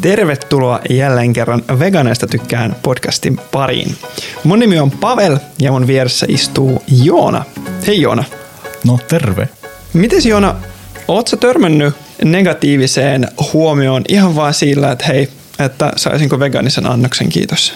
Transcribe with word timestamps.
Tervetuloa 0.00 0.80
jälleen 0.90 1.32
kerran 1.32 1.62
Veganeista 1.78 2.26
tykkään 2.26 2.76
podcastin 2.82 3.40
pariin. 3.52 3.96
Mun 4.44 4.58
nimi 4.58 4.78
on 4.78 4.90
Pavel 4.90 5.38
ja 5.58 5.72
mun 5.72 5.86
vieressä 5.86 6.26
istuu 6.28 6.82
Joona. 7.04 7.44
Hei 7.86 8.00
Joona. 8.00 8.24
No 8.86 8.98
terve. 9.08 9.48
Miten 9.92 10.20
Joona, 10.24 10.54
oot 11.08 11.28
sä 11.28 11.36
törmännyt 11.36 11.94
negatiiviseen 12.24 13.28
huomioon 13.52 14.02
ihan 14.08 14.36
vaan 14.36 14.54
sillä, 14.54 14.92
että 14.92 15.04
hei, 15.06 15.28
että 15.58 15.92
saisinko 15.96 16.38
vegaanisen 16.38 16.86
annoksen, 16.86 17.28
kiitos? 17.28 17.72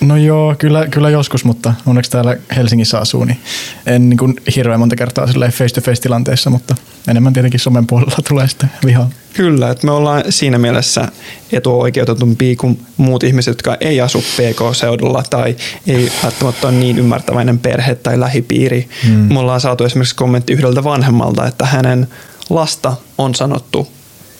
No 0.00 0.16
joo, 0.16 0.54
kyllä, 0.58 0.86
kyllä 0.88 1.10
joskus, 1.10 1.44
mutta 1.44 1.74
onneksi 1.86 2.10
täällä 2.10 2.36
Helsingissä 2.56 2.98
asuu, 2.98 3.24
niin 3.24 3.40
en 3.86 4.08
niin 4.08 4.18
kuin 4.18 4.34
hirveän 4.56 4.80
monta 4.80 4.96
kertaa 4.96 5.26
face-to-face 5.26 6.02
tilanteessa, 6.02 6.50
mutta 6.50 6.74
enemmän 7.08 7.32
tietenkin 7.32 7.60
somen 7.60 7.86
puolella 7.86 8.16
tulee 8.28 8.48
sitten 8.48 8.70
vihaa. 8.86 9.10
Kyllä, 9.32 9.70
että 9.70 9.86
me 9.86 9.92
ollaan 9.92 10.24
siinä 10.30 10.58
mielessä 10.58 11.08
etuoikeutetumpi 11.52 12.56
kuin 12.56 12.80
muut 12.96 13.24
ihmiset, 13.24 13.50
jotka 13.52 13.76
ei 13.80 14.00
asu 14.00 14.18
PK-seudulla 14.20 15.22
tai 15.30 15.56
ei 15.86 16.12
välttämättä 16.22 16.68
ole 16.68 16.76
niin 16.76 16.98
ymmärtäväinen 16.98 17.58
perhe 17.58 17.94
tai 17.94 18.20
lähipiiri. 18.20 18.88
Hmm. 19.06 19.12
Me 19.12 19.38
ollaan 19.38 19.60
saatu 19.60 19.84
esimerkiksi 19.84 20.14
kommentti 20.14 20.52
yhdeltä 20.52 20.84
vanhemmalta, 20.84 21.46
että 21.46 21.66
hänen 21.66 22.08
lasta 22.50 22.96
on 23.18 23.34
sanottu, 23.34 23.88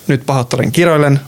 nyt 0.06 0.26
pahoittelen 0.26 0.72
kiroilen, 0.72 1.20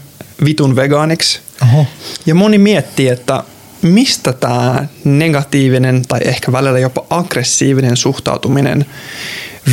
vitun 0.44 0.76
vegaaniksi. 0.76 1.40
Oho. 1.62 1.86
Ja 2.26 2.34
moni 2.34 2.58
miettii, 2.58 3.08
että 3.08 3.42
mistä 3.82 4.32
tämä 4.32 4.86
negatiivinen 5.04 6.02
tai 6.08 6.20
ehkä 6.24 6.52
välillä 6.52 6.78
jopa 6.78 7.06
aggressiivinen 7.10 7.96
suhtautuminen 7.96 8.86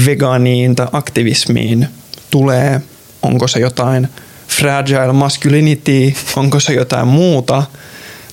vegaaniin 0.05 0.75
tai 0.75 0.87
aktivismiin 0.91 1.87
tulee? 2.31 2.81
Onko 3.21 3.47
se 3.47 3.59
jotain 3.59 4.07
fragile 4.47 5.13
masculinity? 5.13 6.13
Onko 6.35 6.59
se 6.59 6.73
jotain 6.73 7.07
muuta? 7.07 7.63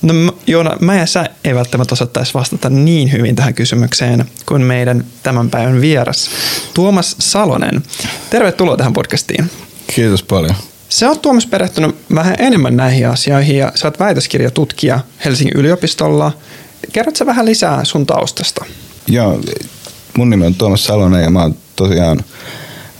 No 0.01 0.13
Joona, 0.47 0.77
mä 0.79 0.97
ja 0.97 1.05
sä 1.05 1.25
ei 1.43 1.55
välttämättä 1.55 1.93
osattaisi 1.93 2.33
vastata 2.33 2.69
niin 2.69 3.11
hyvin 3.11 3.35
tähän 3.35 3.53
kysymykseen 3.53 4.25
kuin 4.45 4.61
meidän 4.61 5.05
tämän 5.23 5.49
päivän 5.49 5.81
vieras 5.81 6.29
Tuomas 6.73 7.15
Salonen. 7.19 7.83
Tervetuloa 8.29 8.77
tähän 8.77 8.93
podcastiin. 8.93 9.51
Kiitos 9.95 10.23
paljon. 10.23 10.55
Sä 10.93 11.09
oot 11.09 11.21
Tuomas 11.21 11.45
perehtynyt 11.45 11.95
vähän 12.15 12.35
enemmän 12.39 12.77
näihin 12.77 13.07
asioihin 13.07 13.57
ja 13.57 13.71
sä 13.75 13.87
oot 13.87 13.99
väitöskirjatutkija 13.99 14.99
Helsingin 15.25 15.57
yliopistolla. 15.57 16.31
Kerrotko 16.91 17.25
vähän 17.25 17.45
lisää 17.45 17.85
sun 17.85 18.05
taustasta? 18.05 18.65
Joo, 19.07 19.41
mun 20.17 20.29
nimi 20.29 20.45
on 20.45 20.55
Tuomas 20.55 20.85
Salonen 20.85 21.23
ja 21.23 21.29
mä 21.29 21.41
oon 21.41 21.55
tosiaan 21.75 22.23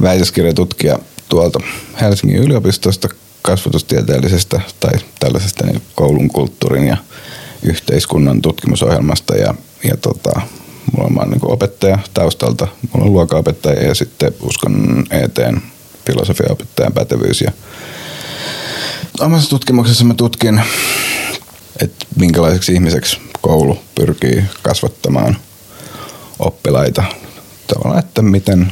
väitöskirjatutkija 0.01 0.99
tuolta 1.29 1.59
Helsingin 2.01 2.37
yliopistosta 2.37 3.09
kasvatustieteellisestä 3.41 4.61
tai 4.79 4.93
tällaisesta 5.19 5.65
niin 5.65 5.81
koulun 5.95 6.27
kulttuurin 6.27 6.87
ja 6.87 6.97
yhteiskunnan 7.63 8.41
tutkimusohjelmasta 8.41 9.35
ja, 9.35 9.55
ja 9.83 9.97
tota, 9.97 10.41
mulla 10.97 11.21
on, 11.21 11.29
niin 11.29 11.41
opettaja 11.43 11.99
taustalta, 12.13 12.67
mulla 12.93 13.05
on 13.05 13.13
luokanopettaja 13.13 13.83
ja 13.83 13.95
sitten 13.95 14.33
uskon 14.41 15.05
eteen 15.11 15.61
filosofiaopettajan 16.05 16.93
pätevyys 16.93 17.41
ja 17.41 17.51
omassa 19.19 19.49
tutkimuksessa 19.49 20.05
mä 20.05 20.13
tutkin, 20.13 20.61
että 21.81 22.05
minkälaiseksi 22.15 22.73
ihmiseksi 22.73 23.17
koulu 23.41 23.79
pyrkii 23.95 24.43
kasvattamaan 24.61 25.37
oppilaita. 26.39 27.03
Tavallaan, 27.67 27.99
että 27.99 28.21
miten, 28.21 28.71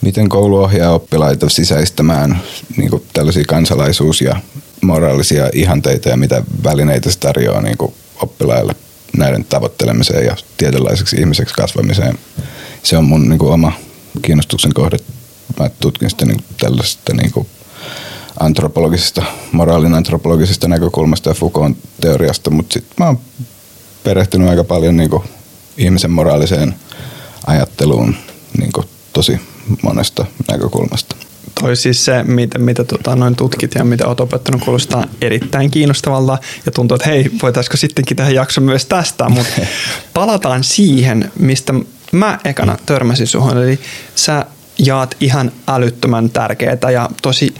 miten 0.00 0.28
koulu 0.28 0.58
ohjaa 0.58 0.94
oppilaita 0.94 1.48
sisäistämään 1.48 2.40
niin 2.76 2.90
kuin 2.90 3.04
tällaisia 3.12 3.44
kansalaisuus- 3.48 4.20
ja 4.20 4.36
moraalisia 4.80 5.50
ihanteita 5.52 6.08
ja 6.08 6.16
mitä 6.16 6.42
välineitä 6.64 7.10
se 7.10 7.18
tarjoaa 7.18 7.62
niin 7.62 7.78
kuin 7.78 7.94
oppilaille 8.22 8.74
näiden 9.16 9.44
tavoittelemiseen 9.44 10.26
ja 10.26 10.36
tietynlaiseksi 10.56 11.16
ihmiseksi 11.16 11.54
kasvamiseen. 11.54 12.18
Se 12.82 12.96
on 12.96 13.04
mun 13.04 13.28
niin 13.28 13.38
kuin, 13.38 13.52
oma 13.52 13.72
kiinnostuksen 14.22 14.74
kohde. 14.74 14.96
Mä 15.60 15.70
tutkin 15.80 16.10
sitä 16.10 16.26
niin 16.26 16.44
tällaista 16.60 17.14
niin 17.14 17.32
kuin, 17.32 17.46
antropologisesta, 18.40 19.22
moraalin 19.52 19.94
antropologisesta 19.94 20.68
näkökulmasta 20.68 21.30
ja 21.30 21.34
Foucault 21.34 21.76
teoriasta, 22.00 22.50
mutta 22.50 22.72
sitten 22.72 22.94
mä 22.98 23.06
oon 23.06 23.18
perehtynyt 24.04 24.48
aika 24.48 24.64
paljon 24.64 24.96
niin 24.96 25.10
kuin 25.10 25.22
ihmisen 25.76 26.10
moraaliseen 26.10 26.74
ajatteluun 27.46 28.16
niin 28.58 28.72
kuin 28.72 28.86
tosi 29.12 29.40
monesta 29.82 30.26
näkökulmasta. 30.50 31.16
Toi 31.60 31.76
siis 31.76 32.04
se, 32.04 32.22
mitä, 32.22 32.58
mitä 32.58 32.84
tota, 32.84 33.16
noin 33.16 33.36
tutkit 33.36 33.74
ja 33.74 33.84
mitä 33.84 34.06
olet 34.06 34.20
opettanut, 34.20 34.64
kuulostaa 34.64 35.06
erittäin 35.20 35.70
kiinnostavalta 35.70 36.38
ja 36.66 36.72
tuntuu, 36.72 36.94
että 36.94 37.08
hei, 37.08 37.30
voitaisiko 37.42 37.76
sittenkin 37.76 38.16
tähän 38.16 38.34
jakson 38.34 38.64
myös 38.64 38.86
tästä, 38.86 39.28
mutta 39.28 39.60
palataan 40.14 40.64
siihen, 40.64 41.32
mistä 41.38 41.74
mä 42.12 42.38
ekana 42.44 42.78
törmäsin 42.86 43.26
suhun, 43.26 43.58
eli 43.58 43.78
sä 44.14 44.46
jaat 44.78 45.16
ihan 45.20 45.52
älyttömän 45.68 46.30
tärkeää 46.30 46.90
ja 46.92 47.10
tosi 47.22 47.54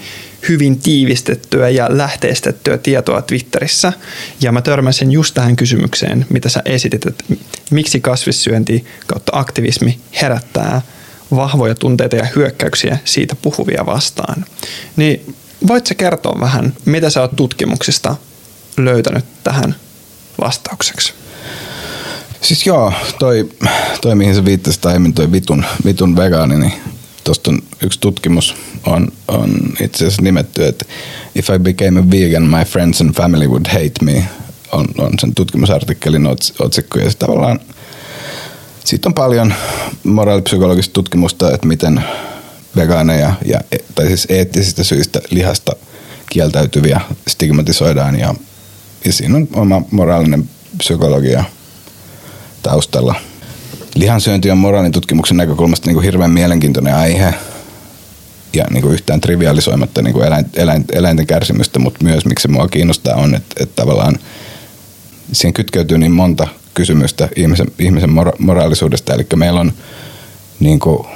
hyvin 0.48 0.78
tiivistettyä 0.78 1.68
ja 1.68 1.86
lähteistettyä 1.90 2.78
tietoa 2.78 3.22
Twitterissä. 3.22 3.92
Ja 4.40 4.52
mä 4.52 4.62
törmäsin 4.62 5.12
just 5.12 5.34
tähän 5.34 5.56
kysymykseen, 5.56 6.26
mitä 6.30 6.48
sä 6.48 6.62
esitit, 6.64 7.06
että 7.06 7.24
miksi 7.70 8.00
kasvissyönti 8.00 8.84
kautta 9.06 9.32
aktivismi 9.34 9.98
herättää 10.22 10.82
vahvoja 11.36 11.74
tunteita 11.74 12.16
ja 12.16 12.26
hyökkäyksiä 12.36 12.98
siitä 13.04 13.36
puhuvia 13.36 13.86
vastaan. 13.86 14.44
Niin 14.96 15.34
voit 15.66 15.86
sä 15.86 15.94
kertoa 15.94 16.40
vähän, 16.40 16.72
mitä 16.84 17.10
sä 17.10 17.20
oot 17.20 17.36
tutkimuksista 17.36 18.16
löytänyt 18.76 19.24
tähän 19.44 19.74
vastaukseksi? 20.40 21.12
Siis 22.40 22.66
joo, 22.66 22.92
toi, 23.18 23.48
toi 24.02 24.14
mihin 24.14 24.34
sä 24.34 24.44
viittasit 24.44 24.86
aiemmin, 24.86 25.14
toi 25.14 25.32
vitun, 25.32 25.64
vitun 25.84 26.16
vegaani, 26.16 26.56
niin 26.56 26.72
tuosta 27.24 27.50
on 27.50 27.58
yksi 27.82 28.00
tutkimus 28.00 28.54
on, 28.86 29.08
on 29.28 29.54
itse 29.80 30.04
asiassa 30.04 30.22
nimetty, 30.22 30.66
että 30.66 30.84
If 31.34 31.50
I 31.50 31.58
became 31.58 32.00
a 32.00 32.10
vegan, 32.10 32.42
my 32.42 32.64
friends 32.64 33.00
and 33.00 33.14
family 33.14 33.46
would 33.48 33.66
hate 33.66 33.92
me, 34.02 34.28
on, 34.72 34.86
on 34.98 35.12
sen 35.20 35.34
tutkimusartikkelin 35.34 36.26
otsikko. 36.58 36.98
Ja 36.98 37.10
tavallaan 37.18 37.60
siitä 38.84 39.08
on 39.08 39.14
paljon 39.14 39.54
moraalipsykologista 40.04 40.92
tutkimusta, 40.92 41.54
että 41.54 41.66
miten 41.66 42.04
vegaaneja 42.76 43.34
ja, 43.44 43.60
tai 43.94 44.06
siis 44.06 44.26
eettisistä 44.28 44.84
syistä 44.84 45.20
lihasta 45.30 45.72
kieltäytyviä 46.30 47.00
stigmatisoidaan 47.28 48.18
ja, 48.18 48.34
ja 49.04 49.12
siinä 49.12 49.36
on 49.36 49.48
oma 49.52 49.82
moraalinen 49.90 50.48
psykologia 50.78 51.44
taustalla– 52.62 53.14
lihansyönti 53.94 54.50
on 54.50 54.58
moraalitutkimuksen 54.58 55.36
näkökulmasta 55.36 55.86
niin 55.86 55.94
kuin 55.94 56.04
hirveän 56.04 56.30
mielenkiintoinen 56.30 56.94
aihe 56.94 57.34
ja 58.52 58.64
niin 58.70 58.82
kuin 58.82 58.94
yhtään 58.94 59.20
trivialisoimatta 59.20 60.02
niin 60.02 60.12
kuin 60.12 60.26
eläin, 60.26 60.46
eläin, 60.54 60.84
eläinten 60.92 61.26
kärsimystä, 61.26 61.78
mutta 61.78 62.04
myös 62.04 62.26
miksi 62.26 62.48
mua 62.48 62.68
kiinnostaa 62.68 63.14
on, 63.14 63.34
että, 63.34 63.62
että 63.62 63.82
tavallaan 63.82 64.18
siihen 65.32 65.54
kytkeytyy 65.54 65.98
niin 65.98 66.12
monta 66.12 66.48
kysymystä 66.74 67.28
ihmisen, 67.36 67.66
ihmisen 67.78 68.10
mora- 68.10 68.36
moraalisuudesta. 68.38 69.14
Eli 69.14 69.26
meillä 69.36 69.60
on 69.60 69.72
niin 70.60 70.80
kuin, 70.80 71.06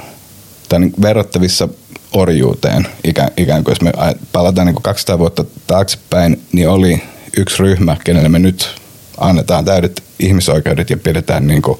tai 0.69 0.79
niin 0.79 0.93
verrattavissa 1.01 1.67
orjuuteen, 2.13 2.87
ikään, 3.03 3.29
ikään 3.37 3.63
kuin 3.63 3.71
jos 3.71 3.81
me 3.81 3.91
palataan 4.31 4.65
niin 4.65 4.75
kuin 4.75 4.83
200 4.83 5.19
vuotta 5.19 5.45
taaksepäin, 5.67 6.41
niin 6.51 6.69
oli 6.69 7.03
yksi 7.37 7.63
ryhmä, 7.63 7.97
kenelle 8.03 8.29
me 8.29 8.39
nyt 8.39 8.69
annetaan 9.17 9.65
täydet 9.65 10.03
ihmisoikeudet 10.19 10.89
ja 10.89 10.97
pidetään 10.97 11.47
niin 11.47 11.61
kuin 11.61 11.79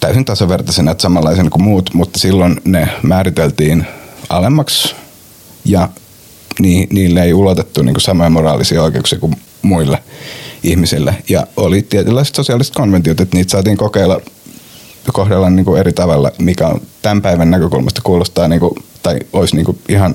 täysin 0.00 0.24
tasavertaisena, 0.24 0.90
että 0.90 1.02
samanlaisen 1.02 1.50
kuin 1.50 1.62
muut, 1.62 1.90
mutta 1.94 2.18
silloin 2.18 2.60
ne 2.64 2.88
määriteltiin 3.02 3.86
alemmaksi 4.28 4.94
ja 5.64 5.88
ni, 6.58 6.86
niille 6.90 7.22
ei 7.22 7.34
ulotettu 7.34 7.82
niin 7.82 8.00
samoja 8.00 8.30
moraalisia 8.30 8.82
oikeuksia 8.82 9.18
kuin 9.18 9.36
muille 9.62 10.02
ihmisille. 10.62 11.14
Ja 11.28 11.46
oli 11.56 11.82
tietynlaiset 11.82 12.34
sosiaaliset 12.34 12.74
konventiot, 12.74 13.20
että 13.20 13.36
niitä 13.36 13.50
saatiin 13.50 13.76
kokeilla 13.76 14.20
kohdella 15.12 15.50
niin 15.50 15.64
kuin 15.64 15.80
eri 15.80 15.92
tavalla, 15.92 16.30
mikä 16.38 16.66
on 16.66 16.80
tämän 17.02 17.22
päivän 17.22 17.50
näkökulmasta 17.50 18.00
kuulostaa, 18.04 18.48
niin 18.48 18.60
kuin, 18.60 18.72
tai 19.02 19.18
olisi 19.32 19.56
niin 19.56 19.66
kuin 19.66 19.78
ihan 19.88 20.14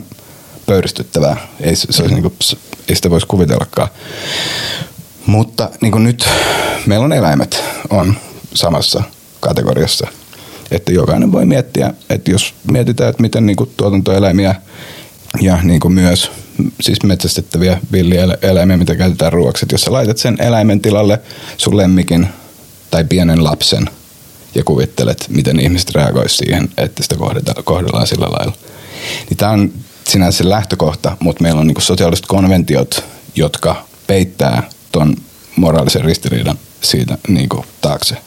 pöyristyttävää. 0.65 1.37
Ei, 1.61 1.75
se 1.75 2.01
olisi 2.01 2.15
niin 2.15 2.23
kuin, 2.23 2.33
ei 2.89 2.95
sitä 2.95 3.09
voisi 3.09 3.27
kuvitellakaan. 3.27 3.89
Mutta 5.25 5.69
niin 5.81 5.91
kuin 5.91 6.03
nyt 6.03 6.29
meillä 6.85 7.05
on 7.05 7.13
eläimet 7.13 7.63
on 7.89 8.15
samassa 8.53 9.03
kategoriassa. 9.41 10.07
Että 10.71 10.91
jokainen 10.91 11.31
voi 11.31 11.45
miettiä, 11.45 11.93
että 12.09 12.31
jos 12.31 12.53
mietitään, 12.71 13.09
että 13.09 13.21
miten 13.21 13.45
niin 13.45 13.55
kuin 13.55 13.71
tuotantoeläimiä 13.77 14.55
ja 15.41 15.59
niin 15.63 15.79
kuin 15.79 15.93
myös 15.93 16.31
siis 16.81 17.03
metsästettäviä 17.03 17.79
villieläimiä, 17.91 18.77
mitä 18.77 18.95
käytetään 18.95 19.33
ruoaksi. 19.33 19.65
Että 19.65 19.73
jos 19.73 19.81
sä 19.81 19.91
laitat 19.91 20.17
sen 20.17 20.37
eläimen 20.39 20.81
tilalle 20.81 21.21
sun 21.57 21.77
lemmikin 21.77 22.27
tai 22.91 23.03
pienen 23.03 23.43
lapsen 23.43 23.89
ja 24.55 24.63
kuvittelet, 24.63 25.25
miten 25.29 25.59
ihmiset 25.59 25.95
reagoisivat 25.95 26.45
siihen, 26.45 26.69
että 26.77 27.03
sitä 27.03 27.15
kohdellaan 27.63 28.07
sillä 28.07 28.25
lailla. 28.25 28.53
Niin 29.29 29.37
tämä 29.37 29.51
on 29.51 29.71
sinänsä 30.07 30.49
lähtökohta, 30.49 31.17
mutta 31.19 31.43
meillä 31.43 31.61
on 31.61 31.67
niin 31.67 31.81
sosiaaliset 31.81 32.25
konventiot 32.25 33.03
jotka 33.35 33.85
peittää 34.07 34.69
ton 34.91 35.15
moraalisen 35.55 36.05
ristiriidan 36.05 36.59
siitä 36.81 37.17
niin 37.27 37.49
kuin, 37.49 37.65
taakse. 37.81 38.17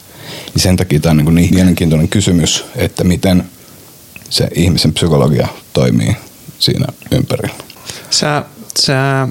Ja 0.55 0.61
sen 0.61 0.75
takia 0.75 0.99
tämä 0.99 1.11
on 1.11 1.17
niin, 1.17 1.35
niin 1.35 1.53
mielenkiintoinen 1.53 2.07
kysymys, 2.07 2.65
että 2.75 3.03
miten 3.03 3.43
se 4.29 4.47
ihmisen 4.55 4.93
psykologia 4.93 5.47
toimii 5.73 6.15
siinä 6.59 6.85
ympärillä. 7.11 7.55
Sä, 8.09 8.43
sä 8.79 9.27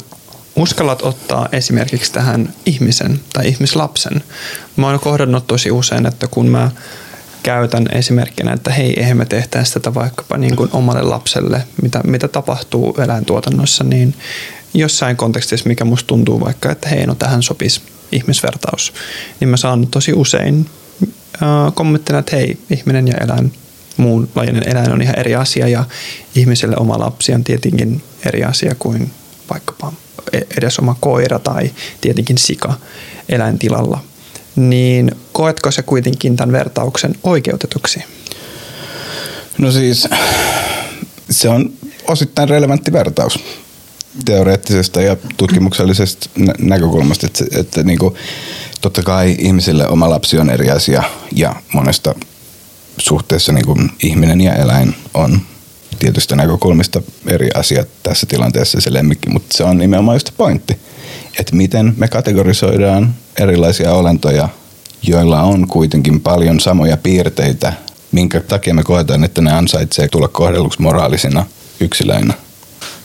uskallat 0.56 1.02
ottaa 1.02 1.48
esimerkiksi 1.52 2.12
tähän 2.12 2.54
ihmisen 2.66 3.20
tai 3.32 3.48
ihmislapsen. 3.48 4.22
Mä 4.76 4.86
oon 4.86 5.00
kohdannut 5.00 5.46
tosi 5.46 5.70
usein, 5.70 6.06
että 6.06 6.26
kun 6.26 6.48
mä 6.48 6.70
käytän 7.42 7.86
esimerkkinä, 7.92 8.52
että 8.52 8.72
hei, 8.72 9.00
eihän 9.00 9.16
me 9.16 9.24
tehtäisi 9.24 9.72
tätä 9.72 9.94
vaikkapa 9.94 10.36
niin 10.36 10.56
kuin 10.56 10.70
omalle 10.72 11.02
lapselle, 11.02 11.62
mitä, 11.82 12.00
mitä 12.04 12.28
tapahtuu 12.28 12.96
eläintuotannossa, 13.04 13.84
niin 13.84 14.14
jossain 14.74 15.16
kontekstissa, 15.16 15.68
mikä 15.68 15.84
musta 15.84 16.06
tuntuu 16.06 16.40
vaikka, 16.40 16.70
että 16.70 16.88
hei, 16.88 17.06
no 17.06 17.14
tähän 17.14 17.42
sopisi 17.42 17.80
ihmisvertaus, 18.12 18.92
niin 19.40 19.48
mä 19.48 19.56
saan 19.56 19.86
tosi 19.86 20.12
usein 20.12 20.66
kommenttina, 21.75 22.19
että 22.19 22.37
hei, 22.37 22.58
ihminen 22.70 23.08
ja 23.08 23.14
eläin, 23.14 23.52
muun 23.96 24.29
lajinen 24.35 24.69
eläin 24.69 24.93
on 24.93 25.02
ihan 25.02 25.19
eri 25.19 25.35
asia 25.35 25.69
ja 25.69 25.85
ihmiselle 26.35 26.76
oma 26.76 26.99
lapsi 26.99 27.35
on 27.35 27.44
tietenkin 27.44 28.02
eri 28.26 28.44
asia 28.44 28.75
kuin 28.79 29.11
vaikkapa 29.50 29.93
e-, 30.32 30.41
edes 30.58 30.79
oma 30.79 30.96
koira 31.00 31.38
tai 31.38 31.70
tietenkin 32.00 32.38
sika 32.38 32.75
eläintilalla. 33.29 34.00
Niin 34.56 35.12
koetko 35.32 35.70
se 35.70 35.82
kuitenkin 35.82 36.37
tämän 36.37 36.52
vertauksen 36.52 37.14
oikeutetuksi? 37.23 38.05
No 39.58 39.73
siis 39.73 40.08
se 41.31 41.49
on 41.49 41.73
osittain 42.06 42.49
relevantti 42.49 42.93
vertaus 42.93 43.38
teoreettisesta 44.25 45.02
ja 45.02 45.16
tutkimuksellisesta 45.37 46.31
nä- 46.37 46.55
näkökulmasta, 46.58 47.26
että, 47.26 47.44
että 47.61 47.82
niin 47.82 47.99
kuin, 47.99 48.14
totta 48.81 49.02
kai 49.02 49.37
ihmisille 49.38 49.88
oma 49.88 50.11
lapsi 50.11 50.38
on 50.38 50.50
eri 50.50 50.70
asia 50.70 51.02
ja 51.32 51.56
monesta 51.72 52.14
suhteessa 52.99 53.52
niin 53.52 53.66
kuin 53.66 53.90
ihminen 54.02 54.40
ja 54.40 54.55
eläin 54.55 54.94
on 55.14 55.40
tietystä 55.99 56.37
näkökulmista 56.37 57.02
eri 57.26 57.49
asiat 57.55 57.88
tässä 58.02 58.26
tilanteessa 58.26 58.81
se 58.81 58.93
lemmikki, 58.93 59.31
mutta 59.31 59.56
se 59.56 59.64
on 59.64 59.78
nimenomaan 59.78 60.14
just 60.14 60.31
pointti, 60.37 60.78
että 61.40 61.56
miten 61.56 61.94
me 61.96 62.08
kategorisoidaan 62.08 63.14
erilaisia 63.40 63.93
olentoja, 63.93 64.49
joilla 65.02 65.43
on 65.43 65.69
kuitenkin 65.69 66.20
paljon 66.20 66.60
samoja 66.60 66.96
piirteitä, 66.96 67.72
minkä 68.12 68.40
takia 68.40 68.75
me 68.75 68.82
koetaan, 68.82 69.25
että 69.25 69.40
ne 69.40 69.52
ansaitsee 69.52 70.08
tulla 70.08 70.28
kohdelluksi 70.28 70.82
moraalisina 70.82 71.46
yksilöinä. 71.81 72.34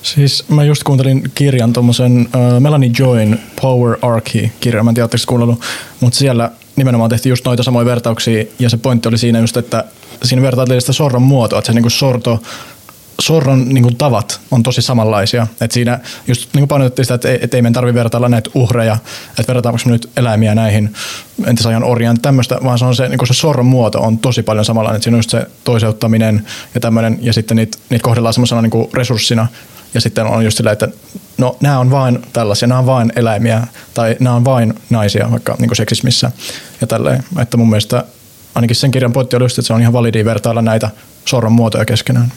Siis 0.02 0.50
mä 0.50 0.64
just 0.64 0.84
kuuntelin 0.84 1.32
kirjan 1.36 1.74
tuommoisen 1.74 2.30
uh, 2.36 2.60
Melanie 2.60 2.92
Join 3.00 3.40
Power 3.62 3.98
Archy 4.02 4.50
kirjan, 4.60 4.86
mä 4.86 4.92
en 4.92 4.96
tiedä, 4.96 5.10
kuunnellut, 5.28 5.62
mutta 6.00 6.20
siellä 6.20 6.52
nimenomaan 6.76 7.10
tehtiin 7.10 7.32
just 7.32 7.46
noita 7.46 7.64
samoja 7.64 7.86
vertauksia 7.86 8.46
ja 8.60 8.70
se 8.70 8.78
pointti 8.78 9.08
oli 9.08 9.18
siinä 9.18 9.40
just, 9.40 9.58
että 9.58 9.84
siinä 10.24 10.42
vertailtiin 10.42 10.82
sitä 10.82 10.94
sorron 10.94 11.22
muotoa, 11.22 11.60
että 11.60 11.68
se 11.68 11.74
niinku 11.74 11.90
sorto 11.90 12.42
sorron 13.22 13.70
niin 13.70 13.98
tavat 13.98 14.40
on 14.52 14.64
tosi 14.64 14.82
samanlaisia. 14.82 15.48
Et 15.62 15.72
siinä 15.72 16.00
just 16.28 16.50
niin 16.54 16.68
painotettiin 16.68 17.06
sitä, 17.06 17.16
että 17.16 17.30
ei, 17.30 17.40
et 17.42 17.54
ei 17.54 17.62
meidän 17.62 17.74
tarvitse 17.74 18.00
vertailla 18.00 18.30
näitä 18.30 18.50
uhreja, 18.54 18.98
että 19.40 19.54
vertaanko 19.54 19.80
nyt 19.86 20.10
eläimiä 20.18 20.56
näihin 20.56 20.94
entisajan 21.46 21.84
orjaan 21.84 22.22
tämmöistä, 22.22 22.58
vaan 22.64 22.80
se, 22.80 22.86
on 22.86 22.96
se, 22.96 23.10
niin 23.10 23.18
kuin 23.18 23.28
se 23.28 23.34
sorron 23.34 23.66
muoto 23.66 24.02
on 24.02 24.18
tosi 24.18 24.44
paljon 24.44 24.66
samanlainen. 24.66 24.98
Et 24.98 25.04
siinä 25.04 25.16
on 25.16 25.20
just 25.20 25.30
se 25.30 25.48
toiseuttaminen 25.64 26.46
ja 26.76 26.82
tämmöinen, 26.82 27.20
ja 27.22 27.34
sitten 27.34 27.58
niitä, 27.58 27.78
niitä 27.90 28.04
kohdellaan 28.04 28.34
semmoisena 28.34 28.62
niin 28.62 28.90
resurssina, 28.94 29.48
ja 29.94 30.02
sitten 30.02 30.26
on 30.26 30.44
just 30.44 30.58
silleen, 30.58 30.74
että 30.74 30.88
no 31.38 31.58
nämä 31.62 31.80
on 31.80 31.92
vain 31.92 32.20
tällaisia, 32.34 32.68
nämä 32.68 32.80
on 32.80 32.86
vain 32.86 33.14
eläimiä, 33.16 33.68
tai 33.94 34.16
nämä 34.20 34.36
on 34.36 34.46
vain 34.46 34.74
naisia, 34.90 35.32
vaikka 35.32 35.56
niin 35.60 35.70
kuin 35.70 35.78
seksismissä 35.78 36.32
ja 36.82 36.88
tälleen. 36.88 37.24
Että 37.42 37.58
mun 37.58 37.70
mielestä 37.70 38.04
ainakin 38.56 38.76
sen 38.76 38.92
kirjan 38.92 39.14
pointti 39.14 39.36
oli 39.36 39.46
just, 39.46 39.60
että 39.60 39.68
se 39.68 39.74
on 39.74 39.82
ihan 39.82 39.94
validi 39.94 40.26
vertailla 40.26 40.62
näitä 40.62 40.90
sorron 41.26 41.52
muotoja 41.52 41.86
keskenään. 41.86 42.32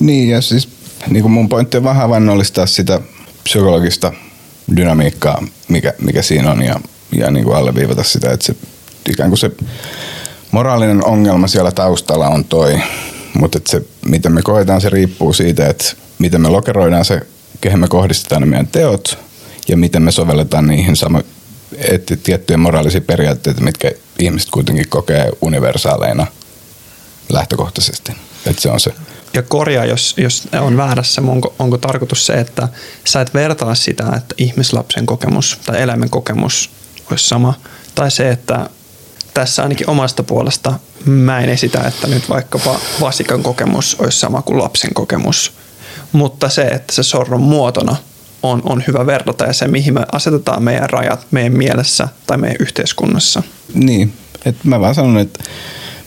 Niin 0.00 0.28
ja 0.28 0.40
siis 0.40 0.68
niin 1.10 1.22
kuin 1.22 1.32
mun 1.32 1.48
pointti 1.48 1.76
on 1.76 1.84
vähän 1.84 2.02
havainnollistaa 2.02 2.66
sitä 2.66 3.00
psykologista 3.44 4.12
dynamiikkaa, 4.76 5.44
mikä, 5.68 5.94
mikä 6.02 6.22
siinä 6.22 6.50
on 6.50 6.62
ja, 6.62 6.80
ja 7.12 7.30
niin 7.30 7.44
kuin 7.44 7.56
alleviivata 7.56 8.02
sitä, 8.02 8.32
että 8.32 8.46
se 8.46 8.56
ikään 9.10 9.30
kuin 9.30 9.38
se 9.38 9.50
moraalinen 10.50 11.04
ongelma 11.04 11.46
siellä 11.46 11.72
taustalla 11.72 12.28
on 12.28 12.44
toi, 12.44 12.80
mutta 13.34 13.58
se, 13.68 13.82
miten 14.06 14.32
me 14.32 14.42
koetaan, 14.42 14.80
se 14.80 14.90
riippuu 14.90 15.32
siitä, 15.32 15.66
että 15.66 15.84
miten 16.20 16.40
me 16.40 16.48
lokeroidaan 16.48 17.04
se, 17.04 17.20
kehen 17.60 17.80
me 17.80 17.88
kohdistetaan 17.88 18.42
ne 18.42 18.46
meidän 18.46 18.66
teot 18.66 19.18
ja 19.68 19.76
miten 19.76 20.02
me 20.02 20.12
sovelletaan 20.12 20.66
niihin 20.66 20.96
sama, 20.96 21.22
että 21.78 22.16
tiettyjä 22.16 22.56
moraalisia 22.56 23.00
periaatteita, 23.00 23.60
mitkä 23.60 23.92
ihmiset 24.18 24.50
kuitenkin 24.50 24.88
kokee 24.88 25.30
universaaleina 25.40 26.26
lähtökohtaisesti. 27.28 28.12
Että 28.46 28.62
se 28.62 28.70
on 28.70 28.80
se 28.80 28.92
ja 29.34 29.42
korjaa, 29.42 29.84
jos, 29.84 30.14
jos 30.16 30.48
on 30.60 30.76
väärässä, 30.76 31.22
onko, 31.26 31.54
onko 31.58 31.78
tarkoitus 31.78 32.26
se, 32.26 32.32
että 32.32 32.68
sä 33.04 33.20
et 33.20 33.34
vertaa 33.34 33.74
sitä, 33.74 34.04
että 34.16 34.34
ihmislapsen 34.38 35.06
kokemus 35.06 35.58
tai 35.66 35.82
eläimen 35.82 36.10
kokemus 36.10 36.70
olisi 37.10 37.28
sama, 37.28 37.54
tai 37.94 38.10
se, 38.10 38.30
että 38.30 38.70
tässä 39.34 39.62
ainakin 39.62 39.90
omasta 39.90 40.22
puolesta 40.22 40.78
mä 41.04 41.40
en 41.40 41.48
esitä, 41.48 41.80
että 41.80 42.06
nyt 42.06 42.28
vaikkapa 42.28 42.80
vasikan 43.00 43.42
kokemus 43.42 43.96
olisi 43.98 44.18
sama 44.18 44.42
kuin 44.42 44.58
lapsen 44.58 44.94
kokemus, 44.94 45.52
mutta 46.12 46.48
se, 46.48 46.62
että 46.62 46.94
se 46.94 47.02
sorron 47.02 47.40
muotona 47.40 47.96
on, 48.42 48.62
on 48.64 48.84
hyvä 48.86 49.06
verrata 49.06 49.44
ja 49.44 49.52
se, 49.52 49.68
mihin 49.68 49.94
me 49.94 50.06
asetetaan 50.12 50.62
meidän 50.62 50.90
rajat 50.90 51.26
meidän 51.30 51.52
mielessä 51.52 52.08
tai 52.26 52.38
meidän 52.38 52.56
yhteiskunnassa. 52.60 53.42
Niin, 53.74 54.12
että 54.44 54.68
mä 54.68 54.80
vaan 54.80 54.94
sanon, 54.94 55.18
että 55.18 55.44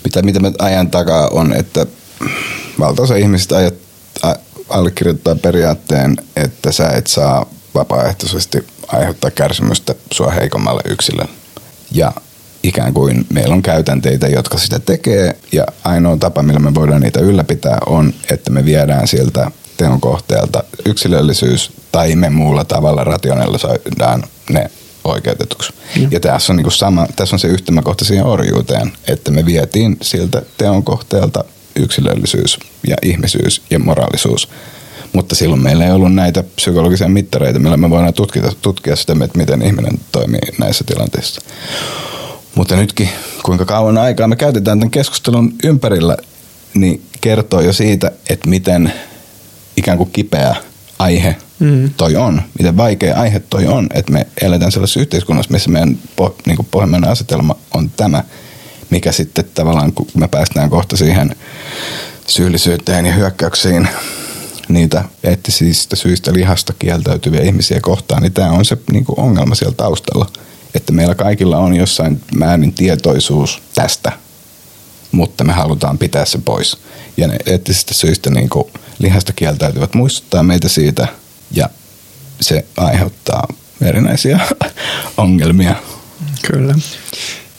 mitä, 0.04 0.22
mitä 0.22 0.40
mä 0.40 0.52
ajan 0.60 0.92
takaa 0.92 1.28
on, 1.28 1.54
että 1.54 1.86
valtaosa 2.80 3.16
ihmisistä 3.16 3.58
ajat, 3.58 3.74
a, 4.22 4.34
allekirjoittaa 4.70 5.36
periaatteen, 5.36 6.18
että 6.36 6.72
sä 6.72 6.90
et 6.90 7.08
saa 7.08 7.46
vapaaehtoisesti 7.76 8.66
aiheuttaa 8.88 9.32
kärsimystä 9.32 9.96
sua 10.14 10.32
heikommalle 10.32 10.82
yksilölle. 10.86 11.32
Ja 11.92 12.12
ikään 12.64 12.94
kuin 12.94 13.26
meillä 13.34 13.56
on 13.56 13.62
käytänteitä, 13.62 14.28
jotka 14.28 14.58
sitä 14.58 14.80
tekee, 14.80 15.36
ja 15.52 15.66
ainoa 15.84 16.18
tapa, 16.18 16.44
millä 16.44 16.60
me 16.60 16.76
voidaan 16.76 17.02
niitä 17.02 17.20
ylläpitää, 17.20 17.78
on, 17.86 18.14
että 18.32 18.52
me 18.52 18.66
viedään 18.66 19.08
sieltä 19.08 19.52
teon 19.78 20.02
kohteelta 20.02 20.64
yksilöllisyys, 20.86 21.72
tai 21.92 22.16
me 22.16 22.30
muulla 22.30 22.66
tavalla 22.66 23.04
rationalisoidaan 23.04 24.24
ne 24.50 24.72
oikeutetuksi. 25.04 25.74
Mm. 26.00 26.08
Ja 26.12 26.20
tässä 26.20 26.54
on, 26.54 26.58
niin 26.58 26.72
sama, 26.72 27.08
tässä 27.16 27.36
on 27.36 27.40
se 27.40 27.48
yhtymäkohta 27.48 28.06
siihen 28.06 28.26
orjuuteen, 28.26 28.94
että 29.08 29.32
me 29.32 29.46
vietiin 29.46 29.98
siltä 30.02 30.42
teon 30.58 30.84
kohteelta 30.84 31.44
yksilöllisyys 31.76 32.60
ja 32.88 32.96
ihmisyys 33.02 33.62
ja 33.70 33.80
moraalisuus. 33.80 34.50
Mutta 35.14 35.36
silloin 35.36 35.62
meillä 35.62 35.86
ei 35.86 35.92
ollut 35.92 36.14
näitä 36.14 36.44
psykologisia 36.56 37.10
mittareita, 37.10 37.60
millä 37.60 37.78
me 37.78 37.90
voidaan 37.90 38.14
tutkia, 38.14 38.52
tutkia 38.62 38.96
sitä, 38.96 39.14
että 39.24 39.38
miten 39.38 39.62
ihminen 39.62 40.00
toimii 40.12 40.40
näissä 40.60 40.84
tilanteissa. 40.84 41.42
Mutta 42.56 42.76
nytkin, 42.76 43.10
kuinka 43.44 43.66
kauan 43.66 43.98
aikaa 43.98 44.28
me 44.28 44.36
käytetään 44.36 44.80
tämän 44.80 44.92
keskustelun 44.92 45.54
ympärillä, 45.64 46.18
niin 46.74 47.02
kertoo 47.22 47.62
jo 47.62 47.74
siitä, 47.74 48.12
että 48.30 48.50
miten 48.50 48.94
ikään 49.78 49.98
kuin 49.98 50.12
kipeä 50.12 50.56
aihe 51.00 51.36
mm. 51.60 51.90
toi 51.98 52.16
on, 52.16 52.42
miten 52.60 52.78
vaikea 52.78 53.16
aihe 53.16 53.40
toi 53.40 53.68
on, 53.68 53.88
että 53.94 54.12
me 54.12 54.28
eletään 54.42 54.72
sellaisessa 54.72 55.00
yhteiskunnassa, 55.00 55.52
missä 55.52 55.70
meidän 55.70 55.98
po, 56.16 56.36
niin 56.46 56.58
pohjimmainen 56.72 57.10
asetelma 57.10 57.56
on 57.74 57.90
tämä– 57.90 58.24
mikä 58.94 59.12
sitten 59.12 59.46
tavallaan, 59.54 59.94
kun 59.94 60.08
me 60.18 60.28
päästään 60.28 60.70
kohta 60.70 60.98
siihen 60.98 61.36
syyllisyyteen 62.28 63.06
ja 63.06 63.14
hyökkäyksiin 63.14 63.88
niitä 64.70 65.04
eettisistä 65.24 65.96
syistä 65.96 66.34
lihasta 66.34 66.74
kieltäytyviä 66.80 67.42
ihmisiä 67.42 67.80
kohtaan, 67.82 68.22
niin 68.22 68.34
tämä 68.34 68.52
on 68.52 68.66
se 68.66 68.78
niin 68.92 69.06
kuin 69.06 69.20
ongelma 69.20 69.56
siellä 69.56 69.76
taustalla. 69.76 70.30
Että 70.76 70.94
meillä 70.94 71.16
kaikilla 71.16 71.58
on 71.58 71.76
jossain 71.76 72.22
määrin 72.36 72.74
tietoisuus 72.74 73.62
tästä, 73.76 74.12
mutta 75.12 75.44
me 75.44 75.54
halutaan 75.54 75.98
pitää 75.98 76.26
se 76.26 76.40
pois. 76.46 76.78
Ja 77.18 77.28
ne 77.28 77.38
eettisistä 77.46 77.94
syistä 77.94 78.30
niin 78.30 78.50
kuin 78.50 78.68
lihasta 79.00 79.34
kieltäytyvät 79.34 79.94
muistuttaa 79.94 80.44
meitä 80.44 80.70
siitä 80.70 81.08
ja 81.52 81.70
se 82.42 82.66
aiheuttaa 82.78 83.48
erinäisiä 83.82 84.40
ongelmia. 85.18 85.76
Kyllä. 86.52 86.76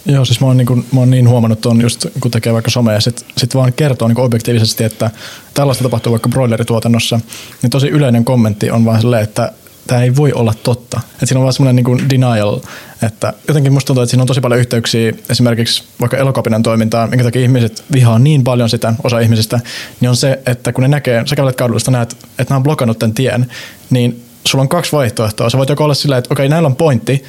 Joo, 0.07 0.25
siis 0.25 0.41
mä 0.41 0.47
oon, 0.47 0.57
niin, 0.57 0.67
kuin, 0.67 0.87
mä 0.93 1.01
oon 1.01 1.11
niin 1.11 1.29
huomannut 1.29 1.61
tuon 1.61 1.81
just 1.81 2.07
kun 2.21 2.31
tekee 2.31 2.53
vaikka 2.53 2.71
somea 2.71 3.01
sit, 3.01 3.27
sit 3.37 3.55
vaan 3.55 3.73
kertoo 3.73 4.09
niin 4.09 4.21
objektiivisesti, 4.21 4.85
että 4.85 5.11
tällaista 5.55 5.85
tapahtuu 5.85 6.11
vaikka 6.11 6.29
broilerituotannossa, 6.29 7.21
niin 7.63 7.71
tosi 7.71 7.89
yleinen 7.89 8.25
kommentti 8.25 8.71
on 8.71 8.85
vaan 8.85 9.01
silleen, 9.01 9.23
että 9.23 9.53
tämä 9.87 10.03
ei 10.03 10.17
voi 10.17 10.33
olla 10.33 10.55
totta. 10.63 11.01
Että 11.13 11.27
siinä 11.27 11.39
on 11.39 11.43
vaan 11.43 11.53
semmoinen 11.53 11.85
niin 11.85 12.11
denial, 12.11 12.61
että 13.03 13.33
jotenkin 13.49 13.73
musta 13.73 13.87
tuntuu, 13.87 14.03
että 14.03 14.11
siinä 14.11 14.23
on 14.23 14.27
tosi 14.27 14.41
paljon 14.41 14.61
yhteyksiä 14.61 15.13
esimerkiksi 15.31 15.85
vaikka 16.01 16.17
elokapinan 16.17 16.63
toimintaan, 16.63 17.11
minkä 17.11 17.25
takia 17.25 17.43
ihmiset 17.43 17.85
vihaa 17.93 18.19
niin 18.19 18.45
paljon 18.45 18.71
sitä, 18.71 18.95
osa 19.05 19.21
ihmisistä, 19.21 19.61
niin 20.01 20.09
on 20.09 20.17
se, 20.17 20.39
että 20.47 20.73
kun 20.73 20.83
ne 20.83 20.89
näkee, 20.89 21.23
sä 21.27 21.37
kävelet 21.37 21.57
kaudellista 21.57 21.91
näet, 21.91 22.13
että 22.13 22.45
nämä 22.49 22.57
on 22.57 22.63
blokannut 22.63 22.99
tämän 22.99 23.15
tien, 23.15 23.47
niin 23.91 24.25
sulla 24.47 24.63
on 24.63 24.69
kaksi 24.69 24.93
vaihtoehtoa. 24.93 25.51
Sä 25.51 25.59
voit 25.59 25.69
joko 25.69 25.85
olla 25.85 25.95
silleen, 25.95 26.19
että 26.19 26.35
okei, 26.35 26.49
näillä 26.49 26.67
on 26.67 26.77
pointti, 26.77 27.25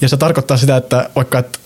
ja 0.00 0.08
se 0.08 0.16
tarkoittaa 0.16 0.56
sitä, 0.56 0.76
että 0.76 1.10
vaikka, 1.16 1.38
että 1.38 1.58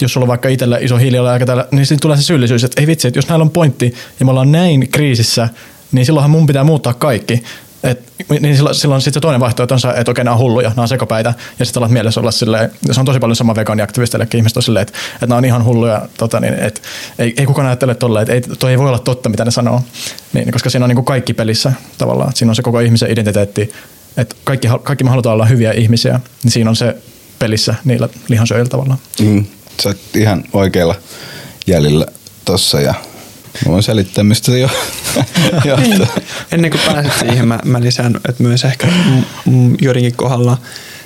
jos 0.00 0.12
sulla 0.12 0.24
on 0.24 0.28
vaikka 0.28 0.48
itsellä 0.48 0.78
iso 0.78 0.96
hiilijalanjälki 0.96 1.46
täällä, 1.46 1.68
niin 1.70 1.86
sitten 1.86 2.02
tulee 2.02 2.16
se 2.16 2.22
syyllisyys, 2.22 2.64
että 2.64 2.80
ei 2.80 2.86
vitsi, 2.86 3.08
että 3.08 3.18
jos 3.18 3.28
näillä 3.28 3.42
on 3.42 3.50
pointti 3.50 3.94
ja 4.20 4.26
me 4.26 4.30
ollaan 4.30 4.52
näin 4.52 4.88
kriisissä, 4.88 5.48
niin 5.92 6.06
silloinhan 6.06 6.30
mun 6.30 6.46
pitää 6.46 6.64
muuttaa 6.64 6.94
kaikki. 6.94 7.42
Et, 7.84 8.12
niin 8.40 8.56
silloin, 8.56 8.74
silloin 8.74 9.00
sitten 9.00 9.14
se 9.14 9.20
toinen 9.20 9.40
vaihtoehto 9.40 9.74
on 9.74 9.80
se, 9.80 9.88
että 9.88 10.10
okei, 10.10 10.24
nämä 10.24 10.34
on 10.34 10.40
hulluja, 10.40 10.68
nämä 10.68 10.82
on 10.82 10.88
sekopäitä, 10.88 11.34
ja 11.58 11.64
sitten 11.64 11.80
alat 11.80 11.90
mielessä 11.90 12.20
olla 12.20 12.30
silleen, 12.30 12.70
se 12.92 13.00
on 13.00 13.06
tosi 13.06 13.18
paljon 13.18 13.36
sama 13.36 13.54
vegaaniaktivisteillekin 13.54 14.38
ihmiset 14.38 14.56
on 14.56 14.62
silleen, 14.62 14.82
että, 14.82 14.98
että 15.14 15.26
nämä 15.26 15.36
on 15.38 15.44
ihan 15.44 15.64
hulluja, 15.64 16.08
tota, 16.18 16.40
niin, 16.40 16.54
että 16.54 16.80
ei, 17.18 17.34
ei 17.36 17.46
kukaan 17.46 17.66
ajattele 17.66 17.94
tolleen, 17.94 18.22
että 18.22 18.32
ei, 18.32 18.56
toi 18.58 18.70
ei 18.70 18.78
voi 18.78 18.88
olla 18.88 18.98
totta, 18.98 19.28
mitä 19.28 19.44
ne 19.44 19.50
sanoo, 19.50 19.82
niin, 20.32 20.52
koska 20.52 20.70
siinä 20.70 20.84
on 20.84 20.88
niin 20.88 20.96
kuin 20.96 21.04
kaikki 21.04 21.34
pelissä 21.34 21.72
tavallaan, 21.98 22.32
siinä 22.34 22.50
on 22.50 22.56
se 22.56 22.62
koko 22.62 22.80
ihmisen 22.80 23.10
identiteetti, 23.10 23.72
että 24.16 24.36
kaikki, 24.44 24.68
kaikki 24.82 25.04
me 25.04 25.10
halutaan 25.10 25.34
olla 25.34 25.46
hyviä 25.46 25.72
ihmisiä, 25.72 26.20
niin 26.42 26.52
siinä 26.52 26.70
on 26.70 26.76
se 26.76 26.96
pelissä 27.38 27.74
niillä 27.84 28.08
lihansyöjillä 28.28 28.68
tavallaan. 28.68 28.98
Mm, 29.20 29.44
sä 29.82 29.88
oot 29.88 29.98
ihan 30.14 30.44
oikealla 30.52 30.94
jäljellä 31.66 32.06
tossa 32.44 32.80
ja 32.80 32.94
Mä 33.66 33.72
voin 33.72 33.82
selittää, 33.82 34.24
mistä 34.24 34.52
se 34.52 34.58
jo 34.58 34.68
niin. 35.76 36.08
Ennen 36.52 36.70
kuin 36.70 36.80
pääset 36.86 37.12
siihen, 37.18 37.48
mä, 37.48 37.58
mä 37.64 37.80
lisään, 37.80 38.20
että 38.28 38.42
myös 38.42 38.64
ehkä 38.64 38.86
joidenkin 39.80 40.16
kohdalla 40.16 40.58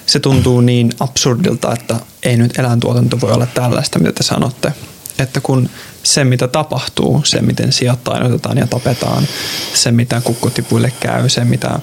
se 0.06 0.20
tuntuu 0.20 0.60
niin 0.60 0.92
absurdilta, 1.00 1.72
että 1.72 2.00
ei 2.22 2.36
nyt 2.36 2.58
eläintuotanto 2.58 3.20
voi 3.20 3.32
olla 3.32 3.46
tällaista, 3.46 3.98
mitä 3.98 4.12
te 4.12 4.22
sanotte. 4.22 4.72
Että 5.18 5.40
kun 5.40 5.70
se, 6.02 6.24
mitä 6.24 6.48
tapahtuu, 6.48 7.20
se, 7.24 7.42
miten 7.42 7.72
sijat 7.72 8.04
tainotetaan 8.04 8.58
ja 8.58 8.66
tapetaan, 8.66 9.28
se, 9.74 9.90
mitä 9.90 10.20
kukkotipuille 10.20 10.92
käy, 11.00 11.28
se, 11.28 11.44
mitä 11.44 11.78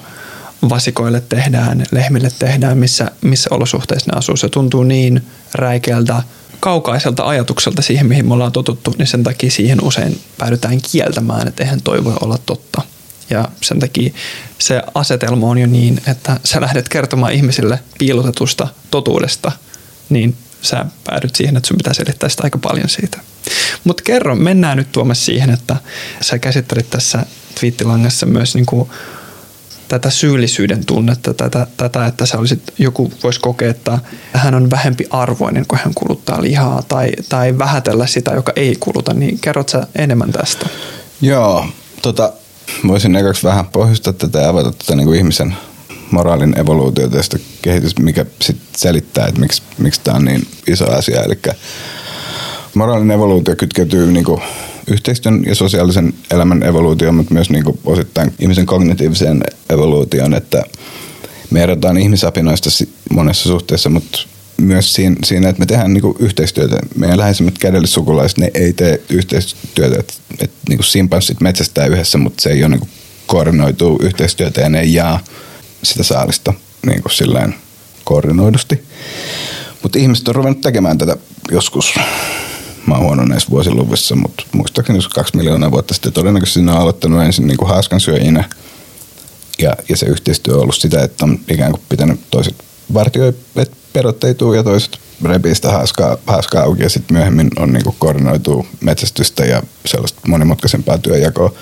vasikoille 0.68 1.22
tehdään, 1.28 1.84
lehmille 1.90 2.30
tehdään, 2.38 2.78
missä, 2.78 3.10
missä 3.20 3.50
olosuhteissa 3.52 4.10
ne 4.12 4.18
asuu, 4.18 4.36
se 4.36 4.48
tuntuu 4.48 4.82
niin 4.82 5.26
räikeältä– 5.54 6.22
kaukaiselta 6.66 7.26
ajatukselta 7.26 7.82
siihen, 7.82 8.06
mihin 8.06 8.28
me 8.28 8.34
ollaan 8.34 8.52
totuttu, 8.52 8.94
niin 8.98 9.06
sen 9.06 9.24
takia 9.24 9.50
siihen 9.50 9.84
usein 9.84 10.20
päädytään 10.38 10.78
kieltämään, 10.92 11.48
että 11.48 11.62
eihän 11.62 11.82
toi 11.82 12.04
voi 12.04 12.14
olla 12.20 12.38
totta. 12.46 12.82
Ja 13.30 13.48
sen 13.62 13.78
takia 13.78 14.10
se 14.58 14.82
asetelma 14.94 15.46
on 15.46 15.58
jo 15.58 15.66
niin, 15.66 16.00
että 16.06 16.40
sä 16.44 16.60
lähdet 16.60 16.88
kertomaan 16.88 17.32
ihmisille 17.32 17.80
piilotetusta 17.98 18.68
totuudesta, 18.90 19.52
niin 20.08 20.36
sä 20.62 20.86
päädyt 21.04 21.34
siihen, 21.34 21.56
että 21.56 21.66
sun 21.66 21.76
pitää 21.76 21.94
selittää 21.94 22.28
sitä 22.28 22.42
aika 22.44 22.58
paljon 22.58 22.88
siitä. 22.88 23.20
Mutta 23.84 24.02
kerro, 24.02 24.34
mennään 24.34 24.76
nyt 24.76 24.92
Tuomas 24.92 25.26
siihen, 25.26 25.50
että 25.50 25.76
sä 26.20 26.38
käsittelit 26.38 26.90
tässä 26.90 27.26
twiittilangassa 27.60 28.26
myös 28.26 28.54
niin 28.54 28.66
kuin 28.66 28.90
tätä 29.88 30.10
syyllisyyden 30.10 30.86
tunnetta, 30.86 31.34
tätä, 31.34 31.66
tätä 31.76 32.06
että 32.06 32.26
sä 32.26 32.38
olisit, 32.38 32.62
joku 32.78 33.12
voisi 33.22 33.40
kokea, 33.40 33.70
että 33.70 33.98
hän 34.32 34.54
on 34.54 34.70
vähempi 34.70 35.04
arvoinen, 35.10 35.66
kun 35.68 35.78
hän 35.84 35.94
kuluttaa 35.94 36.42
lihaa, 36.42 36.82
tai, 36.88 37.12
tai 37.28 37.58
vähätellä 37.58 38.06
sitä, 38.06 38.30
joka 38.30 38.52
ei 38.56 38.76
kuluta, 38.80 39.14
niin 39.14 39.38
kerrot 39.40 39.68
sä 39.68 39.86
enemmän 39.96 40.32
tästä? 40.32 40.66
Joo, 41.20 41.66
tota, 42.02 42.32
voisin 42.88 43.16
ekaksi 43.16 43.42
vähän 43.42 43.66
pohjustaa 43.66 44.12
tätä 44.12 44.38
ja 44.38 44.48
avata 44.48 44.72
tätä 44.72 44.96
niin 44.96 45.06
kuin 45.06 45.18
ihmisen 45.18 45.56
moraalin 46.10 46.58
evoluutio 46.58 47.08
tästä 47.08 47.38
kehitys, 47.62 47.98
mikä 47.98 48.26
sit 48.42 48.56
selittää, 48.76 49.26
että 49.26 49.40
miksi, 49.40 49.62
miksi 49.78 50.00
tämä 50.04 50.16
on 50.16 50.24
niin 50.24 50.46
iso 50.66 50.90
asia. 50.92 51.22
Eli 51.22 51.38
moraalin 52.74 53.10
evoluutio 53.10 53.56
kytkeytyy 53.56 54.12
niin 54.12 54.24
kuin 54.24 54.42
yhteistyön 54.90 55.44
ja 55.46 55.54
sosiaalisen 55.54 56.14
elämän 56.30 56.62
evoluutioon, 56.62 57.14
mutta 57.14 57.34
myös 57.34 57.50
niin 57.50 57.64
kuin 57.64 57.78
osittain 57.84 58.32
ihmisen 58.38 58.66
kognitiiviseen 58.66 59.40
evoluutioon, 59.70 60.34
että 60.34 60.62
me 61.50 61.62
erotaan 61.62 61.98
ihmisapinoista 61.98 62.70
monessa 63.10 63.48
suhteessa, 63.48 63.90
mutta 63.90 64.18
myös 64.60 64.94
siinä, 64.94 65.48
että 65.48 65.60
me 65.60 65.66
tehdään 65.66 65.94
niin 65.94 66.14
yhteistyötä. 66.18 66.78
Meidän 66.96 67.18
läheisimmät 67.18 67.58
kädellissukulaiset, 67.58 68.38
ne 68.38 68.50
ei 68.54 68.72
tee 68.72 69.00
yhteistyötä. 69.10 70.00
Että, 70.00 70.14
että 70.40 70.56
niin 70.68 70.78
kuin 70.78 70.86
simpanssit 70.86 71.40
metsästää 71.40 71.86
yhdessä, 71.86 72.18
mutta 72.18 72.42
se 72.42 72.50
ei 72.50 72.64
ole 72.64 72.76
niin 72.76 72.88
koordinoitu 73.26 73.98
yhteistyötä 74.02 74.60
ja 74.60 74.68
ne 74.68 74.80
ei 74.80 74.94
jaa 74.94 75.20
sitä 75.82 76.02
saalista 76.02 76.54
niin 76.86 77.02
kuin 77.02 77.12
silleen 77.12 77.54
koordinoidusti. 78.04 78.82
Mutta 79.82 79.98
ihmiset 79.98 80.28
on 80.28 80.34
ruvennut 80.34 80.60
tekemään 80.60 80.98
tätä 80.98 81.16
joskus 81.50 81.94
mä 82.86 82.94
oon 82.94 83.04
huono 83.04 83.24
näissä 83.24 83.50
vuosiluvissa, 83.50 84.16
mutta 84.16 84.44
muistaakseni 84.52 84.98
jos 84.98 85.08
kaksi 85.08 85.36
miljoonaa 85.36 85.70
vuotta 85.70 85.94
sitten 85.94 86.12
todennäköisesti 86.12 86.62
ne 86.62 86.72
on 86.72 86.78
aloittanut 86.78 87.22
ensin 87.22 87.46
niin 87.46 87.56
kuin 87.56 87.68
haaskansyöjinä. 87.68 88.44
Ja, 89.58 89.76
ja 89.88 89.96
se 89.96 90.06
yhteistyö 90.06 90.54
on 90.54 90.62
ollut 90.62 90.76
sitä, 90.76 91.02
että 91.02 91.24
on 91.24 91.38
ikään 91.48 91.70
kuin 91.70 91.82
pitänyt 91.88 92.20
toiset 92.30 92.54
vartioi, 92.94 93.28
että 93.56 93.76
perot 93.92 94.24
ei 94.24 94.34
tuu 94.34 94.52
ja 94.52 94.62
toiset 94.62 94.98
repii 95.24 95.54
sitä 95.54 95.72
haaskaa, 95.72 96.16
haaskaa 96.26 96.62
auki 96.62 96.82
ja 96.82 96.88
sitten 96.88 97.16
myöhemmin 97.16 97.50
on 97.58 97.72
niin 97.72 97.84
kuin 97.84 97.96
koordinoitu 97.98 98.66
metsästystä 98.80 99.44
ja 99.44 99.62
sellaista 99.86 100.20
monimutkaisempaa 100.28 100.98
työjakoa. 100.98 101.52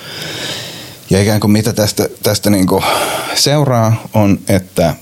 Ja 1.11 1.23
ikään 1.23 1.41
kuin 1.41 1.51
mitä 1.51 1.73
tästä, 1.73 2.09
tästä 2.23 2.51
niin 2.51 2.67
kuin 2.67 2.85
seuraa 3.35 4.03
on, 4.15 4.39
että 4.49 4.95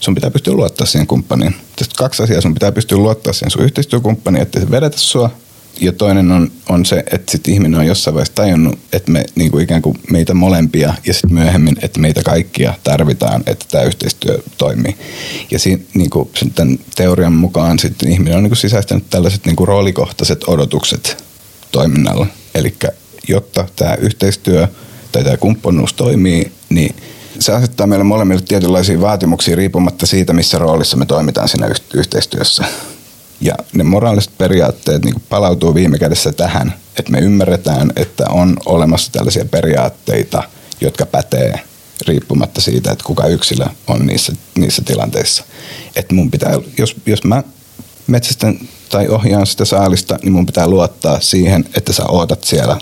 sun 0.00 0.14
pitää 0.14 0.30
pystyä 0.30 0.54
luottaa 0.54 0.86
siihen 0.86 1.06
kumppaniin. 1.06 1.56
Tästä 1.76 1.94
kaksi 1.98 2.22
asiaa, 2.22 2.40
sun 2.40 2.54
pitää 2.54 2.72
pystyä 2.72 2.98
luottaa 2.98 3.32
siihen 3.32 3.50
sun 3.50 3.64
yhteistyökumppaniin, 3.64 4.42
ettei 4.42 4.62
se 4.62 4.70
vedetä 4.70 4.98
sua 4.98 5.30
ja 5.80 5.92
toinen 5.92 6.30
on, 6.30 6.50
on 6.68 6.86
se, 6.86 7.04
että 7.12 7.32
sit 7.32 7.48
ihminen 7.48 7.80
on 7.80 7.86
jossain 7.86 8.14
vaiheessa 8.14 8.34
tajunnut, 8.34 8.78
että 8.92 9.10
me 9.10 9.24
niin 9.34 9.50
kuin 9.50 9.64
ikään 9.64 9.82
kuin 9.82 9.98
meitä 10.10 10.34
molempia 10.34 10.94
ja 11.06 11.12
sitten 11.12 11.34
myöhemmin, 11.34 11.76
että 11.82 12.00
meitä 12.00 12.22
kaikkia 12.22 12.74
tarvitaan, 12.84 13.42
että 13.46 13.66
tämä 13.70 13.84
yhteistyö 13.84 14.42
toimii. 14.58 14.96
Ja 15.50 15.58
siinä, 15.58 15.82
niin 15.94 16.10
kuin 16.10 16.30
tämän 16.54 16.78
teorian 16.96 17.32
mukaan 17.32 17.78
sitten 17.78 18.12
ihminen 18.12 18.36
on 18.36 18.42
niin 18.42 18.50
kuin 18.50 18.58
sisäistänyt 18.58 19.04
tällaiset 19.10 19.46
niin 19.46 19.56
kuin 19.56 19.68
roolikohtaiset 19.68 20.44
odotukset 20.46 21.24
toiminnalla. 21.72 22.26
Eli 22.54 22.74
jotta 23.28 23.68
tämä 23.76 23.94
yhteistyö 23.94 24.68
tai 25.12 25.24
tämä 25.24 25.36
kumppanuus 25.36 25.92
toimii, 25.92 26.52
niin 26.68 26.96
se 27.38 27.52
asettaa 27.52 27.86
meille 27.86 28.04
molemmille 28.04 28.42
tietynlaisia 28.48 29.00
vaatimuksia 29.00 29.56
riippumatta 29.56 30.06
siitä, 30.06 30.32
missä 30.32 30.58
roolissa 30.58 30.96
me 30.96 31.06
toimitaan 31.06 31.48
siinä 31.48 31.70
yhteistyössä. 31.94 32.64
Ja 33.40 33.54
ne 33.72 33.84
moraaliset 33.84 34.38
periaatteet 34.38 35.04
niin 35.04 35.22
palautuu 35.28 35.74
viime 35.74 35.98
kädessä 35.98 36.32
tähän, 36.32 36.74
että 36.98 37.12
me 37.12 37.18
ymmärretään, 37.18 37.92
että 37.96 38.24
on 38.30 38.56
olemassa 38.66 39.12
tällaisia 39.12 39.44
periaatteita, 39.44 40.42
jotka 40.80 41.06
pätee 41.06 41.60
riippumatta 42.06 42.60
siitä, 42.60 42.92
että 42.92 43.04
kuka 43.04 43.26
yksilö 43.26 43.66
on 43.86 44.06
niissä, 44.06 44.32
niissä 44.58 44.82
tilanteissa. 44.84 45.44
Että 45.96 46.14
mun 46.14 46.30
pitää, 46.30 46.58
jos, 46.78 46.96
jos 47.06 47.24
mä 47.24 47.42
metsästän 48.06 48.60
tai 48.88 49.08
ohjaan 49.08 49.46
sitä 49.46 49.64
saalista, 49.64 50.18
niin 50.22 50.32
mun 50.32 50.46
pitää 50.46 50.68
luottaa 50.68 51.20
siihen, 51.20 51.64
että 51.76 51.92
sä 51.92 52.02
ootat 52.08 52.44
siellä 52.44 52.78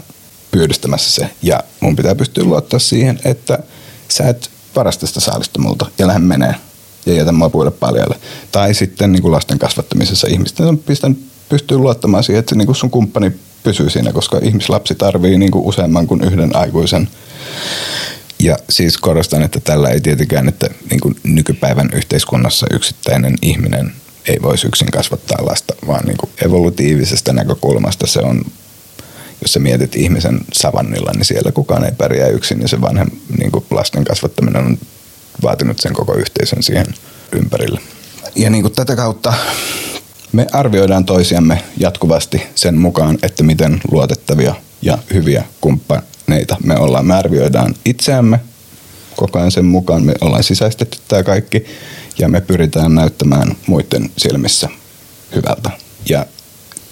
pyydystämässä 0.51 1.11
se. 1.11 1.31
Ja 1.43 1.61
mun 1.81 1.97
pitää 1.97 2.15
pystyä 2.15 2.45
luottaa 2.45 2.79
siihen, 2.79 3.21
että 3.25 3.59
sä 4.09 4.29
et 4.29 4.51
varasta 4.77 5.07
sitä 5.07 5.21
saalista 5.21 5.61
multa 5.61 5.87
ja 5.99 6.07
lähde 6.07 6.19
menee 6.21 6.55
ja 7.09 7.15
jätä 7.15 7.33
mapuille 7.33 7.71
paljalle. 7.71 8.17
Tai 8.53 8.75
sitten 8.75 9.13
niin 9.13 9.23
kuin 9.23 9.33
lasten 9.33 9.59
kasvattamisessa 9.59 10.27
ihmisten 10.31 10.67
on 10.67 10.79
pistänyt, 10.79 11.19
pystyy 11.49 11.79
luottamaan 11.79 12.25
siihen, 12.25 12.41
että 12.41 12.55
niin 12.55 12.67
kuin 12.67 12.77
sun 12.77 12.91
kumppani 12.91 13.33
pysyy 13.63 13.91
siinä, 13.91 14.13
koska 14.13 14.39
ihmislapsi 14.43 14.95
tarvii 14.95 15.39
niin 15.39 15.51
kuin 15.51 15.65
useamman 15.65 16.07
kuin 16.07 16.25
yhden 16.25 16.57
aikuisen. 16.57 17.09
Ja 18.39 18.57
siis 18.71 18.99
korostan, 18.99 19.43
että 19.43 19.61
tällä 19.61 19.89
ei 19.89 20.01
tietenkään, 20.01 20.49
että 20.49 20.71
niin 20.91 21.01
kuin 21.01 21.17
nykypäivän 21.23 21.91
yhteiskunnassa 21.93 22.67
yksittäinen 22.71 23.35
ihminen 23.43 23.93
ei 24.29 24.39
voisi 24.43 24.67
yksin 24.67 24.91
kasvattaa 24.91 25.47
lasta, 25.47 25.75
vaan 25.87 26.05
niin 26.05 26.17
kuin 26.17 26.31
evolutiivisesta 26.45 27.33
näkökulmasta 27.33 28.07
se 28.07 28.21
on, 28.21 28.45
jos 29.43 29.53
sä 29.53 29.61
mietit 29.61 29.97
ihmisen 29.97 30.41
savannilla, 30.53 31.13
niin 31.15 31.25
siellä 31.25 31.53
kukaan 31.53 31.85
ei 31.85 31.93
pärjää 31.93 32.29
yksin 32.29 32.61
ja 32.61 32.69
se 32.69 32.81
vanhem, 32.81 33.09
niin 33.39 33.53
kuin 33.53 33.65
lasten 33.71 34.05
kasvattaminen 34.05 34.65
on 34.65 34.79
vaatinut 35.43 35.79
sen 35.79 35.93
koko 35.93 36.15
yhteisön 36.15 36.63
siihen 36.63 36.87
ympärille. 37.33 37.81
Ja 38.35 38.51
niin 38.51 38.63
kuin 38.63 38.75
tätä 38.75 38.97
kautta 38.97 39.35
me 40.33 40.47
arvioidaan 40.53 41.05
toisiamme 41.05 41.63
jatkuvasti 41.77 42.43
sen 42.55 42.79
mukaan, 42.79 43.19
että 43.23 43.43
miten 43.43 43.81
luotettavia 43.91 44.55
ja 44.83 44.99
hyviä 45.15 45.45
kumppaneita 45.61 46.57
me 46.65 46.77
ollaan. 46.79 47.07
Me 47.07 47.15
arvioidaan 47.15 47.75
itseämme 47.85 48.41
koko 49.17 49.39
ajan 49.39 49.51
sen 49.51 49.65
mukaan. 49.65 50.03
Me 50.03 50.15
ollaan 50.21 50.45
sisäistetty 50.45 50.99
tämä 51.09 51.23
kaikki 51.23 51.65
ja 52.19 52.29
me 52.29 52.41
pyritään 52.41 52.95
näyttämään 52.95 53.57
muiden 53.67 54.11
silmissä 54.17 54.69
hyvältä. 55.35 55.71
Ja 56.09 56.27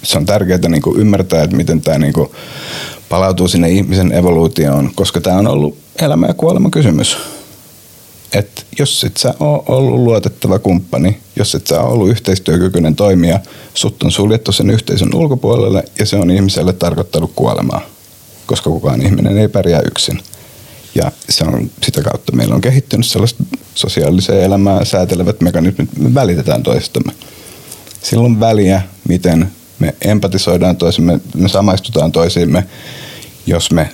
se 0.03 0.17
on 0.17 0.25
tärkeää 0.25 0.69
niin 0.69 0.81
kuin 0.81 0.99
ymmärtää, 0.99 1.43
että 1.43 1.55
miten 1.55 1.81
tämä 1.81 1.97
niin 1.97 2.13
kuin 2.13 2.29
palautuu 3.09 3.47
sinne 3.47 3.69
ihmisen 3.69 4.11
evoluutioon, 4.11 4.91
koska 4.95 5.21
tämä 5.21 5.37
on 5.37 5.47
ollut 5.47 5.77
elämä 6.01 6.27
ja 6.27 6.33
kuolema 6.33 6.69
kysymys 6.69 7.17
että 8.33 8.61
jos 8.79 9.03
et 9.03 9.17
sä 9.17 9.33
ole 9.39 9.63
ollut 9.67 9.99
luotettava 9.99 10.59
kumppani, 10.59 11.19
jos 11.35 11.55
et 11.55 11.67
sä 11.67 11.81
ole 11.81 11.93
ollut 11.93 12.09
yhteistyökykyinen 12.09 12.95
toimija, 12.95 13.39
sut 13.73 14.03
on 14.03 14.11
suljettu 14.11 14.51
sen 14.51 14.69
yhteisön 14.69 15.15
ulkopuolelle 15.15 15.83
ja 15.99 16.05
se 16.05 16.15
on 16.15 16.31
ihmiselle 16.31 16.73
tarkoittanut 16.73 17.31
kuolemaa, 17.35 17.81
koska 18.45 18.69
kukaan 18.69 19.01
ihminen 19.01 19.37
ei 19.37 19.47
pärjää 19.47 19.81
yksin. 19.85 20.19
Ja 20.95 21.11
se 21.29 21.43
on 21.43 21.69
sitä 21.83 22.01
kautta 22.01 22.31
meillä 22.31 22.55
on 22.55 22.61
kehittynyt 22.61 23.05
sellaista 23.05 23.43
sosiaaliseen 23.75 24.43
elämään 24.43 24.85
säätelevät 24.85 25.41
mekanismit. 25.41 25.97
Me 25.97 26.13
välitetään 26.13 26.63
toistamme. 26.63 27.13
Silloin 28.01 28.39
väliä, 28.39 28.81
miten 29.07 29.51
me 29.79 29.95
empatisoidaan 30.01 30.77
toisimme, 30.77 31.19
me 31.35 31.49
samaistutaan 31.49 32.11
toisiimme, 32.11 32.63
jos 33.45 33.71
me 33.71 33.89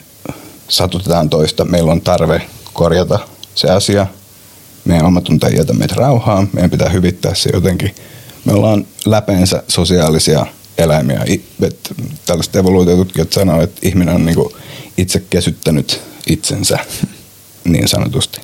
satutetaan 0.67 1.29
toista. 1.29 1.65
Meillä 1.65 1.91
on 1.91 2.01
tarve 2.01 2.41
korjata 2.73 3.19
se 3.55 3.69
asia. 3.69 4.07
Meidän 4.85 5.05
omatunto 5.05 5.47
ei 5.47 5.57
jätä 5.57 5.73
meitä 5.73 5.95
rauhaan. 5.95 6.49
Meidän 6.53 6.71
pitää 6.71 6.89
hyvittää 6.89 7.35
se 7.35 7.49
jotenkin. 7.53 7.95
Me 8.45 8.53
ollaan 8.53 8.85
läpeensä 9.05 9.63
sosiaalisia 9.67 10.45
eläimiä. 10.77 11.25
Tällaiset 12.25 12.55
evoluutiotutkijat 12.55 13.33
sanoo, 13.33 13.61
että 13.61 13.79
ihminen 13.81 14.15
on 14.15 14.25
niinku 14.25 14.55
itse 14.97 15.23
kesyttänyt 15.29 16.01
itsensä 16.27 16.79
niin 17.63 17.87
sanotusti. 17.87 18.41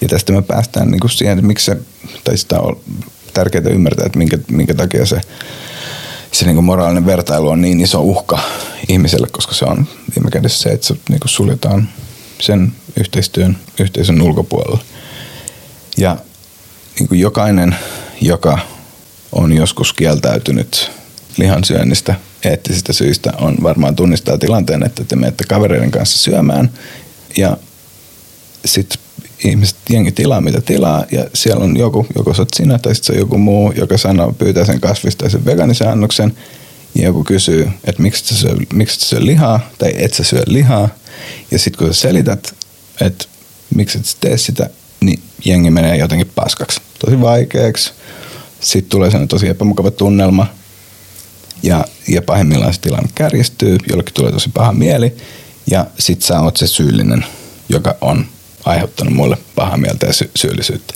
Ja 0.00 0.08
tästä 0.08 0.32
me 0.32 0.42
päästään 0.42 0.90
niinku 0.90 1.08
siihen, 1.08 1.38
että 1.38 1.46
miksi 1.46 1.64
se, 1.64 1.76
tai 2.24 2.38
sitä 2.38 2.60
on 2.60 2.80
tärkeää 3.34 3.70
ymmärtää, 3.70 4.06
että 4.06 4.18
minkä, 4.18 4.38
minkä 4.50 4.74
takia 4.74 5.06
se, 5.06 5.20
se 6.32 6.44
niinku 6.44 6.62
moraalinen 6.62 7.06
vertailu 7.06 7.48
on 7.48 7.60
niin 7.60 7.80
iso 7.80 8.00
uhka 8.00 8.38
ihmiselle, 8.88 9.26
koska 9.30 9.54
se 9.54 9.64
on 9.64 9.86
viime 10.16 10.30
kädessä 10.30 10.58
se, 10.58 10.68
että 10.68 10.86
se 10.86 10.94
niinku 11.08 11.28
suljetaan 11.28 11.88
sen 12.40 12.72
yhteistyön 12.96 13.58
yhteisön 13.80 14.22
ulkopuolella. 14.22 14.78
Ja 16.00 16.16
niinku 16.98 17.14
jokainen, 17.14 17.76
joka 18.20 18.58
on 19.32 19.52
joskus 19.52 19.92
kieltäytynyt 19.92 20.90
lihansyönnistä 21.36 22.14
eettisistä 22.44 22.92
syistä 22.92 23.32
on 23.40 23.56
varmaan 23.62 23.96
tunnistaa 23.96 24.38
tilanteen, 24.38 24.82
että 24.82 25.04
te 25.04 25.16
menette 25.16 25.44
kavereiden 25.48 25.90
kanssa 25.90 26.18
syömään. 26.18 26.70
Ja 27.36 27.56
sitten 28.64 28.98
ihmiset, 29.44 29.76
jengi 29.90 30.12
tilaa 30.12 30.40
mitä 30.40 30.60
tilaa 30.60 31.04
ja 31.12 31.24
siellä 31.34 31.64
on 31.64 31.76
joku, 31.76 32.06
joko 32.16 32.34
sä 32.34 32.46
sinä 32.56 32.78
tai 32.78 32.94
sitten 32.94 33.18
joku 33.18 33.38
muu, 33.38 33.72
joka 33.72 33.98
sanoo, 33.98 34.32
pyytää 34.32 34.64
sen 34.64 34.80
kasvistaisen 34.80 35.44
veganisäännöksen 35.44 36.36
ja 36.94 37.04
joku 37.04 37.24
kysyy, 37.24 37.70
että 37.84 38.02
miksi 38.02 38.34
sä 38.34 38.40
syö, 38.40 38.56
miksi 38.72 39.00
sä 39.00 39.06
syö 39.06 39.26
lihaa 39.26 39.70
tai 39.78 39.92
et 39.96 40.14
sä 40.14 40.24
syö 40.24 40.42
lihaa. 40.46 40.88
Ja 41.50 41.58
sitten 41.58 41.78
kun 41.78 41.94
sä 41.94 42.00
selität, 42.00 42.54
että 43.00 43.24
miksi 43.74 43.98
et 43.98 44.06
sä 44.06 44.16
tee 44.20 44.38
sitä, 44.38 44.70
niin 45.00 45.22
jengi 45.44 45.70
menee 45.70 45.96
jotenkin 45.96 46.32
paskaksi, 46.34 46.80
tosi 46.98 47.20
vaikeaksi. 47.20 47.92
Sitten 48.60 48.90
tulee 48.90 49.10
sellainen 49.10 49.28
tosi 49.28 49.48
epämukava 49.48 49.90
tunnelma– 49.90 50.46
ja, 51.62 51.84
ja 52.08 52.22
pahimmillaan 52.22 52.74
se 52.74 52.80
tilanne 52.80 53.10
kärjistyy, 53.14 53.78
jollekin 53.90 54.14
tulee 54.14 54.32
tosi 54.32 54.50
paha 54.54 54.72
mieli. 54.72 55.16
Ja 55.70 55.86
sit 55.98 56.22
sä 56.22 56.40
oot 56.40 56.56
se 56.56 56.66
syyllinen, 56.66 57.24
joka 57.68 57.96
on 58.00 58.26
aiheuttanut 58.64 59.14
mulle 59.14 59.38
pahaa 59.54 59.76
mieltä 59.76 60.06
ja 60.06 60.12
sy- 60.12 60.30
syyllisyyttä. 60.36 60.94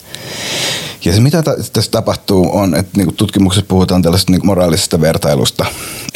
Ja 1.04 1.12
se 1.12 1.20
mitä 1.20 1.42
t- 1.42 1.72
tässä 1.72 1.90
tapahtuu 1.90 2.56
on, 2.58 2.74
että 2.74 2.92
niinku 2.96 3.12
tutkimuksessa 3.12 3.66
puhutaan 3.68 4.02
tällaisesta 4.02 4.32
niinku 4.32 4.46
moraalisesta 4.46 5.00
vertailusta, 5.00 5.66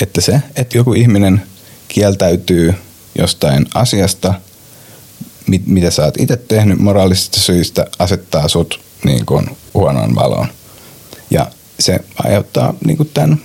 että 0.00 0.20
se, 0.20 0.42
että 0.56 0.78
joku 0.78 0.92
ihminen 0.92 1.42
kieltäytyy 1.88 2.74
jostain 3.18 3.66
asiasta, 3.74 4.34
mit, 5.48 5.66
mitä 5.66 5.90
sä 5.90 6.04
oot 6.04 6.20
itse 6.20 6.36
tehnyt 6.36 6.78
moraalisista 6.78 7.40
syistä, 7.40 7.86
asettaa 7.98 8.48
sut 8.48 8.80
niin 9.04 9.26
kuin 9.26 9.56
huonoon 9.74 10.14
valoon. 10.14 10.46
Ja 11.30 11.46
se 11.80 11.98
aiheuttaa 12.24 12.74
niin 12.84 12.96
kuin 12.96 13.10
tämän 13.14 13.40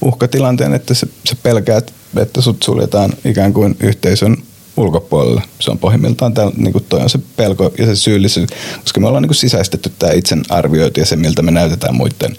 uhkatilanteen, 0.00 0.74
että 0.74 0.94
sä, 0.94 1.06
sä 1.28 1.36
pelkäät, 1.42 1.92
että 2.16 2.40
sut 2.40 2.62
suljetaan 2.62 3.12
ikään 3.24 3.52
kuin 3.52 3.76
yhteisön 3.80 4.36
ulkopuolelle. 4.76 5.42
Se 5.60 5.70
on 5.70 5.78
pohjimmiltaan 5.78 6.34
täällä, 6.34 6.52
niin 6.56 6.72
kuin 6.72 6.84
toi 6.88 7.00
on 7.00 7.10
se 7.10 7.18
pelko 7.36 7.72
ja 7.78 7.86
se 7.86 7.96
syyllisyys, 7.96 8.50
koska 8.82 9.00
me 9.00 9.06
ollaan 9.06 9.22
niin 9.22 9.28
kuin 9.28 9.36
sisäistetty 9.36 9.92
tämä 9.98 10.12
itsen 10.12 10.42
arviointi 10.48 11.00
ja 11.00 11.06
se, 11.06 11.16
miltä 11.16 11.42
me 11.42 11.50
näytetään 11.50 11.94
muiden, 11.94 12.36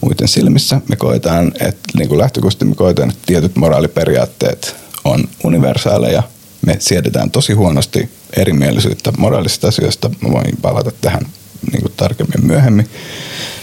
muiden 0.00 0.28
silmissä. 0.28 0.80
Me 0.88 0.96
koetaan, 0.96 1.52
että 1.60 1.88
niin 1.98 2.08
kuin 2.08 2.18
lähtökohtaisesti 2.18 2.64
me 2.64 2.74
koetaan, 2.74 3.10
että 3.10 3.22
tietyt 3.26 3.56
moraaliperiaatteet 3.56 4.76
on 5.04 5.28
universaaleja. 5.44 6.22
Me 6.66 6.76
siedetään 6.78 7.30
tosi 7.30 7.52
huonosti 7.52 8.10
erimielisyyttä 8.36 9.12
moraalisista 9.18 9.68
asioista. 9.68 10.10
Mä 10.20 10.32
voin 10.32 10.56
palata 10.62 10.90
tähän 11.00 11.26
niin 11.72 11.82
kuin 11.82 11.92
tarkemmin 11.96 12.46
myöhemmin, 12.46 12.90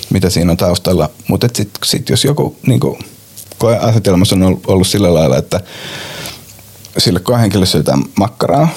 mitä 0.10 0.30
siinä 0.30 0.52
on 0.52 0.58
taustalla. 0.58 1.10
Mutta 1.28 1.48
sitten 1.54 1.80
sit 1.86 2.10
jos 2.10 2.24
joku 2.24 2.58
niin 2.68 2.80
kuin, 2.80 3.00
koeasetelmassa 3.58 4.36
on 4.36 4.62
ollut 4.68 4.88
sillä 4.88 5.14
lailla, 5.14 5.38
että 5.38 5.62
sille 6.98 7.20
koehenkilölle 7.20 7.66
syötään 7.66 8.04
makkaraa 8.16 8.70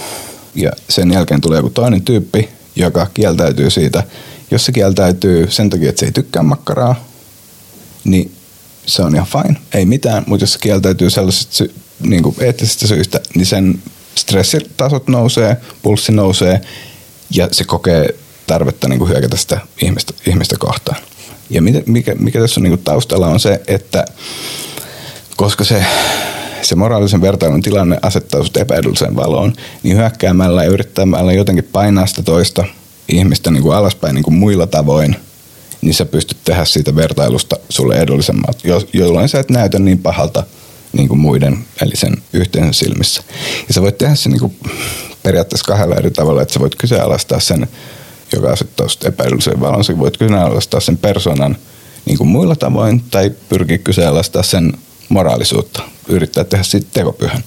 ja 0.55 0.71
sen 0.89 1.13
jälkeen 1.13 1.41
tulee 1.41 1.59
joku 1.59 1.71
toinen 1.71 2.03
tyyppi, 2.03 2.49
joka 2.77 3.07
kieltäytyy 3.15 3.71
siitä. 3.71 4.03
Jos 4.51 4.67
se 4.67 4.73
kieltäytyy 4.73 5.51
sen 5.51 5.71
takia, 5.71 5.89
että 5.89 6.01
se 6.01 6.07
ei 6.07 6.13
tykkää 6.13 6.43
makkaraa, 6.43 7.05
niin 8.05 8.35
se 8.87 9.03
on 9.03 9.15
ihan 9.15 9.27
fine, 9.27 9.61
ei 9.75 9.85
mitään, 9.85 10.25
mutta 10.27 10.43
jos 10.43 10.53
se 10.53 10.59
kieltäytyy 10.59 11.11
sellaisista 11.11 11.55
sy- 11.55 11.75
niin 12.01 12.35
eettisistä 12.41 12.87
syistä, 12.87 13.21
niin 13.35 13.47
sen 13.47 13.83
stressitasot 14.15 15.09
nousee, 15.09 15.57
pulssi 15.83 16.13
nousee 16.13 16.61
ja 17.31 17.49
se 17.53 17.65
kokee 17.65 18.15
tarvetta 18.47 18.89
niin 18.89 18.99
kuin 18.99 19.11
hyökätä 19.11 19.37
sitä 19.37 19.61
ihmistä, 19.83 20.15
ihmistä 20.27 20.57
kohtaan. 20.59 21.01
Ja 21.51 21.63
mikä, 21.63 21.83
mikä, 21.87 22.15
mikä 22.15 22.41
tässä 22.41 22.61
on 22.61 22.63
niin 22.63 22.71
kuin 22.71 22.85
taustalla 22.85 23.27
on 23.27 23.41
se, 23.41 23.61
että 23.67 24.05
koska 25.37 25.65
se, 25.65 25.85
se 26.63 26.75
moraalisen 26.75 27.21
vertailun 27.21 27.63
tilanne 27.63 27.99
asettaa 28.03 28.43
sut 28.43 28.57
epäedulliseen 28.57 29.17
valoon, 29.17 29.53
niin 29.83 29.97
hyökkäämällä 29.97 30.65
ja 30.65 30.71
yrittämällä 30.71 31.33
jotenkin 31.33 31.69
painaa 31.73 32.07
sitä 32.07 32.23
toista 32.23 32.65
ihmistä 33.09 33.51
niin 33.51 33.63
kuin 33.63 33.77
alaspäin 33.77 34.15
niin 34.15 34.23
kuin 34.23 34.35
muilla 34.35 34.67
tavoin, 34.67 35.17
niin 35.81 35.95
sä 35.95 36.05
pystyt 36.05 36.39
tehdä 36.45 36.65
siitä 36.65 36.97
vertailusta 36.97 37.57
sulle 37.69 37.95
edullisemmat, 37.95 38.59
jolloin 38.93 39.29
sä 39.29 39.41
et 39.41 39.51
näytä 39.51 39.79
niin 39.79 39.99
pahalta 39.99 40.45
niin 40.93 41.09
kuin 41.09 41.21
muiden, 41.21 41.59
eli 41.83 41.97
sen 41.97 42.17
yhteisön 42.33 42.75
silmissä. 42.75 43.23
Ja 43.69 43.75
sä 43.75 43.83
voit 43.83 43.99
tehdä 43.99 44.15
se 44.15 44.29
niin 44.29 44.41
kuin 44.41 44.57
periaatteessa 45.23 45.73
kahdella 45.73 45.97
eri 45.97 46.11
tavalla, 46.11 46.43
että 46.43 46.55
sä 46.55 46.61
voit 46.61 46.75
kyseenalaistaa 46.75 47.41
sen, 47.41 47.69
joka 48.33 48.53
asettaa 48.53 48.89
sut 48.89 49.05
epäedulliseen 49.05 49.61
valoon, 49.61 49.85
sä 49.85 49.99
voit 49.99 50.17
kyseenalaistaa 50.17 50.81
sen 50.81 50.97
persoonan 50.97 51.57
niin 52.07 52.19
kuin 52.19 52.29
muilla 52.29 52.57
tavoin, 52.57 53.03
tai 53.11 53.31
pyrkiä 53.49 53.79
kyseenalaistaa 53.79 54.43
sen 54.43 54.73
moraalisuutta, 55.09 55.83
yrittää 56.09 56.45
tehdä 56.45 56.65
siitä 56.65 56.87
tekopyhän. 56.93 57.45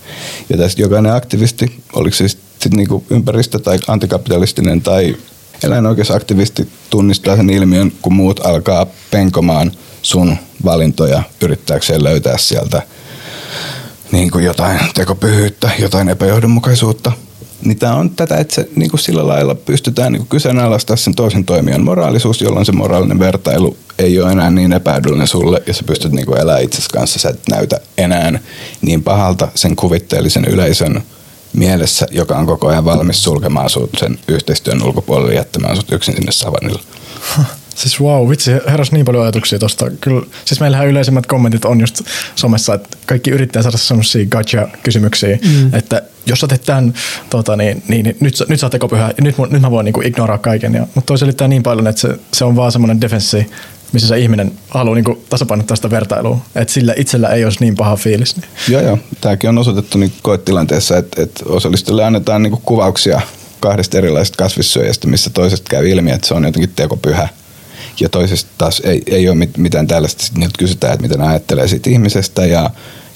Ja 0.50 0.58
tästä 0.58 0.82
jokainen 0.82 1.14
aktivisti, 1.14 1.82
oliko 1.94 2.16
se 2.16 2.28
sitten 2.28 2.72
niinku 2.72 3.04
ympäristö- 3.10 3.60
tai 3.60 3.80
antikapitalistinen 3.88 4.82
tai 4.82 5.16
eläinoikeusaktivisti 5.64 6.68
tunnistaa 6.90 7.36
sen 7.36 7.50
ilmiön, 7.50 7.92
kun 8.02 8.14
muut 8.14 8.46
alkaa 8.46 8.88
penkomaan 9.12 9.72
sun 10.02 10.38
valintoja 10.66 11.24
yrittääkseen 11.42 12.04
löytää 12.04 12.38
sieltä 12.38 12.82
niin 14.12 14.32
kuin 14.32 14.46
jotain 14.46 14.80
tekopyhyyttä, 14.94 15.72
jotain 15.80 16.10
epäjohdonmukaisuutta– 16.10 17.12
niin 17.66 17.80
tämä 17.80 17.96
on 17.96 18.10
tätä, 18.10 18.38
että 18.38 18.56
se 18.56 18.70
niin 18.76 18.90
kuin 18.90 19.00
sillä 19.00 19.28
lailla 19.28 19.56
pystytään 19.56 20.12
niin 20.12 20.20
kuin 20.20 20.30
kyseenalaistaa 20.30 20.96
sen 20.96 21.16
toisen 21.16 21.46
toimijan 21.46 21.84
moraalisuus, 21.84 22.42
jolloin 22.42 22.66
se 22.66 22.72
moraalinen 22.72 23.20
vertailu 23.20 23.78
ei 24.00 24.22
ole 24.22 24.32
enää 24.32 24.52
niin 24.52 24.74
epäedullinen 24.74 25.28
sulle 25.28 25.64
ja 25.68 25.74
sä 25.74 25.84
pystyt 25.84 26.12
niin 26.12 26.26
kuin 26.26 26.40
elämään 26.40 26.64
itsesi 26.64 26.90
kanssa. 26.94 27.20
Sä 27.20 27.30
et 27.30 27.40
näytä 27.50 27.80
enää 27.98 28.40
niin 28.82 29.04
pahalta 29.04 29.48
sen 29.56 29.76
kuvitteellisen 29.76 30.46
yleisön 30.46 31.04
mielessä, 31.54 32.08
joka 32.12 32.38
on 32.38 32.46
koko 32.46 32.68
ajan 32.68 32.86
valmis 32.86 33.24
sulkemaan 33.24 33.70
sut 33.70 33.90
sen 34.00 34.20
yhteistyön 34.28 34.84
ulkopuolelle 34.84 35.34
jättämään 35.34 35.76
sut 35.76 35.92
yksin 35.92 36.16
sinne 36.16 36.32
savannille. 36.32 36.82
Siis 37.76 38.02
wow, 38.02 38.30
vitsi, 38.30 38.52
heräs 38.52 38.92
niin 38.92 39.06
paljon 39.06 39.24
ajatuksia 39.24 39.60
tosta. 39.60 39.92
Kyllä, 40.02 40.26
siis 40.46 40.60
meillähän 40.60 40.88
yleisimmät 40.88 41.26
kommentit 41.26 41.66
on 41.66 41.82
just 41.82 42.02
somessa, 42.36 42.74
että 42.74 42.98
kaikki 43.06 43.32
yrittää 43.32 43.62
saada 43.62 43.78
semmoisia 43.78 44.26
gotcha-kysymyksiä, 44.26 45.40
mm. 45.44 45.74
että 45.74 46.02
jos 46.26 46.40
sä 46.40 46.48
teet 46.48 46.64
tämän, 46.64 46.94
tota, 47.30 47.56
niin, 47.56 47.84
niin, 47.88 48.04
niin, 48.04 48.18
nyt, 48.20 48.36
nyt 48.48 48.60
sä 48.60 48.66
oot 48.66 48.72
tekopyhä, 48.72 49.14
ja 49.18 49.24
nyt, 49.24 49.36
nyt 49.50 49.62
mä 49.62 49.72
voin 49.72 49.86
niinku 49.86 50.02
ignoraa 50.02 50.38
kaiken. 50.38 50.74
Ja, 50.74 50.88
mutta 50.96 51.08
toi 51.08 51.18
selittää 51.18 51.48
niin 51.48 51.64
paljon, 51.64 51.88
että 51.88 52.02
se, 52.02 52.20
se 52.34 52.46
on 52.46 52.56
vaan 52.56 52.72
semmoinen 52.72 53.02
defenssi, 53.02 53.52
missä 53.92 54.08
se 54.08 54.20
ihminen 54.20 54.52
haluaa 54.70 54.96
niinku 54.96 55.24
tasapainottaa 55.30 55.76
sitä 55.76 55.90
vertailua, 55.90 56.38
että 56.56 56.74
sillä 56.74 56.94
itsellä 56.98 57.28
ei 57.28 57.44
olisi 57.44 57.60
niin 57.60 57.76
paha 57.76 57.96
fiilis. 57.96 58.36
Niin. 58.36 58.46
Joo, 58.70 58.82
joo. 58.82 58.98
Tämäkin 59.22 59.50
on 59.50 59.58
osoitettu 59.58 59.98
niin 59.98 60.14
koetilanteessa, 60.22 60.98
että, 60.98 61.22
että 61.22 61.44
osallistujille 61.46 62.04
annetaan 62.04 62.44
niinku 62.44 62.62
kuvauksia 62.66 63.22
kahdesta 63.60 63.98
erilaisesta 63.98 64.38
kasvissyöjästä, 64.38 65.08
missä 65.08 65.30
toisesta 65.30 65.70
käy 65.70 65.90
ilmi, 65.90 66.12
että 66.12 66.28
se 66.28 66.34
on 66.34 66.44
jotenkin 66.44 66.74
tekopyhä 66.76 67.30
ja 68.00 68.10
toisesta 68.10 68.52
taas 68.58 68.82
ei, 68.86 69.02
ei 69.08 69.30
ole 69.30 69.48
mitään 69.58 69.88
tällaista. 69.88 70.24
Sitten 70.24 70.40
niiltä 70.40 70.58
kysytään, 70.60 70.94
että 70.94 71.04
miten 71.08 71.22
ajattelee 71.22 71.68
siitä 71.68 71.90
ihmisestä 71.90 72.46
ja, 72.46 72.70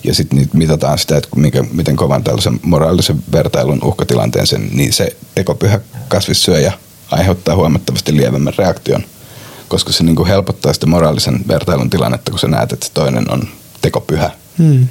ja 0.04 0.14
sitten 0.14 0.40
niitä 0.40 0.58
mitataan 0.58 0.98
sitä, 0.98 1.18
että 1.18 1.30
mikä, 1.36 1.64
miten 1.72 1.96
kovan 1.96 2.24
tällaisen 2.24 2.60
moraalisen 2.64 3.24
vertailun 3.32 3.84
uhkatilanteen 3.84 4.48
sen, 4.48 4.70
niin 4.74 4.94
se 4.94 5.16
tekopyhä 5.36 5.80
kasvissyöjä 6.08 6.74
aiheuttaa 7.12 7.56
huomattavasti 7.56 8.18
lievemmän 8.18 8.54
reaktion, 8.58 9.04
koska 9.68 9.92
se 9.94 10.04
niin 10.04 10.28
helpottaa 10.28 10.74
sitä 10.74 10.86
moraalisen 10.86 11.40
vertailun 11.48 11.90
tilannetta, 11.90 12.32
kun 12.32 12.40
sä 12.40 12.48
näet, 12.48 12.74
että 12.74 12.86
se 12.86 12.92
toinen 12.94 13.32
on 13.32 13.44
tekopyhä. 13.82 14.32
Hmm. 14.58 14.88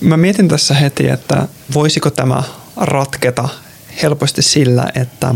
Mä 0.00 0.16
mietin 0.16 0.48
tässä 0.48 0.74
heti, 0.74 1.08
että 1.08 1.48
voisiko 1.74 2.10
tämä 2.10 2.42
ratketa 2.76 3.48
helposti 4.02 4.42
sillä, 4.42 4.88
että 4.94 5.34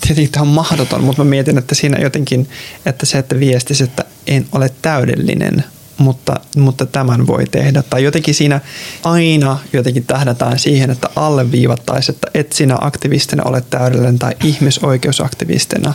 tietenkin 0.00 0.32
tämä 0.32 0.42
on 0.42 0.48
mahdoton, 0.48 1.04
mutta 1.04 1.24
mä 1.24 1.30
mietin, 1.30 1.58
että 1.58 1.74
siinä 1.74 1.98
jotenkin, 1.98 2.48
että 2.86 3.06
se, 3.06 3.18
että 3.18 3.40
viestisi, 3.40 3.84
että 3.84 4.04
en 4.26 4.46
ole 4.52 4.70
täydellinen, 4.82 5.64
mutta, 5.98 6.40
mutta 6.56 6.86
tämän 6.86 7.26
voi 7.26 7.44
tehdä. 7.46 7.82
Tai 7.90 8.04
jotenkin 8.04 8.34
siinä 8.34 8.60
aina 9.04 9.58
jotenkin 9.72 10.04
tähdätään 10.04 10.58
siihen, 10.58 10.90
että 10.90 11.08
alleviivattaisiin, 11.16 12.14
että 12.14 12.30
et 12.34 12.52
sinä 12.52 12.76
aktivistina 12.80 13.42
ole 13.44 13.64
täydellinen 13.70 14.18
tai 14.18 14.32
ihmisoikeusaktivistina. 14.44 15.94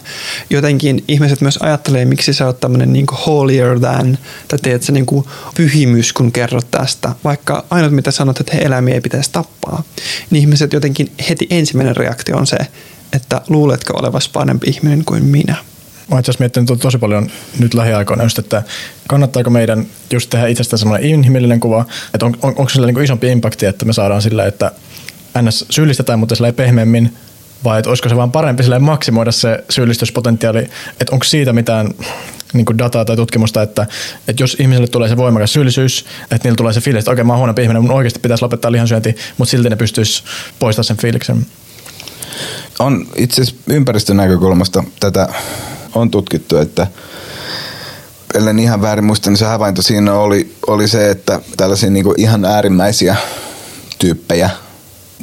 Jotenkin 0.49 1.03
ihmiset 1.07 1.41
myös 1.41 1.57
ajattelee, 1.57 2.05
miksi 2.05 2.33
sä 2.33 2.45
oot 2.45 2.59
tämmöinen 2.59 2.93
niin 2.93 3.05
holier 3.25 3.79
than, 3.79 4.17
tai 4.47 4.59
teet 4.61 4.83
se 4.83 4.91
niin 4.91 5.05
kuin 5.05 5.25
pyhimys, 5.55 6.13
kun 6.13 6.31
kerrot 6.31 6.71
tästä. 6.71 7.15
Vaikka 7.23 7.65
ainut 7.69 7.91
mitä 7.91 8.11
sanot, 8.11 8.39
että 8.39 8.55
he 8.55 8.61
eläimiä 8.61 8.93
ei 8.93 9.01
pitäisi 9.01 9.31
tappaa, 9.31 9.83
niin 10.29 10.41
ihmiset 10.41 10.73
jotenkin 10.73 11.11
heti 11.29 11.47
ensimmäinen 11.49 11.95
reaktio 11.95 12.37
on 12.37 12.47
se, 12.47 12.57
että 13.13 13.41
luuletko 13.49 13.93
olevasi 13.99 14.29
parempi 14.33 14.67
ihminen 14.69 15.05
kuin 15.05 15.25
minä. 15.25 15.55
Mä 16.11 16.19
itse 16.19 16.31
asiassa 16.31 16.41
miettinyt 16.41 16.81
tosi 16.81 16.97
paljon 16.97 17.29
nyt 17.59 17.73
lähiaikoina 17.73 18.23
just, 18.23 18.39
että 18.39 18.63
kannattaako 19.07 19.49
meidän 19.49 19.85
just 20.11 20.29
tehdä 20.29 20.47
itsestä 20.47 20.77
semmoinen 20.77 21.09
inhimillinen 21.09 21.59
kuva, 21.59 21.85
että 22.13 22.25
on, 22.25 22.37
on, 22.41 22.53
onko 22.57 22.69
sillä 22.69 22.87
niin 22.87 23.03
isompi 23.03 23.27
impakti, 23.27 23.65
että 23.65 23.85
me 23.85 23.93
saadaan 23.93 24.21
sillä, 24.21 24.45
että 24.45 24.71
ns. 25.41 25.65
syyllistetään, 25.69 26.19
mutta 26.19 26.35
sillä 26.35 26.47
ei 26.47 26.53
pehmeämmin, 26.53 27.17
vai 27.63 27.79
että 27.79 27.89
olisiko 27.89 28.09
se 28.09 28.15
vaan 28.15 28.31
parempi 28.31 28.63
sillä 28.63 28.79
maksimoida 28.79 29.31
se 29.31 29.63
syyllistyspotentiaali, 29.69 30.59
että 30.99 31.11
onko 31.11 31.23
siitä 31.23 31.53
mitään 31.53 31.89
niin 32.53 32.65
kuin 32.65 32.77
dataa 32.77 33.05
tai 33.05 33.15
tutkimusta, 33.15 33.61
että, 33.61 33.87
että 34.27 34.43
jos 34.43 34.57
ihmiselle 34.59 34.87
tulee 34.87 35.09
se 35.09 35.17
voimakas 35.17 35.53
syyllisyys, 35.53 36.05
että 36.21 36.39
niillä 36.43 36.57
tulee 36.57 36.73
se 36.73 36.81
fiilis, 36.81 36.99
että 36.99 37.11
okei 37.11 37.21
okay, 37.21 37.27
mä 37.27 37.33
oon 37.33 37.39
huono 37.39 37.53
ihminen, 37.61 37.81
mun 37.81 37.91
oikeasti 37.91 38.19
pitäisi 38.19 38.41
lopettaa 38.41 38.71
lihansyönti, 38.71 39.15
mutta 39.37 39.51
silti 39.51 39.69
ne 39.69 39.75
pystyisi 39.75 40.23
poistamaan 40.59 40.85
sen 40.85 40.97
fiiliksen. 40.97 41.45
On 42.79 43.07
itse 43.15 43.41
asiassa 43.41 43.61
ympäristön 43.67 44.17
näkökulmasta 44.17 44.83
tätä 44.99 45.29
on 45.95 46.11
tutkittu, 46.11 46.57
että 46.57 46.87
ellen 48.33 48.59
ihan 48.59 48.81
väärin 48.81 49.05
muista, 49.05 49.29
niin 49.29 49.37
se 49.37 49.45
havainto 49.45 49.81
siinä 49.81 50.13
oli, 50.13 50.55
oli 50.67 50.87
se, 50.87 51.09
että 51.09 51.41
tällaisia 51.57 51.89
niin 51.89 52.03
kuin 52.03 52.21
ihan 52.21 52.45
äärimmäisiä 52.45 53.15
tyyppejä, 53.99 54.49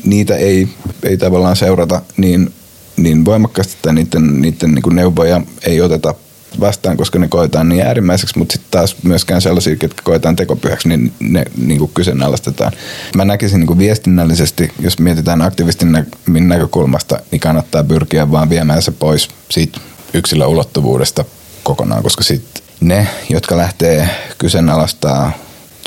niitä 0.05 0.37
ei, 0.37 0.69
ei 1.03 1.17
tavallaan 1.17 1.57
seurata 1.57 2.03
niin, 2.17 2.53
niin 2.97 3.25
voimakkaasti, 3.25 3.75
että 3.75 3.93
niiden, 3.93 4.41
niiden 4.41 4.75
niin 4.75 4.83
kuin 4.83 4.97
neuvoja 4.97 5.41
ei 5.67 5.81
oteta 5.81 6.15
vastaan, 6.61 6.97
koska 6.97 7.19
ne 7.19 7.29
koetaan 7.29 7.69
niin 7.69 7.83
äärimmäiseksi, 7.83 8.39
mutta 8.39 8.53
sitten 8.53 8.71
taas 8.71 8.97
myöskään 9.03 9.43
sellaisia, 9.43 9.77
jotka 9.83 10.03
koetaan 10.03 10.37
tekopyhäksi, 10.37 10.89
niin 10.89 11.13
ne 11.21 11.45
niin 11.57 11.79
kuin 11.79 11.91
kyseenalaistetaan. 11.95 12.73
Mä 13.17 13.25
näkisin 13.25 13.61
niin 13.61 13.67
kuin 13.67 13.79
viestinnällisesti, 13.79 14.73
jos 14.81 14.99
mietitään 14.99 15.43
aktivistin 15.43 16.07
näkökulmasta, 16.29 17.21
niin 17.31 17.41
kannattaa 17.41 17.85
pyrkiä 17.85 18.31
vaan 18.31 18.51
viemään 18.51 18.83
se 18.83 18.91
pois 18.91 19.29
siitä 19.51 19.81
yksilöulottuvuudesta 20.15 21.25
kokonaan, 21.63 22.03
koska 22.03 22.23
sitten 22.25 22.63
ne, 22.81 23.07
jotka 23.29 23.57
lähtee 23.57 24.09
kyseenalaistaa 24.39 25.33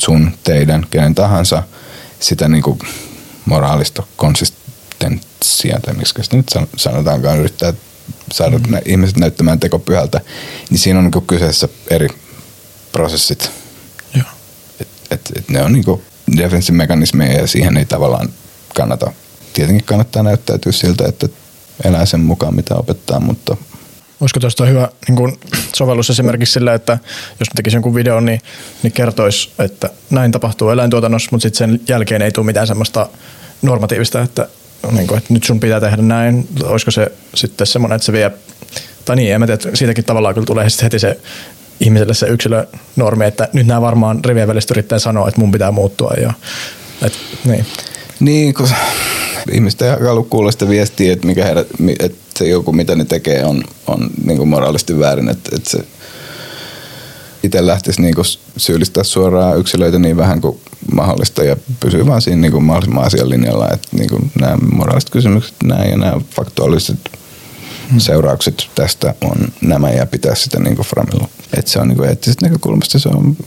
sun, 0.02 0.32
teidän, 0.44 0.86
kenen 0.92 1.16
tahansa, 1.16 1.64
sitä 2.20 2.48
niin 2.48 2.64
kuin 2.64 2.80
moraalista 3.46 4.04
konsistenssia, 4.16 5.80
tai 5.86 5.94
miksi 5.94 6.14
sitä 6.22 6.38
nyt 6.38 6.50
sanotaankaan, 6.78 7.40
yrittää 7.40 7.74
saada 8.34 8.58
mm. 8.58 8.72
ne 8.72 8.82
ihmiset 8.86 9.18
näyttämään 9.18 9.60
tekopyhältä, 9.60 10.22
niin 10.70 10.80
siinä 10.80 11.00
on 11.00 11.12
niin 11.12 11.28
kyseessä 11.28 11.68
eri 11.90 12.08
prosessit. 12.92 13.52
Joo. 14.16 14.26
Et, 14.80 14.88
et, 15.12 15.22
et 15.36 15.50
ne 15.50 15.64
on 15.64 15.74
niin 15.74 16.02
defenssimekanismeja 16.38 17.42
ja 17.42 17.48
siihen 17.48 17.78
ei 17.78 17.86
tavallaan 17.86 18.30
kannata. 18.76 19.14
Tietenkin 19.54 19.86
kannattaa 19.86 20.24
näyttäytyä 20.24 20.72
siltä, 20.72 21.06
että 21.08 21.28
elää 21.84 22.06
sen 22.06 22.20
mukaan, 22.20 22.56
mitä 22.56 22.76
opettaa, 22.76 23.20
mutta 23.20 23.58
Olisiko 24.22 24.40
tuosta 24.40 24.66
hyvä 24.66 24.90
niin 25.08 25.16
kun 25.16 25.38
sovellus 25.76 26.10
esimerkiksi 26.10 26.54
sillä, 26.54 26.74
että 26.74 26.98
jos 27.40 27.48
tekisi 27.56 27.76
jonkun 27.76 27.96
videon, 27.96 28.26
niin, 28.26 28.42
niin 28.84 28.94
kertoisi, 28.94 29.52
että 29.60 29.90
näin 30.10 30.32
tapahtuu 30.32 30.70
eläintuotannossa, 30.70 31.30
mutta 31.32 31.42
sitten 31.42 31.58
sen 31.58 31.80
jälkeen 31.88 32.22
ei 32.22 32.32
tule 32.32 32.46
mitään 32.46 32.68
semmoista 32.68 33.10
normatiivista, 33.62 34.22
että, 34.22 34.48
niin 34.92 35.08
kun, 35.08 35.18
että 35.18 35.34
nyt 35.34 35.44
sun 35.44 35.60
pitää 35.60 35.80
tehdä 35.80 35.98
näin. 36.02 36.48
Olisiko 36.64 36.92
se 36.92 37.12
sitten 37.36 37.68
semmoinen, 37.68 37.96
että 37.96 38.06
se 38.06 38.12
vie, 38.12 38.32
tai 39.06 39.16
niin, 39.16 39.34
en 39.34 39.40
mä 39.40 39.48
tiedä, 39.48 39.62
siitäkin 39.74 40.04
tavallaan 40.04 40.34
kyllä 40.34 40.46
tulee 40.46 40.68
heti 40.84 41.00
se 41.00 41.20
ihmiselle 41.80 42.14
se 42.14 42.28
yksilönormi, 42.28 43.26
että 43.26 43.50
nyt 43.54 43.68
nämä 43.68 43.82
varmaan 43.82 44.26
rivien 44.26 44.48
välistä 44.48 44.74
yrittää 44.74 45.00
sanoa, 45.00 45.28
että 45.28 45.42
mun 45.42 45.52
pitää 45.52 45.72
muuttua. 45.72 46.14
Ja, 46.22 46.34
et, 47.02 47.14
niin. 47.46 47.66
Niin, 48.20 48.54
kun 48.54 48.70
ihmiset 49.52 49.82
ei 49.82 49.90
halua 49.90 50.26
kuulla 50.30 50.52
sitä 50.52 50.70
viestiä, 50.70 51.14
että, 51.14 51.28
mikä 51.28 51.46
heidät, 51.46 51.68
että 52.00 52.18
se 52.40 52.48
joku, 52.48 52.72
mitä 52.72 52.96
ne 52.96 53.06
tekee, 53.06 53.46
on, 53.46 53.64
on 53.88 54.10
niin 54.26 54.38
kuin 54.38 54.50
moraalisti 54.50 55.00
väärin. 55.00 55.30
Että, 55.30 55.56
että 55.56 55.70
se 55.70 55.80
itse 57.44 57.68
lähtisi 57.68 58.02
niin 58.02 58.16
kuin 58.16 58.26
syyllistää 58.58 59.04
suoraan 59.04 59.60
yksilöitä 59.60 60.00
niin 60.00 60.18
vähän 60.18 60.42
kuin 60.42 60.60
mahdollista 60.96 61.44
ja 61.44 61.56
pysyy 61.80 62.06
vaan 62.06 62.22
siinä 62.22 62.42
niin 62.42 62.52
kuin 62.52 62.64
mahdollisimman 62.64 63.06
asian 63.06 63.30
linjalla, 63.30 63.70
että 63.74 63.88
niin 63.92 64.10
kuin 64.10 64.32
nämä 64.40 64.58
moraaliset 64.72 65.10
kysymykset 65.10 65.56
nämä 65.64 65.84
ja 65.84 65.98
nämä 65.98 66.22
faktuaaliset 66.36 67.00
hmm. 67.92 68.00
seuraukset 68.00 68.70
tästä 68.76 69.14
on 69.22 69.38
nämä 69.62 69.90
ja 69.92 70.06
pitää 70.06 70.36
sitä 70.36 70.60
niin 70.60 70.76
kuin 70.76 70.86
framilla. 70.86 71.28
Että 71.58 71.72
se 71.72 71.80
on 71.80 71.88
niin 71.88 71.98
kuin 71.98 72.10
eettisestä 72.10 72.46
näkökulmasta 72.46 73.00
se 73.00 73.10
on 73.10 73.38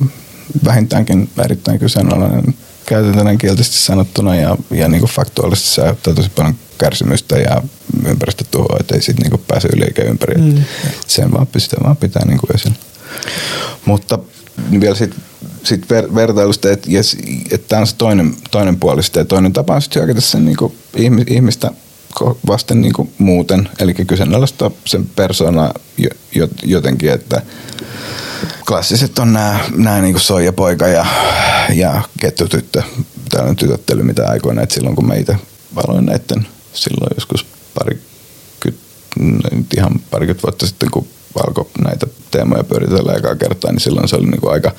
vähintäänkin 0.64 1.30
erittäin 1.44 1.78
kyseenalainen 1.78 2.54
käytetään 2.86 3.38
kielteisesti 3.38 3.78
sanottuna 3.78 4.36
ja, 4.36 4.56
ja 4.70 4.88
niin 4.88 5.00
kuin 5.00 5.10
faktuaalisesti 5.10 5.74
se 5.74 5.82
aiheuttaa 5.82 6.14
tosi 6.14 6.30
paljon 6.30 6.54
kärsimystä 6.78 7.38
ja 7.38 7.62
ympäristötuhoa, 8.06 8.76
että 8.80 8.94
ei 8.94 9.02
siitä 9.02 9.22
niin 9.22 9.30
kuin 9.30 9.42
pääse 9.48 9.68
yli 9.76 9.84
eikä 9.84 10.02
ympäri. 10.02 10.34
Mm. 10.34 10.62
Sen 11.06 11.32
vaan, 11.32 11.46
sitä 11.56 11.76
vaan 11.84 11.96
pitää 11.96 12.24
niin 12.26 12.38
kuin 12.38 12.54
esillä. 12.54 12.76
Mutta 13.86 14.18
vielä 14.80 14.94
sitten 14.94 15.22
sit 15.64 15.90
ver, 15.90 16.14
vertailusta, 16.14 16.70
että 16.70 16.88
et 17.50 17.68
tämä 17.68 17.80
on 17.80 17.86
se 17.86 17.96
toinen, 17.96 18.36
toinen 18.50 18.76
puoli 18.76 19.02
sitä. 19.02 19.20
Ja 19.20 19.24
toinen 19.24 19.52
tapa 19.52 19.74
on 19.74 19.82
sitten 19.82 20.02
hyökätä 20.02 20.20
sen 20.20 20.44
niin 20.44 20.56
kuin 20.56 20.72
ihmistä 21.26 21.70
vasten 22.46 22.80
niin 22.80 22.92
kuin 22.92 23.12
muuten, 23.18 23.68
eli 23.78 23.94
kyseenalaistaa 23.94 24.70
sen 24.84 25.06
persona 25.16 25.70
jotenkin, 26.62 27.12
että 27.12 27.42
klassiset 28.66 29.18
on 29.18 29.32
nämä, 29.32 29.60
nämä 29.76 30.00
niin 30.00 30.20
soijapoika 30.20 30.88
ja, 30.88 31.06
ja 31.74 32.02
kettutyttö, 32.20 32.82
tällainen 33.28 33.56
tytöttely, 33.56 34.02
mitä 34.02 34.28
aikoina, 34.28 34.62
että 34.62 34.74
silloin 34.74 34.96
kun 34.96 35.08
meitä 35.08 35.36
valoin 35.74 36.06
näiden 36.06 36.46
silloin 36.72 37.10
joskus 37.14 37.46
pari 37.74 38.00
ihan 39.76 40.00
parikymmentä 40.10 40.42
vuotta 40.42 40.66
sitten, 40.66 40.90
kun 40.90 41.08
alkoi 41.46 41.66
näitä 41.84 42.06
teemoja 42.30 42.64
pyöritellä 42.64 43.12
ekaa 43.12 43.36
kertaa, 43.36 43.72
niin 43.72 43.80
silloin 43.80 44.08
se 44.08 44.16
oli 44.16 44.26
niin 44.26 44.40
kuin 44.40 44.52
aika 44.52 44.72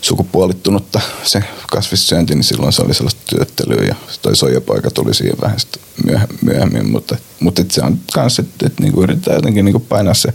sukupuolittunutta 0.00 1.00
se 1.22 1.44
kasvissyönti, 1.70 2.34
niin 2.34 2.44
silloin 2.44 2.72
se 2.72 2.82
oli 2.82 2.94
sellaista 2.94 3.20
työttelyä 3.26 3.86
ja 3.88 3.94
toi 4.22 4.36
soijapoika 4.36 4.90
tuli 4.90 5.14
siihen 5.14 5.40
vähän 5.40 5.56
myöhemmin, 6.04 6.38
myöhemmin 6.42 6.90
mutta, 6.90 7.16
mutta 7.40 7.62
se 7.68 7.82
on 7.82 7.98
kanssa, 8.12 8.42
että, 8.42 8.66
että 8.66 8.82
niin 8.82 8.92
kuin 8.92 9.04
yritetään 9.04 9.36
jotenkin 9.36 9.64
niin 9.64 9.72
kuin 9.72 9.86
painaa 9.88 10.14
se 10.14 10.34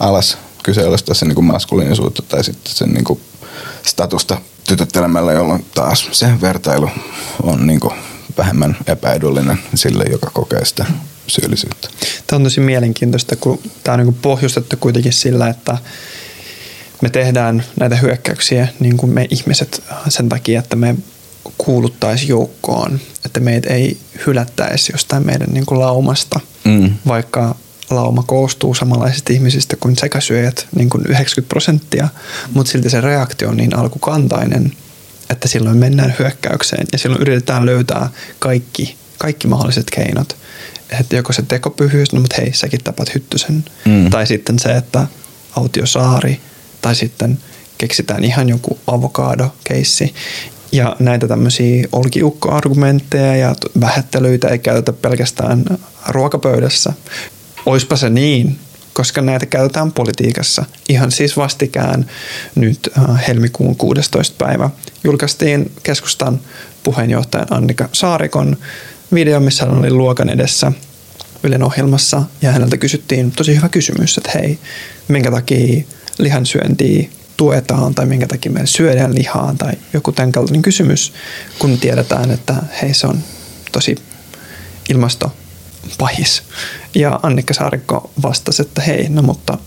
alas 0.00 0.38
kyseenalaistaa 0.62 1.14
sen 1.14 1.28
niin 1.28 1.44
maskuliinisuutta 1.44 2.22
tai 2.22 2.44
sitten 2.44 2.74
sen 2.74 2.88
niin 2.88 3.04
kuin 3.04 3.20
statusta 3.86 4.38
tytöttelemällä, 4.68 5.32
jolloin 5.32 5.66
taas 5.74 6.08
se 6.12 6.40
vertailu 6.40 6.90
on 7.42 7.66
niin 7.66 7.80
kuin 7.80 7.94
vähemmän 8.38 8.76
epäedullinen 8.86 9.58
sille, 9.74 10.04
joka 10.10 10.30
kokee 10.34 10.64
sitä 10.64 10.86
syyllisyyttä. 11.28 11.88
Tämä 12.26 12.36
on 12.36 12.44
tosi 12.44 12.60
mielenkiintoista, 12.60 13.36
kun 13.36 13.60
tämä 13.84 13.94
on 13.94 14.06
niin 14.06 14.14
pohjustettu 14.22 14.76
kuitenkin 14.80 15.12
sillä, 15.12 15.48
että 15.48 15.78
me 17.02 17.10
tehdään 17.10 17.64
näitä 17.80 17.96
hyökkäyksiä 17.96 18.68
niin 18.80 18.96
kuin 18.96 19.12
me 19.12 19.26
ihmiset 19.30 19.82
sen 20.08 20.28
takia, 20.28 20.58
että 20.58 20.76
me 20.76 20.96
kuuluttaisi 21.58 22.28
joukkoon, 22.28 23.00
että 23.24 23.40
meitä 23.40 23.74
ei 23.74 23.98
hylättäisi 24.26 24.92
jostain 24.92 25.26
meidän 25.26 25.48
niin 25.52 25.66
kuin 25.66 25.80
laumasta, 25.80 26.40
mm. 26.64 26.94
vaikka 27.06 27.54
lauma 27.90 28.22
koostuu 28.26 28.74
samanlaisista 28.74 29.32
ihmisistä 29.32 29.76
kuin 29.76 29.96
sekasyöjät, 29.96 30.66
niin 30.76 30.90
kuin 30.90 31.04
90 31.06 31.48
prosenttia, 31.48 32.08
mutta 32.54 32.72
silti 32.72 32.90
se 32.90 33.00
reaktio 33.00 33.48
on 33.48 33.56
niin 33.56 33.76
alkukantainen, 33.76 34.72
että 35.30 35.48
silloin 35.48 35.76
mennään 35.76 36.14
hyökkäykseen 36.18 36.86
ja 36.92 36.98
silloin 36.98 37.22
yritetään 37.22 37.66
löytää 37.66 38.10
kaikki, 38.38 38.96
kaikki 39.18 39.48
mahdolliset 39.48 39.90
keinot. 39.90 40.36
Että 41.00 41.16
joko 41.16 41.32
se 41.32 41.42
tekopyhyys, 41.42 42.12
no 42.12 42.20
mutta 42.20 42.36
hei, 42.38 42.52
säkin 42.52 42.84
tapat 42.84 43.14
hyttysen. 43.14 43.64
Mm. 43.84 44.10
Tai 44.10 44.26
sitten 44.26 44.58
se, 44.58 44.76
että 44.76 45.06
autiosaari, 45.56 46.40
tai 46.82 46.94
sitten 46.94 47.38
keksitään 47.78 48.24
ihan 48.24 48.48
joku 48.48 48.78
avokado-keissi. 48.86 50.14
Ja 50.72 50.96
näitä 50.98 51.28
tämmöisiä 51.28 51.88
olkiukko-argumentteja 51.92 53.36
ja 53.36 53.54
vähättelyitä 53.80 54.48
ei 54.48 54.58
käytetä 54.58 54.92
pelkästään 54.92 55.64
ruokapöydässä, 56.08 56.92
oispa 57.66 57.96
se 57.96 58.10
niin, 58.10 58.58
koska 58.92 59.20
näitä 59.22 59.46
käytetään 59.46 59.92
politiikassa. 59.92 60.64
Ihan 60.88 61.12
siis 61.12 61.36
vastikään 61.36 62.06
nyt 62.54 62.90
äh, 62.98 63.26
helmikuun 63.28 63.76
16. 63.76 64.44
päivä 64.44 64.70
julkaistiin 65.04 65.72
keskustan 65.82 66.40
puheenjohtajan 66.82 67.46
Annika 67.50 67.88
Saarikon 67.92 68.56
video, 69.14 69.40
missä 69.40 69.66
hän 69.66 69.78
oli 69.78 69.90
luokan 69.90 70.28
edessä 70.28 70.72
Ylen 71.42 71.62
ohjelmassa 71.62 72.22
ja 72.42 72.52
häneltä 72.52 72.76
kysyttiin 72.76 73.32
tosi 73.32 73.56
hyvä 73.56 73.68
kysymys, 73.68 74.18
että 74.18 74.30
hei, 74.34 74.58
minkä 75.08 75.30
takia 75.30 75.84
lihansyöntiä 76.18 77.08
tuetaan 77.36 77.94
tai 77.94 78.06
minkä 78.06 78.26
takia 78.26 78.52
me 78.52 78.66
syödään 78.66 79.14
lihaa 79.14 79.54
tai 79.58 79.72
joku 79.92 80.12
tämän 80.12 80.32
kaltainen 80.32 80.62
kysymys, 80.62 81.12
kun 81.58 81.78
tiedetään, 81.78 82.30
että 82.30 82.54
hei 82.82 82.94
se 82.94 83.06
on 83.06 83.18
tosi 83.72 83.94
ilmastopahis. 84.88 86.42
Ja 86.94 87.20
Annikka 87.22 87.54
Saarikko 87.54 88.10
vastasi, 88.22 88.62
että 88.62 88.82
hei, 88.82 89.08
no 89.08 89.22
mutta 89.22 89.58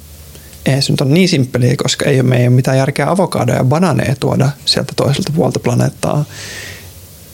ei 0.65 0.81
se 0.81 0.91
nyt 0.93 1.01
ole 1.01 1.11
niin 1.11 1.29
simppeliä, 1.29 1.75
koska 1.77 2.05
ei 2.05 2.19
ole 2.19 2.29
meidän 2.29 2.53
mitään 2.53 2.77
järkeä 2.77 3.11
avokadoja 3.11 3.57
ja 3.57 3.63
bananeja 3.63 4.15
tuoda 4.19 4.49
sieltä 4.65 4.93
toiselta 4.95 5.31
puolta 5.35 5.59
planeettaa. 5.59 6.25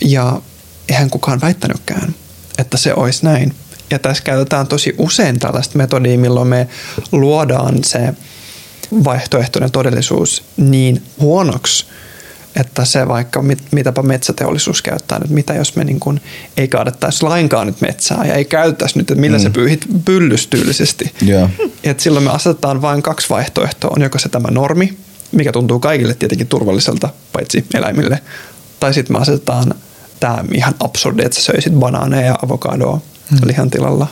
Ja 0.01 0.41
eihän 0.89 1.10
kukaan 1.10 1.41
väittänytkään, 1.41 2.15
että 2.58 2.78
se 2.78 2.93
olisi 2.93 3.26
näin. 3.26 3.56
Ja 3.91 4.00
tässä 4.00 4.23
käytetään 4.23 4.67
tosi 4.67 4.95
usein 4.97 5.39
tällaista 5.39 5.78
metodia, 5.78 6.17
milloin 6.17 6.47
me 6.47 6.67
luodaan 7.12 7.84
se 7.84 8.13
vaihtoehtoinen 9.04 9.71
todellisuus 9.71 10.43
niin 10.58 11.04
huonoksi, 11.19 11.86
että 12.60 12.86
se 12.86 13.08
vaikka 13.08 13.41
mit, 13.41 13.60
mitäpä 13.71 14.02
metsäteollisuus 14.02 14.82
käyttää 14.82 15.19
nyt, 15.19 15.30
mitä 15.30 15.54
jos 15.54 15.76
me 15.76 15.84
niin 15.84 16.00
kuin 16.00 16.21
ei 16.58 16.67
kaadettaisi 16.67 17.23
lainkaan 17.23 17.67
nyt 17.67 17.82
metsää 17.82 18.26
ja 18.26 18.34
ei 18.34 18.45
käyttäisi 18.45 18.97
nyt, 18.97 19.12
että 19.12 19.21
millä 19.21 19.38
mm. 19.38 19.43
se 19.43 19.50
pyyhit 19.50 19.86
pyllystyylisesti. 20.06 21.13
Yeah. 21.28 21.50
Et 21.84 22.00
silloin 22.00 22.26
me 22.26 22.32
asetetaan 22.32 22.82
vain 22.82 23.02
kaksi 23.02 23.30
vaihtoehtoa. 23.30 23.91
On 23.95 24.02
joko 24.02 24.19
se 24.19 24.30
tämä 24.30 24.52
normi, 24.52 24.97
mikä 25.32 25.52
tuntuu 25.52 25.80
kaikille 25.80 26.13
tietenkin 26.13 26.47
turvalliselta, 26.47 27.10
paitsi 27.34 27.65
eläimille, 27.73 28.21
tai 28.80 28.93
sitten 28.93 29.15
me 29.15 29.21
asetetaan 29.21 29.73
tämä 30.19 30.43
ihan 30.53 30.75
absurdi, 30.80 31.23
että 31.25 31.36
sä 31.36 31.43
söisit 31.43 31.73
banaaneja 31.73 32.25
ja 32.25 32.36
avokadoa 32.43 33.01
mm. 33.32 33.38
lihan 33.43 33.69
tilalla. 33.69 34.08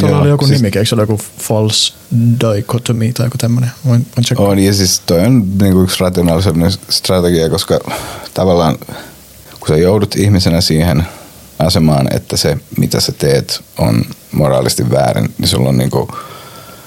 Tuolla 0.00 0.18
oli 0.18 0.28
joku 0.28 0.46
siis, 0.46 0.62
nimi, 0.62 0.66
eikö 0.66 0.84
se 0.84 0.94
ole 0.94 1.02
joku 1.02 1.20
false 1.38 1.94
dichotomy 2.40 3.12
tai 3.12 3.26
joku 3.26 3.38
tämmöinen? 3.38 3.70
Voin, 3.86 4.06
voin 4.38 4.50
on, 4.50 4.58
ja 4.58 4.74
siis 4.74 5.00
toi 5.06 5.20
on 5.20 5.58
niinku 5.62 5.82
yksi 5.82 6.00
rationaalinen 6.00 6.72
strategia, 6.88 7.50
koska 7.50 7.78
tavallaan 8.34 8.78
kun 9.60 9.68
sä 9.68 9.76
joudut 9.76 10.16
ihmisenä 10.16 10.60
siihen 10.60 11.06
asemaan, 11.58 12.16
että 12.16 12.36
se 12.36 12.56
mitä 12.78 13.00
sä 13.00 13.12
teet 13.12 13.64
on 13.78 14.04
moraalisti 14.32 14.90
väärin, 14.90 15.34
niin 15.38 15.48
sulla 15.48 15.68
on 15.68 15.78
niinku, 15.78 16.08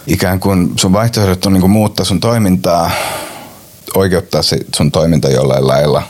ikään 0.08 0.40
kuin 0.40 0.74
sun 0.76 0.94
vaihtoehdot 0.94 1.46
on 1.46 1.54
niinku 1.54 1.68
muuttaa 1.68 2.06
sun 2.06 2.20
toimintaa, 2.20 2.92
oikeuttaa 3.96 4.42
se 4.42 4.60
sun 4.76 4.92
toiminta 4.92 5.30
jollain 5.30 5.68
lailla 5.68 6.04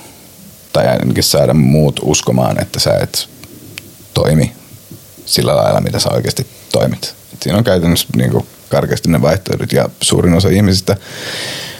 tai 0.73 0.87
ainakin 0.87 1.23
saada 1.23 1.53
muut 1.53 1.99
uskomaan, 2.03 2.61
että 2.61 2.79
sä 2.79 2.93
et 3.01 3.29
toimi 4.13 4.51
sillä 5.25 5.55
lailla, 5.55 5.81
mitä 5.81 5.99
sä 5.99 6.09
oikeasti 6.09 6.47
toimit. 6.71 7.15
Et 7.33 7.43
siinä 7.43 7.57
on 7.57 7.63
käytännössä 7.63 8.07
niin 8.15 8.31
kuin, 8.31 8.45
karkeasti 8.69 9.09
ne 9.11 9.21
vaihtoehdot 9.21 9.71
ja 9.71 9.89
suurin 10.01 10.33
osa 10.33 10.49
ihmisistä, 10.49 10.97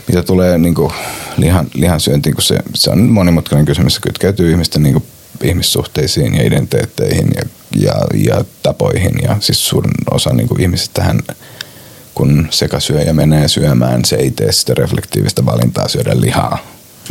mitä 0.08 0.24
tulee 0.24 0.58
niin 0.58 0.76
kuin, 0.76 0.94
lihan, 1.38 1.68
lihan 1.74 2.00
syöntiin, 2.00 2.36
kun 2.36 2.44
se, 2.44 2.60
se 2.76 2.90
on 2.90 3.00
monimutkainen 3.00 3.66
kysymys, 3.66 3.94
se 3.94 4.02
kytkeytyy 4.02 4.52
ihmisten 4.52 4.84
niin 4.84 4.94
kuin, 4.94 5.06
ihmissuhteisiin 5.44 6.36
ja 6.36 6.48
identiteetteihin 6.48 7.28
ja, 7.36 7.42
ja, 7.82 7.94
ja 8.14 8.46
tapoihin 8.64 9.14
ja 9.24 9.38
siis 9.40 9.68
suurin 9.68 9.94
osa 10.12 10.34
niin 10.34 10.48
kuin, 10.48 10.62
ihmisistähän 10.62 11.20
kun 12.16 12.48
sekasyöjä 12.50 13.14
menee 13.14 13.48
syömään, 13.48 14.06
se 14.06 14.16
ei 14.16 14.32
tee 14.32 14.52
sitä 14.52 14.74
reflektiivistä 14.74 15.46
valintaa 15.46 15.88
syödä 15.88 16.22
lihaa, 16.22 16.58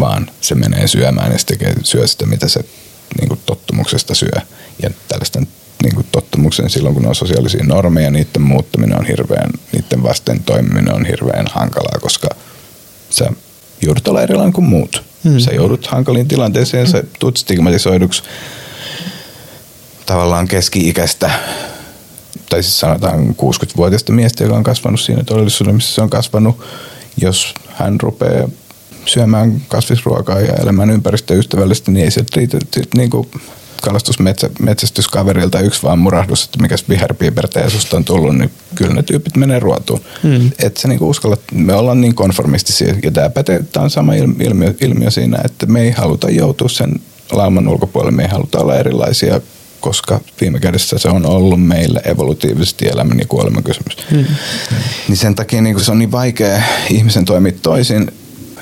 vaan 0.01 0.31
se 0.41 0.55
menee 0.55 0.89
syömään 0.89 1.33
ja 1.33 1.39
se 1.39 1.47
tekee, 1.47 1.75
syö 1.85 2.07
sitä, 2.07 2.27
mitä 2.27 2.49
se 2.49 2.61
niin 3.19 3.29
kuin, 3.29 3.41
tottumuksesta 3.47 4.15
syö. 4.15 4.41
Ja 4.83 4.91
tällaisten 5.09 5.49
niin 5.83 5.95
kuin 5.95 6.07
tottumuksen 6.13 6.71
silloin, 6.71 6.95
kun 6.95 7.07
on 7.07 7.15
sosiaalisia 7.15 7.65
normeja, 7.65 8.11
niiden 8.11 8.43
muuttaminen 8.43 8.99
on 8.99 9.07
hirveän, 9.07 9.51
niiden 9.73 10.03
vasten 10.03 10.43
toimiminen 10.43 10.95
on 10.95 11.07
hirveän 11.07 11.47
hankalaa, 11.51 11.99
koska 12.01 12.29
sä 13.11 13.31
joudut 13.83 14.09
olla 14.09 14.23
erilainen 14.23 14.53
kuin 14.53 14.69
muut. 14.69 15.03
Hmm. 15.25 15.39
Sä 15.39 15.51
joudut 15.51 15.87
hankaliin 15.87 16.29
tilanteeseen, 16.29 16.87
sä 16.87 17.03
tuut 17.19 17.37
stigmatisoiduksi 17.37 18.23
tavallaan 20.07 20.49
keski-ikäistä 20.49 21.31
tai 22.51 22.63
siis 22.63 22.81
sanotaan 22.81 23.29
60-vuotiaista 23.29 24.13
miestä, 24.13 24.45
joka 24.45 24.57
on 24.57 24.65
kasvanut 24.65 25.01
siinä 25.01 25.25
todellisuudessa, 25.25 25.75
missä 25.75 25.95
se 25.95 26.03
on 26.03 26.11
kasvanut, 26.11 26.65
jos 27.17 27.55
hän 27.69 28.01
rupeaa 28.01 28.49
syömään 29.09 29.63
kasvisruokaa 29.69 30.41
ja 30.41 30.55
elämään 30.55 30.91
ympäristöystävällisesti, 30.91 31.91
niin 31.91 32.05
ei 32.05 32.11
se 32.11 32.25
riitä 32.37 32.59
niin 32.97 33.11
kuin 33.11 33.29
kalastusmetsästyskaverilta 33.83 35.61
yksi 35.61 35.83
vaan 35.83 35.99
murahdus, 35.99 36.45
että 36.45 36.63
mikä 36.63 36.77
viherpiipertäjä 36.89 37.71
susta 37.71 37.97
on 37.97 38.05
tullut, 38.05 38.37
niin 38.37 38.51
kyllä 38.75 38.95
ne 38.95 39.03
tyypit 39.03 39.37
menee 39.37 39.59
ruotuun. 39.59 40.01
Hmm. 40.23 40.51
Että 40.59 40.81
se 40.81 40.89
niinku 40.89 41.09
uskalla, 41.09 41.37
me 41.53 41.75
ollaan 41.75 42.01
niin 42.01 42.15
konformistisia 42.15 42.95
ja 43.03 43.11
tämä 43.11 43.31
pätee, 43.31 43.65
tämä 43.73 43.85
on 43.85 43.91
sama 43.91 44.15
ilmiö, 44.15 44.75
ilmiö 44.81 45.11
siinä, 45.11 45.39
että 45.45 45.67
me 45.67 45.81
ei 45.81 45.91
haluta 45.91 46.31
joutua 46.31 46.69
sen 46.69 47.01
lauman 47.33 47.69
ulkopuolelle, 47.69 48.17
me 48.17 48.23
ei 48.23 48.29
haluta 48.29 48.59
olla 48.59 48.77
erilaisia, 48.77 49.41
koska 49.81 50.21
viime 50.41 50.61
kädessä 50.61 50.99
se 50.99 51.09
on 51.09 51.27
ollut 51.27 51.67
meille 51.67 52.01
evolutiivisesti 52.05 52.89
elämän 52.89 53.19
ja 53.19 53.27
kuoleman 53.29 53.63
kysymys. 53.63 53.97
Hmm. 54.11 54.25
Niin 55.09 55.17
sen 55.17 55.35
takia 55.35 55.63
niin 55.63 55.81
se 55.81 55.93
on 55.93 55.99
niin 55.99 56.13
vaikea 56.13 56.63
ihmisen 56.91 57.25
toimia 57.25 57.53
toisin, 57.63 58.11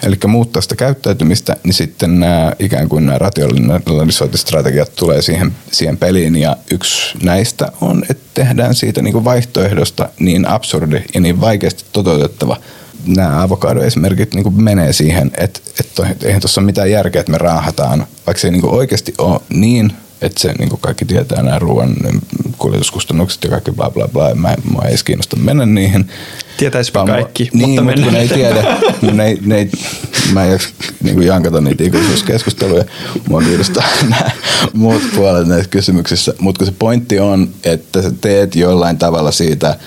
eli 0.02 0.16
muuttaa 0.26 0.62
sitä 0.62 0.76
käyttäytymistä, 0.76 1.56
niin 1.64 1.74
sitten 1.74 2.20
nämä 2.20 2.52
ikään 2.58 2.88
kuin 2.88 3.06
nämä 3.06 3.18
rationalisointistrategiat 3.18 4.94
tulee 4.96 5.22
siihen, 5.22 5.52
siihen 5.72 5.96
peliin 5.96 6.36
ja 6.36 6.56
yksi 6.70 7.18
näistä 7.22 7.72
on, 7.80 8.04
että 8.10 8.24
tehdään 8.34 8.74
siitä 8.74 9.02
niin 9.02 9.12
kuin 9.12 9.24
vaihtoehdosta 9.24 10.08
niin 10.18 10.48
absurdi 10.48 11.02
ja 11.14 11.20
niin 11.20 11.40
vaikeasti 11.40 11.84
toteutettava. 11.92 12.56
Nämä 13.06 13.42
avokadoesimerkit 13.42 14.34
niin 14.34 14.62
menee 14.62 14.92
siihen, 14.92 15.30
että, 15.38 15.60
että 15.80 16.06
eihän 16.22 16.40
tuossa 16.40 16.60
ole 16.60 16.66
mitään 16.66 16.90
järkeä, 16.90 17.20
että 17.20 17.32
me 17.32 17.38
raahataan, 17.38 18.06
vaikka 18.26 18.40
se 18.40 18.48
ei 18.48 18.52
niin 18.52 18.64
oikeasti 18.64 19.14
ole 19.18 19.40
niin 19.48 19.92
että 20.20 20.40
se 20.40 20.52
niin 20.52 20.70
kaikki 20.80 21.04
tietää 21.04 21.42
nämä 21.42 21.58
ruoan 21.58 21.96
kuljetuskustannukset 22.58 23.44
ja 23.44 23.50
kaikki 23.50 23.72
bla 23.72 23.90
bla 23.90 24.08
bla. 24.08 24.34
Mä, 24.34 24.48
mä 24.48 24.82
ei 24.82 24.88
edes 24.88 25.04
kiinnosta 25.04 25.36
mennä 25.36 25.66
niihin. 25.66 26.10
Tietäisipä 26.56 27.04
kaikki, 27.06 27.50
niin, 27.52 27.68
mutta, 27.68 27.82
mutta 27.82 28.02
kun 28.02 28.12
ne 28.12 28.20
ei 28.20 28.28
tiedä. 28.28 28.62
ne, 29.12 29.38
ne, 29.40 29.68
mä 30.32 30.44
en 30.44 30.58
niin 31.02 31.14
kuin 31.14 31.26
jankata 31.26 31.60
niitä 31.60 31.84
ikuisuuskeskusteluja. 31.84 32.84
Mua 33.28 33.42
kiinnostaa 33.42 33.84
nämä 34.02 34.30
muut 34.72 35.02
puolet 35.14 35.48
näissä 35.48 35.70
kysymyksissä. 35.70 36.34
Mutta 36.38 36.64
se 36.64 36.72
pointti 36.78 37.20
on, 37.20 37.48
että 37.64 38.02
sä 38.02 38.10
teet 38.20 38.56
jollain 38.56 38.98
tavalla 38.98 39.30
siitä 39.30 39.78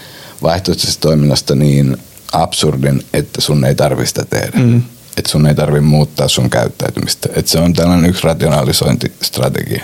vaihtoehtoisesta 0.42 1.02
toiminnasta 1.02 1.56
niin 1.56 1.98
absurdin, 2.32 3.04
että 3.14 3.42
sun 3.42 3.66
ei 3.66 3.76
tarvitse 3.76 4.10
sitä 4.10 4.26
tehdä. 4.26 4.60
Mm. 4.60 4.82
Että 5.18 5.32
sun 5.32 5.48
ei 5.48 5.56
tarvitse 5.56 5.82
muuttaa 5.82 6.28
sun 6.28 6.50
käyttäytymistä. 6.50 7.30
Että 7.36 7.52
se 7.52 7.60
on 7.60 7.74
tällainen 7.74 8.10
yksi 8.10 8.24
rationalisointistrategia. 8.24 9.84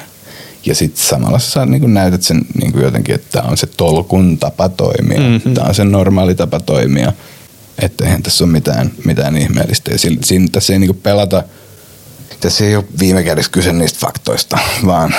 Ja 0.66 0.76
sitten 0.76 1.06
samalla 1.06 1.40
sä 1.40 1.66
niin 1.66 1.94
näytät 1.94 2.24
sen 2.24 2.42
niin 2.60 2.72
kuin 2.72 2.84
jotenkin, 2.84 3.16
että 3.16 3.28
tämä 3.32 3.50
on 3.50 3.58
se 3.58 3.68
tolkun 3.68 4.38
tapa 4.38 4.70
toimia. 4.70 5.20
Mm-hmm. 5.20 5.54
Tämä 5.54 5.68
on 5.68 5.76
se 5.76 5.84
normaali 5.84 6.36
tapa 6.36 6.60
toimia. 6.60 7.14
Että 7.80 8.06
eihän 8.06 8.24
tässä 8.24 8.44
ole 8.44 8.52
mitään, 8.52 8.92
mitään 9.06 9.38
ihmeellistä. 9.38 9.92
Ja 9.92 9.98
siinä, 10.24 10.48
tässä 10.52 10.74
ei 10.74 10.80
niin 10.80 10.88
kuin 10.88 11.02
pelata, 11.04 11.44
tässä 12.40 12.66
ei 12.66 12.76
ole 12.76 12.86
viime 13.00 13.24
kädessä 13.24 13.52
kyse 13.52 13.74
niistä 13.74 14.00
faktoista, 14.00 14.58
vaan 14.86 15.16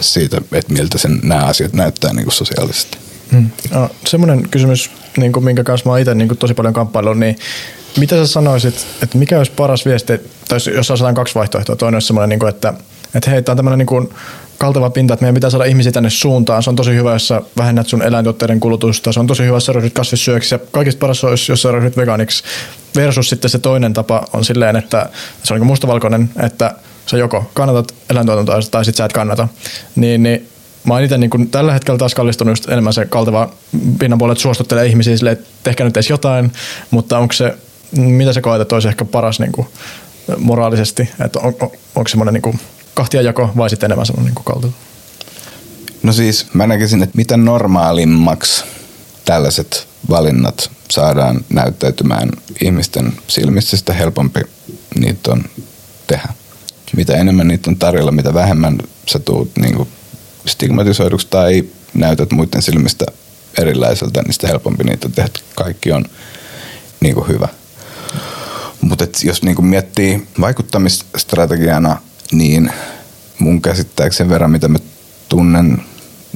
siitä, 0.00 0.40
että 0.52 0.72
miltä 0.72 0.98
sen, 0.98 1.20
nämä 1.22 1.44
asiat 1.44 1.72
näyttää 1.72 2.12
niin 2.12 2.24
kuin 2.24 2.34
sosiaalisesti. 2.34 2.98
Hmm. 3.32 3.50
No, 3.70 3.90
semmoinen 4.06 4.48
kysymys, 4.48 4.90
niin 5.16 5.32
kuin, 5.32 5.44
minkä 5.44 5.64
kanssa 5.64 5.90
mä 5.90 5.98
itse 5.98 6.14
niin 6.14 6.36
tosi 6.38 6.54
paljon 6.54 6.74
kamppailun, 6.74 7.20
niin 7.20 7.38
mitä 7.96 8.16
sä 8.16 8.26
sanoisit, 8.26 8.86
että 9.02 9.18
mikä 9.18 9.38
olisi 9.38 9.52
paras 9.52 9.86
viesti, 9.86 10.12
tai 10.48 10.58
jos 10.74 10.90
asetetaan 10.90 11.14
kaksi 11.14 11.34
vaihtoehtoa, 11.34 11.76
toinen 11.76 11.94
olisi 11.94 12.06
semmoinen, 12.06 12.38
niin 12.38 12.48
että, 12.48 12.74
että 13.14 13.30
hei, 13.30 13.42
tämä 13.42 13.52
on 13.52 13.56
tämmöinen 13.56 13.78
niin 13.78 13.86
kuin 13.86 14.08
kalteva 14.58 14.90
pinta, 14.90 15.14
että 15.14 15.24
meidän 15.24 15.34
pitää 15.34 15.50
saada 15.50 15.64
ihmisiä 15.64 15.92
tänne 15.92 16.10
suuntaan. 16.10 16.62
Se 16.62 16.70
on 16.70 16.76
tosi 16.76 16.94
hyvä, 16.94 17.12
jos 17.12 17.28
sä 17.28 17.42
vähennät 17.56 17.86
sun 17.86 18.02
eläintuotteiden 18.02 18.60
kulutusta. 18.60 19.12
Se 19.12 19.20
on 19.20 19.26
tosi 19.26 19.44
hyvä, 19.44 19.56
jos 19.56 19.66
sä 19.66 19.72
ryhdyt 19.72 19.92
kasvissyöksi. 19.92 20.54
Ja 20.54 20.58
kaikista 20.70 20.98
paras 20.98 21.24
olisi, 21.24 21.52
jos 21.52 21.62
sä 21.62 21.72
ryhdyt 21.72 21.96
vegaaniksi. 21.96 22.44
Versus 22.96 23.28
sitten 23.28 23.50
se 23.50 23.58
toinen 23.58 23.92
tapa 23.92 24.24
on 24.32 24.44
silleen, 24.44 24.76
että 24.76 25.08
se 25.42 25.54
on 25.54 25.60
niin 25.60 25.66
mustavalkoinen, 25.66 26.30
että 26.42 26.74
sä 27.06 27.16
joko 27.16 27.50
kannatat 27.54 27.94
eläintuotantoa 28.10 28.60
tai 28.70 28.84
sitten 28.84 28.98
sä 28.98 29.04
et 29.04 29.12
kannata. 29.12 29.48
Niin, 29.96 30.22
niin 30.22 30.48
mä 30.84 30.94
oon 30.94 31.02
itse 31.02 31.18
niin 31.18 31.48
tällä 31.50 31.72
hetkellä 31.72 31.98
taas 31.98 32.14
kallistunut 32.14 32.52
just 32.52 32.68
enemmän 32.68 32.92
se 32.92 33.06
kalteva 33.06 33.52
pinnan 33.98 34.18
puolelle, 34.18 34.32
että 34.32 34.42
suostuttelee 34.42 34.86
ihmisiä 34.86 35.16
silleen, 35.16 35.32
että 35.32 35.48
tehkää 35.62 35.86
nyt 35.86 35.96
edes 35.96 36.10
jotain, 36.10 36.52
mutta 36.90 37.18
onko 37.18 37.32
se, 37.32 37.54
mitä 37.96 38.32
se 38.32 38.40
koet, 38.40 38.62
että 38.62 38.76
olisi 38.76 38.88
ehkä 38.88 39.04
paras 39.04 39.40
niin 39.40 39.52
kuin, 39.52 39.66
moraalisesti, 40.38 41.08
että 41.24 41.38
on, 41.38 41.54
on, 41.60 41.70
onko 41.94 42.08
semmoinen 42.08 42.34
niin 42.34 42.60
kahtiajako 42.94 43.50
vai 43.56 43.70
sitten 43.70 43.86
enemmän 43.88 44.06
semmoinen 44.06 44.34
niin 44.34 44.44
kalteva? 44.44 44.72
No 46.02 46.12
siis 46.12 46.46
mä 46.54 46.66
näkisin, 46.66 47.02
että 47.02 47.16
mitä 47.16 47.36
normaalimmaksi 47.36 48.64
tällaiset 49.24 49.88
valinnat 50.10 50.70
saadaan 50.90 51.44
näyttäytymään 51.48 52.30
ihmisten 52.62 53.12
silmissä, 53.28 53.76
sitä 53.76 53.92
helpompi 53.92 54.40
niitä 54.98 55.32
on 55.32 55.44
tehdä. 56.06 56.28
Mitä 56.96 57.16
enemmän 57.16 57.48
niitä 57.48 57.70
on 57.70 57.76
tarjolla, 57.76 58.12
mitä 58.12 58.34
vähemmän 58.34 58.78
sä 59.06 59.18
tuut 59.18 59.50
niin 59.56 59.88
stigmatisoiduksi 60.46 61.26
tai 61.30 61.64
näytät 61.94 62.30
muiden 62.30 62.62
silmistä 62.62 63.04
erilaiselta, 63.58 64.22
niin 64.22 64.34
sitä 64.34 64.46
helpompi 64.46 64.84
niitä 64.84 65.08
tehdä. 65.08 65.30
Kaikki 65.54 65.92
on 65.92 66.04
niin 67.00 67.14
kuin 67.14 67.28
hyvä. 67.28 67.48
Mutta 68.80 69.06
jos 69.24 69.42
niin 69.42 69.56
kuin 69.56 69.66
miettii 69.66 70.28
vaikuttamisstrategiana, 70.40 72.00
niin 72.32 72.72
mun 73.38 73.62
käsittääkseni 73.62 74.30
verran, 74.30 74.50
mitä 74.50 74.68
mä 74.68 74.78
tunnen, 75.28 75.82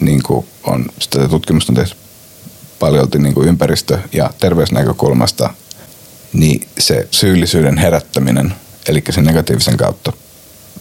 niin 0.01 0.22
kuin 0.22 0.46
on, 0.64 0.87
sitä 0.98 1.29
tutkimusta 1.29 1.72
tehty 1.72 1.96
paljolti 2.79 3.18
niin 3.18 3.35
kuin 3.35 3.48
ympäristö- 3.48 3.98
ja 4.12 4.31
terveysnäkökulmasta, 4.40 5.55
niin 6.33 6.68
se 6.79 7.09
syyllisyyden 7.11 7.79
herättäminen, 7.79 8.55
eli 8.88 9.03
sen 9.11 9.24
negatiivisen 9.24 9.77
kautta 9.77 10.12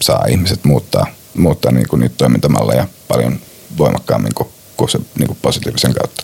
saa 0.01 0.25
ihmiset 0.25 0.65
muuttaa, 0.65 1.07
muuttaa 1.37 1.71
niin 1.71 1.87
kuin 1.87 1.99
niitä 1.99 2.15
toimintamalleja 2.17 2.87
paljon 3.07 3.39
voimakkaammin 3.77 4.33
kuin, 4.33 4.49
kuin 4.77 4.89
se 4.89 4.99
niin 5.17 5.27
kuin 5.27 5.37
positiivisen 5.41 5.93
kautta. 5.93 6.23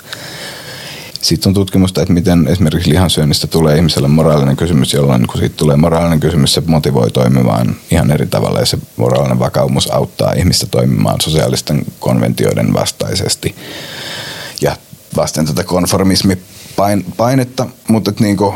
Sitten 1.23 1.49
on 1.49 1.53
tutkimusta, 1.53 2.01
että 2.01 2.13
miten 2.13 2.47
esimerkiksi 2.47 2.89
lihansyönnistä 2.89 3.47
tulee 3.47 3.77
ihmiselle 3.77 4.07
moraalinen 4.07 4.57
kysymys, 4.57 4.93
jolloin 4.93 5.27
kun 5.27 5.37
siitä 5.37 5.57
tulee 5.57 5.77
moraalinen 5.77 6.19
kysymys, 6.19 6.53
se 6.53 6.63
motivoi 6.65 7.11
toimimaan 7.11 7.75
ihan 7.91 8.11
eri 8.11 8.27
tavalla 8.27 8.59
ja 8.59 8.65
se 8.65 8.77
moraalinen 8.97 9.39
vakaumus 9.39 9.91
auttaa 9.91 10.33
ihmistä 10.33 10.67
toimimaan 10.67 11.21
sosiaalisten 11.21 11.85
konventioiden 11.99 12.73
vastaisesti. 12.73 13.55
Ja 14.61 14.77
vasten 15.15 15.45
tätä 15.45 15.63
konformismipainetta, 15.63 17.67
mutta 17.87 18.11
että 18.11 18.23
niin 18.23 18.37
kuin, 18.37 18.55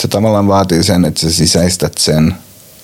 se 0.00 0.08
tavallaan 0.08 0.48
vaatii 0.48 0.84
sen, 0.84 1.04
että 1.04 1.20
sä 1.20 1.32
sisäistät 1.32 1.98
sen, 1.98 2.34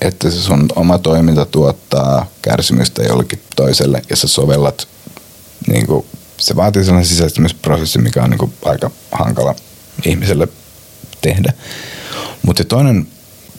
että 0.00 0.30
se 0.30 0.40
sun 0.40 0.66
oma 0.76 0.98
toiminta 0.98 1.44
tuottaa 1.44 2.26
kärsimystä 2.42 3.02
jollekin 3.02 3.42
toiselle 3.56 4.02
ja 4.10 4.16
sä 4.16 4.28
sovellat 4.28 4.88
niin 5.66 5.86
kuin 5.86 6.06
se 6.42 6.56
vaatii 6.56 6.84
sellainen 6.84 7.08
sisäistämisprosessi, 7.08 7.98
mikä 7.98 8.22
on 8.22 8.30
niin 8.30 8.52
aika 8.64 8.90
hankala 9.12 9.54
ihmiselle 10.04 10.48
tehdä. 11.20 11.52
Mutta 12.42 12.64
toinen 12.64 13.06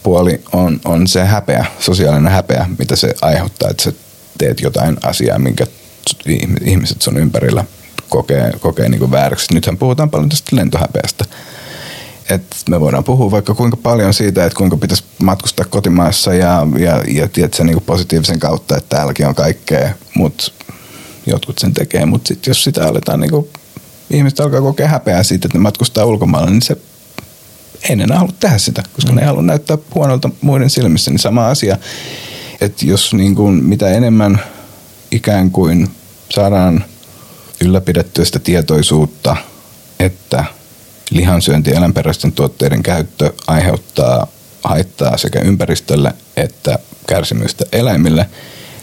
puoli 0.04 0.41
on, 0.52 0.80
on 0.86 1.08
se 1.08 1.26
häpeä, 1.26 1.65
sosiaalinen 1.80 2.32
häpeä, 2.32 2.65
mitä 2.80 2.96
se 2.96 3.13
aiheuttaa, 3.22 3.69
että 3.69 3.84
sä 3.84 3.93
teet 4.38 4.62
jotain 4.62 4.98
asiaa, 5.04 5.39
minkä 5.39 5.65
ihmiset 6.62 7.02
sun 7.02 7.17
ympärillä 7.17 7.65
kokee, 8.10 8.54
kokee 8.60 8.89
niin 8.89 9.12
vääräksi. 9.12 9.54
Nythän 9.54 9.78
puhutaan 9.78 10.10
paljon 10.10 10.30
tästä 10.30 10.56
lentohäpeästä. 10.56 11.26
Et 12.30 12.56
me 12.69 12.80
voidaan 12.80 13.04
puhua 13.04 13.32
vaikka 13.32 13.54
kuinka 13.54 13.78
paljon 13.78 14.13
siitä, 14.13 14.46
että 14.46 14.58
kuinka 14.58 14.78
pitäisi 14.78 15.04
matkustaa 15.24 15.65
kotimaassa 15.65 16.34
ja, 16.34 16.67
ja, 16.80 17.04
ja 17.08 17.28
tiedätkö, 17.28 17.63
niin 17.63 17.82
positiivisen 17.82 18.39
kautta, 18.39 18.78
että 18.78 18.96
täälläkin 18.96 19.28
on 19.28 19.36
kaikkea, 19.36 19.89
mutta 20.15 20.52
jotkut 21.25 21.59
sen 21.59 21.73
tekee, 21.73 22.05
mutta 22.05 22.27
sitten 22.27 22.51
jos 22.51 22.63
sitä 22.63 22.88
aletaan 22.88 23.19
niin 23.19 23.31
kuin, 23.31 23.47
ihmiset 24.09 24.39
alkaa 24.39 24.62
kokea 24.62 24.88
häpeää 24.88 25.23
siitä, 25.23 25.47
että 25.47 25.57
ne 25.57 25.62
matkustaa 25.62 26.05
ulkomailla, 26.05 26.49
niin 26.49 26.62
se 26.62 26.77
ei 27.89 28.01
enää 28.01 28.17
halua 28.17 28.33
tehdä 28.39 28.57
sitä, 28.57 28.83
koska 28.93 29.12
mm. 29.12 29.15
ne 29.15 29.21
ei 29.21 29.27
halua 29.27 29.41
näyttää 29.41 29.77
huonolta 29.95 30.29
muiden 30.41 30.69
silmissä. 30.69 31.12
Niin 31.12 31.19
sama 31.19 31.49
asia, 31.49 31.77
että 32.62 32.86
jos 32.86 33.13
niin 33.13 33.36
kuin, 33.36 33.63
mitä 33.63 33.89
enemmän 33.89 34.39
ikään 35.12 35.51
kuin 35.51 35.89
saadaan 36.29 36.86
ylläpidettyä 37.62 38.25
sitä 38.25 38.39
tietoisuutta, 38.39 39.36
että 39.99 40.45
lihansyönti 41.09 41.69
ja 41.69 41.77
eläinperäisten 41.77 42.31
tuotteiden 42.31 42.83
käyttö 42.83 43.33
aiheuttaa 43.47 44.27
haittaa 44.63 45.17
sekä 45.17 45.39
ympäristölle 45.39 46.13
että 46.38 46.79
kärsimystä 47.07 47.65
eläimille, 47.71 48.29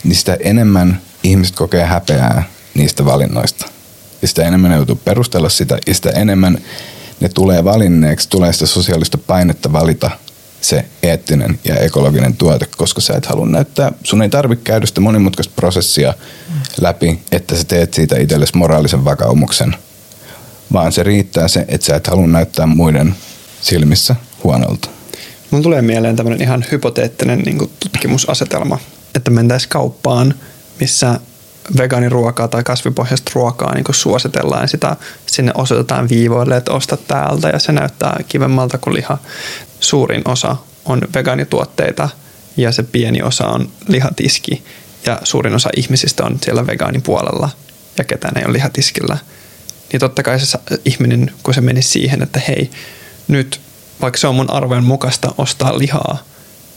niin 0.04 0.14
sitä 0.14 0.36
enemmän 0.40 1.00
ihmiset 1.22 1.56
kokee 1.56 1.84
häpeää 1.84 2.42
niistä 2.74 3.04
valinnoista. 3.04 3.66
Ja 4.22 4.28
sitä 4.28 4.44
enemmän 4.44 4.70
ne 4.70 4.76
joutuu 4.76 5.00
perustella 5.04 5.48
sitä, 5.48 5.78
ja 5.86 5.94
sitä 5.94 6.10
enemmän 6.10 6.58
ne 7.20 7.28
tulee 7.28 7.64
valinneeksi, 7.64 8.28
tulee 8.28 8.52
sitä 8.52 8.66
sosiaalista 8.66 9.18
painetta 9.18 9.72
valita 9.72 10.10
se 10.60 10.84
eettinen 11.02 11.60
ja 11.64 11.76
ekologinen 11.76 12.36
tuote, 12.36 12.66
koska 12.76 13.00
sä 13.00 13.14
et 13.14 13.26
halua 13.26 13.46
näyttää, 13.46 13.92
sun 14.04 14.22
ei 14.22 14.28
tarvitse 14.28 14.64
käydä 14.64 14.86
sitä 14.86 15.00
monimutkaista 15.00 15.52
prosessia 15.56 16.14
läpi, 16.80 17.20
että 17.32 17.56
sä 17.56 17.64
teet 17.64 17.94
siitä 17.94 18.18
itsellesi 18.18 18.56
moraalisen 18.56 19.04
vakaumuksen, 19.04 19.76
vaan 20.72 20.92
se 20.92 21.02
riittää 21.02 21.48
se, 21.48 21.64
että 21.68 21.86
sä 21.86 21.96
et 21.96 22.06
halua 22.06 22.26
näyttää 22.26 22.66
muiden 22.66 23.14
silmissä 23.60 24.16
huonolta. 24.44 24.88
Mun 25.50 25.62
tulee 25.62 25.82
mieleen 25.82 26.16
tämmöinen 26.16 26.42
ihan 26.42 26.64
hypoteettinen 26.72 27.38
niin 27.38 27.70
tutkimusasetelma, 27.80 28.78
että 29.14 29.30
mentäisiin 29.30 29.70
kauppaan– 29.70 30.34
missä 30.80 31.20
vegaaniruokaa 31.78 32.48
tai 32.48 32.64
kasvipohjaista 32.64 33.32
ruokaa 33.34 33.74
niin 33.74 33.84
suositellaan. 33.90 34.68
Sitä 34.68 34.96
sinne 35.26 35.52
osoitetaan 35.54 36.08
viivoille, 36.08 36.56
että 36.56 36.72
osta 36.72 36.96
täältä 36.96 37.48
ja 37.48 37.58
se 37.58 37.72
näyttää 37.72 38.20
kivemmalta 38.28 38.78
kuin 38.78 38.94
liha. 38.94 39.18
Suurin 39.80 40.22
osa 40.24 40.56
on 40.84 41.02
vegaanituotteita 41.14 42.08
ja 42.56 42.72
se 42.72 42.82
pieni 42.82 43.22
osa 43.22 43.46
on 43.46 43.70
lihatiski 43.88 44.64
ja 45.06 45.20
suurin 45.24 45.54
osa 45.54 45.70
ihmisistä 45.76 46.24
on 46.24 46.38
siellä 46.42 46.66
vegaanipuolella 46.66 47.50
ja 47.98 48.04
ketään 48.04 48.38
ei 48.38 48.44
ole 48.44 48.52
lihatiskillä. 48.52 49.18
Niin 49.92 50.00
totta 50.00 50.22
kai 50.22 50.40
se 50.40 50.58
ihminen, 50.84 51.32
kun 51.42 51.54
se 51.54 51.60
meni 51.60 51.82
siihen, 51.82 52.22
että 52.22 52.40
hei, 52.48 52.70
nyt 53.28 53.60
vaikka 54.00 54.18
se 54.18 54.26
on 54.26 54.34
mun 54.34 54.50
arvojen 54.50 54.84
mukaista 54.84 55.34
ostaa 55.38 55.78
lihaa, 55.78 56.18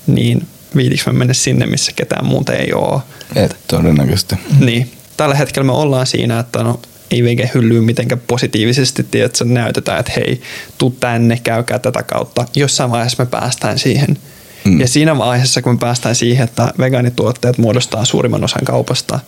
niin 0.08 0.48
viitikö 0.76 1.04
mä 1.06 1.14
mennä 1.14 1.34
sinne, 1.34 1.66
missä 1.66 1.92
ketään 1.96 2.26
muuta 2.26 2.54
ei 2.54 2.74
ole. 2.74 3.02
Et 3.36 3.58
todennäköisesti. 3.68 4.36
Niin. 4.60 4.92
Tällä 5.18 5.36
hetkellä 5.36 5.66
me 5.66 5.72
ollaan 5.72 6.08
siinä, 6.08 6.40
että 6.40 6.64
no, 6.64 6.80
ei 7.12 7.24
veke 7.24 7.52
hyllyy 7.54 7.82
mitenkään 7.82 8.22
positiivisesti, 8.28 9.22
että 9.22 9.46
näytetään, 9.46 10.00
että 10.00 10.12
hei, 10.16 10.42
tuu 10.78 10.96
tänne, 11.00 11.40
käykää 11.44 11.80
tätä 11.80 12.04
kautta. 12.04 12.46
Jossain 12.56 12.92
vaiheessa 12.92 13.24
me 13.24 13.30
päästään 13.30 13.80
siihen. 13.80 14.18
Mm. 14.64 14.80
Ja 14.80 14.88
siinä 14.88 15.18
vaiheessa, 15.18 15.62
kun 15.62 15.74
me 15.74 15.78
päästään 15.78 16.16
siihen, 16.16 16.44
että 16.44 16.74
vegaanituotteet 16.80 17.58
muodostaa 17.58 18.06
suurimman 18.06 18.44
osan 18.44 18.66
kaupasta, 18.66 19.20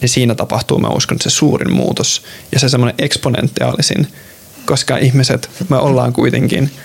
niin 0.00 0.08
siinä 0.08 0.34
tapahtuu, 0.34 0.78
mä 0.78 0.88
uskon, 0.88 1.18
se 1.20 1.30
suurin 1.30 1.72
muutos. 1.72 2.22
Ja 2.52 2.58
se 2.58 2.68
semmoinen 2.68 2.94
eksponentiaalisin, 2.98 4.06
koska 4.66 4.96
ihmiset, 4.96 5.50
me 5.68 5.76
ollaan 5.76 6.12
kuitenkin– 6.12 6.70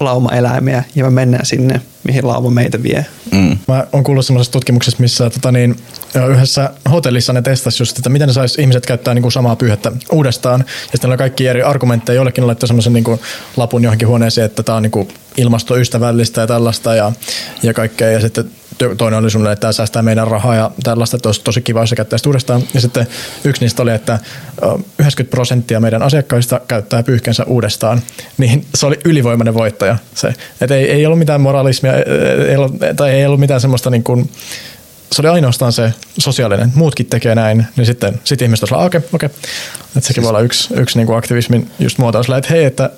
lauma-eläimiä 0.00 0.84
ja 0.94 1.04
me 1.04 1.10
mennään 1.10 1.46
sinne, 1.46 1.80
mihin 2.04 2.26
lauma 2.26 2.50
meitä 2.50 2.82
vie. 2.82 3.06
Mm. 3.32 3.58
Mä 3.68 3.86
oon 3.92 4.04
kuullut 4.04 4.26
semmoisesta 4.26 4.52
tutkimuksesta, 4.52 5.02
missä 5.02 5.30
tota 5.30 5.52
niin, 5.52 5.76
yhdessä 6.30 6.70
hotellissa 6.90 7.32
ne 7.32 7.42
testasi 7.42 7.82
just, 7.82 7.98
että 7.98 8.10
miten 8.10 8.28
ne 8.28 8.32
sais 8.32 8.58
ihmiset 8.58 8.86
käyttää 8.86 9.14
niin 9.14 9.22
kuin 9.22 9.32
samaa 9.32 9.56
pyyhettä 9.56 9.92
uudestaan. 10.12 10.60
Ja 10.60 10.92
sitten 10.92 11.12
on 11.12 11.18
kaikki 11.18 11.46
eri 11.46 11.62
argumentteja. 11.62 12.16
Jollekin 12.16 12.46
laittoi 12.46 12.66
semmoisen 12.66 12.92
niin 12.92 13.04
kuin 13.04 13.20
lapun 13.56 13.82
johonkin 13.82 14.08
huoneeseen, 14.08 14.44
että 14.44 14.62
tämä 14.62 14.76
on 14.76 14.82
niin 14.82 14.90
kuin 14.90 15.08
ilmastoystävällistä 15.36 16.40
ja 16.40 16.46
tällaista 16.46 16.94
ja, 16.94 17.12
ja 17.62 17.74
kaikkea. 17.74 18.10
Ja 18.10 18.20
sitten 18.20 18.50
toinen 18.98 19.18
oli 19.18 19.30
sulle, 19.30 19.52
että 19.52 19.60
tämä 19.60 19.72
säästää 19.72 20.02
meidän 20.02 20.28
rahaa 20.28 20.54
ja 20.54 20.70
tällaista, 20.82 21.16
että 21.16 21.28
olisi 21.28 21.40
tosi 21.44 21.60
kiva, 21.62 21.80
jos 21.80 21.90
se 21.90 22.28
uudestaan. 22.28 22.62
Ja 22.74 22.80
sitten 22.80 23.06
yksi 23.44 23.62
niistä 23.62 23.82
oli, 23.82 23.90
että 23.90 24.18
90 24.98 25.30
prosenttia 25.30 25.80
meidän 25.80 26.02
asiakkaista 26.02 26.60
käyttää 26.68 27.02
pyyhkeensä 27.02 27.44
uudestaan. 27.44 28.02
Niin 28.38 28.66
se 28.74 28.86
oli 28.86 28.98
ylivoimainen 29.04 29.54
voittaja. 29.54 29.98
Se. 30.14 30.34
Että 30.60 30.74
ei, 30.74 30.90
ei 30.90 31.06
ollut 31.06 31.18
mitään 31.18 31.40
moralismia, 31.40 31.92
ei 32.48 32.56
ollut, 32.56 32.72
tai 32.96 33.10
ei 33.10 33.26
ollut 33.26 33.40
mitään 33.40 33.60
semmoista 33.60 33.90
niin 33.90 34.04
kuin, 34.04 34.30
se 35.12 35.22
oli 35.22 35.28
ainoastaan 35.28 35.72
se 35.72 35.92
sosiaalinen. 36.18 36.72
Muutkin 36.74 37.06
tekee 37.06 37.34
näin, 37.34 37.66
niin 37.76 37.86
sitten 37.86 38.20
sit 38.24 38.42
ihmiset 38.42 38.62
olisivat, 38.62 38.86
okei, 38.86 38.98
okay, 38.98 39.08
okei. 39.12 39.26
Okay. 39.26 39.38
Että 39.96 40.00
sekin 40.00 40.14
siis... 40.14 40.22
voi 40.22 40.28
olla 40.28 40.40
yksi, 40.40 40.74
yksi 40.74 40.98
niin 40.98 41.06
kuin 41.06 41.18
aktivismin 41.18 41.70
just 41.78 41.98
muoto, 41.98 42.20
että 42.20 42.50
hei, 42.50 42.64
että 42.64 42.90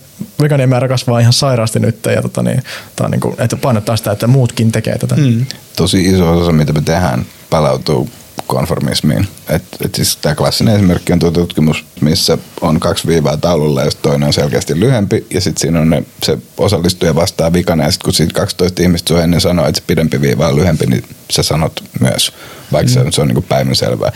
veganien 0.42 0.68
määrä 0.68 0.88
kasvaa 0.88 1.20
ihan 1.20 1.33
sairaasti 1.33 1.81
nyt 1.81 2.07
ja 2.14 2.23
tota, 2.23 2.42
niin, 2.42 2.62
tää 2.96 3.05
on 3.05 3.11
niin 3.11 3.20
kuin, 3.20 3.35
että 3.38 3.57
painottaa 3.57 3.96
sitä, 3.96 4.12
että 4.12 4.27
muutkin 4.27 4.73
tekee 4.73 4.99
tätä. 4.99 5.16
Mm. 5.16 5.46
Tosi 5.77 6.05
iso 6.05 6.38
osa, 6.38 6.53
mitä 6.53 6.73
me 6.73 6.81
tehdään, 6.81 7.27
palautuu 7.51 8.11
konformismiin. 8.47 9.29
Et, 9.49 9.62
et 9.85 9.95
siis 9.95 10.16
tämä 10.16 10.35
klassinen 10.35 10.75
esimerkki 10.75 11.12
on 11.12 11.19
tuo 11.19 11.31
tutkimus, 11.31 11.85
missä 12.01 12.38
on 12.61 12.81
kaksi 12.81 13.07
viivaa 13.07 13.37
taululla, 13.37 13.85
jos 13.85 13.94
toinen 13.94 14.27
on 14.27 14.33
selkeästi 14.33 14.81
lyhempi, 14.81 15.27
ja 15.31 15.40
sitten 15.40 15.61
siinä 15.61 15.81
on 15.81 15.90
ne, 15.90 16.04
se 16.23 16.38
osallistuja 16.59 17.15
vastaa 17.15 17.52
vikana, 17.52 17.85
ja 17.85 17.90
sitten 17.90 18.04
kun 18.04 18.15
siitä 18.15 18.35
12 18.35 18.83
ihmistä 18.83 19.09
sun 19.09 19.23
ennen 19.23 19.40
sanoo, 19.40 19.67
että 19.67 19.81
se 19.81 19.87
pidempi 19.87 20.21
viiva 20.21 20.48
on 20.48 20.57
lyhempi, 20.57 20.87
niin 20.87 21.04
sä 21.33 21.42
sanot 21.42 21.85
myös, 22.00 22.33
vaikka 22.73 22.90
mm. 22.90 23.04
se, 23.04 23.13
se 23.13 23.21
on 23.23 23.29
niin 23.29 23.42
päivänselvää. 23.42 24.13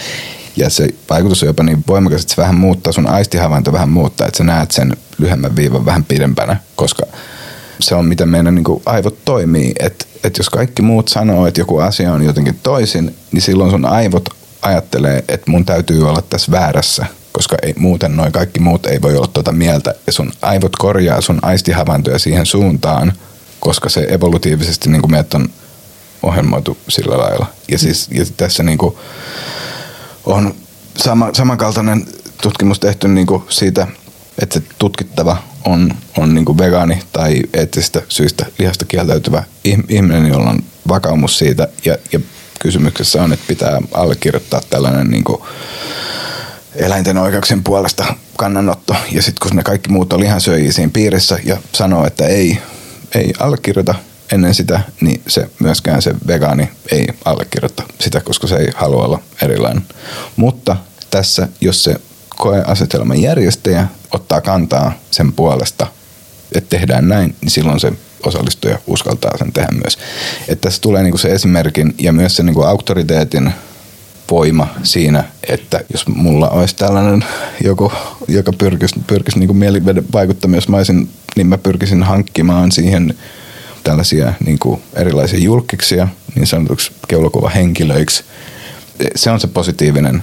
Ja 0.57 0.71
se 0.71 0.89
vaikutus 1.11 1.43
on 1.43 1.47
jopa 1.47 1.63
niin 1.63 1.85
voimakas, 1.89 2.23
että 2.23 2.35
se 2.35 2.43
vähän 2.43 2.55
muuttaa, 2.55 2.93
sun 2.93 3.09
aistihavainto 3.09 3.73
vähän 3.73 3.89
muuttaa, 3.89 4.27
että 4.27 4.39
sä 4.39 4.45
näet 4.45 4.71
sen 4.71 4.97
lyhyemmän 5.19 5.57
viivan 5.57 5.85
vähän 5.85 6.05
pidempänä, 6.05 6.57
koska 6.77 7.07
se 7.85 7.95
on 7.95 8.07
miten 8.07 8.29
meidän 8.29 8.55
niin 8.55 8.83
aivot 8.87 9.25
toimii. 9.25 9.73
Että 9.81 10.05
et 10.25 10.39
jos 10.39 10.51
kaikki 10.51 10.83
muut 10.83 11.09
sanoo, 11.09 11.47
että 11.47 11.61
joku 11.61 11.79
asia 11.79 12.13
on 12.13 12.25
jotenkin 12.25 12.59
toisin, 12.63 13.15
niin 13.33 13.43
silloin 13.43 13.71
sun 13.71 13.85
aivot 13.85 14.29
ajattelee, 14.63 15.25
että 15.29 15.51
mun 15.51 15.65
täytyy 15.65 16.09
olla 16.09 16.23
tässä 16.23 16.53
väärässä, 16.53 17.07
koska 17.33 17.57
ei, 17.63 17.75
muuten 17.79 18.17
noin 18.17 18.33
kaikki 18.33 18.61
muut 18.61 18.87
ei 18.87 19.03
voi 19.03 19.17
olla 19.17 19.27
tuota 19.27 19.53
mieltä. 19.53 19.95
Ja 20.07 20.13
sun 20.13 20.33
aivot 20.43 20.77
korjaa 20.77 21.21
sun 21.21 21.39
aistihavaintoja 21.43 22.19
siihen 22.19 22.47
suuntaan, 22.47 23.13
koska 23.61 23.89
se 23.89 24.07
evolutiivisesti 24.11 24.91
niin 24.91 25.03
kuin 25.03 25.11
meidät 25.11 25.35
on 25.35 25.49
ohjelmoitu 26.23 26.79
sillä 26.89 27.19
lailla. 27.19 27.47
Ja, 27.71 27.79
siis, 27.79 28.09
ja 28.11 28.25
tässä 28.37 28.63
niin 28.63 28.79
kuin 28.79 28.95
on 30.27 30.55
sama, 30.97 31.31
samankaltainen 31.33 32.07
tutkimus 32.43 32.81
tehty 32.81 33.09
niin 33.09 33.27
kuin 33.27 33.43
siitä 33.49 33.87
että 34.43 34.59
se 34.59 34.67
tutkittava 34.79 35.37
on, 35.65 35.91
on 36.19 36.35
niin 36.35 36.45
kuin 36.45 36.59
vegaani 36.59 37.03
tai 37.13 37.43
eettisistä 37.53 38.03
syistä 38.09 38.47
lihasta 38.59 38.85
kieltäytyvä 38.85 39.43
ihminen, 39.89 40.27
jolla 40.27 40.51
on 40.51 40.59
vakaumus 40.89 41.39
siitä 41.39 41.69
ja, 41.85 41.97
ja 42.13 42.21
kysymyksessä 42.61 43.23
on, 43.23 43.33
että 43.33 43.45
pitää 43.49 43.81
allekirjoittaa 43.93 44.61
tällainen 44.71 45.11
niin 45.11 45.25
kuin 45.25 45.43
eläinten 46.75 47.19
oikeuksien 47.19 47.65
puolesta 47.65 48.15
kannanotto. 48.37 48.97
Ja 49.13 49.23
sitten 49.23 49.49
kun 49.49 49.57
ne 49.57 49.63
kaikki 49.63 49.91
muut 49.91 50.13
on 50.13 50.21
lihansyöjiä 50.21 50.73
siinä 50.73 50.91
piirissä 50.93 51.39
ja 51.45 51.57
sanoo, 51.73 52.07
että 52.07 52.27
ei, 52.27 52.59
ei 53.15 53.33
allekirjoita 53.39 53.95
ennen 54.33 54.55
sitä, 54.55 54.81
niin 55.01 55.23
se 55.29 55.51
myöskään 55.59 56.03
se 56.03 56.15
vegaani 56.27 56.69
ei 56.93 57.07
allekirjoita 57.25 57.83
sitä, 58.01 58.21
koska 58.21 58.47
se 58.47 58.57
ei 58.57 58.69
halua 58.75 59.05
olla 59.05 59.21
erilainen. 59.43 59.87
Mutta 60.37 60.77
tässä, 61.11 61.49
jos 61.61 61.85
se 61.85 61.97
koeasetelman 62.45 63.23
järjestäjä 63.23 63.87
ottaa 64.11 64.41
kantaa 64.41 64.93
sen 65.11 65.33
puolesta, 65.33 65.87
että 66.53 66.71
tehdään 66.71 67.09
näin, 67.09 67.37
niin 67.41 67.51
silloin 67.51 67.81
se 67.81 67.93
osallistuja 68.27 68.79
uskaltaa 68.87 69.39
sen 69.39 69.53
tehdä 69.53 69.69
myös. 69.73 69.99
Että 70.49 70.69
tässä 70.69 70.81
tulee 70.81 71.03
niinku 71.03 71.19
se 71.19 71.33
esimerkin 71.33 71.95
ja 71.99 72.13
myös 72.13 72.37
se 72.37 72.43
niinku 72.43 72.63
auktoriteetin 72.63 73.53
voima 74.31 74.67
siinä, 74.83 75.25
että 75.49 75.81
jos 75.93 76.09
mulla 76.09 76.49
olisi 76.49 76.77
tällainen 76.77 77.25
joku, 77.65 77.93
joka 78.29 78.53
pyrkisi, 78.53 78.95
pyrkisi 79.07 79.39
niin 79.39 79.57
mieliveden 79.57 80.05
vaikuttamaan, 80.13 80.57
jos 80.57 80.69
mä 80.69 80.77
olisin, 80.77 81.09
niin 81.37 81.47
mä 81.47 81.59
pyrkisin 81.59 82.03
hankkimaan 82.03 82.73
siihen 82.73 83.15
tällaisia 83.85 84.33
niin 84.47 84.59
kuin 84.59 84.83
erilaisia 84.95 85.39
julkiksia, 85.39 86.09
niin 86.35 86.47
sanotuksi 86.47 86.93
keulakuvahenkilöiksi. 87.09 88.25
Se 89.17 89.31
on 89.31 89.41
se 89.41 89.47
positiivinen 89.47 90.23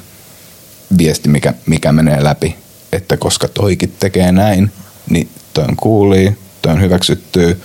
viesti, 0.98 1.30
mikä, 1.30 1.54
mikä 1.66 1.92
menee 1.92 2.24
läpi, 2.24 2.56
että 2.92 3.18
koska 3.18 3.48
toikin 3.48 3.94
tekee 4.00 4.32
näin, 4.32 4.72
niin 5.10 5.30
toi 5.54 5.64
on 5.64 5.76
kuulii, 5.76 6.38
toi 6.62 6.74
on 6.74 6.82
hyväksytty, 6.82 7.62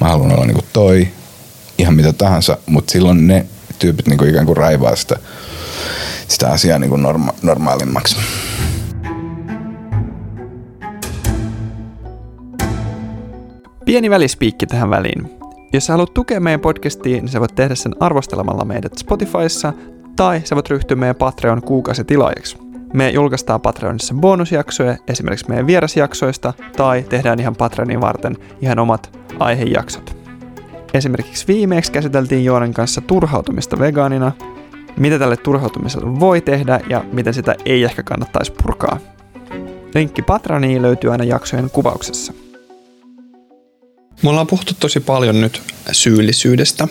mä 0.00 0.08
haluan 0.08 0.32
olla 0.32 0.46
niin 0.46 0.54
kuin 0.54 0.66
toi, 0.72 1.08
ihan 1.78 1.94
mitä 1.94 2.12
tahansa, 2.12 2.58
mutta 2.66 2.92
silloin 2.92 3.26
ne 3.26 3.46
tyypit 3.78 4.06
niin 4.06 4.18
kuin 4.18 4.30
ikään 4.30 4.46
kuin 4.46 4.56
raivaa 4.56 4.96
sitä 4.96 5.16
sitä 6.28 6.50
asiaa 6.50 6.78
niin 6.78 6.90
kuin 6.90 7.02
norma- 7.02 7.34
normaalimmaksi. 7.42 8.16
Pieni 13.84 14.10
välispiikki 14.10 14.66
tähän 14.66 14.90
väliin. 14.90 15.38
Jos 15.72 15.86
sä 15.86 15.92
haluat 15.92 16.14
tukea 16.14 16.40
meidän 16.40 16.60
podcastia, 16.60 17.16
niin 17.16 17.28
sä 17.28 17.40
voit 17.40 17.54
tehdä 17.54 17.74
sen 17.74 17.94
arvostelemalla 18.00 18.64
meidät 18.64 18.98
Spotifyssa 18.98 19.72
tai 20.16 20.40
sä 20.44 20.54
voit 20.54 20.70
ryhtyä 20.70 20.96
meidän 20.96 21.16
Patreon 21.16 21.62
kuukausitilaajaksi. 21.62 22.67
Me 22.92 23.10
julkaistaan 23.10 23.60
Patreonissa 23.60 24.14
bonusjaksoja, 24.14 24.96
esimerkiksi 25.08 25.48
meidän 25.48 25.66
vierasjaksoista, 25.66 26.52
tai 26.76 27.04
tehdään 27.08 27.40
ihan 27.40 27.56
Patreonin 27.56 28.00
varten 28.00 28.36
ihan 28.60 28.78
omat 28.78 29.18
aihejaksot. 29.38 30.16
Esimerkiksi 30.94 31.46
viimeksi 31.46 31.92
käsiteltiin 31.92 32.44
Joonan 32.44 32.74
kanssa 32.74 33.00
turhautumista 33.00 33.78
vegaanina, 33.78 34.32
mitä 34.96 35.18
tälle 35.18 35.36
turhautumiselle 35.36 36.20
voi 36.20 36.40
tehdä 36.40 36.80
ja 36.88 37.04
miten 37.12 37.34
sitä 37.34 37.54
ei 37.64 37.84
ehkä 37.84 38.02
kannattaisi 38.02 38.52
purkaa. 38.62 38.98
Linkki 39.94 40.22
Patroniin 40.22 40.82
löytyy 40.82 41.12
aina 41.12 41.24
jaksojen 41.24 41.70
kuvauksessa. 41.70 42.32
Mulla 44.22 44.40
on 44.40 44.46
puhuttu 44.46 44.74
tosi 44.80 45.00
paljon 45.00 45.40
nyt 45.40 45.62
syyllisyydestä 45.92 46.88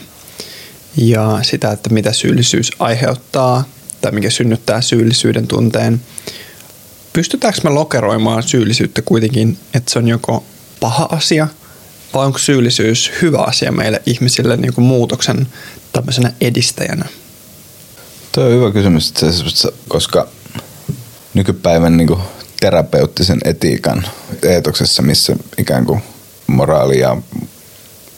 ja 0.97 1.39
sitä, 1.41 1.71
että 1.71 1.89
mitä 1.89 2.13
syyllisyys 2.13 2.71
aiheuttaa 2.79 3.63
tai 4.01 4.11
mikä 4.11 4.29
synnyttää 4.29 4.81
syyllisyyden 4.81 5.47
tunteen. 5.47 6.01
Pystytäänkö 7.13 7.59
me 7.63 7.69
lokeroimaan 7.69 8.43
syyllisyyttä 8.43 9.01
kuitenkin, 9.01 9.57
että 9.73 9.91
se 9.91 9.99
on 9.99 10.07
joko 10.07 10.43
paha 10.79 11.07
asia 11.11 11.47
vai 12.13 12.25
onko 12.25 12.37
syyllisyys 12.37 13.11
hyvä 13.21 13.39
asia 13.39 13.71
meille 13.71 14.01
ihmisille 14.05 14.57
niin 14.57 14.73
kuin 14.73 14.85
muutoksen 14.85 15.47
tämmöisenä 15.93 16.33
edistäjänä? 16.41 17.05
Tuo 18.31 18.43
on 18.43 18.51
hyvä 18.51 18.71
kysymys, 18.71 19.13
koska 19.87 20.27
nykypäivän 21.33 21.97
niin 21.97 22.07
kuin 22.07 22.19
terapeuttisen 22.59 23.39
etiikan 23.45 24.07
eetoksessa, 24.43 25.01
missä 25.01 25.35
ikään 25.57 25.85
kuin 25.85 26.01
moraali 26.47 26.99
ja 26.99 27.17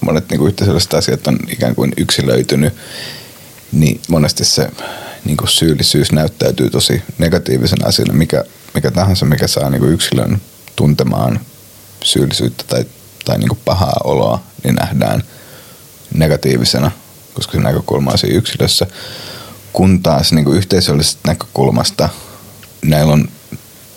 monet 0.01 0.29
niin 0.29 0.39
kuin 0.39 0.47
yhteisölliset 0.47 0.93
asiat 0.93 1.27
on 1.27 1.39
ikään 1.47 1.75
kuin 1.75 1.93
yksilöitynyt, 1.97 2.73
niin 3.71 4.01
monesti 4.09 4.45
se 4.45 4.69
niin 5.25 5.37
kuin 5.37 5.49
syyllisyys 5.49 6.11
näyttäytyy 6.11 6.69
tosi 6.69 7.01
negatiivisen 7.17 7.87
asiana, 7.87 8.13
mikä, 8.13 8.43
mikä 8.73 8.91
tahansa, 8.91 9.25
mikä 9.25 9.47
saa 9.47 9.69
niin 9.69 9.79
kuin 9.79 9.93
yksilön 9.93 10.41
tuntemaan 10.75 11.39
syyllisyyttä 12.03 12.63
tai, 12.67 12.85
tai 13.25 13.37
niin 13.37 13.49
kuin 13.49 13.59
pahaa 13.65 13.97
oloa, 14.03 14.43
niin 14.63 14.75
nähdään 14.75 15.23
negatiivisena, 16.13 16.91
koska 17.33 17.51
se 17.51 17.59
näkökulma 17.59 18.11
on 18.11 18.17
siinä 18.17 18.37
yksilössä. 18.37 18.87
Kun 19.73 20.03
taas 20.03 20.33
niin 20.33 20.45
kuin 20.45 20.57
yhteisöllisestä 20.57 21.21
näkökulmasta 21.27 22.09
näillä 22.81 23.13
on 23.13 23.29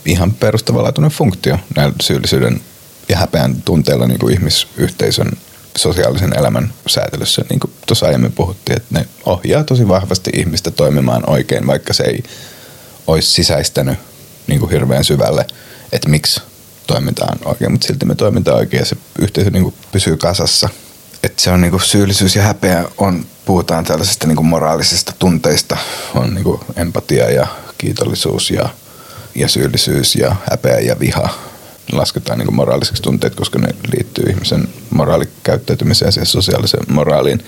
ihan 0.05 0.35
perustavanlaatuinen 0.35 1.11
funktio 1.11 1.59
näillä 1.77 1.95
syyllisyyden 2.03 2.61
ja 3.09 3.17
häpeän 3.17 3.63
tunteilla 3.63 4.07
niin 4.07 4.19
kuin 4.19 4.35
ihmisyhteisön 4.35 5.33
sosiaalisen 5.79 6.39
elämän 6.39 6.73
säätelyssä. 6.87 7.45
Niin 7.51 7.61
kuin 7.61 7.73
tuossa 7.87 8.07
aiemmin 8.07 8.33
puhuttiin, 8.33 8.77
että 8.77 8.99
ne 8.99 9.07
ohjaa 9.27 9.65
tosi 9.65 9.89
vahvasti 9.89 10.31
ihmistä 10.35 10.71
toimimaan 10.71 11.31
oikein, 11.31 11.67
vaikka 11.67 11.93
se 11.93 12.05
ei 12.05 12.23
olisi 13.07 13.33
sisäistänyt 13.33 13.99
niin 14.47 14.61
kuin 14.61 14.71
hirveän 14.71 15.05
syvälle, 15.05 15.47
että 15.93 16.09
miksi 16.09 16.43
toimitaan 16.87 17.39
oikein, 17.45 17.73
mutta 17.73 17.87
silti 17.87 18.07
me 18.07 18.15
toimitaan 18.15 18.59
oikein 18.59 18.81
ja 18.81 18.87
se 18.87 18.97
yhteisö 19.19 19.51
niin 19.51 19.63
kuin 19.63 19.75
pysyy 19.93 20.17
kasassa. 20.17 20.69
Että 21.23 21.43
se 21.43 21.51
on 21.51 21.61
niin 21.61 21.71
kuin 21.71 21.83
syyllisyys 21.83 22.37
ja 22.37 22.43
häpeä 22.43 22.85
on 22.99 23.27
puhutaan 23.45 23.85
tällaisista 23.85 24.27
niin 24.27 24.37
kuin 24.37 24.47
moraalisista 24.47 25.13
tunteista, 25.19 25.77
on 26.15 26.35
niin 26.35 26.45
kuin 26.45 26.61
empatia 26.77 27.31
ja 27.31 27.47
kiitollisuus 27.79 28.51
ja, 28.51 28.69
ja 29.35 29.49
syyllisyys 29.49 30.17
ja 30.17 30.37
häpeä 30.51 30.79
ja 30.79 31.01
viha 31.01 31.52
lasketaan 31.93 32.39
niin 32.39 32.55
moraaliseksi 32.55 33.03
tunteet, 33.03 33.35
koska 33.35 33.59
ne 33.59 33.69
liittyy 33.97 34.25
ihmisen 34.31 34.69
moraalikäyttäytymiseen 34.91 36.07
ja 36.07 36.13
siihen 36.13 36.27
sosiaaliseen 36.27 36.85
moraaliin. 36.89 37.45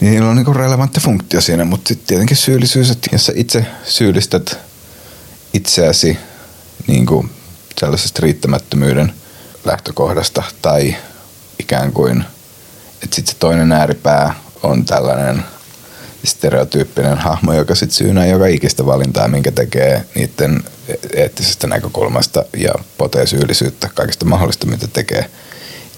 Niin 0.00 0.10
niillä 0.10 0.30
on 0.30 0.36
niin 0.36 0.56
relevantti 0.56 1.00
funktio 1.00 1.40
siinä, 1.40 1.64
mutta 1.64 1.88
sitten 1.88 2.06
tietenkin 2.06 2.36
syyllisyys, 2.36 2.90
että 2.90 3.08
jos 3.12 3.26
sä 3.26 3.32
itse 3.36 3.66
syyllistät 3.84 4.58
itseäsi 5.54 6.18
niin 6.86 7.06
kuin 7.06 7.30
sellaisesta 7.80 8.20
riittämättömyyden 8.22 9.12
lähtökohdasta 9.64 10.42
tai 10.62 10.96
ikään 11.58 11.92
kuin– 11.92 12.24
että 13.02 13.16
sitten 13.16 13.34
se 13.34 13.38
toinen 13.38 13.72
ääripää 13.72 14.34
on 14.62 14.84
tällainen 14.84 15.44
stereotyyppinen 16.24 17.18
hahmo, 17.18 17.52
joka 17.52 17.74
sitten 17.74 17.96
syynää 17.96 18.26
joka 18.26 18.46
ikistä 18.46 18.86
valintaa, 18.86 19.28
minkä 19.28 19.52
tekee 19.52 20.04
niiden 20.14 20.62
eettisestä 21.14 21.66
näkökulmasta 21.66 22.44
ja 22.56 22.72
potee 22.98 23.26
syyllisyyttä 23.26 23.90
kaikista 23.94 24.24
mahdollista, 24.24 24.66
mitä 24.66 24.88
tekee. 24.92 25.30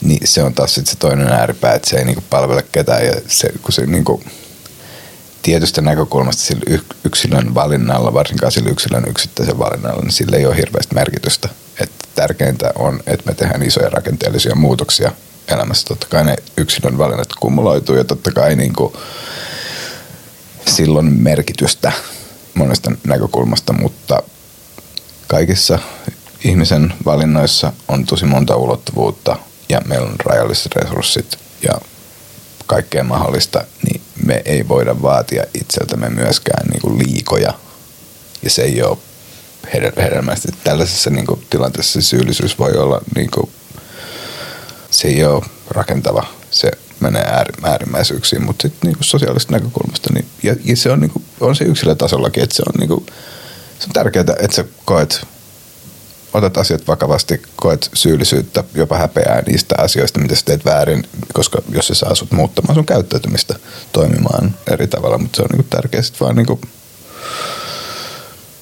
Niin 0.01 0.21
se 0.25 0.43
on 0.43 0.55
taas 0.55 0.75
sitten 0.75 0.93
se 0.93 0.99
toinen 0.99 1.29
ääripää, 1.29 1.75
että 1.75 1.91
se 1.91 1.97
ei 1.97 2.05
niinku 2.05 2.25
palvele 2.31 2.65
ketään 2.73 3.07
ja 3.07 3.13
se, 3.29 3.49
kun 3.63 3.73
se 3.73 3.87
niinku, 3.87 4.23
tietystä 5.43 5.81
näkökulmasta 5.81 6.43
sillä 6.43 6.79
yksilön 7.05 7.55
valinnalla, 7.55 8.15
varsinkaan 8.15 8.53
sillä 8.53 8.71
yksilön 8.71 9.05
yksittäisen 9.09 9.59
valinnalla, 9.59 10.03
niin 10.03 10.13
sillä 10.13 10.37
ei 10.37 10.47
ole 10.47 10.57
hirveästi 10.57 10.95
merkitystä. 10.95 11.49
Et 11.81 11.91
tärkeintä 12.15 12.73
on, 12.79 13.01
että 13.07 13.31
me 13.31 13.35
tehdään 13.35 13.63
isoja 13.63 13.91
rakenteellisia 13.91 14.55
muutoksia 14.55 15.13
elämässä. 15.49 15.87
Totta 15.89 16.07
kai 16.11 16.25
ne 16.25 16.37
yksilön 16.57 16.99
valinnat 16.99 17.29
kumuloituu 17.41 17.97
ja 17.97 18.05
totta 18.05 18.33
kai 18.33 18.57
niin 18.57 18.73
kuin 18.73 18.93
silloin 20.67 21.13
merkitystä 21.23 21.93
monesta 22.55 22.93
näkökulmasta, 23.07 23.73
mutta 23.73 24.23
kaikissa 25.27 25.79
ihmisen 26.45 26.95
valinnoissa 27.05 27.73
on 27.89 28.07
tosi 28.07 28.25
monta 28.25 28.57
ulottuvuutta 28.57 29.39
ja 29.69 29.81
meillä 29.81 30.07
on 30.07 30.17
rajalliset 30.25 30.77
resurssit 30.77 31.39
ja 31.63 31.81
kaikkea 32.67 33.05
mahdollista, 33.05 33.65
niin 33.87 34.01
me 34.25 34.43
ei 34.45 34.69
voida 34.69 35.03
vaatia 35.03 35.45
itseltämme 35.55 36.09
myöskään 36.09 36.67
niin 36.67 36.81
kuin 36.81 36.99
liikoja. 36.99 37.55
Ja 38.43 38.51
se 38.51 38.63
ei 38.63 38.83
ole 38.83 38.99
hedelmästi. 39.97 40.49
Tällaisessa 40.65 41.11
niin 41.11 41.27
kuin, 41.27 41.47
tilanteessa 41.51 42.03
syyllisyys 42.03 42.59
voi 42.59 42.73
olla 42.73 43.01
niin 43.17 43.31
kuin, 43.31 43.51
se 44.91 45.09
ei 45.09 45.25
ole 45.25 45.45
rakentava. 45.71 46.27
Se 46.51 46.71
menee 47.01 47.47
äärimmäisyyksiin, 47.63 48.43
mutta 48.45 48.63
sitten 48.63 48.89
niinku 48.89 49.05
sosiaalisesta 49.05 49.53
näkökulmasta, 49.53 50.11
niin, 50.15 50.27
ja, 50.43 50.57
ja 50.65 50.77
se 50.77 50.91
on, 50.91 51.01
niinku, 51.01 51.23
on 51.41 51.57
se 51.57 51.65
yksilötasollakin, 51.65 52.43
että 52.43 52.57
se 52.57 52.63
on, 52.67 52.81
niinku, 52.81 53.07
se 53.79 53.87
on 53.87 53.93
tärkeää, 53.93 54.25
että 54.41 54.57
sä 54.57 54.65
koet, 54.85 55.27
otat 56.35 56.59
asiat 56.59 56.89
vakavasti, 56.89 57.43
koet 57.57 57.91
syyllisyyttä, 57.95 58.65
jopa 58.75 58.99
häpeää 58.99 59.43
niistä 59.47 59.75
asioista, 59.79 60.21
mitä 60.21 60.35
sä 60.35 60.43
teet 60.45 60.65
väärin, 60.65 61.07
koska 61.35 61.63
jos 61.69 61.87
se 61.87 61.95
saa 61.95 62.15
sut 62.15 62.33
muuttamaan 62.33 62.75
sun 62.75 62.87
käyttäytymistä 62.87 63.55
toimimaan 63.93 64.55
eri 64.71 64.87
tavalla, 64.87 65.19
mutta 65.19 65.37
se 65.37 65.43
on 65.43 65.49
niinku 65.53 65.67
tärkeää 65.71 66.03
sitten 66.03 66.21
vaan 66.21 66.37
niinku 66.37 66.61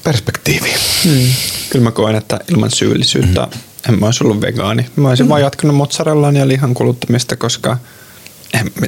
perspektiiviin. 0.05 0.79
Hmm. 1.05 1.33
Kyllä 1.71 1.85
mä 1.85 1.91
koen, 1.91 2.17
että 2.17 2.41
ilman 2.49 2.71
syyllisyyttä 2.71 3.41
mm. 3.41 3.61
en 3.89 4.01
mä 4.01 4.07
olisi 4.07 4.25
ollut 4.25 4.41
vegaani. 4.41 4.87
Mä 4.97 5.09
olisin 5.09 5.27
mm. 5.27 5.31
vaan 5.31 5.41
jatkanut 5.41 5.77
mozzarellaan 5.77 6.37
ja 6.37 6.49
lihan 6.49 6.75
kuluttamista, 6.75 7.37
koska 7.37 7.79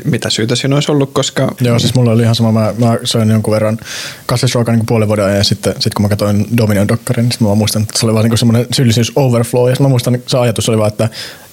mitä 0.05 0.31
syytä 0.31 0.57
siinä 0.57 0.75
olisi 0.75 0.93
ollut, 0.93 1.11
koska... 1.13 1.55
Joo, 1.61 1.79
siis 1.79 1.95
mulla 1.95 2.13
oli 2.13 2.23
ihan 2.23 2.35
sama. 2.35 2.53
Mä, 2.53 2.75
mä 2.79 2.99
söin 3.05 3.31
jonkun 3.31 3.55
verran 3.55 3.79
kasvisruokaa 4.27 4.75
niin 4.77 4.87
puolen 4.87 5.09
vuoden 5.09 5.25
ajan 5.25 5.39
ja 5.39 5.45
sitten 5.45 5.75
sit 5.81 5.95
kun 5.95 6.03
mä 6.03 6.09
katsoin 6.09 6.47
Dominion 6.57 6.89
Dokkarin, 6.89 7.29
niin 7.29 7.49
mä 7.49 7.55
muistan, 7.55 7.83
että 7.83 7.99
se 7.99 8.07
oli 8.07 8.15
vaan 8.15 8.29
niin 8.29 8.39
semmoinen 8.39 8.67
syyllisyys 8.75 9.13
overflow. 9.17 9.71
Ja 9.71 9.77
mä 9.81 9.89
muistan, 9.89 10.19
se 10.27 10.39
ajatus 10.39 10.69
oli 10.69 10.79
vaan, 10.79 10.89
että 10.89 11.09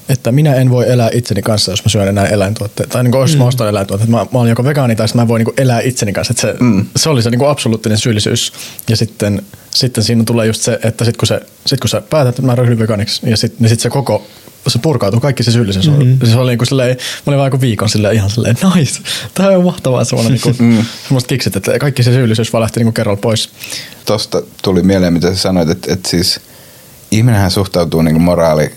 että 0.10 0.32
minä 0.32 0.56
en 0.56 0.70
voi 0.70 0.90
elää 0.90 1.10
itseni 1.14 1.42
kanssa, 1.42 1.72
jos 1.72 1.86
mä 1.86 1.90
syön 1.90 2.08
enää 2.08 2.26
eläintuotteita. 2.26 2.94
Tai 2.94 3.04
niin 3.04 3.12
kuin, 3.12 3.22
jos 3.22 3.34
mm. 3.34 3.38
mä 3.38 3.46
ostan 3.46 3.70
eläintuotteita, 3.70 4.12
mä, 4.12 4.18
mä 4.18 4.40
olen 4.40 4.50
joko 4.50 4.64
vegaani 4.64 4.96
tai 4.96 5.08
mä 5.14 5.28
voin 5.28 5.40
niin 5.40 5.46
kuin 5.46 5.62
elää 5.62 5.82
itseni 5.82 6.14
kanssa. 6.14 6.32
Että 6.32 6.42
se, 6.42 6.56
mm. 6.60 6.86
se 6.96 7.10
oli 7.10 7.22
se 7.22 7.30
niin 7.30 7.40
kuin 7.40 7.50
absoluuttinen 7.50 7.98
syyllisyys. 7.98 8.54
Ja 8.90 8.98
sitten, 8.98 9.42
sitten 9.70 10.04
siinä 10.04 10.24
tulee 10.24 10.48
just 10.48 10.62
se, 10.62 10.80
että 10.84 11.06
sit 11.06 11.18
kun, 11.18 11.28
se, 11.28 11.42
sit 11.66 11.80
kun 11.80 11.90
sä 11.90 12.02
päätät, 12.02 12.30
että 12.30 12.42
mä 12.42 12.56
ryhdyn 12.56 12.80
vegaaniksi, 12.80 13.30
ja 13.30 13.38
sit, 13.38 13.60
niin 13.60 13.70
sit 13.70 13.80
se 13.80 13.90
koko 13.90 14.28
se 14.68 14.80
purkautuu, 14.80 15.20
kaikki 15.20 15.44
se 15.44 15.52
syyllisyys. 15.52 15.90
Mm-hmm. 15.90 16.20
Se 16.28 16.38
oli 16.38 16.52
niin 16.52 16.58
kuin 16.58 16.68
silleen, 16.68 16.98
mä 16.98 17.34
olin 17.34 17.40
vaan 17.40 17.62
viikon 17.62 17.90
silleen 17.90 18.16
ihan 18.16 18.30
silleen, 18.30 18.58
nice, 18.76 19.02
tämä 19.34 19.50
on 19.50 19.64
mahtavaa 19.64 20.04
semmoinen 20.04 20.32
niin 20.34 20.42
kuin, 20.42 20.56
mm. 20.70 20.86
semmoista 21.04 21.28
kiksit, 21.28 21.56
että 21.56 21.80
kaikki 21.80 22.04
se 22.04 22.12
syyllisyys 22.12 22.54
vaan 22.54 22.62
lähti 22.62 22.80
niin 22.80 22.86
kuin 22.86 22.94
kerralla 22.94 23.22
pois. 23.22 23.50
Tosta 24.06 24.42
tuli 24.62 24.84
mieleen, 24.84 25.14
mitä 25.14 25.28
sä 25.28 25.36
sanoit, 25.36 25.70
että, 25.70 25.94
että 25.94 26.10
siis 26.10 26.40
ihminenhän 27.12 27.52
suhtautuu 27.52 28.02
niin 28.02 28.16
kuin 28.16 28.24
moraali 28.24 28.72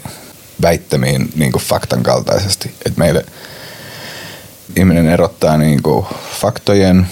väittämiin 0.63 1.33
niin 1.37 1.53
kuin 1.53 1.63
faktan 1.63 2.03
kaltaisesti. 2.03 2.75
Että 2.87 2.99
meille 2.99 3.27
ihminen 4.77 5.09
erottaa 5.09 5.57
niin 5.57 5.83
kuin 5.83 6.07
faktojen, 6.41 7.07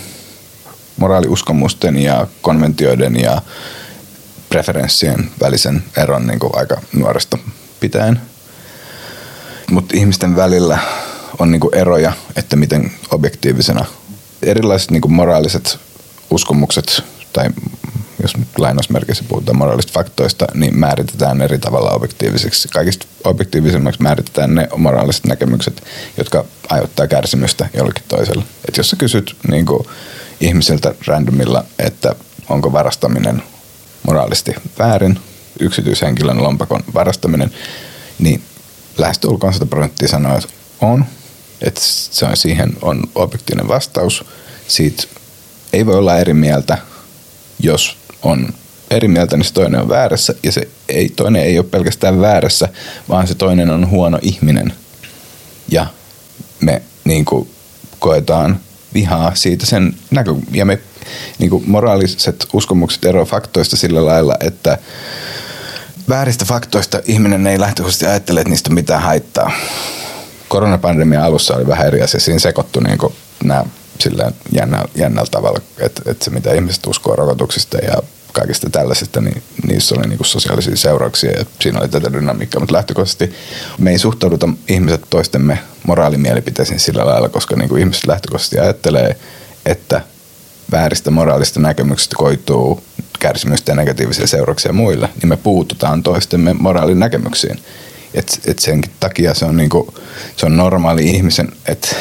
moraaliuskomusten 0.97 1.99
ja 1.99 2.27
konventioiden 2.43 3.21
ja 3.21 3.43
preferenssien 4.49 5.31
välisen 5.41 5.85
eron 5.97 6.27
niin 6.27 6.39
kuin 6.39 6.53
aika 6.57 6.81
nuoresta 6.93 7.39
pitäen. 7.81 8.21
Mutta 9.71 9.97
ihmisten 9.97 10.37
välillä 10.37 10.79
on 11.39 11.51
niin 11.51 11.61
kuin 11.61 11.75
eroja, 11.75 12.13
että 12.37 12.57
miten 12.57 12.93
objektiivisena 13.11 13.85
erilaiset 14.43 14.91
niin 14.91 15.01
kuin 15.01 15.13
moraaliset 15.13 15.79
uskomukset 16.31 17.03
tai 17.33 17.51
jos 18.23 18.37
nyt 18.37 18.49
lainausmerkeissä 18.59 19.25
puhutaan 19.29 19.59
moraalista 19.59 19.93
faktoista, 19.93 20.47
niin 20.55 20.79
määritetään 20.79 21.43
eri 21.43 21.59
tavalla 21.59 21.91
objektiivisiksi. 21.91 22.69
Kaikista 22.69 23.07
objektiivisemmaksi 23.25 24.03
määritetään 24.03 24.55
ne 24.55 24.69
moraaliset 24.77 25.27
näkemykset, 25.27 25.83
jotka 26.17 26.45
aiheuttaa 26.69 27.07
kärsimystä 27.07 27.69
jollekin 27.75 28.05
toiselle. 28.09 28.45
Et 28.69 28.77
jos 28.77 28.91
sä 28.91 28.97
kysyt 28.97 29.37
niin 29.49 29.67
kuin 29.67 29.87
ihmiseltä 30.41 30.95
randomilla, 31.07 31.65
että 31.79 32.15
onko 32.49 32.73
varastaminen 32.73 33.43
moraalisti 34.07 34.55
väärin, 34.79 35.19
yksityishenkilön 35.61 36.43
lompakon 36.43 36.85
varastaminen, 36.95 37.51
niin 38.19 38.43
lähestulkoon 38.99 39.53
100 39.53 39.67
prosenttia 39.67 40.09
sanoo, 40.09 40.37
että 40.37 40.49
on. 40.81 41.05
Että 41.61 41.81
se 41.85 42.25
on, 42.25 42.37
siihen 42.37 42.73
on 42.83 43.03
objektiivinen 43.15 43.69
vastaus. 43.69 44.25
Siitä 44.69 45.03
ei 45.73 45.87
voi 45.87 45.99
olla 45.99 46.19
eri 46.19 46.35
mieltä, 46.35 46.79
jos 47.61 47.97
on 48.23 48.49
eri 48.91 49.09
mieltä, 49.09 49.37
niin 49.37 49.45
se 49.45 49.53
toinen 49.53 49.81
on 49.81 49.89
väärässä. 49.89 50.35
Ja 50.43 50.53
se 50.53 50.69
ei, 50.89 51.09
toinen 51.09 51.43
ei 51.43 51.59
ole 51.59 51.67
pelkästään 51.67 52.21
väärässä, 52.21 52.69
vaan 53.09 53.27
se 53.27 53.35
toinen 53.35 53.71
on 53.71 53.91
huono 53.91 54.19
ihminen. 54.23 54.73
Ja 55.69 55.87
me 56.61 56.83
niin 57.05 57.25
kuin, 57.25 57.51
koetaan 57.99 58.61
vihaa 58.95 59.35
siitä 59.35 59.67
sen 59.67 59.95
näkö... 60.11 60.35
Ja 60.53 60.65
me 60.65 60.79
niin 61.39 61.51
kuin, 61.51 61.65
moraaliset 61.67 62.47
uskomukset 62.53 63.05
eroavat 63.05 63.29
faktoista 63.29 63.77
sillä 63.77 64.07
lailla, 64.07 64.35
että 64.41 64.79
vääristä 66.09 66.45
faktoista 66.45 67.01
ihminen 67.05 67.47
ei 67.47 67.61
lähtökohtaisesti 67.61 68.07
ajattele, 68.07 68.41
että 68.41 68.51
niistä 68.51 68.71
on 68.71 68.75
mitään 68.75 69.03
haittaa. 69.03 69.53
Koronapandemia 70.49 71.25
alussa 71.25 71.55
oli 71.57 71.67
vähän 71.67 71.87
eri 71.87 72.03
asia. 72.03 72.21
Siinä 72.21 72.39
sekoittu 72.39 72.81
niin 72.81 72.99
nämä 73.45 73.65
silleen 73.99 74.35
jännä, 74.53 74.85
jännällä 74.95 75.31
tavalla, 75.31 75.61
että, 75.79 76.03
että 76.11 76.25
se 76.25 76.31
mitä 76.31 76.53
ihmiset 76.53 76.87
uskoo 76.87 77.17
rokotuksista 77.17 77.79
ja 77.79 77.95
kaikista 78.33 78.71
tällaisista, 78.71 79.21
niin 79.21 79.43
niissä 79.67 79.95
oli 79.95 80.07
niinku 80.07 80.25
sosiaalisia 80.25 80.77
seurauksia 80.77 81.31
ja 81.31 81.45
siinä 81.61 81.81
oli 81.81 81.89
tätä 81.89 82.13
dynamiikkaa, 82.13 82.61
mutta 82.61 82.75
lähtökohtaisesti 82.75 83.33
me 83.79 83.91
ei 83.91 83.99
suhtauduta 83.99 84.49
ihmiset 84.69 85.01
toistemme 85.11 85.59
moraalimielipiteisiin 85.87 86.81
sillä 86.81 87.07
lailla, 87.07 87.29
koska 87.29 87.57
niinku 87.57 87.77
ihmiset 87.77 88.07
lähtökohtaisesti 88.07 88.59
ajattelee, 88.59 89.17
että 89.67 90.01
vääristä 90.73 91.11
moraalista 91.11 91.61
näkemyksistä 91.61 92.17
koituu 92.19 92.83
kärsimystä 93.23 93.73
ja 93.73 93.77
negatiivisia 93.77 94.27
seurauksia 94.27 94.73
muille, 94.73 95.09
niin 95.21 95.29
me 95.29 95.37
puututaan 95.37 96.03
toistemme 96.03 96.53
moraalin 96.53 96.99
näkemyksiin. 96.99 97.59
Et, 98.15 98.41
et 98.47 98.59
senkin 98.59 98.93
takia 99.01 99.35
se 99.35 99.45
on, 99.45 99.57
niinku, 99.57 99.95
se 100.37 100.47
on 100.47 100.57
normaali 100.57 101.05
ihmisen, 101.05 101.49
että 101.67 101.97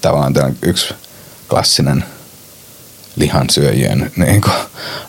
tavallaan 0.00 0.56
yksi 0.62 0.94
klassinen 1.48 2.04
lihansyöjien 3.16 4.12
niin 4.16 4.40
kuin, 4.40 4.54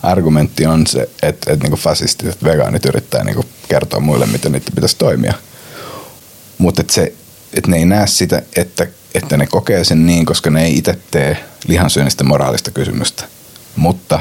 argumentti 0.03 0.65
on 0.65 0.87
se, 0.87 1.01
että, 1.01 1.53
että 1.53 1.67
niin 1.67 1.79
fasistit, 1.79 2.29
että 2.29 2.45
vegaanit 2.45 2.85
yrittää 2.85 3.23
niin 3.23 3.35
kuin, 3.35 3.47
kertoa 3.69 3.99
muille, 3.99 4.25
miten 4.25 4.51
niitä 4.51 4.71
pitäisi 4.75 4.97
toimia. 4.97 5.33
Mutta 6.57 6.81
että, 6.81 6.93
se, 6.93 7.13
että 7.53 7.71
ne 7.71 7.77
ei 7.77 7.85
näe 7.85 8.07
sitä, 8.07 8.41
että, 8.55 8.87
että 9.15 9.37
ne 9.37 9.47
kokee 9.47 9.83
sen 9.83 10.05
niin, 10.05 10.25
koska 10.25 10.49
ne 10.49 10.65
ei 10.65 10.77
itse 10.77 10.97
tee 11.11 11.37
lihansyönnistä 11.67 12.23
moraalista 12.23 12.71
kysymystä. 12.71 13.23
Mutta 13.75 14.19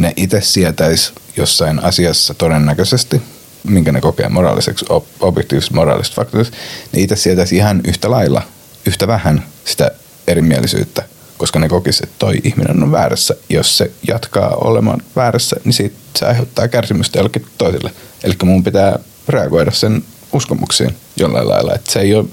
ne 0.00 0.12
itse 0.16 0.40
sietäisi 0.40 1.12
jossain 1.36 1.84
asiassa 1.84 2.34
todennäköisesti, 2.34 3.22
minkä 3.64 3.92
ne 3.92 4.00
kokee 4.00 4.28
moraaliseksi, 4.28 4.84
objektiivisesta 5.20 5.74
moraalisesta 5.74 6.14
faktoista, 6.14 6.56
ne 6.92 7.00
itse 7.00 7.16
sietäisi 7.16 7.56
ihan 7.56 7.80
yhtä 7.88 8.10
lailla, 8.10 8.42
yhtä 8.86 9.06
vähän 9.06 9.44
sitä 9.64 9.90
erimielisyyttä, 10.26 11.02
koska 11.38 11.58
ne 11.58 11.68
kokisivat, 11.68 12.04
että 12.04 12.18
toi 12.18 12.34
ihminen 12.44 12.82
on 12.82 12.92
väärässä. 12.92 13.34
Jos 13.48 13.78
se 13.78 13.90
jatkaa 14.08 14.48
olemaan 14.54 15.02
väärässä, 15.16 15.56
niin 15.64 15.72
siitä 15.72 15.96
se 16.16 16.26
aiheuttaa 16.26 16.68
kärsimystä 16.68 17.18
jollekin 17.18 17.46
toiselle. 17.58 17.90
Eli 18.24 18.34
mun 18.44 18.64
pitää 18.64 18.98
reagoida 19.28 19.70
sen 19.70 20.04
uskomuksiin 20.32 20.96
jollain 21.16 21.48
lailla. 21.48 21.74
Että 21.74 21.92
se 21.92 22.00
ei 22.00 22.14
ole 22.14 22.24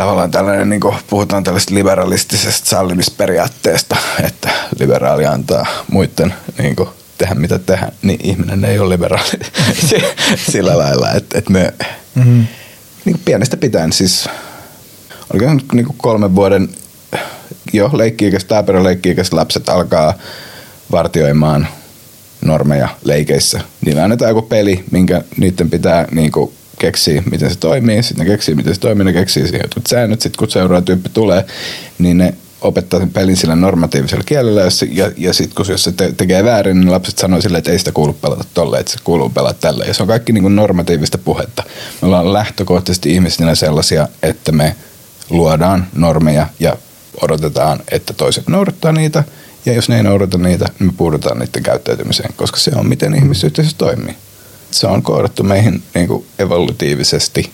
tavallaan 0.00 0.30
tällainen, 0.30 0.68
niin 0.68 0.80
kuin 0.80 0.96
puhutaan 1.10 1.44
tällaista 1.44 1.74
liberalistisesta 1.74 2.68
sallimisperiaatteesta, 2.68 3.96
että 4.24 4.50
liberaali 4.78 5.26
antaa 5.26 5.66
muiden 5.90 6.34
niin 6.58 6.76
kuin, 6.76 6.88
tehdä 7.18 7.34
mitä 7.34 7.58
tehdä, 7.58 7.92
niin 8.02 8.20
ihminen 8.22 8.64
ei 8.64 8.78
ole 8.78 8.88
liberaali 8.88 9.30
sillä 10.52 10.78
lailla, 10.78 11.12
että, 11.12 11.38
että 11.38 11.50
me 11.50 11.74
mm-hmm. 12.14 12.46
niin 13.04 13.14
kuin 13.14 13.22
pienestä 13.24 13.56
pitäen 13.56 13.92
siis 13.92 14.28
oliko 15.32 15.54
nyt 15.54 15.72
niin 15.72 15.86
kuin 15.86 15.96
kolmen 15.98 16.34
vuoden 16.34 16.68
jo 17.72 17.90
leikki-ikäiset, 17.92 18.48
taaperoleikki-ikäiset 18.48 19.32
lapset 19.32 19.68
alkaa 19.68 20.14
vartioimaan 20.90 21.68
normeja 22.44 22.88
leikeissä. 23.04 23.60
Niillä 23.86 24.04
annetaan 24.04 24.30
joku 24.30 24.42
peli, 24.42 24.84
minkä 24.90 25.22
niiden 25.36 25.70
pitää 25.70 26.08
niin 26.10 26.32
kuin 26.32 26.52
keksiä, 26.80 27.22
miten 27.30 27.50
se 27.50 27.58
toimii. 27.58 28.02
Sitten 28.02 28.26
ne 28.26 28.32
keksii, 28.32 28.54
miten 28.54 28.74
se 28.74 28.80
toimii, 28.80 29.04
ne 29.04 29.12
keksii 29.12 29.42
siihen 29.42 29.64
jotkut 29.64 29.86
säännöt. 29.86 30.20
Sitten 30.20 30.38
kun 30.38 30.50
seuraava 30.50 30.82
tyyppi 30.82 31.08
tulee, 31.08 31.44
niin 31.98 32.18
ne 32.18 32.34
opettaa 32.60 33.00
sen 33.00 33.10
pelin 33.10 33.36
sillä 33.36 33.56
normatiivisella 33.56 34.24
kielellä, 34.26 34.60
ja, 34.60 34.68
ja, 34.90 35.12
ja 35.16 35.32
sitten 35.32 35.54
kun 35.54 35.66
jos 35.68 35.84
se 35.84 35.92
te, 35.92 36.12
tekee 36.16 36.44
väärin, 36.44 36.80
niin 36.80 36.90
lapset 36.90 37.18
sanoo 37.18 37.40
silleen, 37.40 37.58
että 37.58 37.70
ei 37.70 37.78
sitä 37.78 37.92
kuulu 37.92 38.12
pelata 38.12 38.44
tolle, 38.54 38.78
että 38.78 38.92
se 38.92 38.98
kuuluu 39.04 39.28
pelata 39.28 39.60
tälle. 39.60 39.84
Ja 39.84 39.94
se 39.94 40.02
on 40.02 40.08
kaikki 40.08 40.32
niin 40.32 40.42
kuin 40.42 40.56
normatiivista 40.56 41.18
puhetta. 41.18 41.62
Me 42.02 42.06
ollaan 42.06 42.32
lähtökohtaisesti 42.32 43.14
ihmisinä 43.14 43.54
sellaisia, 43.54 44.08
että 44.22 44.52
me 44.52 44.76
luodaan 45.30 45.86
normeja 45.94 46.46
ja 46.60 46.76
odotetaan, 47.22 47.80
että 47.90 48.12
toiset 48.12 48.48
noudattaa 48.48 48.92
niitä. 48.92 49.24
Ja 49.66 49.72
jos 49.72 49.88
ne 49.88 49.96
ei 49.96 50.02
noudata 50.02 50.38
niitä, 50.38 50.66
niin 50.78 50.86
me 50.86 50.92
puudutaan 50.96 51.38
niiden 51.38 51.62
käyttäytymiseen, 51.62 52.34
koska 52.36 52.58
se 52.58 52.70
on 52.74 52.88
miten 52.88 53.14
ihmisyhteisö 53.14 53.70
toimii. 53.78 54.16
Se 54.70 54.86
on 54.86 55.02
koodattu 55.02 55.42
meihin 55.42 55.82
niin 55.94 56.08
kuin 56.08 56.26
evolutiivisesti. 56.38 57.50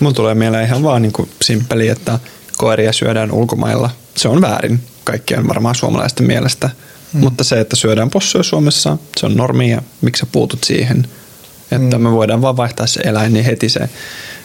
Mun 0.00 0.14
tulee 0.14 0.34
mieleen 0.34 0.66
ihan 0.66 0.82
vaan 0.82 1.02
niin 1.02 1.12
kuin 1.12 1.30
simppeli, 1.42 1.88
että 1.88 2.18
koiria 2.56 2.92
syödään 2.92 3.32
ulkomailla. 3.32 3.90
Se 4.16 4.28
on 4.28 4.40
väärin 4.40 4.80
kaikkien 5.04 5.48
varmaan 5.48 5.74
suomalaisten 5.74 6.26
mielestä. 6.26 6.70
Hmm. 7.12 7.20
Mutta 7.20 7.44
se, 7.44 7.60
että 7.60 7.76
syödään 7.76 8.10
possuja 8.10 8.42
Suomessa, 8.44 8.98
se 9.16 9.26
on 9.26 9.36
normi 9.36 9.70
ja 9.70 9.82
miksi 10.00 10.20
sä 10.20 10.26
puutut 10.32 10.64
siihen. 10.64 11.08
Että 11.70 11.96
hmm. 11.96 12.02
me 12.02 12.12
voidaan 12.12 12.42
vaan 12.42 12.56
vaihtaa 12.56 12.86
se 12.86 13.00
eläin, 13.00 13.32
niin 13.32 13.44
heti 13.44 13.68
se 13.68 13.88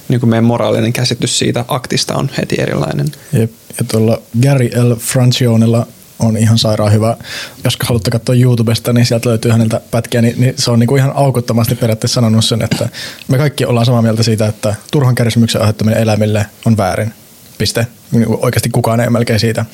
niin 0.07 0.19
kuin 0.19 0.29
meidän 0.29 0.43
moraalinen 0.43 0.93
käsitys 0.93 1.39
siitä 1.39 1.65
aktista 1.67 2.15
on 2.15 2.29
heti 2.37 2.55
erilainen. 2.59 3.07
Jep. 3.33 3.51
Ja 3.77 3.83
tuolla 3.91 4.21
Gary 4.43 4.69
L. 4.75 4.95
Francionella 4.95 5.87
on 6.19 6.37
ihan 6.37 6.57
sairaan 6.57 6.91
hyvä. 6.91 7.17
Jos 7.63 7.77
haluatte 7.83 8.11
katsoa 8.11 8.35
YouTubesta, 8.35 8.93
niin 8.93 9.05
sieltä 9.05 9.29
löytyy 9.29 9.51
häneltä 9.51 9.81
pätkiä, 9.91 10.21
niin, 10.21 10.35
niin 10.41 10.53
se 10.57 10.71
on 10.71 10.79
niin 10.79 10.87
kuin 10.87 10.99
ihan 10.99 11.11
aukottomasti 11.15 11.75
periaatteessa 11.75 12.15
sanonut 12.15 12.45
sen, 12.45 12.61
että 12.61 12.89
me 13.27 13.37
kaikki 13.37 13.65
ollaan 13.65 13.85
samaa 13.85 14.01
mieltä 14.01 14.23
siitä, 14.23 14.47
että 14.47 14.75
turhan 14.91 15.15
kärsimyksen 15.15 15.61
aiheuttaminen 15.61 15.99
eläimille 15.99 16.45
on 16.65 16.77
väärin. 16.77 17.13
piste. 17.57 17.87
Niin 18.11 18.25
Oikeasti 18.29 18.69
kukaan 18.69 18.99
ei 18.99 19.09
melkein 19.09 19.39
siitä 19.39 19.65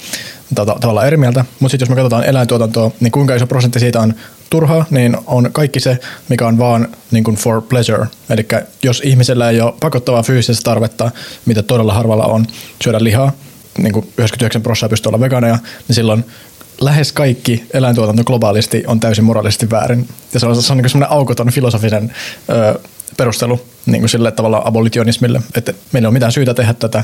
tavallaan 0.55 1.07
eri 1.07 1.17
mieltä. 1.17 1.45
Mutta 1.59 1.71
sitten 1.71 1.85
jos 1.85 1.89
me 1.89 1.95
katsotaan 1.95 2.25
eläintuotantoa, 2.25 2.91
niin 2.99 3.11
kuinka 3.11 3.35
iso 3.35 3.47
prosentti 3.47 3.79
siitä 3.79 3.99
on 3.99 4.13
turhaa, 4.49 4.85
niin 4.89 5.17
on 5.27 5.49
kaikki 5.51 5.79
se, 5.79 5.97
mikä 6.29 6.47
on 6.47 6.57
vaan 6.57 6.87
niin 7.11 7.23
kuin 7.23 7.37
for 7.37 7.61
pleasure. 7.61 8.07
Eli 8.29 8.47
jos 8.83 9.01
ihmisellä 9.05 9.49
ei 9.49 9.61
ole 9.61 9.73
pakottavaa 9.79 10.23
fyysistä 10.23 10.63
tarvetta, 10.63 11.11
mitä 11.45 11.63
todella 11.63 11.93
harvalla 11.93 12.25
on, 12.25 12.45
syödä 12.83 13.03
lihaa, 13.03 13.31
niin 13.84 13.93
kuin 13.93 14.05
99 14.17 14.61
prosenttia 14.61 14.89
pystyy 14.89 15.09
olla 15.09 15.19
veganeja, 15.19 15.57
niin 15.88 15.95
silloin 15.95 16.25
lähes 16.82 17.13
kaikki 17.13 17.63
eläintuotanto 17.73 18.23
globaalisti 18.23 18.84
on 18.88 18.99
täysin 18.99 19.25
moraalisesti 19.25 19.69
väärin. 19.69 20.07
Ja 20.34 20.39
se 20.39 20.45
on, 20.45 20.61
se 20.61 20.73
on 20.73 20.77
niin 20.77 20.89
semmoinen 20.89 21.11
aukoton 21.11 21.49
filosofinen 21.49 22.13
ö, 22.49 22.80
perustelu 23.17 23.61
niin 23.86 24.01
kuin 24.01 24.09
sille 24.09 24.32
tavalla 24.32 24.61
abolitionismille, 24.65 25.41
että 25.55 25.73
meillä 25.91 26.05
ei 26.05 26.07
ole 26.07 26.13
mitään 26.13 26.32
syytä 26.32 26.53
tehdä 26.53 26.73
tätä. 26.73 27.03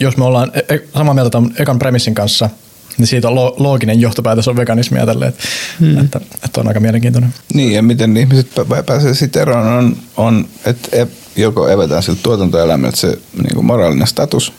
Jos 0.00 0.16
me 0.16 0.24
ollaan 0.24 0.50
e- 0.54 0.74
e- 0.74 0.84
samaa 0.96 1.14
mieltä 1.14 1.30
tämän 1.30 1.54
ekan 1.58 1.78
premissin 1.78 2.14
kanssa, 2.14 2.50
niin 2.98 3.06
siitä 3.06 3.28
on 3.28 3.34
lo- 3.34 3.54
looginen 3.58 4.00
johtopäätös 4.00 4.48
on 4.48 4.56
veganismia 4.56 5.06
tälle, 5.06 5.26
että, 5.26 5.42
hmm. 5.80 5.98
että, 5.98 6.20
että, 6.44 6.60
on 6.60 6.68
aika 6.68 6.80
mielenkiintoinen. 6.80 7.34
Niin, 7.54 7.72
ja 7.72 7.82
miten 7.82 8.16
ihmiset 8.16 8.46
pä- 8.58 8.82
pääsee 8.82 9.14
siitä 9.14 9.42
eroon 9.42 9.66
on, 9.66 9.96
on 10.16 10.48
että 10.64 10.88
e- 10.92 11.06
joko 11.36 11.68
evetään 11.68 12.02
siltä 12.02 12.20
tuotantoelämältä 12.22 12.96
se 12.96 13.18
niin 13.42 13.54
kuin 13.54 13.66
moraalinen 13.66 14.06
status, 14.06 14.52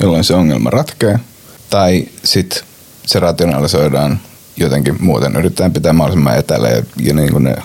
jolloin 0.00 0.24
se 0.24 0.34
ongelma 0.34 0.70
ratkeaa, 0.70 1.18
tai 1.70 2.04
sitten 2.24 2.62
se 3.06 3.20
rationalisoidaan 3.20 4.20
jotenkin 4.56 4.96
muuten. 5.00 5.36
Yritetään 5.36 5.72
pitää 5.72 5.92
mahdollisimman 5.92 6.38
etäällä 6.38 6.68
ja, 6.68 6.82
ja 7.02 7.14
niin 7.14 7.32
kuin 7.32 7.44
ne 7.44 7.56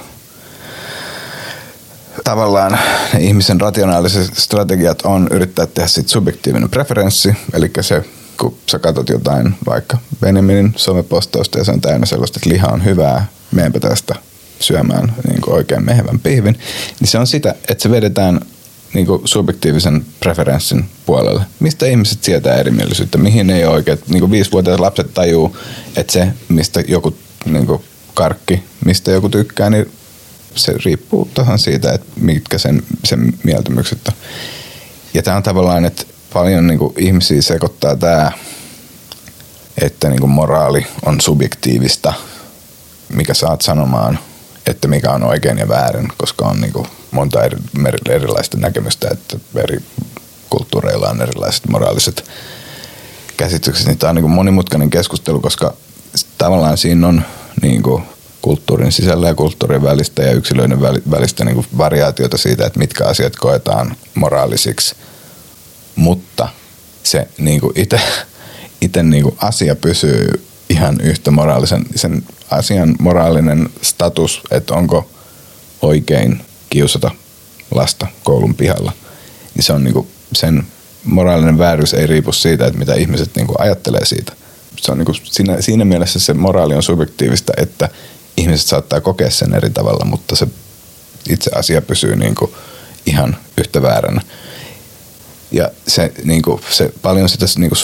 tavallaan 2.24 2.80
ne 3.14 3.20
ihmisen 3.20 3.62
rationaaliset 3.62 4.38
strategiat 4.38 5.02
on 5.02 5.28
yrittää 5.32 5.66
tehdä 5.66 5.88
sit 5.88 6.10
subjektiivinen 6.10 6.70
preferenssi, 6.70 7.34
eli 7.54 7.72
se 7.82 8.04
kun 8.40 8.58
sä 8.72 8.80
katsot 8.80 9.10
jotain 9.10 9.56
vaikka 9.66 9.98
Benjaminin 10.20 10.74
somepostausta 10.76 11.58
ja 11.58 11.64
se 11.64 11.72
on 11.72 11.82
täynnä 11.82 12.06
sellaista, 12.06 12.40
että 12.40 12.50
liha 12.50 12.68
on 12.68 12.86
hyvää, 12.86 13.26
meidänpä 13.52 13.80
tästä 13.80 14.16
syömään 14.60 15.14
niin 15.28 15.42
kuin 15.42 15.56
oikein 15.56 15.86
mehevän 15.86 16.20
pihvin, 16.20 16.60
niin 17.00 17.08
se 17.08 17.18
on 17.18 17.28
sitä, 17.28 17.56
että 17.70 17.82
se 17.82 17.92
vedetään 17.92 18.42
niin 18.94 19.06
kuin 19.06 19.22
subjektiivisen 19.26 20.06
preferenssin 20.20 20.86
puolelle. 21.06 21.42
Mistä 21.60 21.86
ihmiset 21.86 22.24
sietää 22.24 22.56
erimielisyyttä? 22.56 23.18
Mihin 23.18 23.50
ei 23.50 23.66
oikein? 23.66 24.00
Niin 24.08 24.20
kuin 24.20 24.32
viisivuotiaat 24.32 24.80
lapset 24.80 25.14
tajuu, 25.14 25.58
että 25.96 26.14
se, 26.14 26.28
mistä 26.50 26.84
joku 26.88 27.18
niin 27.46 27.68
kuin 27.68 27.84
karkki, 28.14 28.64
mistä 28.86 29.12
joku 29.12 29.30
tykkää, 29.30 29.70
niin 29.70 29.92
se 30.56 30.74
riippuu 30.86 31.30
tahan 31.34 31.60
siitä, 31.60 31.92
että 31.92 32.08
mitkä 32.22 32.58
sen, 32.58 32.84
sen 33.04 33.34
mieltymykset 33.44 34.08
on. 34.08 34.14
Ja 35.14 35.24
tämä 35.24 35.38
on 35.38 35.44
tavallaan, 35.44 35.86
että 35.86 36.04
paljon 36.34 36.68
niin 36.68 36.80
kuin 36.80 36.94
ihmisiä 36.98 37.42
sekoittaa 37.42 37.96
tämä, 37.96 38.32
että 39.82 40.10
niin 40.10 40.20
kuin 40.20 40.30
moraali 40.30 40.88
on 41.06 41.22
subjektiivista, 41.22 42.14
mikä 43.10 43.34
saat 43.34 43.62
sanomaan, 43.62 44.20
että 44.68 44.88
mikä 44.88 45.12
on 45.12 45.24
oikein 45.24 45.58
ja 45.58 45.68
väärin, 45.68 46.08
koska 46.18 46.46
on 46.46 46.62
niin 46.62 46.74
kuin 46.74 46.88
monta 47.12 47.44
eri, 47.44 47.58
erilaista 48.10 48.58
näkemystä, 48.58 49.08
että 49.12 49.38
eri 49.56 49.80
kulttuureilla 50.50 51.10
on 51.10 51.22
erilaiset 51.22 51.68
moraaliset 51.68 52.30
käsitykset. 53.38 53.88
Niin 53.88 53.98
tämä 53.98 54.10
on 54.10 54.16
niin 54.16 54.24
kuin 54.24 54.32
monimutkainen 54.32 54.90
keskustelu, 54.90 55.40
koska 55.40 55.74
tavallaan 56.38 56.78
siinä 56.78 57.08
on 57.08 57.22
niin 57.62 57.84
kuin 57.84 58.04
kulttuurin 58.42 58.92
sisällä 58.92 59.28
ja 59.28 59.36
kulttuurin 59.36 59.84
välistä 59.84 60.24
ja 60.24 60.32
yksilöiden 60.32 60.82
välistä 61.12 61.46
niin 61.46 61.56
kuin 61.56 61.68
variaatiota 61.78 62.38
siitä, 62.38 62.66
että 62.66 62.80
mitkä 62.80 63.06
asiat 63.06 63.36
koetaan 63.36 63.96
moraalisiksi. 64.16 64.96
Mutta 65.96 66.48
se 67.04 67.28
niin 67.38 67.62
itse, 68.82 69.04
niin 69.04 69.26
asia 69.38 69.76
pysyy 69.76 70.47
ihan 70.70 70.98
yhtä 71.02 71.32
moraalisen, 71.32 71.86
sen 71.96 72.24
asian 72.52 72.96
moraalinen 73.00 73.70
status, 73.82 74.42
että 74.52 74.74
onko 74.74 75.10
oikein 75.82 76.42
kiusata 76.70 77.12
lasta 77.72 78.08
koulun 78.24 78.56
pihalla, 78.56 78.92
niin 79.56 79.64
se 79.64 79.74
on 79.74 79.84
niin 79.84 79.94
kuin 79.94 80.08
sen 80.34 80.64
moraalinen 81.04 81.58
vääryys 81.58 81.94
ei 81.94 82.08
riipu 82.08 82.32
siitä, 82.32 82.66
että 82.66 82.80
mitä 82.80 82.94
ihmiset 82.94 83.36
niin 83.36 83.48
kuin 83.48 83.62
ajattelee 83.62 84.06
siitä. 84.06 84.34
Se 84.82 84.92
on 84.92 84.98
niin 84.98 85.06
kuin 85.06 85.18
siinä, 85.24 85.62
siinä 85.62 85.86
mielessä 85.86 86.20
se 86.20 86.34
moraali 86.34 86.76
on 86.76 86.84
subjektiivista, 86.84 87.54
että 87.58 87.90
ihmiset 88.38 88.68
saattaa 88.68 89.02
kokea 89.02 89.30
sen 89.30 89.56
eri 89.56 89.70
tavalla, 89.70 90.06
mutta 90.06 90.36
se 90.36 90.48
itse 91.30 91.52
asia 91.56 91.82
pysyy 91.82 92.16
niin 92.16 92.36
kuin 92.36 92.52
ihan 93.06 93.38
yhtä 93.58 93.82
vääränä. 93.82 94.22
Ja 95.52 95.70
se, 95.88 96.12
niin 96.24 96.42
kuin, 96.42 96.62
se 96.70 96.92
paljon 97.02 97.30
sitä 97.30 97.46
niin 97.58 97.70
kuin 97.70 97.78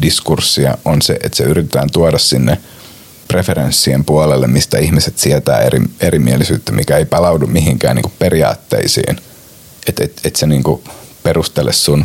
subjektiivisuusdiskurssia 0.00 0.78
on 0.84 1.02
se, 1.02 1.12
että 1.12 1.36
se 1.36 1.44
yritetään 1.44 1.88
tuoda 1.92 2.18
sinne 2.18 2.58
preferenssien 3.28 4.04
puolelle, 4.04 4.46
mistä 4.46 4.78
ihmiset 4.78 5.18
sietää 5.18 5.58
eri, 5.58 5.80
erimielisyyttä, 6.00 6.72
mikä 6.72 6.96
ei 6.96 7.04
palaudu 7.04 7.46
mihinkään 7.46 7.96
niin 7.96 8.02
kuin 8.02 8.12
periaatteisiin. 8.18 9.16
Että 9.86 10.04
et, 10.04 10.20
et 10.24 10.36
se 10.36 10.46
niin 10.46 10.62
perustele 11.22 11.72
sun 11.72 12.04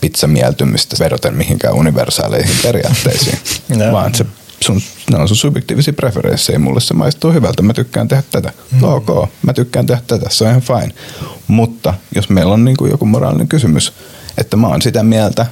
pizzamieltymystä 0.00 0.96
vedoten 1.00 1.34
mihinkään 1.34 1.74
universaaleihin 1.74 2.56
periaatteisiin, 2.62 3.38
vaan 3.92 4.14
se 4.14 4.26
sun, 4.60 4.80
ne 5.10 5.18
on 5.18 5.28
sun 5.28 5.36
subjektiivisia 5.36 5.92
preferenssejä. 5.92 6.58
Mulle 6.58 6.80
se 6.80 6.94
maistuu 6.94 7.32
hyvältä, 7.32 7.62
mä 7.62 7.72
tykkään 7.72 8.08
tehdä 8.08 8.22
tätä. 8.30 8.52
Mm. 8.72 8.82
Ok, 8.82 9.28
mä 9.42 9.52
tykkään 9.52 9.86
tehdä 9.86 10.02
tätä, 10.06 10.30
se 10.30 10.44
on 10.44 10.50
ihan 10.50 10.62
fine. 10.62 10.94
Mutta 11.46 11.94
jos 12.14 12.28
meillä 12.28 12.54
on 12.54 12.64
niin 12.64 12.76
kuin 12.76 12.90
joku 12.90 13.06
moraalinen 13.06 13.48
kysymys, 13.48 13.92
että 14.38 14.56
mä 14.56 14.68
oon 14.68 14.82
sitä 14.82 15.02
mieltä, 15.02 15.46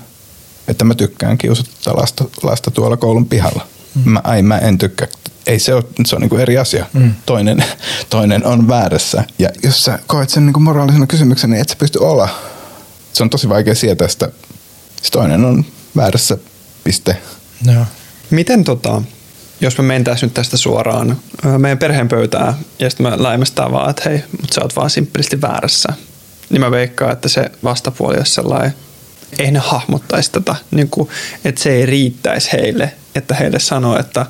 että 0.69 0.85
mä 0.85 0.95
tykkään 0.95 1.39
kiusata 1.39 1.97
lasta, 1.97 2.25
lasta 2.43 2.71
tuolla 2.71 2.97
koulun 2.97 3.27
pihalla. 3.27 3.67
Mm. 3.95 4.11
Mä, 4.11 4.21
ai, 4.25 4.43
mä 4.43 4.59
en 4.59 4.79
tykkää. 4.79 5.09
Ei 5.47 5.59
se 5.59 5.75
ole, 5.75 5.85
se 6.07 6.17
on 6.17 6.21
niin 6.21 6.31
kuin 6.31 6.43
eri 6.43 6.59
asia. 6.59 6.87
Mm. 6.93 7.15
Toinen, 7.27 7.65
toinen 8.11 8.47
on 8.47 8.69
väärässä. 8.69 9.25
Ja 9.39 9.49
jos 9.62 9.85
sä 9.85 9.99
koet 10.07 10.31
sen 10.31 10.47
niin 10.47 10.53
kuin 10.53 10.62
moraalisena 10.62 11.07
kysymyksenä, 11.07 11.51
niin 11.51 11.61
et 11.61 11.69
sä 11.69 11.77
pysty 11.77 11.99
olla. 11.99 12.29
Se 13.12 13.23
on 13.23 13.31
tosi 13.31 13.49
vaikea 13.49 13.75
sietää 13.75 14.09
sitä. 14.09 14.29
Se 15.03 15.11
toinen 15.11 15.45
on 15.45 15.65
väärässä, 15.97 16.39
piste. 16.85 17.17
No. 17.67 17.87
Miten 18.31 18.65
tota, 18.65 19.03
jos 19.61 19.79
me 19.79 19.85
mentäisiin 19.85 20.27
nyt 20.27 20.35
tästä 20.35 20.57
suoraan 20.57 21.17
meidän 21.59 21.79
perheen 21.79 22.09
pöytää 22.09 22.55
ja 22.79 22.91
sitten 22.91 23.11
me 23.11 23.23
läimästään 23.23 23.73
vaan, 23.73 23.91
että 23.91 24.03
hei, 24.05 24.25
mutta 24.41 24.55
sä 24.55 24.61
oot 24.62 24.77
vaan 24.77 24.91
simppelisti 24.91 25.41
väärässä, 25.41 25.89
niin 26.51 26.61
mä 26.61 26.71
veikkaan, 26.71 27.12
että 27.12 27.29
se 27.29 27.51
vastapuoli 27.65 28.17
olisi 28.17 28.35
sellainen, 28.35 28.75
ei 29.39 29.51
ne 29.51 29.59
hahmottaisi 29.59 30.32
tätä, 30.32 30.57
niin 30.70 30.89
kuin, 30.91 31.09
että 31.45 31.62
se 31.62 31.70
ei 31.70 31.87
riittäisi 31.87 32.53
heille, 32.53 32.93
että 33.14 33.35
heille 33.35 33.59
sanoo, 33.59 33.99
että 33.99 34.26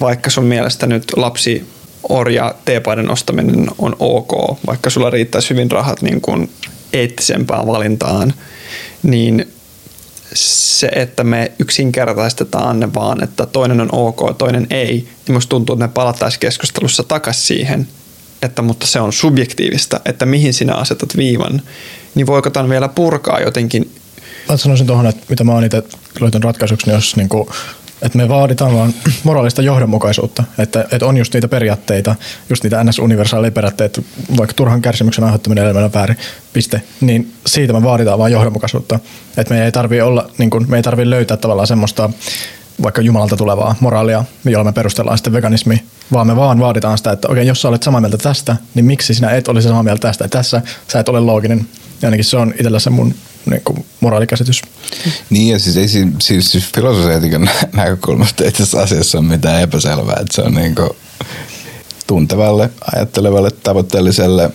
vaikka 0.00 0.30
sun 0.30 0.44
mielestä 0.44 0.86
nyt 0.86 1.04
lapsi 1.16 1.66
orja 2.08 2.54
teepaiden 2.64 3.10
ostaminen 3.10 3.66
on 3.78 3.96
ok, 3.98 4.58
vaikka 4.66 4.90
sulla 4.90 5.10
riittäisi 5.10 5.50
hyvin 5.50 5.70
rahat 5.70 6.02
niin 6.02 6.20
kuin 6.20 6.50
eettisempään 6.92 7.66
valintaan, 7.66 8.34
niin 9.02 9.52
se, 10.34 10.86
että 10.94 11.24
me 11.24 11.52
yksinkertaistetaan 11.58 12.80
ne 12.80 12.94
vaan, 12.94 13.24
että 13.24 13.46
toinen 13.46 13.80
on 13.80 13.88
ok, 13.92 14.38
toinen 14.38 14.66
ei, 14.70 15.08
niin 15.26 15.34
musta 15.34 15.50
tuntuu, 15.50 15.74
että 15.74 15.86
me 15.86 15.92
palattaisiin 15.92 16.40
keskustelussa 16.40 17.02
takaisin 17.02 17.46
siihen, 17.46 17.88
että 18.42 18.62
mutta 18.62 18.86
se 18.86 19.00
on 19.00 19.12
subjektiivista, 19.12 20.00
että 20.04 20.26
mihin 20.26 20.54
sinä 20.54 20.74
asetat 20.74 21.16
viivan, 21.16 21.62
niin 22.14 22.26
voiko 22.26 22.50
tämän 22.50 22.70
vielä 22.70 22.88
purkaa 22.88 23.40
jotenkin? 23.40 23.90
Mä 24.48 24.56
sanoisin 24.56 24.86
tuohon, 24.86 25.06
että 25.06 25.26
mitä 25.28 25.44
mä 25.44 25.52
oon 25.52 25.64
itse 25.64 25.82
löytänyt 26.20 26.44
ratkaisuksi, 26.44 26.86
niin 26.86 26.94
jos 26.94 27.16
niin 27.16 27.28
kuin 27.28 27.48
että 28.02 28.18
me 28.18 28.28
vaaditaan 28.28 28.74
vaan 28.74 28.94
moraalista 29.24 29.62
johdonmukaisuutta, 29.62 30.44
että, 30.58 30.84
että 30.92 31.06
on 31.06 31.16
just 31.16 31.34
niitä 31.34 31.48
periaatteita, 31.48 32.14
just 32.50 32.62
niitä 32.62 32.84
ns-universaaleja 32.84 33.52
periaatteita, 33.52 34.02
vaikka 34.36 34.54
turhan 34.54 34.82
kärsimyksen 34.82 35.24
aiheuttaminen 35.24 35.64
elämällä 35.64 35.90
väärin, 35.94 36.16
piste, 36.52 36.82
niin 37.00 37.32
siitä 37.46 37.72
me 37.72 37.82
vaaditaan 37.82 38.18
vaan 38.18 38.32
johdonmukaisuutta. 38.32 38.98
Että 39.36 39.54
me 39.54 39.64
ei 39.64 39.72
tarvitse 39.72 40.02
olla, 40.02 40.30
niin 40.38 40.50
kun, 40.50 40.66
me 40.68 40.76
ei 40.76 40.82
tarvitse 40.82 41.10
löytää 41.10 41.36
tavallaan 41.36 41.66
semmoista 41.66 42.10
vaikka 42.82 43.00
Jumalalta 43.00 43.36
tulevaa 43.36 43.74
moraalia, 43.80 44.24
jolla 44.44 44.64
me 44.64 44.72
perustellaan 44.72 45.18
sitten 45.18 45.32
veganismi, 45.32 45.82
vaan 46.12 46.26
me 46.26 46.36
vaan 46.36 46.60
vaaditaan 46.60 46.98
sitä, 46.98 47.12
että 47.12 47.28
okei, 47.28 47.46
jos 47.46 47.62
sä 47.62 47.68
olet 47.68 47.82
samaa 47.82 48.00
mieltä 48.00 48.18
tästä, 48.18 48.56
niin 48.74 48.84
miksi 48.84 49.14
sinä 49.14 49.30
et 49.30 49.48
olisi 49.48 49.68
samaa 49.68 49.82
mieltä 49.82 50.00
tästä, 50.00 50.28
tässä 50.28 50.62
sä 50.92 51.00
et 51.00 51.08
ole 51.08 51.20
looginen. 51.20 51.66
Ja 52.02 52.06
ainakin 52.06 52.24
se 52.24 52.36
on 52.36 52.50
itsellä 52.50 52.78
se 52.78 52.90
mun 52.90 53.14
niin 53.50 53.62
kuin 53.64 53.86
moraalikäsitys. 54.00 54.62
Niin 55.30 55.52
ja 55.52 55.58
siis, 55.58 55.76
ei, 55.76 55.88
siis, 55.88 56.52
siis, 56.52 56.72
filosofiatiikan 56.74 57.50
näkökulmasta 57.72 58.44
itse 58.44 58.62
asiassa 58.62 58.82
asiassa 58.82 59.18
on 59.18 59.24
mitään 59.24 59.62
epäselvää, 59.62 60.16
että 60.20 60.34
se 60.34 60.42
on 60.42 60.54
niin 60.54 60.74
kuin 60.74 60.90
tuntevalle, 62.06 62.70
ajattelevalle, 62.94 63.50
tavoitteelliselle 63.50 64.50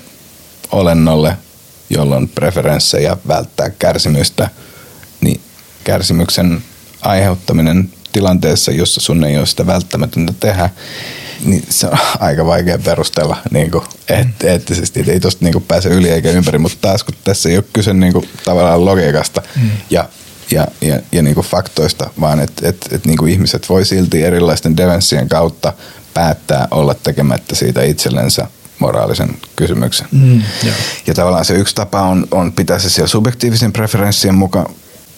olennolle, 0.72 1.38
jolla 1.90 2.16
on 2.16 2.30
preferenssejä 2.30 3.18
välttää 3.28 3.70
kärsimystä, 3.70 4.50
niin 5.22 5.42
kärsimyksen 5.84 6.64
aiheuttaminen 7.02 7.90
tilanteessa, 8.14 8.72
jossa 8.72 9.02
sun 9.02 9.24
ei 9.24 9.38
ole 9.38 9.46
sitä 9.46 9.68
välttämätöntä 9.68 10.34
tehdä, 10.40 10.70
niin 11.46 11.66
se 11.70 11.88
on 11.88 11.98
aika 12.20 12.46
vaikea 12.46 12.80
perustella 12.80 13.38
niin 13.52 13.72
kuin 13.72 13.84
et, 14.10 14.44
eettisesti. 14.44 15.00
Et 15.00 15.10
ei 15.10 15.20
tosta 15.20 15.46
niin 15.46 15.64
pääse 15.68 15.90
yli 15.90 16.10
eikä 16.10 16.32
ympäri, 16.32 16.60
mutta 16.60 16.78
taas 16.82 17.04
kun 17.04 17.16
tässä 17.24 17.50
ei 17.50 17.58
ole 17.58 17.66
kyse 17.74 17.94
niin 17.94 18.14
kuin 18.14 18.30
tavallaan 18.46 18.86
logiikasta 18.86 19.42
mm. 19.56 19.70
ja 19.90 20.10
ja, 20.52 20.68
ja, 20.82 21.00
ja 21.12 21.22
niin 21.22 21.36
kuin 21.36 21.48
faktoista, 21.48 22.10
vaan 22.20 22.40
että 22.40 22.70
et, 22.70 22.88
et 22.92 23.06
niin 23.06 23.28
ihmiset 23.28 23.70
voi 23.70 23.86
silti 23.86 24.24
erilaisten 24.24 24.78
devenssien 24.78 25.30
kautta 25.30 25.74
päättää 26.14 26.68
olla 26.72 26.94
tekemättä 26.94 27.56
siitä 27.56 27.84
itsellensä 27.84 28.48
moraalisen 28.80 29.38
kysymyksen. 29.56 30.08
Mm. 30.12 30.42
Ja 31.08 31.14
tavallaan 31.14 31.46
se 31.46 31.54
yksi 31.54 31.76
tapa 31.76 32.02
on, 32.02 32.28
on 32.32 32.52
pitää 32.52 32.80
se 32.80 32.90
siellä 32.90 33.08
subjektiivisen 33.08 33.74
preferenssien 33.74 34.36
mukaan 34.36 34.66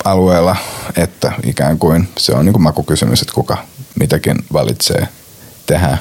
alueella, 0.04 0.56
että 0.98 1.32
ikään 1.44 1.80
kuin 1.80 2.08
se 2.18 2.34
on 2.34 2.46
niin 2.46 2.54
kuin 2.54 2.64
makukysymys, 2.64 3.22
että 3.22 3.34
kuka 3.34 3.58
mitäkin 4.00 4.38
valitsee 4.54 5.08
tehdä. 5.66 5.98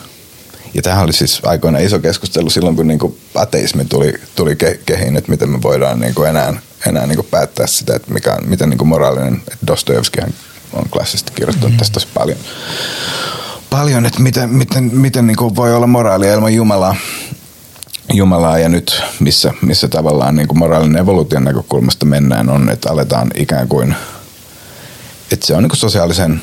Ja 0.74 0.82
tähän 0.82 1.04
oli 1.04 1.12
siis 1.12 1.40
aikoina 1.44 1.78
iso 1.78 1.98
keskustelu 1.98 2.50
silloin, 2.50 2.76
kun 2.76 2.88
niin 2.88 2.98
kuin 2.98 3.18
ateismi 3.34 3.84
tuli, 3.84 4.14
tuli 4.34 4.56
kehiin, 4.86 5.16
että 5.16 5.30
miten 5.30 5.50
me 5.50 5.62
voidaan 5.62 6.00
niin 6.00 6.14
kuin 6.14 6.28
enää, 6.28 6.54
enää 6.86 7.06
niin 7.06 7.16
kuin 7.16 7.28
päättää 7.30 7.66
sitä, 7.66 7.96
että 7.96 8.12
mikä 8.12 8.32
on, 8.32 8.48
miten 8.48 8.70
niin 8.70 8.78
kuin 8.78 8.88
moraalinen, 8.88 9.34
että 9.34 9.66
Dostojevskihan 9.66 10.34
on 10.72 10.88
klassisesti 10.90 11.32
kirjoittanut 11.32 11.70
mm-hmm. 11.70 11.78
tästä 11.78 11.94
tosi 11.94 12.08
paljon. 12.14 12.38
Paljon, 13.70 14.06
että 14.06 14.20
miten, 14.20 14.50
miten, 14.50 14.84
miten 14.92 15.26
niin 15.26 15.36
kuin 15.36 15.56
voi 15.56 15.74
olla 15.74 15.86
moraalia 15.86 16.34
ilman 16.34 16.54
Jumalaa. 16.54 16.96
Jumalaa 18.12 18.58
ja 18.58 18.68
nyt 18.68 19.02
missä, 19.20 19.52
missä 19.62 19.88
tavallaan 19.88 20.36
niin 20.36 20.48
kuin 20.48 20.58
moraalinen 20.58 21.02
evoluution 21.02 21.44
näkökulmasta 21.44 22.06
mennään 22.06 22.48
on, 22.48 22.70
että 22.70 22.90
aletaan 22.90 23.30
ikään 23.34 23.68
kuin, 23.68 23.94
että 25.32 25.46
se 25.46 25.54
on 25.54 25.62
niin 25.62 25.70
kuin 25.70 25.78
sosiaalisen 25.78 26.40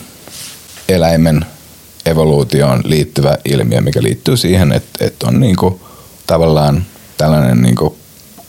eläimen 0.90 1.46
evoluutioon 2.06 2.82
liittyvä 2.84 3.38
ilmiö, 3.46 3.82
mikä 3.82 4.04
liittyy 4.04 4.38
siihen, 4.38 4.72
että, 4.72 5.06
että 5.06 5.28
on 5.28 5.40
niin 5.40 5.56
kuin 5.56 5.82
tavallaan 6.28 6.86
tällainen 7.18 7.62
niin 7.62 7.76
kuin 7.76 7.96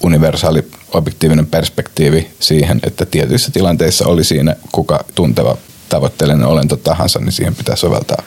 universaali 0.02 0.68
objektiivinen 0.92 1.46
perspektiivi 1.46 2.30
siihen, 2.40 2.80
että 2.86 3.06
tietyissä 3.06 3.50
tilanteissa 3.50 4.06
oli 4.06 4.24
siinä 4.24 4.56
kuka 4.72 5.04
tunteva 5.14 5.56
tavoitteellinen 5.88 6.46
olento 6.46 6.76
tahansa, 6.76 7.18
niin 7.18 7.32
siihen 7.32 7.54
pitää 7.54 7.76
soveltaa 7.76 8.22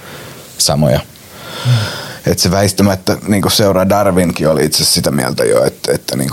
samoja. 0.58 1.00
Mm 1.66 2.05
että 2.28 2.44
se 2.44 2.52
väistämättä 2.52 3.18
niin 3.28 3.52
seuraa 3.52 3.90
Darwinkin 3.90 4.50
oli 4.50 4.66
itse 4.66 4.86
sitä 4.86 5.12
mieltä 5.12 5.46
jo, 5.46 5.64
että, 5.64 5.92
että 5.92 6.18
niin 6.18 6.30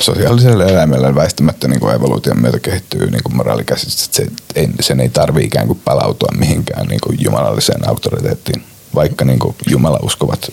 sosiaaliselle 0.00 0.64
eläimelle 0.64 1.14
väistämättä 1.14 1.68
niin 1.68 1.90
evoluution 1.94 2.40
myötä 2.40 2.58
kehittyy 2.58 3.10
niin 3.10 3.20
moraalikäsitys, 3.30 4.04
että 4.04 4.16
se, 4.16 4.26
ei, 4.54 4.68
sen 4.80 5.00
ei 5.00 5.08
tarvi 5.08 5.44
ikään 5.44 5.66
kuin 5.66 5.80
palautua 5.84 6.28
mihinkään 6.38 6.86
niin 6.86 7.00
jumalalliseen 7.18 7.88
auktoriteettiin, 7.88 8.64
vaikka 8.94 9.24
niin 9.24 9.38
Jumala 9.70 9.98
uskovat 10.02 10.52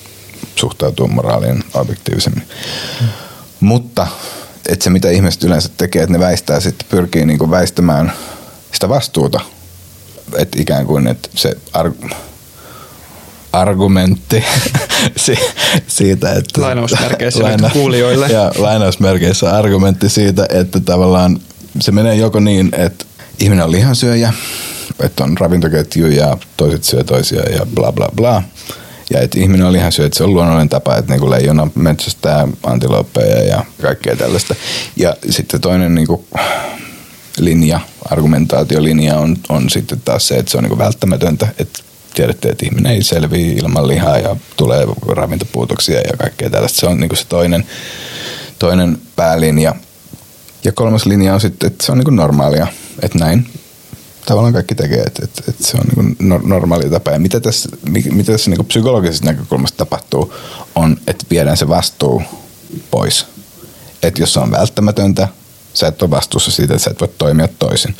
suhtautuu 0.55 1.07
moraaliin 1.07 1.63
objektiivisemmin. 1.73 2.47
Mm. 3.01 3.07
Mutta 3.59 4.07
että 4.67 4.83
se 4.83 4.89
mitä 4.89 5.09
ihmiset 5.09 5.43
yleensä 5.43 5.69
tekee, 5.77 6.03
että 6.03 6.13
ne 6.13 6.19
väistää 6.19 6.59
sitten 6.59 6.87
pyrkii 6.89 7.25
niin 7.25 7.51
väistämään 7.51 8.13
sitä 8.71 8.89
vastuuta. 8.89 9.39
Että 10.37 10.61
ikään 10.61 10.85
kuin 10.85 11.07
että 11.07 11.29
se 11.35 11.57
argumentti 13.59 14.43
siitä, 15.87 16.33
että... 16.33 16.61
Lainausmerkeissä 16.61 17.43
laina, 17.43 17.69
kuulijoille. 17.69 18.27
Ja 18.27 18.51
lainausmerkeissä 18.57 19.57
argumentti 19.57 20.09
siitä, 20.09 20.45
että 20.49 20.79
tavallaan 20.79 21.39
se 21.79 21.91
menee 21.91 22.15
joko 22.15 22.39
niin, 22.39 22.71
että 22.77 23.05
ihminen 23.39 23.65
on 23.65 23.71
lihansyöjä, 23.71 24.33
että 24.99 25.23
on 25.23 25.37
ravintoketju 25.37 26.07
ja 26.07 26.37
toiset 26.57 26.83
syö 26.83 27.03
toisia 27.03 27.41
ja 27.41 27.65
bla 27.75 27.91
bla 27.91 28.09
bla. 28.15 28.43
Ja 29.13 29.21
että 29.21 29.39
ihminen 29.39 29.67
on 29.67 29.73
lihansyöjä, 29.73 30.05
että 30.05 30.17
se 30.17 30.23
on 30.23 30.33
luonnollinen 30.33 30.69
tapa, 30.69 30.97
että 30.97 31.11
niinku 31.11 31.29
leijona 31.29 31.67
metsästää 31.75 32.47
antilooppeja 32.63 33.43
ja 33.43 33.65
kaikkea 33.81 34.15
tällaista. 34.15 34.55
Ja 34.95 35.15
sitten 35.29 35.61
toinen 35.61 35.95
niinku 35.95 36.25
linja, 37.39 37.79
argumentaatiolinja 38.09 39.17
on, 39.17 39.37
on 39.49 39.69
sitten 39.69 40.01
taas 40.05 40.27
se, 40.27 40.37
että 40.37 40.51
se 40.51 40.57
on 40.57 40.63
niinku 40.63 40.77
välttämätöntä, 40.77 41.47
että 41.59 41.79
tiedätte, 42.15 42.49
että 42.49 42.65
ihminen 42.65 42.91
ei 42.91 43.03
selviä 43.03 43.53
ilman 43.53 43.87
lihaa 43.87 44.17
ja 44.17 44.35
tulee 44.57 44.85
ravintopuutoksia 45.07 45.99
ja 45.99 46.17
kaikkea 46.17 46.49
tällaista. 46.49 46.79
Se 46.79 46.87
on 46.87 46.99
niin 46.99 47.17
se 47.17 47.25
toinen, 47.29 47.65
toinen 48.59 48.97
päälinja. 49.15 49.75
Ja 50.63 50.71
kolmas 50.71 51.05
linja 51.05 51.33
on 51.33 51.41
sitten, 51.41 51.67
että 51.67 51.85
se 51.85 51.91
on 51.91 51.97
niin 51.97 52.15
normaalia, 52.15 52.67
että 53.01 53.19
näin 53.19 53.47
tavallaan 54.25 54.53
kaikki 54.53 54.75
tekee, 54.75 55.01
että, 55.01 55.23
että, 55.23 55.41
että 55.47 55.67
se 55.67 55.77
on 55.77 55.85
niin 55.95 56.49
normaali 56.49 56.89
tapa. 56.89 57.11
Ja 57.11 57.19
mitä 57.19 57.39
tässä, 57.39 57.69
mitä 58.11 58.31
tässä 58.31 58.51
niin 58.51 58.65
psykologisesta 58.65 59.25
näkökulmasta 59.25 59.77
tapahtuu, 59.77 60.33
on, 60.75 60.97
että 61.07 61.25
viedään 61.29 61.57
se 61.57 61.67
vastuu 61.67 62.23
pois. 62.91 63.25
Että 64.03 64.21
jos 64.21 64.33
se 64.33 64.39
on 64.39 64.51
välttämätöntä, 64.51 65.27
sä 65.73 65.87
et 65.87 66.01
ole 66.01 66.11
vastuussa 66.11 66.51
siitä, 66.51 66.73
että 66.73 66.83
sä 66.83 66.91
et 66.91 67.01
voi 67.01 67.09
toimia 67.17 67.47
toisin. 67.47 67.95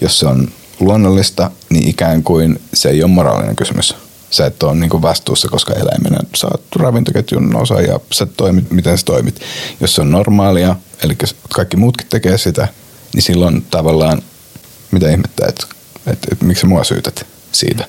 Jos 0.00 0.18
se 0.18 0.26
on 0.26 0.48
luonnollista, 0.80 1.50
niin 1.70 1.88
ikään 1.88 2.22
kuin 2.22 2.60
se 2.74 2.88
ei 2.88 3.02
ole 3.02 3.10
moraalinen 3.10 3.56
kysymys. 3.56 3.96
Sä 4.30 4.46
et 4.46 4.62
ole 4.62 4.74
niin 4.74 5.02
vastuussa, 5.02 5.48
koska 5.48 5.74
sä 6.36 6.46
oot 6.46 6.62
ravintoketjun 6.76 7.56
osa 7.56 7.80
ja 7.80 8.00
sä 8.12 8.26
toimit, 8.26 8.70
miten 8.70 8.98
sä 8.98 9.04
toimit. 9.04 9.40
Jos 9.80 9.94
se 9.94 10.00
on 10.00 10.10
normaalia, 10.10 10.76
eli 11.02 11.16
kaikki 11.54 11.76
muutkin 11.76 12.06
tekee 12.10 12.38
sitä, 12.38 12.68
niin 13.14 13.22
silloin 13.22 13.66
tavallaan, 13.70 14.22
mitä 14.90 15.10
ihmettä, 15.10 15.46
että, 15.48 15.66
että, 16.06 16.28
että 16.32 16.44
miksi 16.44 16.60
sä 16.60 16.66
mua 16.66 16.84
syytät 16.84 17.26
siitä. 17.52 17.86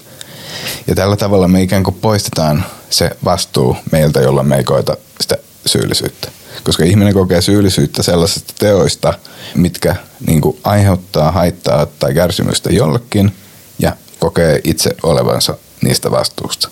Ja 0.88 0.96
tällä 0.96 1.16
tavalla 1.16 1.48
me 1.48 1.62
ikään 1.62 1.84
kuin 1.84 1.96
poistetaan 1.96 2.66
se 2.90 3.12
vastuu 3.24 3.78
meiltä, 3.92 4.22
jolloin 4.22 4.48
me 4.48 4.58
ei 4.58 4.64
koeta 4.64 4.98
sitä 5.22 5.36
syyllisyyttä 5.66 6.32
koska 6.64 6.84
ihminen 6.84 7.14
kokee 7.14 7.42
syyllisyyttä 7.42 8.04
sellaisista 8.04 8.54
teoista, 8.60 9.14
mitkä 9.56 9.96
niin 10.28 10.42
kuin 10.42 10.58
aiheuttaa 10.64 11.32
haittaa 11.32 11.86
tai 11.86 12.14
kärsimystä 12.14 12.70
jollekin 12.70 13.32
ja 13.80 13.96
kokee 14.20 14.62
itse 14.64 14.96
olevansa 15.04 15.58
niistä 15.82 16.12
vastuusta. 16.12 16.70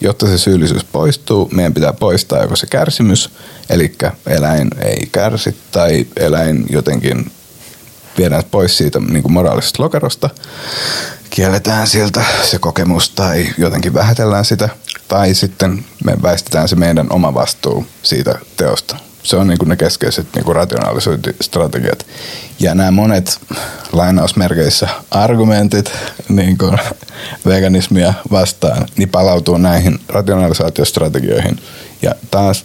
Jotta 0.00 0.26
se 0.26 0.38
syyllisyys 0.38 0.84
poistuu, 0.84 1.48
meidän 1.52 1.74
pitää 1.74 1.92
poistaa 1.92 2.42
joko 2.42 2.56
se 2.56 2.66
kärsimys, 2.66 3.30
eli 3.70 3.96
eläin 4.26 4.70
ei 4.84 5.08
kärsi 5.12 5.56
tai 5.70 6.06
eläin 6.16 6.66
jotenkin 6.70 7.32
viedään 8.18 8.42
pois 8.50 8.78
siitä 8.78 9.00
niin 9.00 9.22
kuin 9.22 9.32
moraalisesta 9.32 9.82
lokerosta, 9.82 10.30
kielletään 11.30 11.86
sieltä 11.86 12.24
se 12.42 12.58
kokemus 12.58 13.10
tai 13.10 13.46
jotenkin 13.58 13.94
vähätellään 13.94 14.44
sitä, 14.44 14.68
tai 15.08 15.34
sitten 15.34 15.84
me 16.04 16.16
väistetään 16.22 16.68
se 16.68 16.76
meidän 16.76 17.06
oma 17.10 17.34
vastuu 17.34 17.86
siitä 18.02 18.38
teosta 18.56 18.96
se 19.24 19.36
on 19.36 19.46
niin 19.46 19.58
kuin 19.58 19.68
ne 19.68 19.76
keskeiset 19.76 20.26
niin 20.34 20.44
kuin 20.44 20.56
rationalisointistrategiat. 20.56 22.06
Ja 22.60 22.74
nämä 22.74 22.90
monet 22.90 23.40
lainausmerkeissä 23.92 24.88
argumentit 25.10 25.92
niin 26.28 26.58
kuin 26.58 26.78
veganismia 27.46 28.14
vastaan, 28.30 28.86
niin 28.96 29.08
palautuu 29.08 29.56
näihin 29.56 29.98
rationalisaatiostrategioihin. 30.08 31.60
Ja 32.02 32.14
taas 32.30 32.64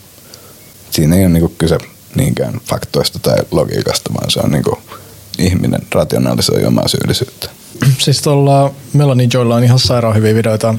siinä 0.91 1.15
ei 1.15 1.21
ole 1.21 1.29
niin 1.29 1.41
kuin 1.41 1.55
kyse 1.57 1.77
niinkään 2.15 2.53
faktoista 2.69 3.19
tai 3.19 3.37
logiikasta, 3.51 4.13
vaan 4.13 4.31
se 4.31 4.39
on 4.39 4.51
niin 4.51 4.63
kuin 4.63 4.77
ihminen 5.37 5.81
rationalisoi 5.91 6.65
omaa 6.65 6.87
syyllisyyttä. 6.87 7.49
Siis 7.97 8.21
tuolla 8.21 8.73
Melanie 8.93 9.27
Joilla 9.33 9.55
on 9.55 9.63
ihan 9.63 9.79
sairaan 9.79 10.15
hyviä 10.15 10.35
videoita 10.35 10.75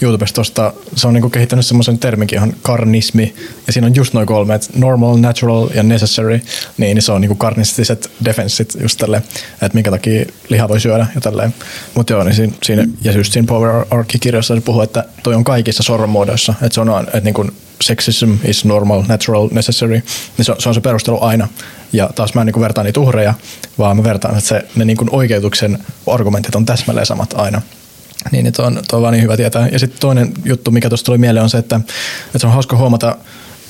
YouTubesta 0.00 0.34
tosta. 0.34 0.72
Se 0.96 1.06
on 1.06 1.14
niinku 1.14 1.30
kehittänyt 1.30 1.66
semmoisen 1.66 1.98
terminkin 1.98 2.36
ihan 2.36 2.54
karnismi. 2.62 3.34
Ja 3.66 3.72
siinä 3.72 3.86
on 3.86 3.94
just 3.94 4.14
noin 4.14 4.26
kolme, 4.26 4.54
että 4.54 4.68
normal, 4.76 5.16
natural 5.16 5.68
ja 5.74 5.82
necessary. 5.82 6.40
Niin, 6.78 6.94
niin 6.94 7.02
se 7.02 7.12
on 7.12 7.20
niinku 7.20 7.34
karnistiset 7.34 8.10
defenssit 8.24 8.76
just 8.80 8.98
tälle, 8.98 9.16
että 9.52 9.74
minkä 9.74 9.90
takia 9.90 10.24
liha 10.48 10.68
voi 10.68 10.80
syödä 10.80 11.06
ja 11.14 11.20
tälleen. 11.20 11.54
Mutta 11.94 12.12
joo, 12.12 12.24
niin 12.24 12.34
siinä, 12.34 12.52
siinä, 12.62 12.86
ja 13.04 13.12
just 13.12 13.32
siinä 13.32 13.46
Power 13.46 13.84
Arc-kirjassa 13.90 14.54
se 14.54 14.60
puhuu, 14.60 14.82
että 14.82 15.04
toi 15.22 15.34
on 15.34 15.44
kaikissa 15.44 15.82
sorron 15.82 16.10
muodoissa. 16.10 16.54
Että 16.62 16.74
se 16.74 16.80
on, 16.80 17.04
että 17.06 17.20
niinku 17.20 17.46
sexism 17.82 18.34
is 18.44 18.64
normal, 18.64 19.02
natural, 19.08 19.48
necessary. 19.52 20.02
Niin 20.36 20.44
se 20.44 20.52
on 20.52 20.60
se, 20.60 20.68
on 20.68 20.74
se 20.74 20.80
perustelu 20.80 21.18
aina. 21.22 21.48
Ja 21.92 22.10
taas 22.14 22.34
mä 22.34 22.40
en 22.40 22.46
niin 22.46 22.60
vertaan 22.60 22.84
niitä 22.84 23.00
uhreja, 23.00 23.34
vaan 23.78 23.96
mä 23.96 24.04
vertaan, 24.04 24.36
että 24.36 24.48
se, 24.48 24.64
ne 24.76 24.84
niin 24.84 24.98
oikeutuksen 25.10 25.78
argumentit 26.06 26.54
on 26.54 26.66
täsmälleen 26.66 27.06
samat 27.06 27.34
aina. 27.36 27.62
Niin, 28.32 28.44
niin 28.44 28.52
tuo 28.52 28.64
on, 28.64 28.82
tuo 28.90 28.96
on 28.96 29.02
vaan 29.02 29.12
niin 29.12 29.22
hyvä 29.22 29.36
tietää. 29.36 29.68
Ja 29.68 29.78
sitten 29.78 30.00
toinen 30.00 30.32
juttu, 30.44 30.70
mikä 30.70 30.88
tuosta 30.88 31.06
tuli 31.06 31.18
mieleen, 31.18 31.42
on 31.42 31.50
se, 31.50 31.58
että, 31.58 31.76
että 32.26 32.38
se 32.38 32.46
on 32.46 32.52
hauska 32.52 32.76
huomata, 32.76 33.16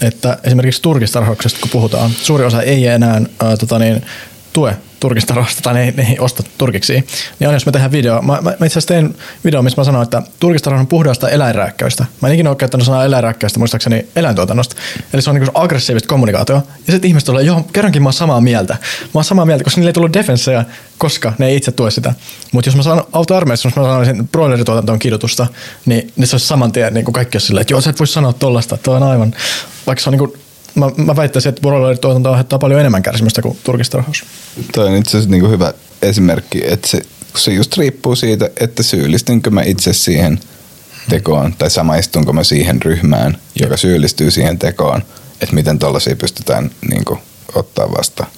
että 0.00 0.38
esimerkiksi 0.44 0.82
turkistarhauksesta 0.82 1.60
kun 1.60 1.70
puhutaan, 1.70 2.10
suuri 2.10 2.44
osa 2.44 2.62
ei 2.62 2.86
enää 2.86 3.22
ää, 3.40 3.56
tota 3.56 3.78
niin, 3.78 4.02
tue 4.52 4.76
turkistarhausta 5.02 5.62
tai 5.62 5.74
ne, 5.74 5.94
ne 5.96 6.06
ei 6.10 6.18
osta 6.18 6.42
turkiksi, 6.58 6.92
niin 6.92 7.48
aina 7.48 7.52
jos 7.52 7.66
me 7.66 7.72
tehdään 7.72 7.92
video, 7.92 8.22
mä, 8.22 8.32
mä, 8.32 8.40
mä 8.42 8.50
itse 8.50 8.66
asiassa 8.66 8.88
tein 8.88 9.16
video, 9.44 9.62
missä 9.62 9.80
mä 9.80 9.84
sanoin, 9.84 10.02
että 10.02 10.22
turkistarhaus 10.40 10.80
on 10.80 10.86
puhdasta 10.86 11.28
eläinrääkkäystä. 11.28 12.06
Mä 12.20 12.28
en 12.28 12.34
ikinä 12.34 12.50
ole 12.50 12.56
käyttänyt 12.56 12.86
sanaa 12.86 13.04
eläinrääkkäystä 13.04 13.58
muistaakseni 13.58 14.06
eläintuotannosta. 14.16 14.76
Eli 15.12 15.22
se 15.22 15.30
on 15.30 15.36
niin 15.36 15.50
aggressiivista 15.54 16.08
kommunikaatio. 16.08 16.62
Ja 16.86 16.92
sitten 16.92 17.08
ihmiset 17.08 17.26
tulee, 17.26 17.44
joo, 17.44 17.66
kerrankin 17.72 18.02
mä 18.02 18.06
oon 18.06 18.12
samaa 18.12 18.40
mieltä. 18.40 18.74
Mä 19.02 19.08
oon 19.14 19.24
samaa 19.24 19.44
mieltä, 19.44 19.64
koska 19.64 19.80
niille 19.80 19.88
ei 19.88 19.92
tullut 19.92 20.12
defensseja, 20.12 20.64
koska 20.98 21.32
ne 21.38 21.46
ei 21.46 21.56
itse 21.56 21.72
tue 21.72 21.90
sitä. 21.90 22.14
Mutta 22.52 22.68
jos 22.68 22.76
mä 22.76 22.82
sanon 22.82 23.04
autoarmeissa, 23.12 23.68
jos 23.68 23.76
mä 23.76 23.82
sanoisin, 23.82 24.20
että 24.20 24.32
broilerituotanto 24.32 24.92
on 24.92 24.98
kidutusta, 24.98 25.46
niin, 25.86 26.12
niin 26.16 26.26
se 26.26 26.34
olisi 26.34 26.46
saman 26.46 26.72
tien 26.72 26.94
niin 26.94 27.04
kuin 27.04 27.12
kaikki 27.12 27.36
olisi 27.36 27.46
silleen, 27.46 27.62
että 27.62 27.74
joo, 27.74 27.80
sä 27.80 27.90
et 27.90 27.98
voi 27.98 28.06
sanoa 28.06 28.32
tollasta, 28.32 28.76
tuo 28.76 28.94
on 28.94 29.02
aivan, 29.02 29.34
vaikka 29.86 30.02
se 30.02 30.10
on 30.10 30.12
niin 30.12 30.18
kuin 30.18 30.32
mä, 30.74 30.90
mä 30.96 31.16
väittäisin, 31.16 31.48
että 31.48 31.60
broilerituotanto 31.60 32.30
aiheuttaa 32.30 32.58
paljon 32.58 32.80
enemmän 32.80 33.02
kärsimystä 33.02 33.42
kuin 33.42 33.58
turkistarhaus. 33.64 34.24
Toi 34.74 34.86
on 34.86 34.96
itse 34.96 35.10
asiassa 35.10 35.30
niin 35.30 35.50
hyvä 35.50 35.72
esimerkki, 36.02 36.62
että 36.64 36.88
se, 36.88 37.02
se 37.36 37.52
just 37.52 37.76
riippuu 37.76 38.16
siitä, 38.16 38.50
että 38.60 38.82
syyllistynkö 38.82 39.50
mä 39.50 39.62
itse 39.62 39.92
siihen 39.92 40.40
tekoon 41.08 41.54
tai 41.58 41.70
samaistunko 41.70 42.32
mä 42.32 42.44
siihen 42.44 42.82
ryhmään, 42.82 43.36
joka 43.60 43.76
syyllistyy 43.76 44.30
siihen 44.30 44.58
tekoon, 44.58 45.02
että 45.40 45.54
miten 45.54 45.78
tuollaisia 45.78 46.16
pystytään 46.16 46.70
niin 46.90 47.04
kuin, 47.04 47.20
ottaa 47.54 47.92
vastaan. 47.98 48.30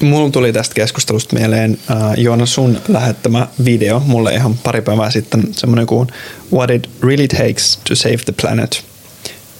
Mulla 0.00 0.30
tuli 0.30 0.52
tästä 0.52 0.74
keskustelusta 0.74 1.36
mieleen 1.36 1.78
äh, 1.90 1.96
Joona 2.16 2.46
sun 2.46 2.80
lähettämä 2.88 3.48
video 3.64 4.00
mulle 4.06 4.34
ihan 4.34 4.58
pari 4.58 4.82
päivää 4.82 5.10
sitten, 5.10 5.42
semmoinen 5.50 5.86
kuin 5.86 6.08
What 6.52 6.70
it 6.70 6.90
really 7.02 7.28
takes 7.28 7.80
to 7.88 7.94
save 7.94 8.16
the 8.16 8.32
planet– 8.40 8.84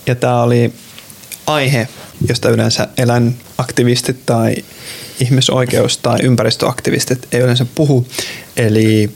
ja 0.06 0.14
tämä 0.14 0.42
oli 0.42 0.72
aihe, 1.46 1.88
josta 2.28 2.48
yleensä 2.48 2.88
eläinaktivistit 2.98 4.26
tai 4.26 4.54
ihmisoikeus- 5.20 5.98
tai 5.98 6.18
ympäristöaktivistit 6.22 7.28
ei 7.32 7.40
yleensä 7.40 7.66
puhu, 7.74 8.06
eli 8.56 9.10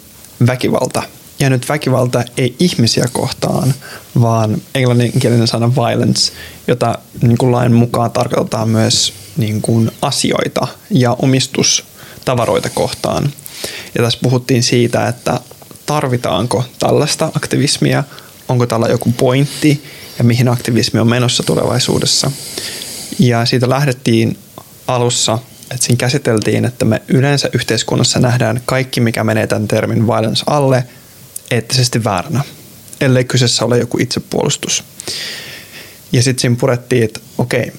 väkivalta. 0.47 1.03
Ja 1.39 1.51
nyt 1.51 1.69
väkivalta 1.69 2.25
ei 2.37 2.55
ihmisiä 2.59 3.09
kohtaan, 3.13 3.75
vaan 4.21 4.63
englanninkielinen 4.75 5.47
sana 5.47 5.75
violence, 5.75 6.33
jota 6.69 6.99
niin 7.23 7.39
kuin 7.39 7.53
lain 7.53 7.73
mukaan 7.73 8.11
tarkoitetaan 8.11 8.69
myös 8.69 9.13
niin 9.37 9.63
kuin 9.63 9.91
asioita 10.03 10.67
ja 10.91 11.17
omistustavaroita 11.19 12.71
kohtaan. 12.71 13.33
Ja 13.95 14.03
tässä 14.03 14.19
puhuttiin 14.23 14.63
siitä, 14.63 15.09
että 15.09 15.41
tarvitaanko 15.87 16.65
tällaista 16.79 17.31
aktivismia, 17.37 18.05
onko 18.49 18.67
tällä 18.67 18.89
joku 18.89 19.13
pointti 19.13 19.85
ja 20.19 20.25
mihin 20.25 20.49
aktivismi 20.49 21.01
on 21.01 21.09
menossa 21.09 21.43
tulevaisuudessa. 21.43 22.31
Ja 23.19 23.47
siitä 23.47 23.69
lähdettiin 23.69 24.39
alussa, 24.87 25.39
että 25.71 25.87
siinä 25.87 25.99
käsiteltiin, 25.99 26.65
että 26.65 26.85
me 26.85 27.03
yleensä 27.09 27.51
yhteiskunnassa 27.53 28.21
nähdään 28.21 28.61
kaikki, 28.65 29.01
mikä 29.01 29.25
menee 29.25 29.47
tämän 29.47 29.69
termin 29.69 30.07
violence 30.07 30.45
alle, 30.47 30.85
eettisesti 31.51 32.05
vääränä, 32.05 32.45
ellei 33.01 33.25
kyseessä 33.25 33.65
ole 33.65 33.79
joku 33.79 33.99
itsepuolustus. 33.99 34.85
Ja 36.13 36.23
sitten 36.23 36.41
siinä 36.41 36.57
purettiin, 36.61 37.05
että 37.05 37.21
okei, 37.39 37.73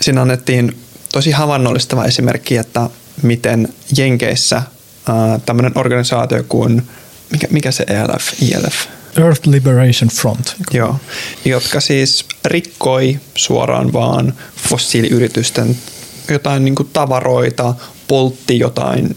siinä 0.00 0.22
annettiin 0.22 0.76
tosi 1.12 1.30
havainnollistava 1.30 2.04
esimerkki, 2.04 2.56
että 2.56 2.90
miten 3.22 3.68
Jenkeissä 3.96 4.62
tämmöinen 5.46 5.78
organisaatio 5.78 6.44
kuin, 6.48 6.82
mikä, 7.32 7.46
mikä 7.50 7.70
se 7.70 7.84
ELF, 7.88 8.42
ILF, 8.42 8.74
Earth 9.18 9.48
Liberation 9.48 10.10
Front. 10.10 10.54
Joo, 10.72 10.96
jotka 11.44 11.80
siis 11.80 12.24
rikkoi 12.44 13.18
suoraan 13.34 13.92
vaan 13.92 14.34
fossiiliyritysten 14.68 15.76
jotain 16.30 16.64
niin 16.64 16.74
kuin 16.74 16.88
tavaroita, 16.92 17.74
poltti 18.08 18.58
jotain 18.58 19.16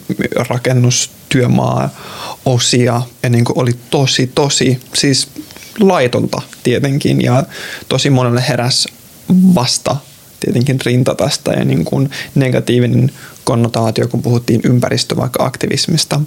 rakennustyömaa 0.49 1.89
osia 2.45 3.01
ja 3.23 3.29
niin 3.29 3.45
kuin 3.45 3.59
oli 3.59 3.71
tosi, 3.89 4.31
tosi, 4.35 4.79
siis 4.93 5.27
laitonta 5.79 6.41
tietenkin 6.63 7.21
ja 7.21 7.43
tosi 7.89 8.09
monelle 8.09 8.43
heräs 8.49 8.87
vasta 9.55 9.95
tietenkin 10.39 10.79
rinta 10.85 11.15
tästä 11.15 11.51
ja 11.51 11.65
niin 11.65 11.85
kuin 11.85 12.09
negatiivinen 12.35 13.11
konnotaatio, 13.43 14.07
kun 14.07 14.21
puhuttiin 14.21 14.61
ympäristö 14.63 15.17
vaikka 15.17 15.45
aktivismista. 15.45 16.21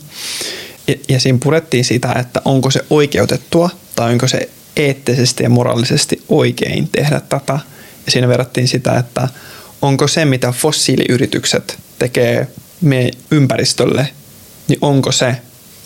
Ja, 0.88 0.94
ja 1.08 1.20
siinä 1.20 1.38
purettiin 1.42 1.84
sitä, 1.84 2.12
että 2.12 2.42
onko 2.44 2.70
se 2.70 2.84
oikeutettua 2.90 3.70
tai 3.94 4.12
onko 4.12 4.28
se 4.28 4.48
eettisesti 4.76 5.42
ja 5.42 5.50
moraalisesti 5.50 6.22
oikein 6.28 6.88
tehdä 6.88 7.20
tätä. 7.20 7.58
Ja 8.06 8.12
siinä 8.12 8.28
verrattiin 8.28 8.68
sitä, 8.68 8.98
että 8.98 9.28
onko 9.82 10.08
se, 10.08 10.24
mitä 10.24 10.52
fossiiliyritykset 10.52 11.78
tekee 11.98 12.48
me 12.80 13.10
ympäristölle, 13.30 14.08
niin 14.68 14.78
onko 14.80 15.12
se 15.12 15.36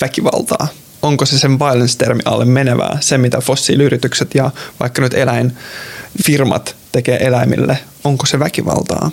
väkivaltaa? 0.00 0.68
Onko 1.02 1.26
se 1.26 1.38
sen 1.38 1.58
violence-termi 1.58 2.22
alle 2.24 2.44
menevää, 2.44 2.98
se 3.00 3.18
mitä 3.18 3.40
fossiiliyritykset 3.40 4.34
ja 4.34 4.50
vaikka 4.80 5.02
nyt 5.02 5.14
eläinfirmat 5.14 6.76
tekee 6.92 7.26
eläimille, 7.26 7.78
onko 8.04 8.26
se 8.26 8.38
väkivaltaa? 8.38 9.10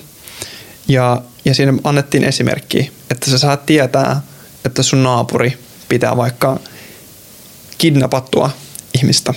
Ja, 0.87 1.21
ja 1.45 1.55
siinä 1.55 1.73
annettiin 1.83 2.23
esimerkki, 2.23 2.91
että 3.11 3.31
sä 3.31 3.37
saat 3.37 3.65
tietää, 3.65 4.21
että 4.65 4.83
sun 4.83 5.03
naapuri 5.03 5.57
pitää 5.93 6.17
vaikka 6.17 6.59
kidnappattua 7.77 8.49
ihmistä. 8.93 9.33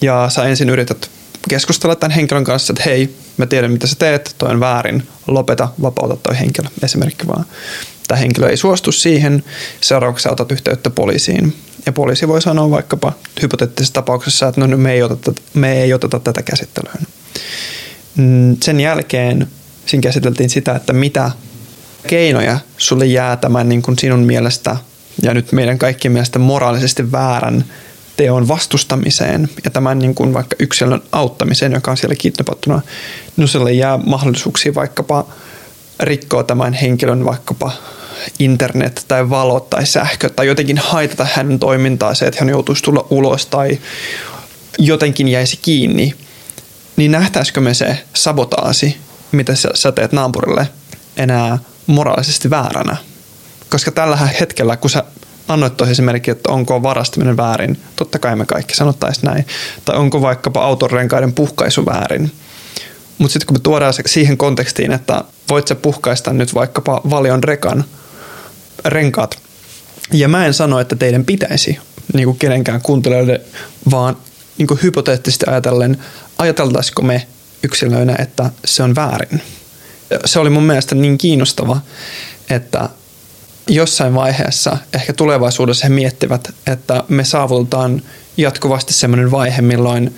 Ja 0.00 0.26
sä 0.28 0.44
ensin 0.44 0.70
yrität 0.70 1.10
keskustella 1.48 1.96
tämän 1.96 2.14
henkilön 2.14 2.44
kanssa, 2.44 2.72
että 2.72 2.82
hei, 2.86 3.16
mä 3.36 3.46
tiedän 3.46 3.70
mitä 3.70 3.86
sä 3.86 3.94
teet, 3.98 4.34
toi 4.38 4.50
on 4.50 4.60
väärin, 4.60 5.08
lopeta, 5.26 5.68
vapauta 5.82 6.16
toi 6.16 6.38
henkilö, 6.38 6.68
esimerkki 6.82 7.26
vaan. 7.26 7.44
Tämä 8.08 8.18
henkilö 8.18 8.48
ei 8.48 8.56
suostu 8.56 8.92
siihen, 8.92 9.44
seuraavaksi 9.80 10.28
otat 10.28 10.52
yhteyttä 10.52 10.90
poliisiin. 10.90 11.56
Ja 11.86 11.92
poliisi 11.92 12.28
voi 12.28 12.42
sanoa 12.42 12.70
vaikkapa 12.70 13.12
hypoteettisessa 13.42 13.94
tapauksessa, 13.94 14.48
että 14.48 14.66
no, 14.66 14.76
me, 14.76 14.92
ei 14.92 15.02
oteta, 15.02 15.32
me 15.54 15.82
ei 15.82 15.94
oteta 15.94 16.20
tätä 16.20 16.42
käsittelyyn. 16.42 17.06
Mm, 18.16 18.56
sen 18.62 18.80
jälkeen 18.80 19.48
siinä 19.86 20.02
käsiteltiin 20.02 20.50
sitä, 20.50 20.74
että 20.76 20.92
mitä 20.92 21.30
keinoja 22.06 22.58
sulle 22.78 23.06
jää 23.06 23.36
tämän 23.36 23.68
niin 23.68 23.82
kuin 23.82 23.98
sinun 23.98 24.20
mielestä 24.20 24.76
ja 25.22 25.34
nyt 25.34 25.52
meidän 25.52 25.78
kaikkien 25.78 26.12
mielestä 26.12 26.38
moraalisesti 26.38 27.12
väärän 27.12 27.64
teon 28.16 28.48
vastustamiseen 28.48 29.48
ja 29.64 29.70
tämän 29.70 29.98
niin 29.98 30.14
kuin 30.14 30.34
vaikka 30.34 30.56
yksilön 30.58 31.02
auttamiseen, 31.12 31.72
joka 31.72 31.90
on 31.90 31.96
siellä 31.96 32.14
kidnapattuna, 32.14 32.80
no 33.36 33.46
sille 33.46 33.72
jää 33.72 33.98
mahdollisuuksia 33.98 34.74
vaikkapa 34.74 35.26
rikkoa 36.00 36.42
tämän 36.44 36.72
henkilön 36.72 37.24
vaikkapa 37.24 37.72
internet 38.38 39.04
tai 39.08 39.30
valo 39.30 39.60
tai 39.60 39.86
sähkö 39.86 40.30
tai 40.30 40.46
jotenkin 40.46 40.78
haitata 40.78 41.26
hänen 41.34 41.58
toimintaa 41.58 42.14
se, 42.14 42.26
että 42.26 42.40
hän 42.40 42.48
joutuisi 42.48 42.82
tulla 42.82 43.06
ulos 43.10 43.46
tai 43.46 43.78
jotenkin 44.78 45.28
jäisi 45.28 45.58
kiinni, 45.62 46.14
niin 46.96 47.10
nähtäisikö 47.10 47.60
me 47.60 47.74
se 47.74 47.98
sabotaasi, 48.14 48.96
mitä 49.32 49.54
sä 49.74 49.92
teet 49.92 50.12
naapurille 50.12 50.68
enää 51.16 51.58
moraalisesti 51.86 52.50
vääränä? 52.50 52.96
Koska 53.74 53.90
tällä 53.90 54.16
hetkellä, 54.40 54.76
kun 54.76 54.90
sä 54.90 55.04
annoit 55.48 55.76
tuohon 55.76 55.92
esimerkki, 55.92 56.30
että 56.30 56.52
onko 56.52 56.82
varastaminen 56.82 57.36
väärin, 57.36 57.80
totta 57.96 58.18
kai 58.18 58.36
me 58.36 58.46
kaikki 58.46 58.74
sanottaisiin 58.74 59.24
näin. 59.24 59.46
Tai 59.84 59.96
onko 59.96 60.20
vaikkapa 60.22 60.64
autorenkaiden 60.64 61.32
puhkaisu 61.32 61.86
väärin. 61.86 62.32
Mutta 63.18 63.32
sitten 63.32 63.46
kun 63.46 63.56
me 63.56 63.60
tuodaan 63.60 63.94
se 63.94 64.02
siihen 64.06 64.36
kontekstiin, 64.36 64.92
että 64.92 65.24
voit 65.50 65.68
sä 65.68 65.74
puhkaista 65.74 66.32
nyt 66.32 66.54
vaikkapa 66.54 67.00
valion 67.10 67.44
rekan 67.44 67.84
renkaat. 68.84 69.38
Ja 70.12 70.28
mä 70.28 70.46
en 70.46 70.54
sano, 70.54 70.80
että 70.80 70.96
teidän 70.96 71.24
pitäisi 71.24 71.78
niin 72.12 72.24
kuin 72.24 72.38
kenenkään 72.38 72.82
kuuntelijoille, 72.82 73.40
vaan 73.90 74.16
niin 74.58 74.66
kuin 74.66 74.80
hypoteettisesti 74.82 75.46
ajatellen, 75.48 76.04
ajateltaisiko 76.38 77.02
me 77.02 77.26
yksilöinä, 77.62 78.16
että 78.18 78.50
se 78.64 78.82
on 78.82 78.94
väärin. 78.94 79.42
Se 80.24 80.38
oli 80.38 80.50
mun 80.50 80.64
mielestä 80.64 80.94
niin 80.94 81.18
kiinnostava, 81.18 81.80
että 82.50 82.88
jossain 83.68 84.14
vaiheessa, 84.14 84.76
ehkä 84.94 85.12
tulevaisuudessa 85.12 85.86
he 85.86 85.94
miettivät, 85.94 86.54
että 86.66 87.04
me 87.08 87.24
saavutetaan 87.24 88.02
jatkuvasti 88.36 88.92
sellainen 88.92 89.30
vaihe, 89.30 89.62
milloin, 89.62 90.14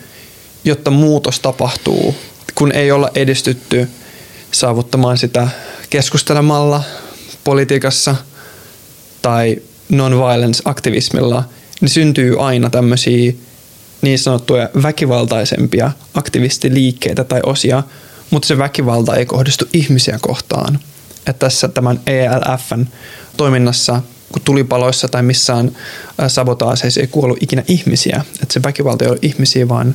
jotta 0.64 0.90
muutos 0.90 1.40
tapahtuu, 1.40 2.14
kun 2.54 2.72
ei 2.72 2.92
olla 2.92 3.10
edistytty 3.14 3.88
saavuttamaan 4.52 5.18
sitä 5.18 5.48
keskustelemalla 5.90 6.82
politiikassa 7.44 8.16
tai 9.22 9.56
non-violence-aktivismilla, 9.88 11.44
niin 11.80 11.88
syntyy 11.88 12.46
aina 12.46 12.70
tämmöisiä 12.70 13.32
niin 14.02 14.18
sanottuja 14.18 14.68
väkivaltaisempia 14.82 15.90
aktivistiliikkeitä 16.14 17.24
tai 17.24 17.40
osia, 17.46 17.82
mutta 18.30 18.48
se 18.48 18.58
väkivalta 18.58 19.16
ei 19.16 19.26
kohdistu 19.26 19.64
ihmisiä 19.72 20.18
kohtaan. 20.20 20.78
Että 21.26 21.46
tässä 21.46 21.68
tämän 21.68 22.00
ELFn 22.06 22.86
toiminnassa, 23.36 24.02
kun 24.32 24.42
tulipaloissa 24.42 25.08
tai 25.08 25.22
missään 25.22 25.76
sabotaaseissa 26.28 27.00
ei 27.00 27.06
kuollut 27.06 27.42
ikinä 27.42 27.62
ihmisiä. 27.68 28.24
Että 28.42 28.52
se 28.52 28.62
väkivalta 28.62 29.04
ei 29.04 29.10
ole 29.10 29.18
ihmisiä, 29.22 29.68
vaan 29.68 29.94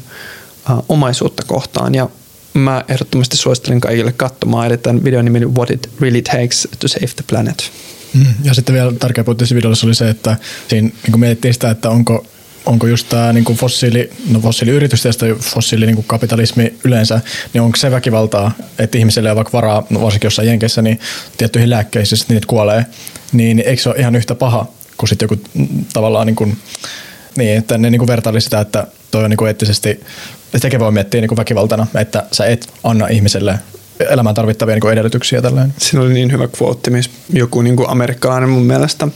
omaisuutta 0.90 1.44
kohtaan. 1.48 1.96
Ja 1.96 2.10
mä 2.54 2.84
ehdottomasti 2.88 3.38
suosittelen 3.38 3.82
kaikille 3.82 4.12
katsomaan, 4.12 4.68
eli 4.68 4.78
tämän 4.78 5.04
videon 5.04 5.26
nimi 5.26 5.46
What 5.46 5.72
it 5.72 5.90
really 6.00 6.22
takes 6.22 6.68
to 6.80 6.88
save 6.88 7.08
the 7.16 7.24
planet. 7.28 7.72
Mm. 8.14 8.26
Ja 8.44 8.54
sitten 8.54 8.76
vielä 8.76 8.94
tärkeä 9.00 9.24
pointti 9.24 9.56
videossa 9.56 9.88
oli 9.88 9.96
se, 9.96 10.10
että 10.10 10.38
siinä 10.68 10.90
niin 11.08 11.20
mietittiin 11.20 11.54
sitä, 11.54 11.70
että 11.70 11.90
onko, 11.90 12.26
onko 12.66 12.88
just 12.88 13.10
tämä 13.10 13.34
niin 13.34 13.46
fossiili, 13.46 14.10
no 14.32 14.40
fossiiliyritys 14.40 15.06
ja 15.06 15.12
fossiili 15.40 15.86
niin 15.86 16.04
kapitalismi 16.08 16.74
yleensä, 16.84 17.22
niin 17.54 17.62
onko 17.62 17.78
se 17.78 17.92
väkivaltaa, 17.92 18.52
että 18.80 18.98
ihmisille 18.98 19.30
on 19.30 19.36
vaikka 19.36 19.54
varaa, 19.54 19.84
no 19.90 20.02
varsinkin 20.02 20.26
jossain 20.26 20.48
Jenkeissä, 20.48 20.82
niin 20.82 21.00
tiettyihin 21.38 21.70
lääkkeisiin, 21.70 22.20
niin 22.20 22.36
niitä 22.36 22.48
kuolee, 22.48 22.86
niin 23.34 23.64
eikö 23.66 23.82
se 23.82 23.90
ole 23.90 23.98
ihan 23.98 24.16
yhtä 24.16 24.36
paha 24.36 24.66
kuin 24.98 25.10
sitten 25.10 25.30
joku 25.32 25.44
tavallaan 25.94 26.28
niin 26.28 26.36
kuin, 26.36 26.58
niin, 27.36 27.58
että 27.58 27.78
ne 27.78 27.90
niin 27.90 28.08
vertaili 28.08 28.42
sitä, 28.42 28.60
että 28.60 28.88
toi 29.12 29.24
on 29.24 29.30
niin 29.30 29.48
eettisesti, 29.48 30.00
sekin 30.58 30.80
voi 30.80 30.92
miettiä 30.92 31.22
niin 31.22 31.38
väkivaltana, 31.38 31.88
että 31.96 32.24
sä 32.32 32.46
et 32.46 32.70
anna 32.84 33.08
ihmiselle 33.08 33.60
elämään 34.10 34.36
tarvittavia 34.36 34.76
niin 34.76 34.94
edellytyksiä. 34.94 35.42
Tällainen. 35.42 35.74
Siinä 35.78 36.02
oli 36.02 36.14
niin 36.14 36.32
hyvä 36.32 36.48
quote, 36.62 36.90
missä 36.90 37.12
joku 37.34 37.62
niin 37.62 37.76
kuin 37.76 37.90
amerikkalainen 37.90 38.50
mun 38.50 38.64
mielestä 38.64 39.08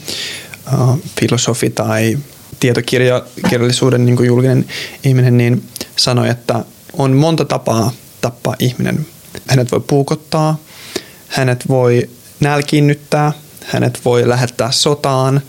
uh, 0.74 1.00
filosofi 1.20 1.70
tai 1.70 2.18
tietokirjallisuuden 2.66 4.06
niin 4.06 4.16
kuin 4.16 4.28
julkinen 4.28 4.66
ihminen 5.04 5.38
niin 5.38 5.64
sanoi, 5.96 6.30
että 6.30 6.66
on 6.94 7.14
monta 7.14 7.46
tapaa 7.46 7.92
tappaa 8.22 8.56
ihminen. 8.60 9.08
Hänet 9.48 9.72
voi 9.72 9.80
puukottaa, 9.88 10.58
hänet 11.28 11.70
voi 11.70 12.10
nälkiinnyttää, 12.40 13.32
hänet 13.66 14.00
voi 14.06 14.30
lähettää 14.30 14.72
sotaan, 14.72 15.42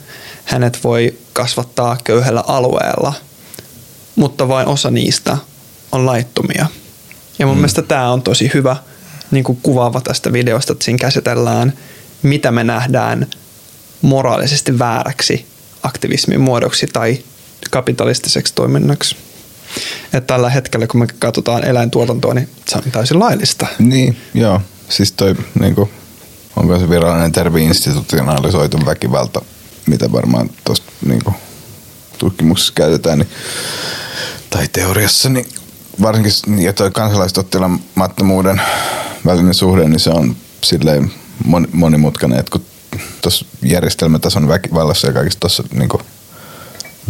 hänet 0.45 0.85
voi 0.85 1.19
kasvattaa 1.33 1.97
köyhällä 2.05 2.45
alueella, 2.47 3.13
mutta 4.17 4.49
vain 4.49 4.69
osa 4.69 4.91
niistä 4.91 5.37
on 5.93 6.07
laittomia. 6.07 6.67
Ja 7.39 7.47
mun 7.47 7.57
mm. 7.57 7.59
mielestä 7.59 7.83
tämä 7.83 8.13
on 8.13 8.23
tosi 8.23 8.51
hyvä 8.55 8.77
niin 9.31 9.45
kuin 9.45 9.59
kuvaava 9.63 10.01
tästä 10.01 10.33
videosta, 10.33 10.73
että 10.73 10.85
siinä 10.85 10.99
käsitellään, 10.99 11.73
mitä 12.23 12.51
me 12.51 12.65
nähdään 12.65 13.27
moraalisesti 14.03 14.79
vääräksi 14.79 15.56
aktivismin 15.87 16.41
muodoksi 16.41 16.87
tai 16.87 17.19
kapitalistiseksi 17.71 18.55
toiminnaksi. 18.55 19.17
Että 20.05 20.21
tällä 20.21 20.51
hetkellä, 20.51 20.87
kun 20.87 21.01
me 21.01 21.07
katsotaan 21.19 21.65
eläintuotantoa, 21.65 22.35
niin 22.35 22.49
se 22.69 22.79
on 22.79 22.85
täysin 22.93 23.19
laillista. 23.19 23.67
Niin, 23.79 24.17
joo. 24.35 24.61
Siis 24.89 25.13
toi, 25.13 25.35
niin 25.61 25.75
kuin, 25.75 25.91
onko 26.57 26.79
se 26.79 26.89
virallinen 26.89 27.33
termi 27.33 27.65
institutionalisoitu 27.65 28.79
väkivalta, 28.87 29.43
mitä 29.87 30.13
varmaan 30.13 30.51
tuosta 30.65 30.93
niin 31.07 31.21
tutkimuksessa 32.19 32.73
käytetään, 32.77 33.19
niin, 33.19 33.29
tai 34.51 34.69
teoriassa, 34.73 35.29
niin 35.29 35.47
varsinkin 36.03 36.33
ja 36.59 36.73
toi 36.73 36.91
kansalaistottelemattomuuden 36.91 38.63
välinen 39.27 39.55
suhde, 39.55 39.89
niin 39.89 40.01
se 40.01 40.11
on 40.11 40.37
silleen 40.65 41.13
monimutkainen, 41.73 42.39
että 42.39 42.51
kun 42.51 42.65
tuossa 43.23 43.47
järjestelmätason 43.63 44.49
väkivallassa 44.49 45.07
ja 45.07 45.13
kaikissa 45.13 45.41
tuossa 45.41 45.65
niin 45.73 45.89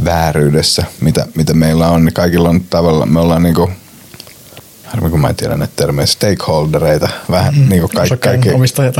vääryydessä, 0.05 0.85
mitä, 1.01 1.27
mitä 1.35 1.55
meillä 1.55 1.89
on, 1.89 2.05
niin 2.05 2.15
kaikilla 2.15 2.49
on 2.49 2.61
tavalla, 2.61 3.07
me 3.07 3.21
ollaan 3.21 3.43
niin 3.43 3.55
kuin, 3.55 3.73
harmi 4.85 5.11
kun 5.11 5.21
mä 5.21 5.29
en 5.29 5.37
tiedä 5.37 5.57
näitä 5.57 5.73
termejä, 5.77 6.07
stakeholdereita, 6.07 7.09
vähän 7.31 7.55
mm, 7.55 7.69
niin 7.69 7.81
kuin 7.81 7.91
kaikki, 7.95 8.17
kaikki 8.17 8.49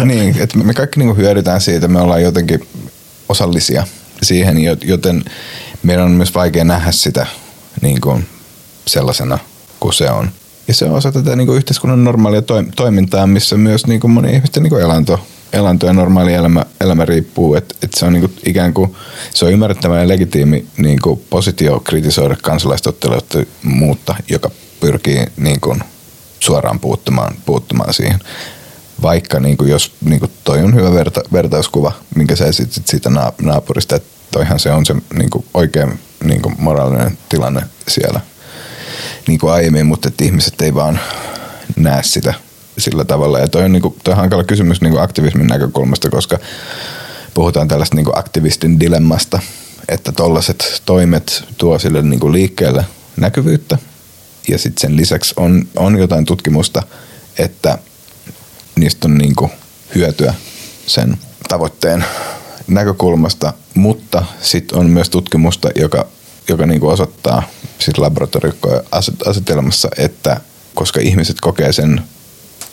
niin, 0.05 0.43
että 0.43 0.59
me 0.59 0.75
kaikki 0.75 0.99
niin 1.01 1.09
kuin 1.09 1.19
hyödytään 1.19 1.61
siitä, 1.61 1.89
me 1.89 2.01
ollaan 2.01 2.23
jotenkin 2.23 2.69
osallisia 3.29 3.87
siihen, 4.23 4.57
joten 4.85 5.25
meidän 5.83 6.05
on 6.05 6.11
myös 6.11 6.35
vaikea 6.35 6.65
nähdä 6.65 6.93
sitä 6.93 7.27
niin 7.83 8.01
kuin 8.01 8.29
sellaisena 8.87 9.39
kuin 9.81 9.95
se 9.95 10.11
on. 10.11 10.31
Ja 10.69 10.75
se 10.75 10.85
on 10.85 10.95
osa 10.95 11.13
tätä 11.13 11.37
niin 11.37 11.47
kuin 11.47 11.57
yhteiskunnan 11.57 12.05
normaalia 12.05 12.43
toimintaa, 12.77 13.27
missä 13.27 13.57
myös 13.57 13.87
niin 13.87 14.01
kuin 14.01 14.11
moni 14.11 14.33
ihmisten 14.33 14.63
niin 14.63 14.71
kuin 14.71 14.83
elanto, 14.83 15.27
elanto 15.53 15.87
ja 15.87 15.93
normaali 15.93 16.35
elämä, 16.35 16.65
elämä 16.81 17.05
riippuu. 17.05 17.55
Että 17.55 17.75
et 17.83 17.91
se 17.95 18.07
on 18.07 18.13
niin 18.13 18.21
kuin 18.21 18.39
ikään 18.47 18.75
kuin 18.75 18.97
se 19.35 19.45
on 19.45 19.53
ymmärrettävä 19.53 20.01
ja 20.01 20.09
legitiimi 20.09 20.67
niin 20.77 20.99
kuin 21.03 21.25
positio 21.31 21.81
kritisoida 21.81 22.37
muutta, 23.63 24.15
joka 24.29 24.51
pyrkii 24.81 25.27
niin 25.37 25.61
kuin 25.61 25.81
suoraan 26.41 26.81
puuttumaan, 26.81 27.37
puuttumaan 27.47 27.95
siihen. 27.95 28.21
Vaikka 29.03 29.41
niin 29.41 29.57
kuin 29.57 29.71
jos 29.71 29.93
niin 30.05 30.21
kuin 30.21 30.33
toi 30.45 30.63
on 30.63 30.75
hyvä 30.75 30.93
verta, 30.93 31.21
vertauskuva, 31.33 31.93
minkä 32.17 32.37
sä 32.37 32.47
esitit 32.47 32.87
siitä 32.87 33.11
naapurista, 33.43 33.97
että 33.97 34.09
toihan 34.33 34.59
se 34.59 34.73
on 34.73 34.87
se 34.87 34.95
niin 35.15 35.31
kuin 35.31 35.45
oikein 35.55 35.99
niin 36.25 36.43
kuin 36.43 36.55
moraalinen 36.59 37.19
tilanne 37.29 37.63
siellä– 37.89 38.21
niin 39.27 39.39
kuin 39.39 39.53
aiemmin, 39.53 39.87
mutta 39.87 40.09
että 40.09 40.25
ihmiset 40.25 40.61
ei 40.61 40.75
vaan 40.75 41.01
näe 41.77 42.03
sitä 42.03 42.35
sillä 42.79 43.05
tavalla. 43.05 43.39
Ja 43.39 43.49
toi 43.49 43.65
on, 43.65 43.73
niin 43.73 43.83
kuin, 43.83 43.97
toi 44.05 44.13
on 44.13 44.19
hankala 44.19 44.45
kysymys 44.45 44.81
niin 44.81 44.93
kuin 44.93 45.03
aktivismin 45.03 45.47
näkökulmasta, 45.47 46.11
koska 46.11 46.39
puhutaan 47.35 47.69
tällaista 47.69 47.97
niin 47.97 48.05
kuin 48.05 48.19
aktivistin 48.19 48.81
dilemmasta, 48.81 49.39
että 49.89 50.13
tollaiset 50.13 50.83
toimet 50.87 51.45
tuo 51.59 51.79
sille 51.79 52.03
niin 52.03 52.21
kuin 52.21 52.33
liikkeelle 52.33 52.85
näkyvyyttä. 53.17 53.79
Ja 54.49 54.59
sitten 54.59 54.81
sen 54.81 54.97
lisäksi 54.97 55.35
on, 55.37 55.69
on 55.77 55.99
jotain 55.99 56.25
tutkimusta, 56.25 56.83
että 57.39 57.79
niistä 58.77 59.09
on 59.09 59.19
niin 59.19 59.37
kuin 59.37 59.51
hyötyä 59.95 60.35
sen 60.87 61.17
tavoitteen 61.49 62.05
näkökulmasta, 62.67 63.53
mutta 63.75 64.25
sitten 64.43 64.79
on 64.79 64.91
myös 64.91 65.11
tutkimusta, 65.11 65.69
joka 65.75 66.07
joka 66.49 66.67
niin 66.67 66.81
kuin 66.81 66.93
osoittaa 66.93 67.43
siis 67.79 67.99
laboratoriokojen 67.99 68.83
asetelmassa, 69.27 69.89
että 69.99 70.41
koska 70.75 71.01
ihmiset 71.01 71.41
kokee 71.41 71.73
sen 71.73 72.01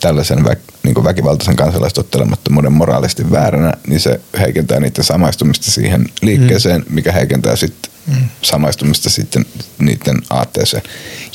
tällaisen 0.04 0.44
vä, 0.44 0.56
niin 0.82 0.94
kuin 0.94 1.04
väkivaltaisen 1.04 1.56
kansalaistottelemattomuuden 1.56 2.72
moraalisesti 2.72 3.30
vääränä, 3.30 3.72
niin 3.86 4.00
se 4.00 4.20
heikentää 4.40 4.80
niiden 4.80 5.04
samaistumista 5.04 5.70
siihen 5.70 6.08
liikkeeseen, 6.22 6.80
mm. 6.80 6.94
mikä 6.94 7.12
heikentää 7.12 7.56
sitten 7.56 7.92
mm. 8.06 8.28
samaistumista 8.42 9.10
sitten 9.10 9.46
niiden 9.78 10.18
aatteeseen. 10.30 10.82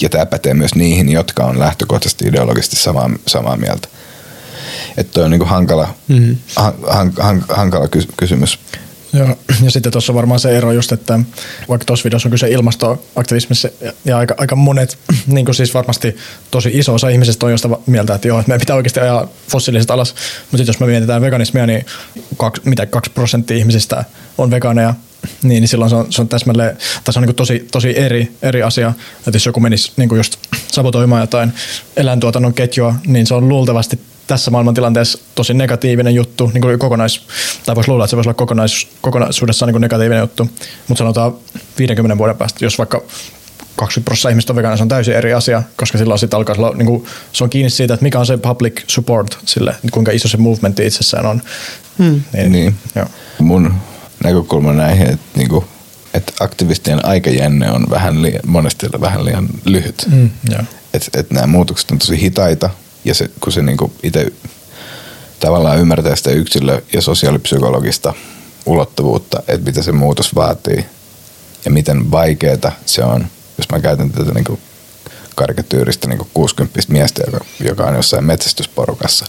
Ja 0.01 0.09
tämä 0.09 0.25
pätee 0.25 0.53
myös 0.53 0.75
niihin, 0.75 1.09
jotka 1.09 1.43
on 1.43 1.59
lähtökohtaisesti 1.59 2.27
ideologisesti 2.27 2.75
samaa, 2.75 3.09
samaa 3.27 3.57
mieltä. 3.57 3.87
Että 4.97 5.21
on 5.21 5.31
niin 5.31 5.39
kuin 5.39 5.49
hankala, 5.49 5.93
mm. 6.07 6.35
han, 6.55 6.73
han, 6.87 7.13
han, 7.19 7.45
hankala 7.49 7.87
kysymys. 8.17 8.59
Joo, 9.13 9.37
ja 9.63 9.71
sitten 9.71 9.91
tuossa 9.91 10.13
varmaan 10.13 10.39
se 10.39 10.57
ero 10.57 10.71
just, 10.71 10.91
että 10.91 11.19
vaikka 11.69 11.85
tuossa 11.85 12.03
videossa 12.03 12.27
on 12.27 12.31
kyse 12.31 12.49
ilmastoaktivismissa 12.49 13.69
ja, 14.05 14.17
aika, 14.17 14.35
aika 14.37 14.55
monet, 14.55 14.97
niin 15.27 15.45
kuin 15.45 15.55
siis 15.55 15.73
varmasti 15.73 16.17
tosi 16.51 16.69
iso 16.73 16.93
osa 16.93 17.09
ihmisistä 17.09 17.45
on 17.45 17.51
josta 17.51 17.69
mieltä, 17.85 18.15
että 18.15 18.27
joo, 18.27 18.39
että 18.39 18.49
meidän 18.49 18.59
pitää 18.59 18.75
oikeasti 18.75 18.99
ajaa 18.99 19.27
fossiiliset 19.47 19.91
alas. 19.91 20.15
Mutta 20.41 20.57
sitten 20.57 20.67
jos 20.67 20.79
me 20.79 20.87
mietitään 20.87 21.21
veganismia, 21.21 21.67
niin 21.67 21.85
kaksi, 22.37 22.61
mitä 22.65 22.85
kaksi 22.85 23.11
prosenttia 23.11 23.57
ihmisistä 23.57 24.03
on 24.37 24.51
veganeja, 24.51 24.93
niin, 25.43 25.61
niin 25.61 25.67
silloin 25.67 25.89
se 25.89 25.95
on, 25.95 26.13
se 26.13 26.21
on 26.21 26.27
täsmälleen, 26.27 26.77
tai 27.03 27.13
se 27.13 27.19
on 27.19 27.25
niin 27.25 27.35
tosi, 27.35 27.67
tosi 27.71 27.99
eri, 27.99 28.31
eri 28.41 28.63
asia. 28.63 28.93
Että 29.17 29.31
jos 29.33 29.45
joku 29.45 29.59
menisi 29.59 29.91
niin 29.97 30.09
just 30.15 30.37
sabotoimaan 30.67 31.21
jotain 31.21 31.53
eläintuotannon 31.97 32.53
ketjua, 32.53 32.95
niin 33.07 33.27
se 33.27 33.33
on 33.33 33.49
luultavasti 33.49 33.99
tässä 34.29 34.51
maailmantilanteessa 34.51 35.19
tosi 35.35 35.53
negatiivinen 35.53 36.15
juttu, 36.15 36.51
niin 36.53 36.61
kuin 36.61 36.79
kokonais, 36.79 37.21
tai 37.65 37.75
voisi 37.75 37.89
luulla, 37.89 38.03
että 38.03 38.09
se 38.09 38.15
voisi 38.15 38.29
olla 38.29 38.37
kokonais, 38.37 38.87
kokonaisuudessaan 39.01 39.67
niin 39.67 39.73
kuin 39.73 39.81
negatiivinen 39.81 40.21
juttu, 40.21 40.49
mutta 40.87 40.99
sanotaan 40.99 41.33
50 41.79 42.17
vuoden 42.17 42.37
päästä, 42.37 42.65
jos 42.65 42.77
vaikka 42.77 43.01
20 43.75 44.05
prosenttia 44.05 44.29
ihmistä 44.29 44.53
on 44.53 44.57
vegaana, 44.57 44.77
se 44.77 44.83
on 44.83 44.89
täysin 44.89 45.13
eri 45.13 45.33
asia, 45.33 45.63
koska 45.75 45.97
silloin 45.97 46.19
sitten 46.19 46.37
alkaa 46.37 46.55
olla, 46.57 46.73
niin 46.75 46.85
kuin, 46.85 47.05
se 47.33 47.43
on 47.43 47.49
kiinni 47.49 47.69
siitä, 47.69 47.93
että 47.93 48.03
mikä 48.03 48.19
on 48.19 48.25
se 48.25 48.37
public 48.37 48.83
support 48.87 49.37
sille, 49.45 49.75
kuinka 49.91 50.11
iso 50.11 50.27
se 50.27 50.37
movement 50.37 50.79
itsessään 50.79 51.25
on. 51.25 51.41
Hmm. 51.97 52.21
Niin, 52.33 52.51
niin. 52.51 52.75
Joo. 52.95 53.05
Mun 53.39 53.73
näkökulma 54.23 54.73
näihin, 54.73 55.09
että, 55.09 55.25
niin 55.35 55.49
kuin, 55.49 55.65
että 56.13 56.33
aktivistien 56.39 57.05
aikajänne 57.05 57.71
on 57.71 57.85
vähän 57.89 58.21
liian, 58.21 58.41
monesti 58.45 58.87
vähän 59.01 59.25
liian 59.25 59.49
lyhyt. 59.65 60.05
Mm, 60.11 60.29
että 60.93 61.19
et 61.19 61.31
nämä 61.31 61.47
muutokset 61.47 61.91
on 61.91 61.99
tosi 61.99 62.21
hitaita, 62.21 62.69
ja 63.09 63.15
se, 63.15 63.29
kun 63.39 63.53
se 63.53 63.61
niinku 63.61 63.93
itse 64.03 64.33
tavallaan 65.39 65.79
ymmärtää 65.79 66.15
sitä 66.15 66.29
yksilö- 66.29 66.81
ja 66.93 67.01
sosiaalipsykologista 67.01 68.13
ulottuvuutta, 68.65 69.43
että 69.47 69.65
mitä 69.65 69.83
se 69.83 69.91
muutos 69.91 70.35
vaatii 70.35 70.85
ja 71.65 71.71
miten 71.71 72.11
vaikeaa 72.11 72.71
se 72.85 73.03
on, 73.03 73.27
jos 73.57 73.69
mä 73.71 73.79
käytän 73.79 74.11
tätä 74.11 74.31
niinku 74.31 74.59
karikatyyristä 75.35 76.07
niinku 76.07 76.27
60 76.33 76.79
miestä, 76.87 77.23
joka, 77.25 77.45
joka 77.59 77.85
on 77.85 77.95
jossain 77.95 78.25
metsästysporukassa, 78.25 79.25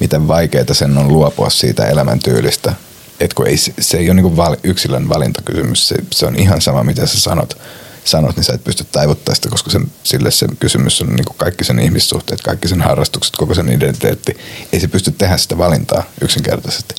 miten 0.00 0.28
vaikeaa 0.28 0.64
sen 0.74 0.98
on 0.98 1.08
luopua 1.08 1.50
siitä 1.50 1.86
elämäntyylistä, 1.86 2.72
että 3.20 3.34
kun 3.34 3.46
ei, 3.46 3.56
se 3.80 3.98
ei 3.98 4.08
ole 4.10 4.14
niinku 4.14 4.36
val, 4.36 4.56
yksilön 4.62 5.08
valintakysymys, 5.08 5.88
se, 5.88 5.94
se 6.10 6.26
on 6.26 6.36
ihan 6.36 6.60
sama 6.60 6.84
mitä 6.84 7.06
sä 7.06 7.20
sanot, 7.20 7.58
sanot, 8.06 8.36
niin 8.36 8.44
sä 8.44 8.52
et 8.52 8.64
pysty 8.64 8.84
taivuttaa 8.84 9.34
sitä, 9.34 9.48
koska 9.48 9.70
sen, 9.70 9.90
sille 10.02 10.30
se 10.30 10.46
kysymys 10.60 11.02
on 11.02 11.08
niin 11.08 11.24
kuin 11.24 11.36
kaikki 11.36 11.64
sen 11.64 11.78
ihmissuhteet, 11.78 12.42
kaikki 12.42 12.68
sen 12.68 12.80
harrastukset, 12.80 13.36
koko 13.36 13.54
sen 13.54 13.68
identiteetti. 13.68 14.36
Ei 14.72 14.80
se 14.80 14.88
pysty 14.88 15.10
tehdä 15.10 15.36
sitä 15.36 15.58
valintaa 15.58 16.02
yksinkertaisesti. 16.20 16.94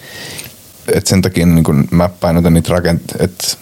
Et 0.94 1.08
sen 1.08 1.22
takia 1.22 1.46
niin 1.46 1.64
kuin 1.64 1.88
mä 1.92 2.10
painotan 2.10 2.54
niitä 2.54 2.70
rakenteita, 2.70 3.24
että 3.24 3.58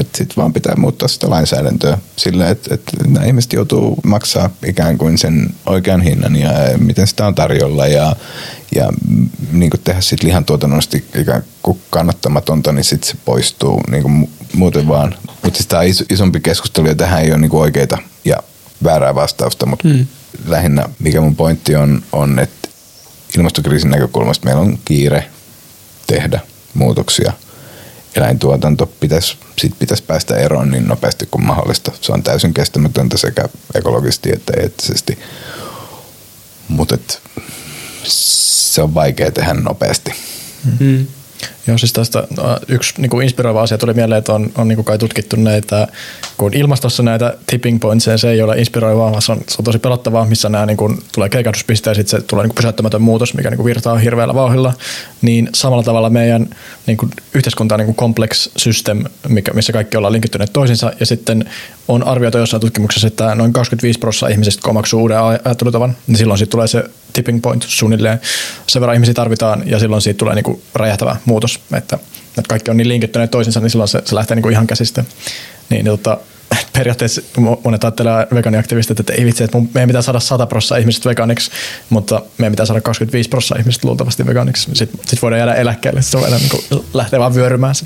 että 0.00 0.18
sitten 0.18 0.36
vaan 0.36 0.52
pitää 0.52 0.76
muuttaa 0.76 1.08
sitä 1.08 1.30
lainsäädäntöä 1.30 1.98
sillä, 2.16 2.48
että, 2.48 2.74
että 2.74 2.92
nämä 3.06 3.26
ihmiset 3.26 3.52
joutuu 3.52 3.96
maksaa 4.04 4.50
ikään 4.66 4.98
kuin 4.98 5.18
sen 5.18 5.50
oikean 5.66 6.02
hinnan 6.02 6.36
ja 6.36 6.50
miten 6.78 7.06
sitä 7.06 7.26
on 7.26 7.34
tarjolla 7.34 7.86
ja, 7.86 8.16
ja 8.74 8.92
niin 9.52 9.70
kuin 9.70 9.80
tehdä 9.84 10.00
sitten 10.00 10.28
lihantuotannosta 10.28 10.96
ikään 10.96 11.44
kuin 11.62 11.80
kannattamatonta, 11.90 12.72
niin 12.72 12.84
sitten 12.84 13.10
se 13.10 13.16
poistuu 13.24 13.80
niin 13.90 14.02
kuin 14.02 14.30
muuten 14.54 14.88
vaan. 14.88 15.14
Mutta 15.42 15.56
siis 15.56 15.66
tämä 15.66 15.80
on 15.80 15.88
isompi 16.10 16.40
keskustelu 16.40 16.88
ja 16.88 16.94
tähän 16.94 17.22
ei 17.22 17.30
ole 17.30 17.38
niin 17.38 17.50
kuin 17.50 17.60
oikeita 17.60 17.98
ja 18.24 18.36
väärää 18.84 19.14
vastausta, 19.14 19.66
mutta 19.66 19.88
mm. 19.88 20.06
lähinnä 20.46 20.88
mikä 20.98 21.20
mun 21.20 21.36
pointti 21.36 21.76
on, 21.76 22.02
on, 22.12 22.38
että 22.38 22.68
ilmastokriisin 23.38 23.90
näkökulmasta 23.90 24.44
meillä 24.44 24.60
on 24.60 24.78
kiire 24.84 25.30
tehdä 26.06 26.40
muutoksia. 26.74 27.32
Eläintuotanto 28.16 28.86
pitäisi, 28.86 29.36
sit 29.58 29.78
pitäisi 29.78 30.02
päästä 30.02 30.36
eroon 30.36 30.70
niin 30.70 30.88
nopeasti 30.88 31.28
kuin 31.30 31.46
mahdollista. 31.46 31.92
Se 32.00 32.12
on 32.12 32.22
täysin 32.22 32.54
kestämätöntä 32.54 33.16
sekä 33.16 33.44
ekologisesti 33.74 34.32
että 34.32 34.52
eettisesti. 34.60 35.18
Mutta 36.68 36.96
se 38.04 38.82
on 38.82 38.94
vaikea 38.94 39.30
tehdä 39.30 39.54
nopeasti. 39.54 40.12
Mm. 40.80 41.06
Joo, 41.66 41.78
siis 41.78 41.92
tästä 41.92 42.18
äh, 42.18 42.56
yksi 42.68 42.94
niin 42.98 43.10
kuin 43.10 43.22
inspiroiva 43.22 43.62
asia 43.62 43.78
tuli 43.78 43.94
mieleen, 43.94 44.18
että 44.18 44.32
on, 44.32 44.50
on 44.58 44.68
niin 44.68 44.76
kuin 44.76 44.84
kai 44.84 44.98
tutkittu 44.98 45.36
näitä, 45.36 45.88
kun 46.36 46.54
ilmastossa 46.54 47.02
näitä 47.02 47.34
tipping 47.46 47.80
pointseja, 47.80 48.18
se 48.18 48.30
ei 48.30 48.42
ole 48.42 48.58
inspiroivaa, 48.58 49.10
vaan 49.10 49.22
se 49.22 49.32
on, 49.32 49.40
se 49.48 49.56
on 49.58 49.64
tosi 49.64 49.78
pelottavaa, 49.78 50.24
missä 50.24 50.48
nämä 50.48 50.66
niin 50.66 50.76
kuin, 50.76 50.98
tulee 51.14 51.28
keikahduspiste 51.28 51.90
ja 51.90 51.94
sitten 51.94 52.20
se 52.20 52.26
tulee 52.26 52.42
niin 52.42 52.50
kuin 52.50 52.56
pysäyttämätön 52.56 53.02
muutos, 53.02 53.34
mikä 53.34 53.50
niin 53.50 53.56
kuin 53.56 53.64
virtaa 53.64 53.96
hirveällä 53.96 54.34
vauhilla, 54.34 54.72
niin 55.22 55.48
samalla 55.54 55.82
tavalla 55.82 56.10
meidän 56.10 56.46
niin 56.86 56.96
kuin, 56.96 57.10
yhteiskunta 57.34 57.74
on 57.74 57.78
niin 57.78 57.86
kuin 57.86 57.96
complex 57.96 58.48
system, 58.56 59.04
mikä, 59.28 59.52
missä 59.52 59.72
kaikki 59.72 59.96
ollaan 59.96 60.12
linkittyneet 60.12 60.52
toisinsa 60.52 60.92
ja 61.00 61.06
sitten 61.06 61.50
on 61.88 62.06
arvioitu 62.06 62.38
jossain 62.38 62.60
tutkimuksessa, 62.60 63.06
että 63.06 63.34
noin 63.34 63.52
25 63.52 63.98
prosenttia 63.98 64.32
ihmisistä, 64.32 64.62
kun 64.62 64.70
omaksuu 64.70 65.00
uuden 65.02 65.18
ajattelutavan, 65.20 65.96
niin 66.06 66.16
silloin 66.16 66.38
sitten 66.38 66.52
tulee 66.52 66.68
se 66.68 66.84
tipping 67.14 67.42
point 67.42 67.64
suunnilleen. 67.68 68.20
Sen 68.66 68.80
verran 68.80 68.94
ihmisiä 68.94 69.14
tarvitaan 69.14 69.62
ja 69.66 69.78
silloin 69.78 70.02
siitä 70.02 70.18
tulee 70.18 70.34
niinku 70.34 70.62
räjähtävä 70.74 71.16
muutos, 71.24 71.60
että, 71.76 71.98
että 72.28 72.48
kaikki 72.48 72.70
on 72.70 72.76
niin 72.76 72.88
linkittyneet 72.88 73.30
toisinsa, 73.30 73.60
niin 73.60 73.70
silloin 73.70 73.88
se, 73.88 74.02
se 74.04 74.14
lähtee 74.14 74.34
niinku 74.34 74.48
ihan 74.48 74.66
käsistä. 74.66 75.04
Niin, 75.70 75.84
tota, 75.84 76.18
periaatteessa 76.78 77.22
monet 77.64 77.84
ajattelee 77.84 78.26
vegaaniaktivistit, 78.34 79.00
että 79.00 79.12
ei 79.12 79.24
vitsi, 79.24 79.44
että 79.44 79.58
meidän 79.74 79.88
pitää 79.88 80.02
saada 80.02 80.20
100 80.20 80.46
prosenttia 80.46 80.80
ihmiset 80.80 81.04
vegaaniksi, 81.04 81.50
mutta 81.90 82.22
meidän 82.38 82.52
pitää 82.52 82.66
saada 82.66 82.80
25 82.80 83.28
prosenttia 83.28 83.60
ihmiset 83.60 83.84
luultavasti 83.84 84.26
vegaaniksi. 84.26 84.70
Sitten 84.72 85.00
sit 85.06 85.22
voidaan 85.22 85.38
jäädä 85.38 85.54
eläkkeelle, 85.54 86.02
se 86.02 86.18
voidaan 86.18 86.40
niin 86.40 86.84
lähteä 86.94 87.18
vaan 87.18 87.34
vyörymään. 87.34 87.74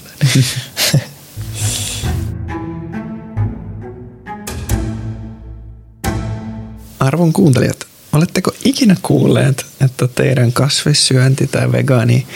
Arvon 7.01 7.33
kuuntelijat, 7.33 7.88
oletteko 8.13 8.53
ikinä 8.65 8.97
kuulleet, 9.03 9.67
että 9.81 10.09
teidän 10.09 10.53
kasvissyönti 10.53 11.47
tai 11.47 11.73
vegaani 11.73 12.27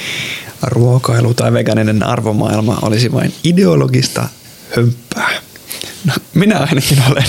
ruokailu 0.62 1.34
tai 1.34 1.52
vegaaninen 1.52 2.02
arvomaailma 2.02 2.78
olisi 2.82 3.12
vain 3.12 3.34
ideologista 3.44 4.28
hömppää? 4.76 5.30
No, 6.04 6.14
minä 6.34 6.58
ainakin 6.58 7.02
olen. 7.10 7.26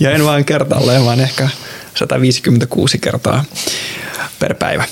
Ja 0.00 0.10
en 0.10 0.24
vain 0.24 0.44
kertaalleen, 0.44 1.04
vaan 1.04 1.20
ehkä 1.20 1.48
156 1.94 2.98
kertaa 2.98 3.44
per 4.38 4.54
päivä. 4.54 4.84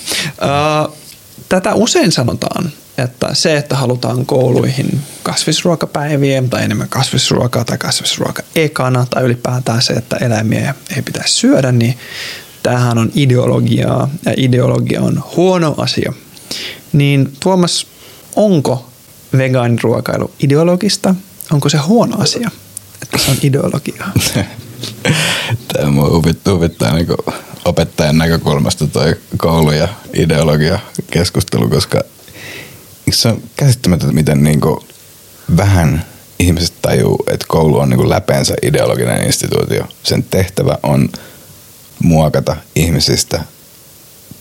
Tätä 1.49 1.75
usein 1.75 2.13
sanotaan 2.13 2.73
että 2.99 3.35
se, 3.35 3.57
että 3.57 3.77
halutaan 3.77 4.27
kouluihin 4.27 5.01
kasvisruokapäiviä 5.23 6.43
tai 6.51 6.65
enemmän 6.65 6.89
kasvisruokaa 6.89 7.65
tai 7.65 7.79
kasvisruoka 7.79 8.43
ekana 8.55 9.07
tai 9.11 9.23
ylipäätään 9.23 9.83
se, 9.83 9.93
että 9.93 10.17
eläimiä 10.17 10.75
ei 10.97 11.03
pitäisi 11.03 11.35
syödä, 11.35 11.73
niin 11.73 11.99
tämähän 12.69 12.99
on 12.99 13.11
ideologiaa 13.15 14.09
ja 14.27 14.35
ideologia 14.37 15.03
on 15.03 15.25
huono 15.37 15.75
asia. 15.79 16.13
Niin 16.93 17.33
Tuomas, 17.41 17.87
onko 18.37 18.89
vegaaniruokailu 19.39 20.31
ideologista? 20.43 21.15
Onko 21.53 21.69
se 21.69 21.79
huono 21.79 22.17
asia, 22.21 22.51
että 23.03 23.19
se 23.19 23.31
on 23.31 23.37
ideologiaa? 23.43 24.13
Tämä 25.73 25.91
mua 25.91 26.11
huvittaa, 26.47 26.95
niin 26.95 27.07
opettajan 27.65 28.19
näkökulmasta 28.19 28.87
toi 28.87 29.17
koulu 29.37 29.73
ja 29.73 29.89
ideologia 30.15 30.79
keskustelu, 31.11 31.69
koska 31.69 32.01
se 33.11 33.29
on 33.29 33.43
käsittämätöntä, 33.57 34.15
miten 34.15 34.45
niin 34.45 34.61
kuin 34.61 34.81
vähän 35.57 36.05
ihmiset 36.39 36.75
tajuu, 36.83 37.25
että 37.27 37.47
koulu 37.49 37.79
on 37.79 37.91
niin 37.91 37.99
kuin 37.99 38.11
läpeensä 38.11 38.55
ideologinen 38.63 39.27
instituutio. 39.27 39.85
Sen 40.03 40.23
tehtävä 40.23 40.79
on 40.83 41.09
muokata 42.03 42.57
ihmisistä 42.77 43.41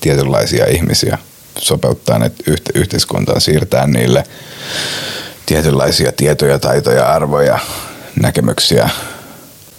tietynlaisia 0.01 0.65
ihmisiä, 0.65 1.17
sopeuttaa 1.59 2.19
ne 2.19 2.31
yhteiskuntaan, 2.75 3.41
siirtää 3.41 3.87
niille 3.87 4.23
tietynlaisia 5.45 6.11
tietoja, 6.11 6.59
taitoja, 6.59 7.07
arvoja, 7.13 7.59
näkemyksiä, 8.15 8.89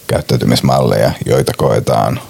käyttäytymismalleja, 0.07 1.13
joita 1.27 1.53
koetaan 1.57 2.21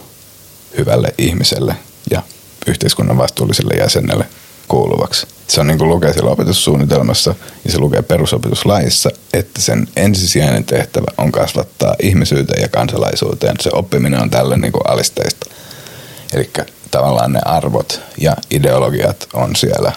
hyvälle 0.79 1.15
ihmiselle 1.19 1.77
ja 2.11 2.23
yhteiskunnan 2.67 3.19
vastuulliselle 3.19 3.75
jäsenelle 3.75 4.27
kuuluvaksi. 4.69 5.27
Se 5.49 5.61
on 5.61 5.67
niin 5.67 5.79
kuin 5.79 5.89
lukee 5.89 6.13
siellä 6.13 6.31
opetussuunnitelmassa 6.31 7.35
ja 7.65 7.73
se 7.73 7.79
lukee 7.79 8.03
perusopetuslaissa, 8.03 9.11
että 9.33 9.63
sen 9.63 9.89
ensisijainen 9.97 10.65
tehtävä 10.65 11.07
on 11.19 11.33
kasvattaa 11.33 11.95
ihmisyyteen 12.03 12.63
ja 12.63 12.69
kansalaisuuteen. 12.69 13.57
Se 13.61 13.71
oppiminen 13.73 14.23
on 14.23 14.31
tälle 14.31 14.57
niin 14.57 14.73
kuin 14.73 14.83
alisteista. 14.89 15.47
Eli 16.33 16.51
tavallaan 16.91 17.33
ne 17.33 17.41
arvot 17.45 18.01
ja 18.21 18.37
ideologiat 18.51 19.29
on 19.33 19.57
siellä. 19.57 19.93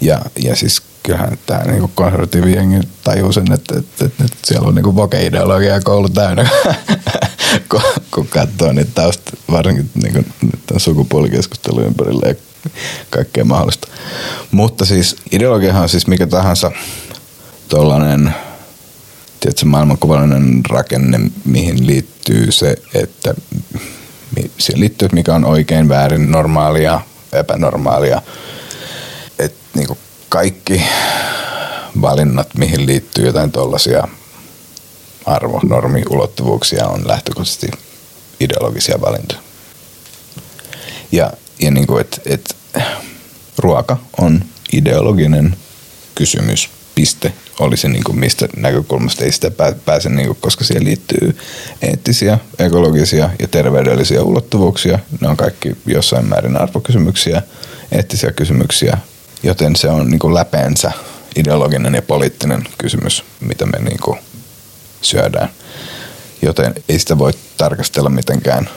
Ja, 0.00 0.20
ja 0.42 0.56
siis 0.56 0.82
kyllähän 1.06 1.38
tämä 1.46 1.62
niin 1.62 1.90
konservatiivi 1.94 2.52
jengi 2.52 2.80
tajuu 3.04 3.32
sen, 3.32 3.52
että, 3.52 3.78
että, 3.78 4.04
että, 4.04 4.24
että 4.24 4.36
siellä 4.44 4.68
on 4.68 4.74
niin 4.74 4.96
voke-ideologia 4.96 5.80
koulu 5.80 6.08
täynnä, 6.08 6.50
kun, 7.70 7.80
kun 8.10 8.26
katsoo 8.26 8.72
niitä 8.72 8.90
tausta, 8.94 9.36
varsinkin 9.50 9.90
niin 9.94 10.12
kuin, 10.12 10.26
sukupuolikeskustelu 10.76 11.80
ympärillä 11.80 12.28
ja 12.28 12.34
kaikkea 13.10 13.44
mahdollista. 13.44 13.88
Mutta 14.50 14.84
siis 14.84 15.16
ideologiahan 15.32 15.82
on 15.82 15.88
siis 15.88 16.06
mikä 16.06 16.26
tahansa 16.26 16.72
tuollainen 17.68 18.34
tiedätkö, 19.40 19.66
maailmankuvallinen 19.66 20.60
rakenne, 20.70 21.20
mihin 21.44 21.86
liittyy 21.86 22.52
se, 22.52 22.76
että 22.94 23.34
siihen 24.58 24.80
liittyy, 24.80 25.06
että 25.06 25.14
mikä 25.14 25.34
on 25.34 25.44
oikein, 25.44 25.88
väärin, 25.88 26.30
normaalia, 26.30 27.00
epänormaalia. 27.32 28.22
Että 29.38 29.58
niin 29.74 29.98
kaikki 30.28 30.82
valinnat, 32.00 32.54
mihin 32.54 32.86
liittyy 32.86 33.26
jotain 33.26 33.52
tuollaisia 33.52 34.08
arvo, 35.26 35.60
normi, 35.68 36.02
ulottuvuuksia 36.10 36.86
on 36.86 37.08
lähtökohtaisesti 37.08 37.70
ideologisia 38.40 39.00
valintoja. 39.00 39.40
Ja, 41.12 41.32
ja 41.60 41.70
niin 41.70 41.86
kuin, 41.86 42.00
että, 42.00 42.20
että 42.26 42.54
ruoka 43.58 43.96
on 44.18 44.44
ideologinen 44.72 45.56
kysymys, 46.14 46.70
piste. 46.94 47.32
Oli 47.60 47.76
se 47.76 47.88
niin 47.88 48.04
kuin 48.04 48.18
mistä 48.18 48.48
näkökulmasta 48.56 49.24
ei 49.24 49.32
sitä 49.32 49.50
pääse, 49.84 50.08
niin 50.08 50.26
kuin, 50.26 50.38
koska 50.40 50.64
siihen 50.64 50.84
liittyy 50.84 51.38
eettisiä, 51.82 52.38
ekologisia 52.58 53.30
ja 53.38 53.48
terveydellisiä 53.48 54.22
ulottuvuuksia. 54.22 54.98
Ne 55.20 55.28
on 55.28 55.36
kaikki 55.36 55.76
jossain 55.86 56.28
määrin 56.28 56.56
arvokysymyksiä, 56.56 57.42
eettisiä 57.92 58.32
kysymyksiä, 58.32 58.98
joten 59.42 59.76
se 59.76 59.88
on 59.88 60.10
niin 60.10 60.18
kuin 60.18 60.34
läpeensä 60.34 60.92
ideologinen 61.36 61.94
ja 61.94 62.02
poliittinen 62.02 62.64
kysymys, 62.78 63.24
mitä 63.40 63.66
me 63.66 63.78
niin 63.78 64.00
kuin 64.00 64.18
syödään. 65.02 65.48
Joten 66.42 66.74
ei 66.88 66.98
sitä 66.98 67.18
voi 67.18 67.32
tarkastella 67.56 68.10
mitenkään 68.10 68.68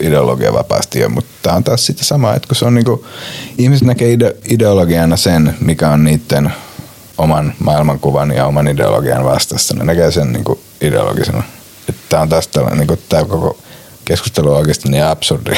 ideologia 0.00 0.52
vapaasti. 0.52 1.08
Mutta 1.08 1.30
tämä 1.42 1.56
on 1.56 1.64
taas 1.64 1.86
sitä 1.86 2.04
samaa, 2.04 2.34
että 2.34 2.48
kun 2.48 2.56
se 2.56 2.64
on 2.64 2.74
niinku, 2.74 3.06
ihmiset 3.58 3.86
näkee 3.86 4.12
ide, 4.12 4.36
ideologiana 4.48 5.16
sen, 5.16 5.54
mikä 5.60 5.90
on 5.90 6.04
niiden 6.04 6.52
oman 7.18 7.54
maailmankuvan 7.58 8.30
ja 8.30 8.46
oman 8.46 8.68
ideologian 8.68 9.24
vastassa. 9.24 9.74
Ne 9.74 9.84
näkee 9.84 10.10
sen 10.10 10.32
niinku 10.32 10.60
ideologisena. 10.80 11.42
Tämä 12.08 12.22
on 12.22 12.28
tällainen, 12.28 12.78
niinku, 12.78 12.98
tämä 13.08 13.24
koko 13.24 13.58
keskustelu 14.04 14.50
on 14.50 14.56
oikeasti 14.56 14.88
niin 14.88 15.04
absurdi. 15.04 15.50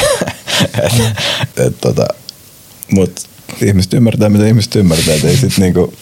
tota, 1.80 2.06
Mutta 2.92 3.22
ihmiset 3.62 3.92
ymmärtää, 3.92 4.28
mitä 4.28 4.46
ihmiset 4.46 4.76
ymmärtää. 4.76 5.14
Et 5.14 5.24
ei 5.24 5.36
sit 5.36 5.58
niinku, 5.58 5.94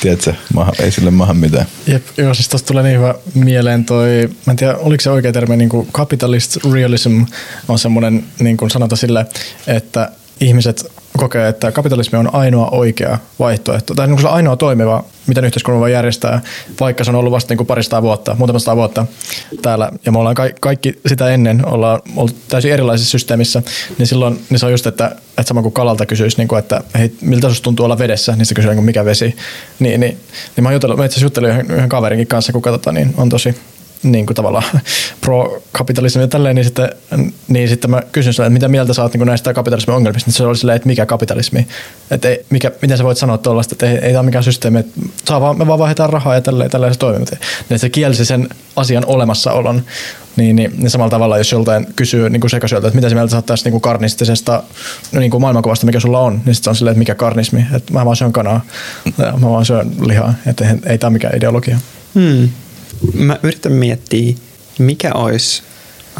tiedätkö, 0.00 0.34
maha, 0.54 0.72
ei 0.80 0.90
sille 0.90 1.10
maha 1.10 1.34
mitään. 1.34 1.66
Jep, 1.86 2.02
joo, 2.16 2.34
siis 2.34 2.48
tosta 2.48 2.66
tulee 2.66 2.82
niin 2.82 2.96
hyvä 2.96 3.14
mieleen 3.34 3.84
toi, 3.84 4.30
mä 4.46 4.50
en 4.50 4.56
tiedä, 4.56 4.76
oliko 4.76 5.00
se 5.00 5.10
oikea 5.10 5.32
termi, 5.32 5.56
niin 5.56 5.68
kuin 5.68 5.88
capitalist 5.92 6.56
realism 6.72 7.22
on 7.68 7.78
semmoinen 7.78 8.24
niin 8.40 8.56
kuin 8.56 8.70
sanota 8.70 8.96
sille, 8.96 9.26
että 9.66 10.10
ihmiset 10.40 10.92
kokee, 11.16 11.48
että 11.48 11.72
kapitalismi 11.72 12.18
on 12.18 12.34
ainoa 12.34 12.68
oikea 12.70 13.18
vaihtoehto, 13.38 13.94
tai 13.94 14.06
niin 14.06 14.26
ainoa 14.26 14.56
toimiva, 14.56 15.04
miten 15.26 15.44
yhteiskunnan 15.44 15.80
voi 15.80 15.92
järjestää, 15.92 16.40
vaikka 16.80 17.04
se 17.04 17.10
on 17.10 17.14
ollut 17.14 17.32
vasta 17.32 17.52
niin 17.52 17.56
kuin 17.56 17.66
parista 17.66 18.02
vuotta, 18.02 18.36
muutama 18.38 18.58
sata 18.58 18.76
vuotta 18.76 19.06
täällä, 19.62 19.90
ja 20.06 20.12
me 20.12 20.18
ollaan 20.18 20.34
ka- 20.34 20.50
kaikki 20.60 21.00
sitä 21.06 21.30
ennen 21.30 21.66
ollaan 21.66 22.00
ollut 22.16 22.36
täysin 22.48 22.72
erilaisessa 22.72 23.10
systeemissä, 23.10 23.62
niin 23.98 24.06
silloin 24.06 24.44
niin 24.50 24.58
se 24.58 24.66
on 24.66 24.72
just, 24.72 24.86
että, 24.86 25.06
että 25.28 25.42
sama 25.42 25.62
kuin 25.62 25.72
kalalta 25.72 26.06
kysyisi, 26.06 26.36
niin 26.36 26.48
kuin, 26.48 26.58
että 26.58 26.80
hei, 26.98 27.12
miltä 27.20 27.46
sinusta 27.46 27.64
tuntuu 27.64 27.84
olla 27.84 27.98
vedessä, 27.98 28.36
niin 28.36 28.46
se 28.46 28.54
kysyy, 28.54 28.74
niin 28.74 28.84
mikä 28.84 29.04
vesi. 29.04 29.36
Niin, 29.78 30.00
niin, 30.00 30.18
niin 30.56 30.64
mä, 30.64 30.72
jutellut, 30.72 30.98
mä 30.98 31.04
itse 31.04 31.14
asiassa 31.14 31.26
juttelin 31.26 31.50
yhden, 31.50 31.70
yhden 31.70 31.88
kaverinkin 31.88 32.26
kanssa, 32.26 32.52
kuka 32.52 32.70
tota, 32.70 32.92
niin 32.92 33.14
on 33.16 33.28
tosi 33.28 33.54
niin 34.02 34.26
kuin 34.26 34.34
tavallaan 34.34 34.64
pro-kapitalismi 35.20 36.22
ja 36.22 36.28
tälleen, 36.28 36.54
niin 36.54 36.64
sitten, 36.64 36.90
niin 37.48 37.68
sitten 37.68 37.90
mä 37.90 38.02
kysyn 38.12 38.32
sille, 38.32 38.46
että 38.46 38.52
mitä 38.52 38.68
mieltä 38.68 38.94
sä 38.94 39.02
oot 39.02 39.14
niin 39.14 39.26
näistä 39.26 39.54
kapitalismin 39.54 39.96
ongelmista, 39.96 40.28
niin 40.28 40.34
se 40.34 40.44
oli 40.44 40.56
silleen, 40.56 40.76
että 40.76 40.86
mikä 40.86 41.06
kapitalismi, 41.06 41.66
että 42.10 42.28
ei, 42.28 42.44
mikä, 42.50 42.72
miten 42.82 42.98
sä 42.98 43.04
voit 43.04 43.18
sanoa 43.18 43.38
tuollaista, 43.38 43.74
että 43.74 43.90
ei, 43.90 43.96
ei 43.96 44.00
tämä 44.00 44.18
ole 44.18 44.26
mikään 44.26 44.44
systeemi, 44.44 44.78
että 44.78 45.00
saa 45.24 45.40
vaan, 45.40 45.58
me 45.58 45.66
vaan 45.66 45.78
vaihdetaan 45.78 46.10
rahaa 46.10 46.34
ja 46.34 46.40
tälleen, 46.40 46.70
tälleen 46.70 46.94
se 46.94 46.98
toimii. 46.98 47.26
Niin 47.68 47.78
se 47.78 47.90
kielsi 47.90 48.24
sen 48.24 48.48
asian 48.76 49.04
olemassaolon, 49.06 49.82
niin, 50.36 50.56
niin, 50.56 50.72
niin 50.76 50.90
samalla 50.90 51.10
tavalla, 51.10 51.38
jos 51.38 51.52
joltain 51.52 51.86
kysyy 51.96 52.30
niin 52.30 52.40
kuin 52.40 52.50
sekasyöltä, 52.50 52.88
että 52.88 52.96
mitä 52.96 53.08
se 53.08 53.14
mieltä 53.14 53.30
sä 53.30 53.42
tästä 53.42 53.66
niin 53.66 53.72
kuin 53.72 53.82
karnistisesta 53.82 54.62
no 55.12 55.20
niin 55.20 55.30
kuin 55.30 55.40
maailmankuvasta, 55.40 55.86
mikä 55.86 56.00
sulla 56.00 56.20
on, 56.20 56.32
niin 56.32 56.54
sitten 56.54 56.64
se 56.64 56.70
on 56.70 56.76
silleen, 56.76 56.92
että 56.92 56.98
mikä 56.98 57.14
karnismi, 57.14 57.66
että 57.74 57.92
mä 57.92 58.04
vaan 58.04 58.16
syön 58.16 58.32
kanaa, 58.32 58.60
mä 59.16 59.50
vaan 59.50 59.64
syön 59.64 59.90
lihaa, 60.06 60.34
että 60.46 60.68
ei, 60.68 60.74
ei 60.86 60.98
tämä 60.98 61.10
mikään 61.10 61.36
ideologia. 61.36 61.78
Hmm 62.14 62.48
mä 63.14 63.38
yritän 63.42 63.72
miettiä, 63.72 64.34
mikä 64.78 65.12
olisi 65.14 65.62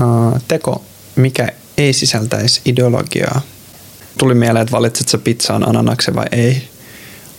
uh, 0.00 0.40
teko, 0.48 0.84
mikä 1.16 1.48
ei 1.76 1.92
sisältäisi 1.92 2.60
ideologiaa. 2.64 3.40
Tuli 4.18 4.34
mieleen, 4.34 4.62
että 4.62 4.76
valitset 4.76 5.08
sä 5.08 5.18
pizzaan 5.18 5.68
ananaksen 5.68 6.14
vai 6.14 6.26
ei. 6.32 6.68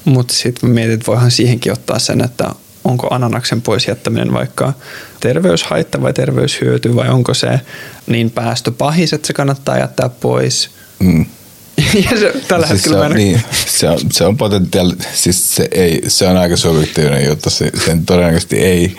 Mutta 0.05 0.33
sitten 0.33 0.69
mietin, 0.69 0.93
että 0.93 1.07
voihan 1.07 1.31
siihenkin 1.31 1.71
ottaa 1.71 1.99
sen, 1.99 2.21
että 2.21 2.49
onko 2.83 3.07
ananaksen 3.11 3.61
pois 3.61 3.87
jättäminen 3.87 4.33
vaikka 4.33 4.73
terveyshaitta 5.19 6.01
vai 6.01 6.13
terveyshyöty 6.13 6.95
vai 6.95 7.09
onko 7.09 7.33
se 7.33 7.59
niin 8.07 8.31
päästöpahis, 8.31 9.13
että 9.13 9.27
se 9.27 9.33
kannattaa 9.33 9.77
jättää 9.77 10.09
pois. 10.09 10.69
Mm. 10.99 11.25
ja 12.11 12.19
se, 12.19 12.33
tällä 12.47 12.67
siis 12.67 12.79
hetkellä 12.79 12.99
se 12.99 13.05
on, 13.05 13.15
niin, 13.15 13.41
se 13.65 13.89
on, 13.89 13.99
se 14.11 14.25
on 14.25 14.37
potentiaali, 14.37 14.93
siis 15.13 15.55
se, 15.55 15.67
ei, 15.71 16.01
se 16.07 16.27
on 16.27 16.37
aika 16.37 16.57
subjektiivinen 16.57 17.25
juttu, 17.25 17.49
se, 17.49 17.71
sen 17.85 18.05
todennäköisesti 18.05 18.57
ei 18.57 18.95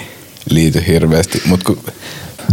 liity 0.51 0.85
hirveästi, 0.87 1.43
mutta 1.47 1.67
kun, 1.67 1.85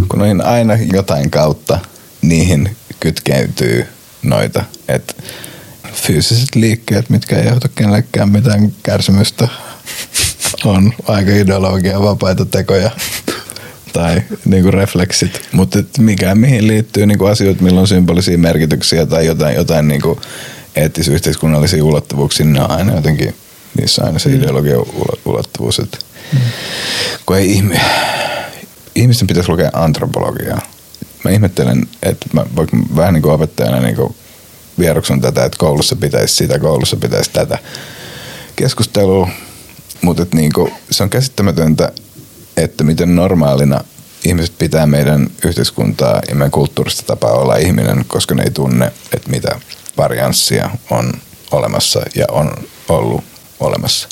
kun 0.10 0.22
on 0.22 0.42
aina 0.42 0.74
jotain 0.94 1.32
kautta 1.32 1.80
niihin 2.22 2.76
kytkeytyy 3.00 3.86
noita, 4.24 4.64
että 4.88 5.14
fyysiset 5.94 6.56
liikkeet, 6.56 7.10
mitkä 7.10 7.40
ei 7.40 7.48
johta 7.48 7.68
kenellekään 7.76 8.30
mitään 8.30 8.72
kärsimystä, 8.84 9.48
on 10.66 10.94
aika 11.08 11.32
ideologia 11.32 12.02
vapaita 12.02 12.46
tekoja 12.46 12.92
tai 13.94 14.22
niinku 14.46 14.72
refleksit, 14.72 15.42
mutta 15.52 15.80
mikä 16.00 16.36
mihin 16.36 16.68
liittyy 16.68 17.06
niinku 17.06 17.26
asioita, 17.26 17.64
millä 17.64 17.82
on 17.82 17.88
symbolisia 17.88 18.38
merkityksiä 18.38 19.06
tai 19.06 19.26
jotain, 19.26 19.56
jotain 19.56 19.88
niinku 19.88 20.22
eettis-yhteiskunnallisia 20.76 21.84
ulottuvuuksia, 21.84 22.46
niin 22.46 22.54
ne 22.54 22.62
on 22.62 22.72
aina 22.72 22.94
jotenkin, 22.94 23.36
niissä 23.78 24.02
on 24.02 24.08
aina 24.08 24.20
se 24.20 24.30
mm. 24.30 24.36
ideologian 24.36 24.86
ulottuvuus. 25.26 25.80
Että 25.80 25.98
Mm. 26.34 26.40
Kun 27.26 27.38
ei 27.38 27.52
ihmi, 27.52 27.76
ihmisten 28.96 29.28
pitäisi 29.28 29.50
lukea 29.50 29.70
antropologiaa. 29.74 30.62
Mä 31.24 31.32
ihmettelen, 31.32 31.88
että 32.04 32.26
mä 32.34 32.46
vaikka 32.56 32.78
vähän 32.96 33.14
niin 33.14 33.22
kuin 33.22 33.34
opettajana 33.34 33.80
niin 33.80 33.96
kuin 33.96 34.16
vieroksun 34.80 35.22
tätä, 35.22 35.46
että 35.46 35.58
koulussa 35.58 35.96
pitäisi 35.96 36.36
sitä, 36.36 36.60
koulussa 36.60 36.96
pitäisi 36.96 37.30
tätä 37.30 37.58
keskustelua, 38.56 39.30
mutta 40.02 40.26
niin 40.34 40.52
se 40.92 41.04
on 41.04 41.10
käsittämätöntä, 41.10 41.92
että 42.58 42.84
miten 42.84 43.16
normaalina 43.16 43.84
ihmiset 44.24 44.58
pitää 44.58 44.86
meidän 44.86 45.28
yhteiskuntaa 45.46 46.22
ja 46.30 46.36
meidän 46.36 46.52
kulttuurista 46.52 47.04
tapaa 47.04 47.34
olla 47.34 47.56
ihminen, 47.56 48.06
koska 48.08 48.36
ne 48.36 48.44
ei 48.44 48.52
tunne, 48.52 48.92
että 49.14 49.30
mitä 49.30 49.60
varianssia 49.98 50.70
on 50.90 51.14
olemassa 51.52 52.02
ja 52.16 52.26
on 52.32 52.52
ollut 52.90 53.24
olemassa. 53.60 54.10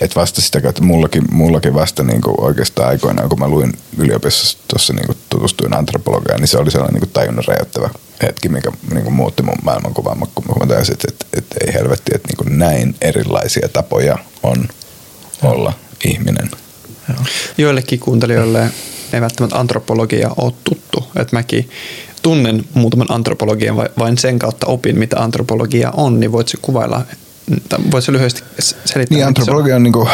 Et 0.00 0.16
vasta 0.16 0.40
sitä 0.40 0.60
kautta 0.60 0.82
mullakin, 0.82 1.24
mullakin 1.30 1.74
vasta 1.74 2.02
niin 2.02 2.20
kuin 2.20 2.40
oikeastaan 2.40 2.88
aikoinaan, 2.88 3.28
kun 3.28 3.38
mä 3.38 3.48
luin 3.48 3.72
yliopistossa 3.98 4.58
tuossa 4.68 4.92
niin 4.92 5.06
kuin 5.06 5.18
tutustuin 5.30 5.74
antropologiaan, 5.74 6.40
niin 6.40 6.48
se 6.48 6.58
oli 6.58 6.70
sellainen 6.70 6.94
niin 6.94 7.00
kuin 7.00 7.12
tajunnan 7.12 7.44
räjäyttävä 7.48 7.90
hetki, 8.22 8.48
mikä 8.48 8.72
niin 8.92 9.02
kuin 9.02 9.14
muutti 9.14 9.42
mun 9.42 9.54
maailmankuvaa, 9.62 10.16
kun 10.34 10.44
mä 10.60 10.66
täysin, 10.66 10.92
että, 10.92 11.08
että, 11.08 11.26
että 11.38 11.56
ei 11.66 11.74
helvetti, 11.74 12.12
että 12.14 12.28
niin 12.28 12.36
kuin 12.36 12.58
näin 12.58 12.94
erilaisia 13.00 13.68
tapoja 13.68 14.18
on 14.42 14.68
olla 15.42 15.72
Joo. 15.72 16.12
ihminen. 16.14 16.50
Joo. 17.08 17.18
Joillekin 17.58 18.00
kuuntelijoille 18.00 18.70
ei 19.12 19.20
välttämättä 19.20 19.58
antropologia 19.58 20.30
ole 20.36 20.52
tuttu, 20.64 21.04
että 21.16 21.36
mäkin 21.36 21.70
tunnen 22.22 22.64
muutaman 22.74 23.10
antropologian 23.10 23.76
vain 23.76 24.18
sen 24.18 24.38
kautta 24.38 24.66
opin, 24.66 24.98
mitä 24.98 25.20
antropologia 25.20 25.90
on, 25.90 26.20
niin 26.20 26.32
voitko 26.32 26.58
kuvailla 26.62 27.02
Voisi 27.90 28.12
lyhyesti 28.12 28.42
selittää? 28.84 29.16
Niin, 29.16 29.26
antropologia 29.26 29.76
on 29.76 29.82
niin 29.82 29.92
kuin, 29.92 30.08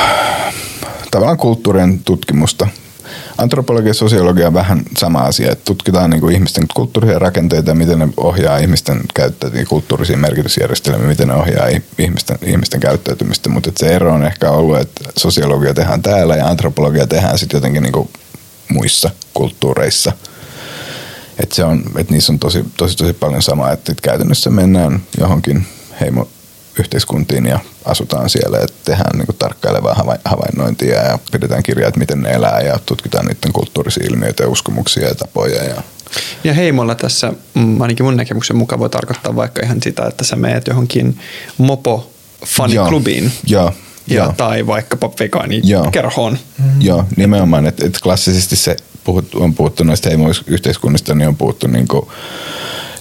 tavallaan 1.11 1.37
kulttuurien 1.37 2.01
tutkimusta. 2.05 2.69
Antropologia 3.39 3.91
ja 3.91 3.95
sosiologia 3.95 4.47
on 4.47 4.55
vähän 4.55 4.83
sama 4.99 5.19
asia, 5.19 5.53
että 5.53 5.65
tutkitaan 5.65 6.11
niin 6.11 6.21
kuin 6.21 6.35
ihmisten 6.35 6.65
kulttuurisia 6.75 7.19
rakenteita 7.19 7.71
ja 7.71 7.75
miten 7.75 7.99
ne 7.99 8.09
ohjaa 8.17 8.59
ihmisten 8.59 9.01
käyttäytymistä, 9.15 9.69
kulttuurisia 9.69 10.17
merkitysjärjestelmiä, 10.17 11.09
miten 11.09 11.29
ne 11.29 11.35
ohjaa 11.35 11.67
ihmisten, 11.99 12.39
ihmisten 12.43 12.81
käyttäytymistä, 12.81 13.49
mutta 13.49 13.73
se 13.77 13.87
ero 13.87 14.15
on 14.15 14.25
ehkä 14.25 14.51
ollut, 14.51 14.79
että 14.79 15.05
sosiologia 15.19 15.75
tehdään 15.75 16.03
täällä 16.03 16.37
ja 16.37 16.47
antropologia 16.47 17.07
tehdään 17.07 17.39
sitten 17.39 17.57
jotenkin 17.57 17.83
niin 17.83 17.93
kuin 17.93 18.09
muissa 18.69 19.11
kulttuureissa. 19.35 20.13
Että 21.39 21.55
se 21.55 21.65
on, 21.65 21.83
että 21.97 22.13
niissä 22.13 22.33
on 22.33 22.39
tosi, 22.39 22.65
tosi, 22.77 22.97
tosi 22.97 23.13
paljon 23.13 23.43
samaa, 23.43 23.73
että 23.73 23.93
käytännössä 24.03 24.51
mennään 24.51 25.03
johonkin 25.21 25.67
heimo, 26.01 26.29
yhteiskuntiin 26.79 27.47
ja 27.47 27.61
asutaan 27.85 28.31
siellä 28.31 28.59
ja 28.59 28.67
tehdään 28.85 29.19
niin 29.19 29.37
tarkkailevaa 29.39 30.19
havainnointia 30.25 31.03
ja 31.03 31.19
pidetään 31.33 31.63
kirjaa, 31.63 31.89
että 31.89 32.01
miten 32.01 32.21
ne 32.21 32.31
elää 32.31 32.61
ja 32.61 32.79
tutkitaan 32.87 33.27
niiden 33.27 33.53
kulttuurisia 33.53 34.07
ilmiöitä 34.11 34.43
ja 34.43 34.49
uskomuksia 34.49 35.09
ja 35.09 35.15
tapoja. 35.15 35.65
Ja, 35.65 35.83
ja 36.45 36.55
heimolla 36.55 36.95
tässä, 36.95 37.33
mm, 37.55 37.81
ainakin 37.81 38.07
mun 38.07 38.17
näkemyksen 38.17 38.57
mukaan 38.57 38.79
voi 38.79 38.91
tarkoittaa 38.91 39.37
vaikka 39.37 39.63
ihan 39.65 39.83
sitä, 39.83 40.07
että 40.07 40.25
sä 40.25 40.37
meet 40.37 40.67
johonkin 40.67 41.19
mopo 41.59 42.11
faniklubiin. 42.47 43.33
Joo, 43.47 43.73
ja, 44.07 44.15
ja, 44.17 44.35
tai 44.37 44.67
vaikkapa 44.67 45.11
vegaani 45.21 45.63
kerhoon. 45.93 46.39
Mm. 46.59 46.81
Joo, 46.81 47.05
nimenomaan, 47.17 47.67
että, 47.67 47.87
että 47.87 47.99
klassisesti 48.03 48.57
se 48.57 48.77
puhut, 49.05 49.35
on 49.35 49.55
puhuttu 49.55 49.85
näistä 49.85 50.09
heimoyhteiskunnista, 50.09 51.15
niin 51.15 51.29
on 51.29 51.37
puhuttu 51.37 51.67
niin 51.67 51.89
kuin 51.89 52.07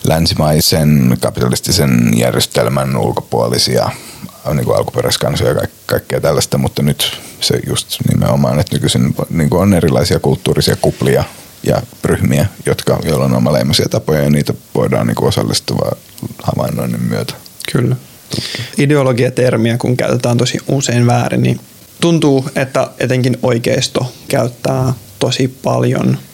länsimaisen 0.03 1.17
kapitalistisen 1.19 2.11
järjestelmän 2.17 2.97
ulkopuolisia 2.97 3.89
niin 4.53 4.65
kuin 4.65 4.77
alkuperäiskansoja 4.77 5.51
ja 5.51 5.67
kaikkea 5.85 6.21
tällaista, 6.21 6.57
mutta 6.57 6.81
nyt 6.81 7.21
se 7.39 7.59
just 7.67 7.97
nimenomaan, 8.11 8.59
että 8.59 8.75
nykyisin 8.75 9.15
niin 9.29 9.49
kuin 9.49 9.61
on 9.61 9.73
erilaisia 9.73 10.19
kulttuurisia 10.19 10.75
kuplia 10.81 11.23
ja 11.63 11.81
ryhmiä, 12.03 12.45
jotka, 12.65 12.99
joilla 13.03 13.25
on 13.25 13.35
omaleimaisia 13.35 13.89
tapoja 13.89 14.23
ja 14.23 14.29
niitä 14.29 14.53
voidaan 14.75 15.07
niin 15.07 15.15
kuin 15.15 15.27
osallistua 15.27 15.91
havainnoinnin 16.43 17.03
myötä. 17.03 17.33
Kyllä. 17.71 17.95
Ideologiatermiä, 18.77 19.77
kun 19.77 19.97
käytetään 19.97 20.37
tosi 20.37 20.57
usein 20.67 21.07
väärin, 21.07 21.43
niin 21.43 21.59
tuntuu, 22.01 22.49
että 22.55 22.87
etenkin 22.99 23.37
oikeisto 23.41 24.13
käyttää 24.27 24.93
tosi 25.19 25.47
paljon– 25.47 26.17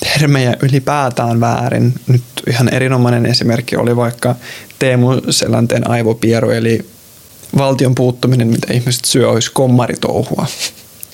termejä 0.00 0.56
ylipäätään 0.62 1.40
väärin. 1.40 1.94
Nyt 2.06 2.22
ihan 2.50 2.74
erinomainen 2.74 3.26
esimerkki 3.26 3.76
oli 3.76 3.96
vaikka 3.96 4.34
Teemu 4.78 5.08
Selänteen 5.30 5.90
aivopieru, 5.90 6.50
eli 6.50 6.86
valtion 7.58 7.94
puuttuminen, 7.94 8.48
mitä 8.48 8.72
ihmiset 8.72 9.04
syö, 9.04 9.30
olisi 9.30 9.52
kommaritouhua. 9.52 10.46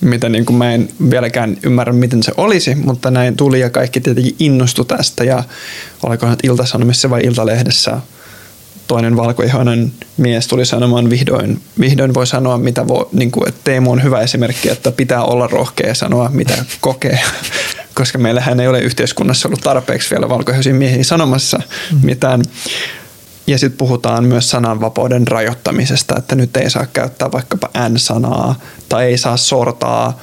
Mitä 0.00 0.28
niin 0.28 0.46
kuin 0.46 0.56
mä 0.56 0.72
en 0.72 0.88
vieläkään 1.10 1.56
ymmärrä, 1.62 1.92
miten 1.92 2.22
se 2.22 2.32
olisi, 2.36 2.74
mutta 2.74 3.10
näin 3.10 3.36
tuli 3.36 3.60
ja 3.60 3.70
kaikki 3.70 4.00
tietenkin 4.00 4.36
innostu 4.38 4.84
tästä. 4.84 5.24
Ja 5.24 5.44
olikohan 6.02 6.36
Ilta-Sanomissa 6.42 7.10
vai 7.10 7.20
Iltalehdessä 7.24 8.00
toinen 8.86 9.16
valkoihoinen 9.16 9.92
mies 10.16 10.48
tuli 10.48 10.66
sanomaan 10.66 11.10
vihdoin, 11.10 11.60
vihdoin 11.80 12.14
voi 12.14 12.26
sanoa, 12.26 12.58
mitä 12.58 12.88
voi, 12.88 13.08
niin 13.12 13.30
kuin, 13.30 13.48
että 13.48 13.60
Teemu 13.64 13.92
on 13.92 14.02
hyvä 14.02 14.20
esimerkki, 14.20 14.70
että 14.70 14.92
pitää 14.92 15.22
olla 15.22 15.46
rohkea 15.46 15.94
sanoa, 15.94 16.30
mitä 16.32 16.64
kokee 16.80 17.20
koska 18.00 18.18
meillähän 18.18 18.60
ei 18.60 18.68
ole 18.68 18.80
yhteiskunnassa 18.80 19.48
ollut 19.48 19.60
tarpeeksi 19.60 20.10
vielä 20.10 20.28
valkoihoisia 20.28 20.74
miehiä 20.74 21.04
sanomassa 21.04 21.58
mm. 21.92 21.98
mitään. 22.02 22.42
Ja 23.46 23.58
sitten 23.58 23.78
puhutaan 23.78 24.24
myös 24.24 24.50
sananvapauden 24.50 25.28
rajoittamisesta, 25.28 26.14
että 26.18 26.34
nyt 26.34 26.56
ei 26.56 26.70
saa 26.70 26.86
käyttää 26.86 27.32
vaikkapa 27.32 27.68
N-sanaa 27.88 28.60
tai 28.88 29.04
ei 29.04 29.18
saa 29.18 29.36
sortaa 29.36 30.20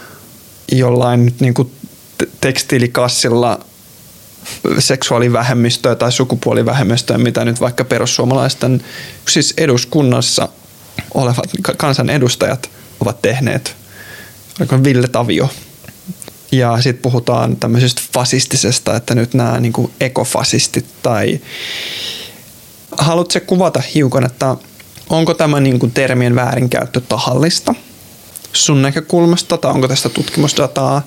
jollain 0.72 1.26
nyt 1.26 1.40
niin 1.42 1.54
kuin 1.54 1.72
tekstiilikassilla 2.42 3.60
seksuaalivähemmistöä 4.80 5.96
tai 5.96 6.12
sukupuolivähemmistöä, 6.12 7.18
mitä 7.18 7.46
nyt 7.46 7.62
vaikka 7.62 7.84
perussuomalaisten 7.84 8.84
siis 9.30 9.54
eduskunnassa 9.58 10.50
olevat 11.14 11.50
kansanedustajat 11.78 12.70
ovat 13.00 13.22
tehneet. 13.22 13.76
Oliko 14.60 14.84
Ville 14.84 15.08
Tavio? 15.08 15.50
Ja 16.52 16.82
sitten 16.82 17.02
puhutaan 17.02 17.56
tämmöisestä 17.56 18.02
fasistisesta, 18.14 18.96
että 18.96 19.16
nyt 19.16 19.34
nämä 19.34 19.60
niin 19.60 19.74
ekofasistit 20.02 20.86
tai 21.04 21.40
haluatko 22.98 23.40
kuvata 23.48 23.82
hiukan, 23.96 24.26
että 24.26 24.56
onko 25.10 25.34
tämä 25.34 25.60
niin 25.60 25.80
kuin 25.80 25.92
termien 25.92 26.36
väärinkäyttö 26.36 27.02
tahallista 27.02 27.76
sun 28.54 28.82
näkökulmasta 28.82 29.58
tai 29.58 29.72
onko 29.72 29.88
tästä 29.88 30.10
tutkimusdataa, 30.10 31.02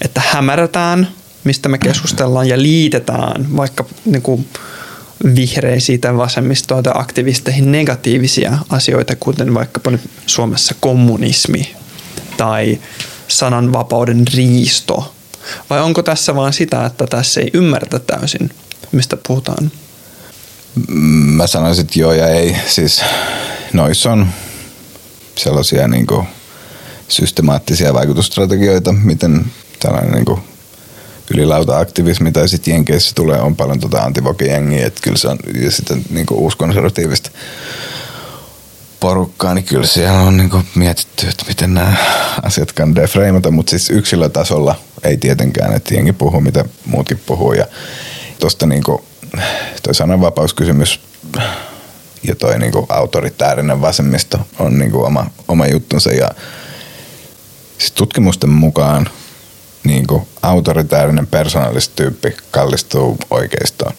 että 0.00 0.22
hämärätään, 0.26 1.08
mistä 1.44 1.68
me 1.68 1.78
keskustellaan 1.78 2.48
ja 2.48 2.62
liitetään 2.62 3.56
vaikka 3.56 3.84
niin 4.04 4.22
kuin 4.22 4.48
vihreisiin 5.34 6.00
tai 6.00 6.16
vasemmistoa 6.16 6.82
tai 6.82 6.92
aktivisteihin 6.96 7.72
negatiivisia 7.72 8.58
asioita, 8.70 9.16
kuten 9.16 9.54
vaikkapa 9.54 9.90
nyt 9.90 10.00
Suomessa 10.26 10.74
kommunismi 10.80 11.76
tai 12.36 12.78
sananvapauden 13.28 14.24
riisto? 14.34 15.14
Vai 15.70 15.80
onko 15.80 16.02
tässä 16.02 16.34
vaan 16.34 16.52
sitä, 16.52 16.86
että 16.86 17.06
tässä 17.06 17.40
ei 17.40 17.50
ymmärretä 17.54 17.98
täysin, 17.98 18.50
mistä 18.92 19.16
puhutaan? 19.26 19.72
Mä 21.36 21.46
sanoisin, 21.46 21.82
että 21.82 22.00
joo 22.00 22.12
ja 22.12 22.28
ei. 22.28 22.56
Siis 22.68 23.04
noissa 23.72 24.12
on 24.12 24.28
sellaisia 25.36 25.88
niin 25.88 26.06
kuin 26.06 26.26
systemaattisia 27.08 27.94
vaikutusstrategioita, 27.94 28.92
miten 28.92 29.44
tällainen 29.80 30.12
niin 30.12 30.24
kuin 30.24 30.40
ylilauta-aktivismi 31.34 32.32
tai 32.32 32.48
sitten 32.48 32.72
Jenkeissä 32.72 33.12
tulee, 33.14 33.40
on 33.40 33.56
paljon 33.56 33.80
tota 33.80 33.98
antivokejengiä, 33.98 34.86
että 34.86 35.00
kyllä 35.02 35.16
se 35.16 35.28
on, 35.28 35.38
ja 35.62 35.70
sitten 35.70 36.04
niin 36.10 36.26
kuin 36.26 36.38
uuskonservatiivista 36.38 37.30
porukkaa, 39.04 39.54
niin 39.54 39.64
kyllä 39.64 39.86
siellä 39.86 40.20
on 40.20 40.36
niin 40.36 40.50
mietitty, 40.74 41.28
että 41.28 41.44
miten 41.48 41.74
nämä 41.74 41.96
asiat 42.42 42.72
kannattaa 42.72 43.06
freimata, 43.06 43.50
mutta 43.50 43.70
siis 43.70 43.90
yksilötasolla 43.90 44.74
ei 45.02 45.16
tietenkään, 45.16 45.74
että 45.74 45.94
jengi 45.94 46.12
puhuu, 46.12 46.40
mitä 46.40 46.64
muutkin 46.86 47.20
puhuu. 47.26 47.52
Ja 47.52 47.66
tuosta 48.40 48.66
niin 48.66 48.82
toi 49.82 49.94
sananvapauskysymys 49.94 51.00
ja 52.22 52.34
toi 52.34 52.58
niin 52.58 52.72
autoritäärinen 52.88 53.80
vasemmisto 53.80 54.38
on 54.58 54.78
niin 54.78 54.94
oma, 54.94 55.26
oma 55.48 55.66
juttunsa. 55.66 56.12
Ja 56.12 56.30
siis 57.78 57.92
tutkimusten 57.92 58.50
mukaan 58.50 59.08
niin 59.84 60.06
kuin 60.06 60.28
autoritäärinen 60.42 61.26
persoonallistyyppi 61.26 62.36
kallistuu 62.50 63.18
oikeistoon, 63.30 63.94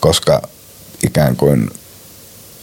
koska 0.00 0.42
ikään 1.02 1.36
kuin 1.36 1.70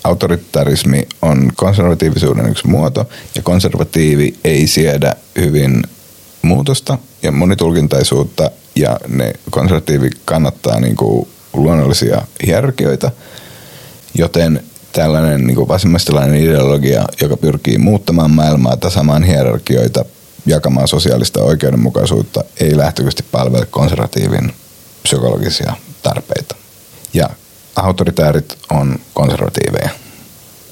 autoritarismi 0.04 1.08
on 1.22 1.52
konservatiivisuuden 1.56 2.50
yksi 2.50 2.68
muoto 2.68 3.10
ja 3.36 3.42
konservatiivi 3.42 4.36
ei 4.44 4.68
siedä 4.68 5.16
hyvin 5.36 5.84
muutosta 6.42 6.98
ja 7.24 7.32
monitulkintaisuutta 7.32 8.52
ja 8.76 9.00
ne 9.08 9.34
konservatiivi 9.50 10.10
kannattaa 10.26 10.80
niin 10.80 10.96
kuin 10.96 11.28
luonnollisia 11.54 12.22
hierarkioita, 12.46 13.12
joten 14.14 14.64
tällainen 14.92 15.48
niin 15.48 15.56
kuin 15.56 15.68
vasemmistolainen 15.68 16.44
ideologia, 16.44 17.06
joka 17.22 17.38
pyrkii 17.38 17.78
muuttamaan 17.78 18.32
maailmaa, 18.32 18.78
tasamaan 18.78 19.24
hierarkioita, 19.24 20.06
jakamaan 20.46 20.88
sosiaalista 20.88 21.44
oikeudenmukaisuutta, 21.44 22.44
ei 22.60 22.78
lähtökohtaisesti 22.78 23.26
palvele 23.32 23.66
konservatiivin 23.66 24.54
psykologisia 25.04 25.74
tarpeita. 26.04 26.56
Ja 27.14 27.30
autoritäärit 27.76 28.58
on 28.70 29.00
konservatiiveja, 29.14 29.90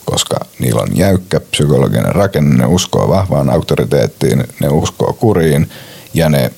koska 0.06 0.36
niillä 0.60 0.82
on 0.82 0.98
jäykkä 0.98 1.40
psykologinen 1.40 2.16
rakenne, 2.16 2.56
ne 2.56 2.66
uskoo 2.66 3.10
vahvaan 3.10 3.50
auktoriteettiin, 3.50 4.44
ne 4.60 4.68
uskoo 4.70 5.14
kuriin 5.14 5.70
ja 6.14 6.30
ne 6.30 6.52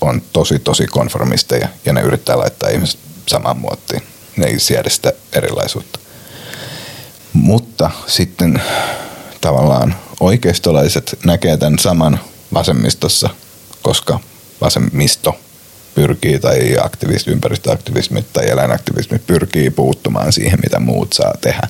on 0.00 0.22
tosi 0.32 0.58
tosi 0.58 0.86
konformisteja 0.86 1.68
ja 1.84 1.92
ne 1.92 2.00
yrittää 2.00 2.38
laittaa 2.38 2.68
ihmiset 2.68 3.00
samaan 3.26 3.56
muottiin. 3.56 4.02
Ne 4.36 4.46
ei 4.46 4.60
siedä 4.60 4.90
sitä 4.90 5.12
erilaisuutta. 5.32 5.98
Mutta 7.32 7.90
sitten 8.06 8.62
tavallaan 9.40 9.94
oikeistolaiset 10.20 11.18
näkee 11.24 11.56
tämän 11.56 11.78
saman 11.78 12.20
vasemmistossa, 12.54 13.30
koska 13.82 14.20
vasemmisto 14.60 15.38
pyrkii 15.94 16.38
tai 16.38 16.76
aktivismi, 16.82 17.32
ympäristöaktivismit 17.32 18.32
tai 18.32 18.50
eläinaktivismit 18.50 19.26
pyrkii 19.26 19.70
puuttumaan 19.70 20.32
siihen, 20.32 20.58
mitä 20.62 20.80
muut 20.80 21.12
saa 21.12 21.34
tehdä. 21.40 21.68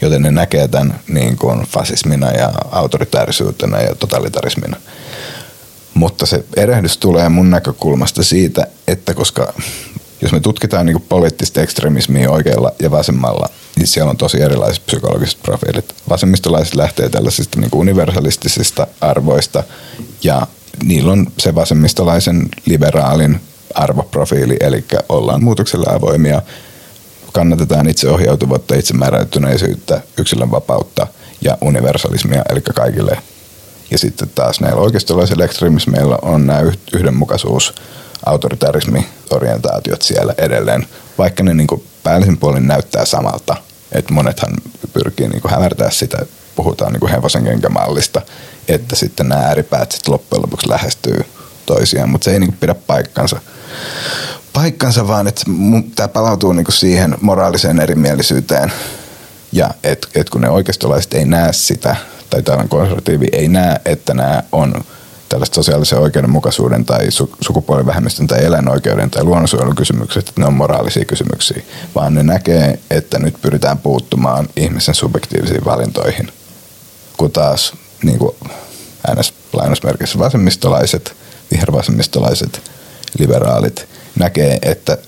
Joten 0.00 0.22
ne 0.22 0.30
näkee 0.30 0.68
tämän 0.68 1.00
niin 1.08 1.36
kuin 1.36 1.60
fasismina 1.66 2.30
ja 2.30 2.52
autoritaarisuutena 2.70 3.80
ja 3.80 3.94
totalitarismina. 3.94 4.76
Mutta 5.94 6.26
se 6.26 6.44
erehdys 6.56 6.98
tulee 6.98 7.28
mun 7.28 7.50
näkökulmasta 7.50 8.22
siitä, 8.22 8.66
että 8.88 9.14
koska 9.14 9.54
jos 10.22 10.32
me 10.32 10.40
tutkitaan 10.40 10.86
niin 10.86 11.04
poliittista 11.08 11.60
ekstremismiä 11.60 12.30
oikealla 12.30 12.72
ja 12.82 12.90
vasemmalla, 12.90 13.48
niin 13.76 13.86
siellä 13.86 14.10
on 14.10 14.16
tosi 14.16 14.42
erilaiset 14.42 14.86
psykologiset 14.86 15.42
profiilit. 15.42 15.94
Vasemmistolaiset 16.08 16.74
lähtee 16.74 17.08
tällaisista 17.08 17.60
niin 17.60 17.70
universalistisista 17.74 18.86
arvoista 19.00 19.64
ja 20.22 20.46
niillä 20.84 21.12
on 21.12 21.26
se 21.38 21.54
vasemmistolaisen 21.54 22.48
liberaalin 22.66 23.40
arvoprofiili, 23.74 24.56
eli 24.60 24.84
ollaan 25.08 25.44
muutokselle 25.44 25.86
avoimia, 25.96 26.42
kannatetaan 27.32 27.88
itseohjautuvuutta, 27.88 28.74
itsemääräytyneisyyttä, 28.74 30.00
yksilön 30.18 30.50
vapautta 30.50 31.06
ja 31.40 31.58
universalismia, 31.60 32.42
eli 32.50 32.60
kaikille. 32.60 33.18
Ja 33.90 33.98
sitten 33.98 34.30
taas 34.34 34.60
näillä 34.60 34.80
oikeistolaisilla 34.80 35.44
ekstremismeillä 35.44 36.18
on 36.22 36.46
nämä 36.46 36.62
yhdenmukaisuus, 36.92 37.74
autoritarismi, 38.26 39.06
orientaatiot 39.30 40.02
siellä 40.02 40.34
edelleen, 40.38 40.86
vaikka 41.18 41.42
ne 41.42 41.54
niin 41.54 41.82
päällisin 42.02 42.38
puolin 42.38 42.66
näyttää 42.66 43.04
samalta. 43.04 43.56
Että 43.92 44.14
monethan 44.14 44.50
pyrkii 44.92 45.28
niin 45.28 45.42
hämärtää 45.50 45.90
sitä, 45.90 46.18
puhutaan 46.56 46.92
niin 46.92 47.10
hevosen 47.10 47.44
kenkämallista, 47.44 48.22
että 48.68 48.96
sitten 48.96 49.28
nämä 49.28 49.40
ääripäät 49.40 49.92
sitten 49.92 50.12
loppujen 50.12 50.42
lopuksi 50.42 50.68
lähestyy 50.68 51.24
toisiaan, 51.68 52.08
mutta 52.08 52.24
se 52.24 52.30
ei 52.30 52.40
niin 52.40 52.56
pidä 52.60 52.74
paikkansa. 52.74 53.40
Paikkansa 54.52 55.08
vaan, 55.08 55.26
että 55.26 55.42
tämä 55.96 56.08
palautuu 56.08 56.52
niin 56.52 56.66
siihen 56.68 57.16
moraaliseen 57.20 57.80
erimielisyyteen 57.80 58.72
ja 59.52 59.70
että 59.84 60.08
et 60.14 60.30
kun 60.30 60.40
ne 60.40 60.50
oikeistolaiset 60.50 61.14
ei 61.14 61.24
näe 61.24 61.52
sitä, 61.52 61.96
tai 62.30 62.42
tällainen 62.42 62.68
konservatiivi 62.68 63.26
ei 63.32 63.48
näe, 63.48 63.80
että 63.84 64.14
nämä 64.14 64.42
on 64.52 64.74
tällaista 65.28 65.54
sosiaalisen 65.54 65.98
oikeudenmukaisuuden 65.98 66.84
tai 66.84 67.06
su- 67.06 67.36
sukupuolivähemmistön 67.40 68.26
tai 68.26 68.44
eläinoikeuden 68.44 69.10
tai 69.10 69.24
luonnonsuojelukysymykset, 69.24 70.28
että 70.28 70.40
ne 70.40 70.46
on 70.46 70.54
moraalisia 70.54 71.04
kysymyksiä, 71.04 71.62
vaan 71.94 72.14
ne 72.14 72.22
näkee, 72.22 72.78
että 72.90 73.18
nyt 73.18 73.34
pyritään 73.42 73.78
puuttumaan 73.78 74.48
ihmisen 74.56 74.94
subjektiivisiin 74.94 75.64
valintoihin. 75.64 76.32
Kun 77.16 77.30
taas 77.30 77.72
niin 78.02 78.18
kuin 78.18 78.36
ns. 79.18 79.32
lainausmerkissä 79.52 80.18
vasemmistolaiset, 80.18 81.16
vihervasemmistolaiset, 81.50 82.70
liberaalit 83.18 83.88
näkee, 84.18 84.58
että 84.62 84.98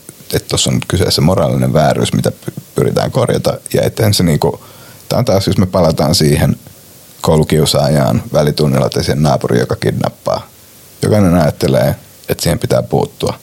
tuossa 0.48 0.70
on 0.70 0.80
kyseessä 0.88 1.20
moraalinen 1.20 1.72
vääryys, 1.72 2.12
mitä 2.12 2.32
pyritään 2.74 3.10
korjata. 3.10 3.58
Ja 3.74 3.82
että 3.82 4.12
se 4.12 4.22
niinku, 4.22 4.64
tämä 5.08 5.18
on 5.18 5.24
taas, 5.24 5.46
jos 5.46 5.58
me 5.58 5.66
palataan 5.66 6.14
siihen 6.14 6.56
koulukiusaajaan 7.20 8.22
välitunnilla 8.32 8.90
tai 8.90 9.04
siihen 9.04 9.22
naapuri, 9.22 9.58
joka 9.58 9.76
kidnappaa. 9.76 10.48
Jokainen 11.02 11.34
ajattelee, 11.34 11.94
että 12.28 12.42
siihen 12.42 12.58
pitää 12.58 12.82
puuttua. 12.82 13.34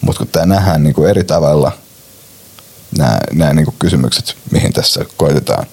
Mutta 0.00 0.18
kun 0.18 0.28
tämä 0.28 0.46
nähdään 0.46 0.82
niinku 0.82 1.04
eri 1.04 1.24
tavalla, 1.24 1.72
nämä 3.32 3.52
niinku 3.54 3.74
kysymykset, 3.78 4.36
mihin 4.50 4.72
tässä 4.72 5.04
koitetaan, 5.16 5.66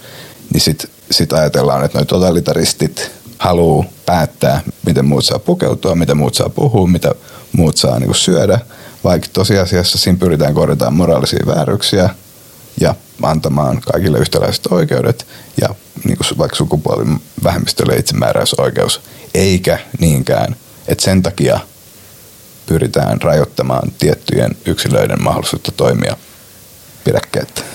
niin 0.53 0.61
sitten 0.61 0.89
sit 1.11 1.34
ajatellaan, 1.34 1.85
että 1.85 1.97
noi 1.97 2.06
totalitaristit 2.06 3.11
haluaa 3.40 3.86
päättää, 4.06 4.62
miten 4.86 5.06
muut 5.06 5.26
saa 5.26 5.40
pukeutua, 5.40 5.95
mitä 5.95 6.16
muut 6.16 6.36
saa 6.36 6.49
puhua, 6.49 6.88
mitä 6.88 7.12
muut 7.52 7.78
saa 7.78 7.99
niinku 7.99 8.14
syödä, 8.14 8.60
vaikka 9.03 9.28
tosiasiassa 9.34 9.98
siinä 9.98 10.20
pyritään 10.20 10.53
korjaamaan 10.53 10.94
moraalisia 10.94 11.45
vääryyksiä 11.45 12.10
ja 12.82 12.95
antamaan 13.22 13.82
kaikille 13.82 14.18
yhtäläiset 14.18 14.68
oikeudet 14.68 15.28
ja 15.62 15.70
niin 16.03 16.18
kuin 16.18 16.38
vaikka 16.38 16.56
sukupuolin 16.56 17.22
vähemmistölle 17.44 17.95
itsemääräysoikeus, 17.95 19.02
eikä 19.34 19.80
niinkään, 19.99 20.56
että 20.88 21.03
sen 21.03 21.24
takia 21.24 21.60
pyritään 22.66 23.22
rajoittamaan 23.22 23.91
tiettyjen 23.99 24.52
yksilöiden 24.66 25.24
mahdollisuutta 25.24 25.72
toimia 25.72 26.18
pidäkkeettä. 27.03 27.74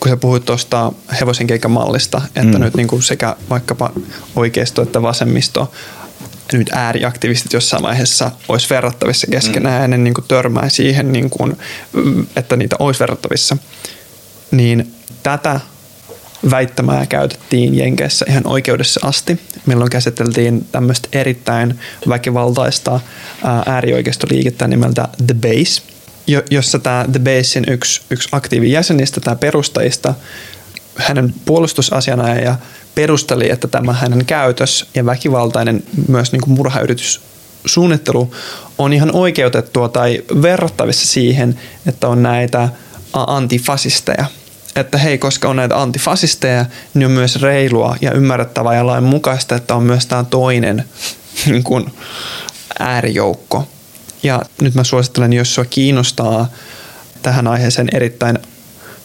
Kun 0.00 0.10
sä 0.10 0.16
puhuit 0.16 0.44
tuosta 0.44 0.92
hevosen 1.20 1.46
mallista, 1.68 2.22
että 2.26 2.58
mm. 2.58 2.64
nyt 2.64 2.74
niin 2.74 2.88
kuin 2.88 3.02
sekä 3.02 3.36
vaikkapa 3.50 3.90
oikeisto 4.36 4.82
että 4.82 5.02
vasemmisto 5.02 5.72
nyt 6.52 6.70
ääriaktivistit 6.72 7.52
jossain 7.52 7.82
vaiheessa 7.82 8.30
olisi 8.48 8.70
verrattavissa 8.70 9.26
keskenään 9.26 9.76
mm. 9.76 9.82
ja 9.82 9.88
ne 9.88 9.98
niin 9.98 10.14
kuin 10.14 10.24
törmää 10.28 10.68
siihen, 10.68 11.12
niin 11.12 11.30
kuin, 11.30 11.58
että 12.36 12.56
niitä 12.56 12.76
olisi 12.78 13.00
verrattavissa. 13.00 13.56
Niin 14.50 14.94
tätä 15.22 15.60
väittämää 16.50 17.06
käytettiin 17.06 17.74
Jenkeissä 17.74 18.26
ihan 18.28 18.46
oikeudessa 18.46 19.00
asti, 19.02 19.40
milloin 19.66 19.90
käsiteltiin 19.90 20.66
tämmöistä 20.72 21.08
erittäin 21.12 21.80
väkivaltaista 22.08 23.00
äärioikeistoliikettä 23.66 24.68
nimeltä 24.68 25.08
The 25.26 25.34
Base, 25.34 25.82
jossa 26.50 26.78
tämä 26.78 27.04
The 27.12 27.18
Basein 27.20 27.64
yksi, 27.68 28.02
yksi 28.10 28.28
aktiivi 28.32 28.72
jäsenistä, 28.72 29.20
tämä 29.20 29.36
perustajista, 29.36 30.14
hänen 30.96 31.34
puolustusasianajaja 31.44 32.56
perusteli, 32.94 33.50
että 33.50 33.68
tämä 33.68 33.92
hänen 33.92 34.24
käytös 34.24 34.86
ja 34.94 35.06
väkivaltainen 35.06 35.82
myös 36.08 36.32
niin 36.32 36.40
kuin 36.40 36.52
murhayritys 36.52 37.20
suunnittelu 37.66 38.34
on 38.78 38.92
ihan 38.92 39.16
oikeutettua 39.16 39.88
tai 39.88 40.22
verrattavissa 40.42 41.06
siihen, 41.06 41.60
että 41.86 42.08
on 42.08 42.22
näitä 42.22 42.68
antifasisteja– 43.12 44.24
että 44.80 44.98
hei, 44.98 45.18
koska 45.18 45.48
on 45.48 45.56
näitä 45.56 45.82
antifasisteja, 45.82 46.66
niin 46.94 47.06
on 47.06 47.12
myös 47.12 47.42
reilua 47.42 47.96
ja 48.00 48.12
ymmärrettävää 48.12 48.74
ja 48.74 48.86
lain 48.86 49.04
mukaista, 49.04 49.56
että 49.56 49.74
on 49.74 49.82
myös 49.82 50.06
tämä 50.06 50.24
toinen 50.24 50.84
niin 51.46 51.64
kuin, 51.64 51.92
äärijoukko. 52.78 53.68
Ja 54.22 54.42
nyt 54.60 54.74
mä 54.74 54.84
suosittelen, 54.84 55.32
jos 55.32 55.54
sua 55.54 55.64
kiinnostaa 55.64 56.50
tähän 57.22 57.46
aiheeseen 57.46 57.88
erittäin 57.92 58.38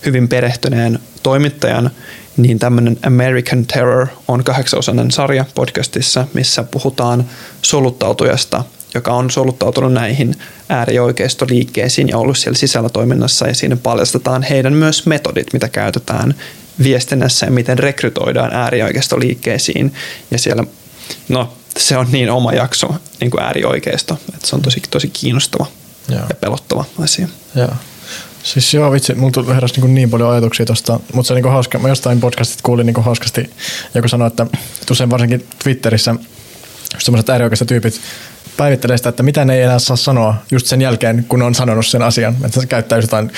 hyvin 0.06 0.27
perehtyneen 0.27 0.99
toimittajan, 1.23 1.91
niin 2.38 2.60
tämmöinen 2.60 2.98
American 3.06 3.65
Terror 3.65 4.07
on 4.27 4.44
kahdeksanosainen 4.44 5.11
sarja 5.11 5.45
podcastissa, 5.56 6.27
missä 6.34 6.64
puhutaan 6.64 7.26
soluttautujasta 7.61 8.64
joka 8.94 9.14
on 9.14 9.31
soluttautunut 9.31 9.94
näihin 9.94 10.35
äärioikeistoliikkeisiin 10.69 12.10
ja 12.10 12.18
ollut 12.18 12.38
siellä 12.38 12.57
sisällä 12.57 12.90
toiminnassa 12.90 13.48
ja 13.48 13.53
siinä 13.53 13.76
paljastetaan 13.76 14.44
heidän 14.44 14.73
myös 14.73 15.06
metodit, 15.06 15.53
mitä 15.53 15.69
käytetään 15.69 16.35
viestinnässä 16.84 17.45
ja 17.45 17.52
miten 17.52 17.80
rekrytoidaan 17.80 18.53
äärioikeistoliikkeisiin. 18.53 19.94
Ja 20.31 20.38
siellä, 20.40 20.64
no 21.30 21.53
se 21.78 21.98
on 21.98 22.08
niin 22.12 22.32
oma 22.32 22.54
jakso 22.54 22.95
niin 23.20 23.32
kuin 23.32 23.44
äärioikeisto, 23.44 24.18
että 24.34 24.48
se 24.48 24.56
on 24.56 24.62
tosi, 24.62 24.82
tosi 24.91 25.08
kiinnostava 25.08 25.66
Joo. 26.10 26.22
ja 26.30 26.36
pelottava 26.36 26.86
asia. 27.00 27.28
Joo. 27.56 27.74
Siis 28.44 28.74
joo, 28.74 28.91
vitsi, 28.91 29.16
mulla 29.16 29.54
heräsi 29.54 29.82
niin, 29.82 29.95
niin 29.95 30.10
paljon 30.10 30.32
ajatuksia 30.32 30.66
tosta, 30.66 31.00
mutta 31.14 31.28
se 31.28 31.34
niin 31.34 31.52
hauska, 31.52 31.80
mä 31.80 31.90
jostain 31.90 32.20
podcastit 32.20 32.62
kuulin 32.62 32.86
niin 32.86 33.04
hauskasti, 33.04 33.50
joku 33.94 34.08
sanoi, 34.08 34.28
että 34.28 34.48
usein 34.91 35.10
varsinkin 35.10 35.48
Twitterissä 35.64 36.16
semmoiset 37.00 37.30
äärioikeiset 37.30 37.68
tyypit 37.68 38.02
päivittelee 38.58 38.98
sitä, 38.98 39.10
että 39.10 39.24
mitä 39.24 39.45
ne 39.45 39.56
ei 39.56 39.62
enää 39.62 39.80
saa 39.80 39.98
sanoa 39.98 40.36
just 40.52 40.66
sen 40.66 40.82
jälkeen, 40.82 41.26
kun 41.30 41.41
on 41.41 41.56
sanonut 41.56 41.88
sen 41.88 42.02
asian. 42.02 42.36
Että 42.45 42.62
se 42.62 42.68
käyttää 42.68 43.00
jotain 43.00 43.32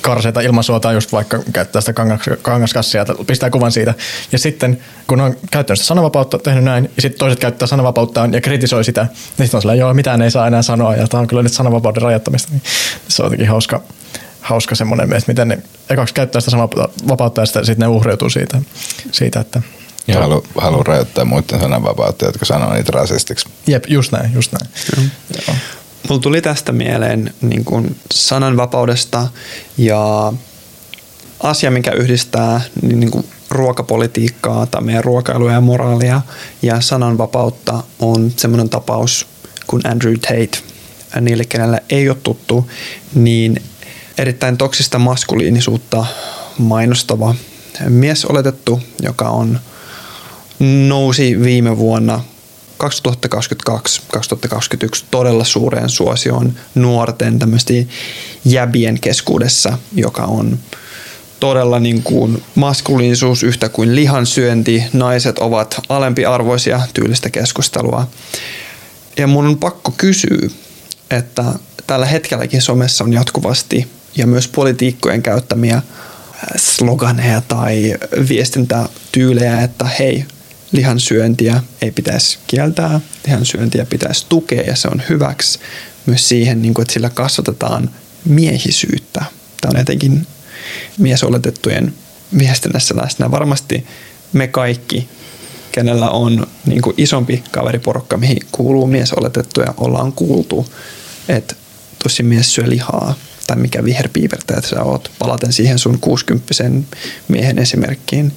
karseita 0.00 0.40
ilmaisua 0.40 0.80
tai 0.80 0.94
just 0.94 1.12
vaikka 1.12 1.38
käyttää 1.52 1.80
sitä 1.82 1.92
kangas, 1.92 2.20
kangaskassia 2.42 3.04
ja 3.08 3.24
pistää 3.26 3.50
kuvan 3.50 3.72
siitä. 3.72 3.94
Ja 4.32 4.38
sitten 4.38 4.80
kun 5.06 5.20
on 5.20 5.36
käyttänyt 5.50 5.78
sitä 5.78 5.86
sananvapautta, 5.86 6.38
tehnyt 6.38 6.64
näin, 6.64 6.90
ja 6.96 7.02
sitten 7.02 7.18
toiset 7.18 7.40
käyttää 7.40 7.68
sananvapauttaan 7.68 8.32
ja 8.32 8.40
kritisoi 8.40 8.84
sitä, 8.84 9.02
niin 9.02 9.46
sitten 9.46 9.58
on 9.58 9.62
sellainen, 9.62 9.80
joo, 9.80 9.94
mitään 9.94 10.22
ei 10.22 10.30
saa 10.30 10.46
enää 10.46 10.62
sanoa, 10.62 10.96
ja 10.96 11.08
tämä 11.08 11.20
on 11.20 11.26
kyllä 11.26 11.42
nyt 11.42 11.52
sananvapauden 11.52 12.02
rajoittamista. 12.02 12.52
Niin 12.52 12.62
se 13.08 13.22
on 13.22 13.26
jotenkin 13.26 13.48
hauska, 13.48 13.82
hauska 14.40 14.74
semmoinen, 14.74 15.12
että 15.12 15.32
miten 15.32 15.48
ne 15.48 15.58
ekaksi 15.90 16.14
käyttää 16.14 16.40
sitä 16.40 16.50
sananvapautta 16.50 17.40
ja 17.40 17.46
sitten 17.46 17.78
ne 17.78 17.86
uhriutuu 17.86 18.30
siitä, 18.30 18.62
siitä 19.12 19.40
että 19.40 19.62
ja 20.08 20.20
halu, 20.20 20.44
halu 20.58 20.82
rajoittaa 20.82 21.24
muiden 21.24 21.60
sananvapautta, 21.60 22.24
jotka 22.24 22.44
sanoo 22.44 22.72
niitä 22.72 22.92
rasistiksi. 22.92 23.48
Jep, 23.66 23.84
just 23.88 24.12
näin, 24.12 24.34
just 24.34 24.52
näin. 24.52 24.70
Joo. 25.46 25.56
Mulla 26.08 26.20
tuli 26.20 26.42
tästä 26.42 26.72
mieleen 26.72 27.34
niin 27.40 27.64
kuin 27.64 27.96
sananvapaudesta 28.14 29.28
ja 29.78 30.32
asia, 31.42 31.70
mikä 31.70 31.90
yhdistää 31.92 32.60
niin, 32.82 33.00
niin 33.00 33.10
kuin 33.10 33.24
ruokapolitiikkaa 33.50 34.66
tai 34.66 34.82
meidän 34.82 35.04
ruokailua 35.04 35.52
ja 35.52 35.60
moraalia 35.60 36.20
ja 36.62 36.80
sananvapautta 36.80 37.82
on 37.98 38.32
semmoinen 38.36 38.68
tapaus 38.68 39.26
kuin 39.66 39.82
Andrew 39.86 40.14
Tate. 40.14 40.58
Niille, 41.20 41.44
kenelle 41.44 41.82
ei 41.90 42.08
ole 42.08 42.18
tuttu, 42.22 42.70
niin 43.14 43.62
erittäin 44.18 44.56
toksista 44.56 44.98
maskuliinisuutta 44.98 46.06
mainostava 46.58 47.34
mies 47.88 48.24
oletettu, 48.24 48.80
joka 49.02 49.28
on 49.28 49.60
nousi 50.88 51.40
viime 51.40 51.78
vuonna 51.78 52.20
2022-2021 52.84 52.88
todella 55.10 55.44
suureen 55.44 55.88
suosioon 55.88 56.52
nuorten 56.74 57.38
tämmöisten 57.38 57.88
jäbien 58.44 59.00
keskuudessa, 59.00 59.78
joka 59.94 60.24
on 60.24 60.58
todella 61.40 61.80
niin 61.80 62.02
kuin 62.02 62.42
maskuliinisuus 62.54 63.42
yhtä 63.42 63.68
kuin 63.68 63.94
lihansyönti, 63.94 64.84
naiset 64.92 65.38
ovat 65.38 65.80
alempiarvoisia 65.88 66.80
tyylistä 66.94 67.30
keskustelua. 67.30 68.08
Ja 69.16 69.26
mun 69.26 69.46
on 69.46 69.58
pakko 69.58 69.94
kysyä, 69.96 70.50
että 71.10 71.44
tällä 71.86 72.06
hetkelläkin 72.06 72.62
somessa 72.62 73.04
on 73.04 73.12
jatkuvasti 73.12 73.86
ja 74.16 74.26
myös 74.26 74.48
politiikkojen 74.48 75.22
käyttämiä 75.22 75.82
sloganeja 76.56 77.40
tai 77.40 77.94
viestintätyylejä, 78.28 79.60
että 79.60 79.84
hei, 79.84 80.24
lihansyöntiä 80.72 81.62
ei 81.82 81.90
pitäisi 81.90 82.38
kieltää, 82.46 83.00
lihansyöntiä 83.26 83.86
pitäisi 83.86 84.26
tukea 84.28 84.62
ja 84.62 84.76
se 84.76 84.88
on 84.88 85.02
hyväksi 85.08 85.58
myös 86.06 86.28
siihen, 86.28 86.62
niin 86.62 86.74
kuin, 86.74 86.82
että 86.82 86.94
sillä 86.94 87.10
kasvatetaan 87.10 87.90
miehisyyttä. 88.24 89.24
Tämä 89.60 89.70
on 89.74 89.80
etenkin 89.80 90.26
miesoletettujen 90.98 91.94
viestinnässä 92.38 92.96
läsnä. 92.96 93.30
Varmasti 93.30 93.86
me 94.32 94.48
kaikki, 94.48 95.08
kenellä 95.72 96.10
on 96.10 96.46
niin 96.66 96.82
kuin 96.82 96.94
isompi 96.96 97.44
kaveriporukka, 97.50 98.16
mihin 98.16 98.38
kuuluu 98.52 98.86
miesoletettuja, 98.86 99.74
ollaan 99.76 100.12
kuultu, 100.12 100.66
että 101.28 101.54
tosi 102.02 102.22
mies 102.22 102.54
syö 102.54 102.68
lihaa 102.68 103.14
tai 103.46 103.56
mikä 103.56 103.84
viherpiipertäjä 103.84 104.60
sä 104.60 104.82
oot, 104.82 105.10
palaten 105.18 105.52
siihen 105.52 105.78
sun 105.78 105.98
60 106.00 106.54
miehen 107.28 107.58
esimerkkiin. 107.58 108.32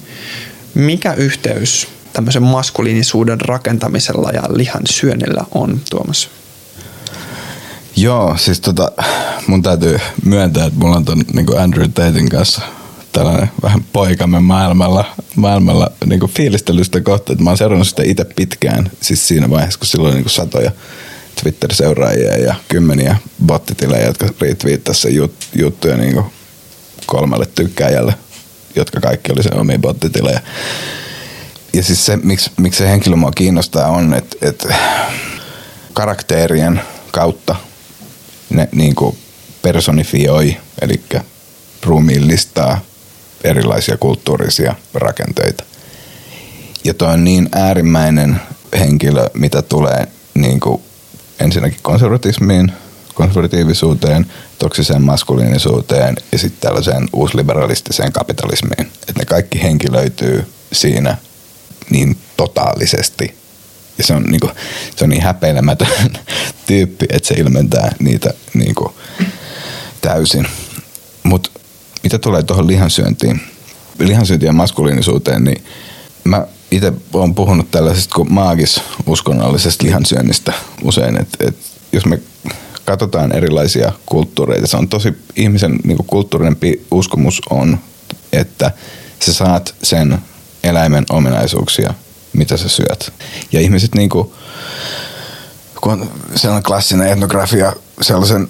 Mikä 0.74 1.14
yhteys 1.14 1.88
tämmöisen 2.12 2.42
maskuliinisuuden 2.42 3.40
rakentamisella 3.40 4.30
ja 4.30 4.42
lihan 4.48 4.82
syönnillä 4.90 5.44
on, 5.54 5.80
Tuomas? 5.90 6.28
Joo, 7.96 8.36
siis 8.36 8.60
tota, 8.60 8.92
mun 9.46 9.62
täytyy 9.62 9.98
myöntää, 10.24 10.66
että 10.66 10.78
mulla 10.78 10.96
on 10.96 11.04
ton 11.04 11.22
niin 11.32 11.58
Andrew 11.58 11.90
Tatein 11.90 12.28
kanssa 12.28 12.62
tällainen 13.12 13.50
vähän 13.62 13.84
poikamme 13.92 14.40
maailmalla, 14.40 15.04
maailmalla 15.36 15.90
niin 16.06 16.20
fiilistelystä 16.28 17.00
kohta, 17.00 17.32
että 17.32 17.44
mä 17.44 17.50
oon 17.50 17.56
seurannut 17.56 17.88
sitä 17.88 18.02
itse 18.02 18.24
pitkään, 18.24 18.90
siis 19.00 19.28
siinä 19.28 19.50
vaiheessa, 19.50 19.78
kun 19.78 19.86
silloin 19.86 20.14
niin 20.14 20.30
satoja 20.30 20.70
Twitter-seuraajia 21.42 22.36
ja 22.36 22.54
kymmeniä 22.68 23.16
bottitilejä, 23.46 24.06
jotka 24.06 24.28
retweettasivat 24.40 25.16
jut, 25.16 25.34
juttuja 25.54 25.96
niin 25.96 26.22
kolmelle 27.06 27.46
tykkääjälle, 27.54 28.14
jotka 28.76 29.00
kaikki 29.00 29.32
oli 29.32 29.42
sen 29.42 29.60
omia 29.60 29.78
bottitilejä 29.78 30.40
ja 31.72 31.82
siis 31.82 32.06
se, 32.06 32.16
miksi, 32.16 32.50
miksi 32.60 32.78
se 32.78 32.88
henkilö 32.88 33.16
mua 33.16 33.30
kiinnostaa 33.30 33.88
on, 33.88 34.14
että, 34.14 34.36
että 34.42 34.74
karakterien 35.92 36.80
kautta 37.10 37.56
ne 38.50 38.68
niin 38.72 38.94
kuin 38.94 39.18
personifioi, 39.62 40.56
eli 40.82 41.02
ruumiillistaa 41.82 42.80
erilaisia 43.44 43.96
kulttuurisia 43.96 44.74
rakenteita. 44.94 45.64
Ja 46.84 46.94
toi 46.94 47.12
on 47.12 47.24
niin 47.24 47.48
äärimmäinen 47.52 48.40
henkilö, 48.78 49.26
mitä 49.34 49.62
tulee 49.62 50.08
niin 50.34 50.60
kuin 50.60 50.82
ensinnäkin 51.40 51.78
konservatismiin, 51.82 52.72
konservatiivisuuteen, 53.14 54.26
toksiseen 54.58 55.02
maskuliinisuuteen 55.02 56.16
ja 56.32 56.38
sitten 56.38 56.60
tällaiseen 56.60 57.08
uusliberalistiseen 57.12 58.12
kapitalismiin. 58.12 58.80
Että 58.80 59.12
ne 59.18 59.24
kaikki 59.24 59.62
henkilöityy 59.62 60.46
siinä 60.72 61.16
niin 61.90 62.16
totaalisesti. 62.36 63.34
Ja 63.98 64.04
se 64.04 64.14
on, 64.14 64.22
niin 64.22 64.40
kuin, 64.40 64.52
se 64.96 65.04
on 65.04 65.10
niin 65.10 65.22
häpeilemätön 65.22 65.88
tyyppi, 66.66 67.06
että 67.08 67.28
se 67.28 67.34
ilmentää 67.34 67.92
niitä 67.98 68.34
niin 68.54 68.74
kuin, 68.74 68.94
täysin. 70.00 70.46
Mutta 71.22 71.50
mitä 72.02 72.18
tulee 72.18 72.42
tuohon 72.42 72.66
lihansyöntiin, 72.66 73.40
lihansyöntiin 73.98 74.46
ja 74.46 74.52
maskuliinisuuteen, 74.52 75.44
niin 75.44 75.64
mä 76.24 76.46
itse 76.70 76.92
olen 77.12 77.34
puhunut 77.34 77.70
tällaisesta 77.70 78.14
kuin 78.14 78.32
maagis 78.32 78.80
uskonnollisesta 79.06 79.84
lihansyönnistä 79.86 80.52
usein, 80.82 81.20
että 81.20 81.48
et 81.48 81.56
jos 81.92 82.06
me 82.06 82.20
katsotaan 82.84 83.32
erilaisia 83.32 83.92
kulttuureita, 84.06 84.66
se 84.66 84.76
on 84.76 84.88
tosi 84.88 85.14
ihmisen 85.36 85.78
niin 85.84 85.96
kuin 85.96 86.06
kulttuurinen 86.06 86.56
uskomus 86.90 87.40
on, 87.50 87.78
että 88.32 88.70
sä 89.20 89.32
saat 89.32 89.74
sen 89.82 90.18
eläimen 90.64 91.04
ominaisuuksia, 91.10 91.94
mitä 92.32 92.56
sä 92.56 92.68
syöt. 92.68 93.12
Ja 93.52 93.60
ihmiset 93.60 93.94
niinku 93.94 94.32
kun 95.82 95.92
on 95.92 96.10
sellainen 96.34 96.62
klassinen 96.62 97.08
etnografia, 97.08 97.72
sellaisen 98.00 98.48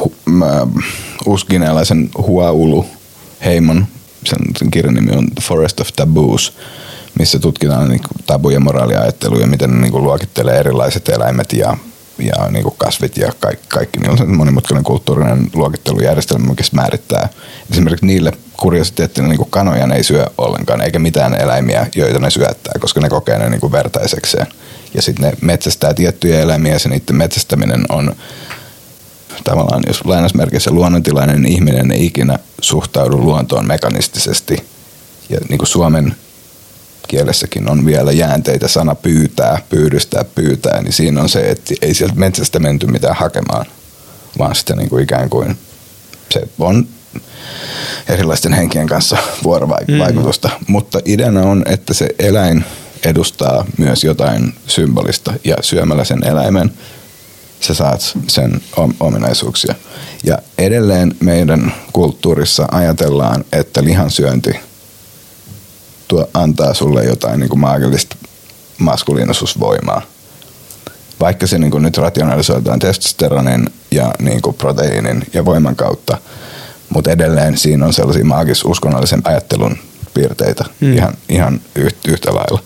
uh, 0.00 0.12
uskinealaisen 1.26 2.10
Huaulu 2.18 2.86
heimon, 3.44 3.86
sen, 4.24 4.70
kirjan 4.70 4.94
nimi 4.94 5.12
on 5.12 5.28
Forest 5.42 5.80
of 5.80 5.88
Taboos, 5.96 6.52
missä 7.18 7.38
tutkitaan 7.38 7.88
niin 7.88 8.00
tabuja, 8.26 8.60
moraaliajatteluja, 8.60 9.46
miten 9.46 9.70
ne 9.70 9.80
niin 9.80 9.92
kuin 9.92 10.04
luokittelee 10.04 10.58
erilaiset 10.58 11.08
eläimet 11.08 11.52
ja, 11.52 11.76
ja 12.18 12.48
niin 12.50 12.64
kasvit 12.78 13.16
ja 13.16 13.32
kaikki, 13.40 13.66
kaikki. 13.68 13.98
Niin 13.98 14.22
on 14.22 14.36
monimutkainen 14.36 14.84
kulttuurinen 14.84 15.50
luokittelujärjestelmä, 15.54 16.48
mikä 16.48 16.64
määrittää 16.72 17.28
esimerkiksi 17.70 18.06
niille 18.06 18.32
kuriositeettina 18.60 19.28
niin 19.28 19.50
kanoja 19.50 19.86
ne 19.86 19.96
ei 19.96 20.04
syö 20.04 20.26
ollenkaan, 20.38 20.80
eikä 20.80 20.98
mitään 20.98 21.34
eläimiä, 21.34 21.86
joita 21.96 22.18
ne 22.18 22.30
syöttää, 22.30 22.72
koska 22.80 23.00
ne 23.00 23.08
kokee 23.08 23.38
ne 23.38 23.50
niin 23.50 23.60
kuin 23.60 23.72
vertaisekseen. 23.72 24.46
Ja 24.94 25.02
sitten 25.02 25.30
ne 25.30 25.36
metsästää 25.40 25.94
tiettyjä 25.94 26.40
eläimiä 26.40 26.72
ja 26.72 26.90
niiden 26.90 27.16
metsästäminen 27.16 27.84
on 27.88 28.14
tavallaan, 29.44 29.82
jos 29.86 30.04
lainausmerkeissä 30.04 30.70
luonnontilainen 30.70 31.46
ihminen 31.46 31.92
ei 31.92 32.06
ikinä 32.06 32.38
suhtaudu 32.60 33.18
luontoon 33.18 33.66
mekanistisesti. 33.66 34.66
Ja 35.28 35.38
niin 35.48 35.58
kuin 35.58 35.68
Suomen 35.68 36.16
kielessäkin 37.08 37.70
on 37.70 37.86
vielä 37.86 38.12
jäänteitä 38.12 38.68
sana 38.68 38.94
pyytää, 38.94 39.58
pyydystää, 39.68 40.24
pyytää, 40.24 40.82
niin 40.82 40.92
siinä 40.92 41.22
on 41.22 41.28
se, 41.28 41.50
että 41.50 41.74
ei 41.82 41.94
sieltä 41.94 42.14
metsästä 42.14 42.58
menty 42.58 42.86
mitään 42.86 43.16
hakemaan, 43.16 43.66
vaan 44.38 44.54
sitten 44.54 44.78
niin 44.78 44.88
kuin 44.88 45.04
ikään 45.04 45.30
kuin 45.30 45.58
se 46.32 46.42
on 46.58 46.88
erilaisten 48.08 48.52
henkien 48.52 48.86
kanssa 48.86 49.16
vuorovaikutusta. 49.44 50.48
Mm. 50.48 50.64
Mutta 50.68 51.00
ideana 51.04 51.42
on, 51.42 51.62
että 51.66 51.94
se 51.94 52.08
eläin 52.18 52.64
edustaa 53.04 53.64
myös 53.78 54.04
jotain 54.04 54.54
symbolista 54.66 55.32
ja 55.44 55.56
syömällä 55.60 56.04
sen 56.04 56.26
eläimen 56.26 56.72
sä 57.60 57.74
saat 57.74 58.16
sen 58.28 58.60
ominaisuuksia. 59.00 59.74
Ja 60.24 60.38
edelleen 60.58 61.14
meidän 61.20 61.74
kulttuurissa 61.92 62.66
ajatellaan, 62.72 63.44
että 63.52 63.84
lihansyönti 63.84 64.60
tuo, 66.08 66.28
antaa 66.34 66.74
sulle 66.74 67.04
jotain 67.04 67.40
niin 67.40 67.50
kuin 67.50 67.60
maagillista 67.60 68.16
maskuliinisuusvoimaa. 68.78 70.02
Vaikka 71.20 71.46
se 71.46 71.58
niin 71.58 71.70
kuin 71.70 71.82
nyt 71.82 71.98
rationalisoidaan 71.98 72.78
testosteronin 72.78 73.66
ja 73.90 74.14
niin 74.18 74.42
kuin 74.42 74.56
proteiinin 74.56 75.26
ja 75.34 75.44
voiman 75.44 75.76
kautta, 75.76 76.18
mutta 76.90 77.10
edelleen 77.10 77.58
siinä 77.58 77.86
on 77.86 77.92
sellaisia 77.92 78.24
maagis-uskonnollisen 78.24 79.20
ajattelun 79.24 79.78
piirteitä 80.14 80.64
mm. 80.80 80.96
ihan, 80.96 81.14
ihan 81.28 81.60
yhtä 82.08 82.34
lailla. 82.34 82.62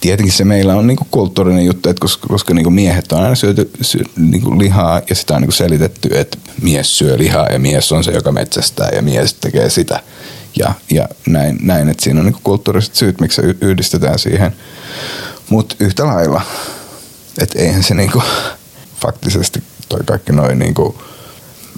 Tietenkin 0.00 0.32
se 0.32 0.44
meillä 0.44 0.74
on 0.74 0.86
niinku 0.86 1.06
kulttuurinen 1.10 1.64
juttu, 1.64 1.88
että 1.88 2.00
koska, 2.00 2.26
koska 2.28 2.54
niinku 2.54 2.70
miehet 2.70 3.12
on 3.12 3.22
aina 3.22 3.34
syöty 3.34 3.70
sy, 3.80 3.98
niinku 4.16 4.58
lihaa 4.58 5.00
ja 5.10 5.14
sitä 5.14 5.34
on 5.34 5.40
niinku 5.40 5.52
selitetty, 5.52 6.08
että 6.18 6.38
mies 6.62 6.98
syö 6.98 7.18
lihaa 7.18 7.46
ja 7.46 7.58
mies 7.58 7.92
on 7.92 8.04
se, 8.04 8.10
joka 8.10 8.32
metsästää 8.32 8.88
ja 8.94 9.02
mies 9.02 9.34
tekee 9.34 9.70
sitä. 9.70 10.00
Ja, 10.56 10.74
ja 10.90 11.08
näin, 11.26 11.58
näin, 11.62 11.88
että 11.88 12.04
siinä 12.04 12.20
on 12.20 12.26
niinku 12.26 12.40
kulttuuriset 12.44 12.94
syyt, 12.94 13.20
miksi 13.20 13.42
se 13.42 13.54
yhdistetään 13.60 14.18
siihen. 14.18 14.56
Mutta 15.50 15.74
yhtä 15.80 16.06
lailla, 16.06 16.42
että 17.38 17.58
eihän 17.58 17.82
se 17.82 17.94
niinku 17.94 18.22
faktisesti 19.02 19.62
toi 19.88 20.00
kaikki 20.04 20.32
noin 20.32 20.58
niinku 20.58 21.02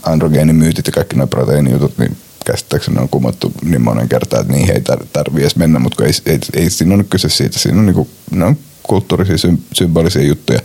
androgeenimyytit 0.02 0.86
ja 0.86 0.92
kaikki 0.92 1.16
noin 1.16 1.28
proteiinijutut, 1.28 1.98
niin 1.98 2.16
käsittääkseni 2.46 2.98
on 2.98 3.08
kumottu 3.08 3.52
niin 3.64 3.82
monen 3.82 4.08
kertaan, 4.08 4.40
että 4.42 4.52
niihin 4.52 4.74
ei 4.74 4.82
tar- 4.90 5.06
tarvii 5.12 5.42
edes 5.42 5.56
mennä, 5.56 5.78
mutta 5.78 6.04
ei, 6.04 6.12
ei, 6.26 6.38
ei, 6.54 6.70
siinä 6.70 6.94
ole 6.94 7.04
kyse 7.04 7.28
siitä. 7.28 7.58
Siinä 7.58 7.78
on, 7.78 7.86
niinku, 7.86 8.08
ne 8.30 8.44
on 8.44 8.56
kulttuurisia, 8.82 9.36
sym- 9.36 9.62
symbolisia 9.72 10.22
juttuja. 10.22 10.60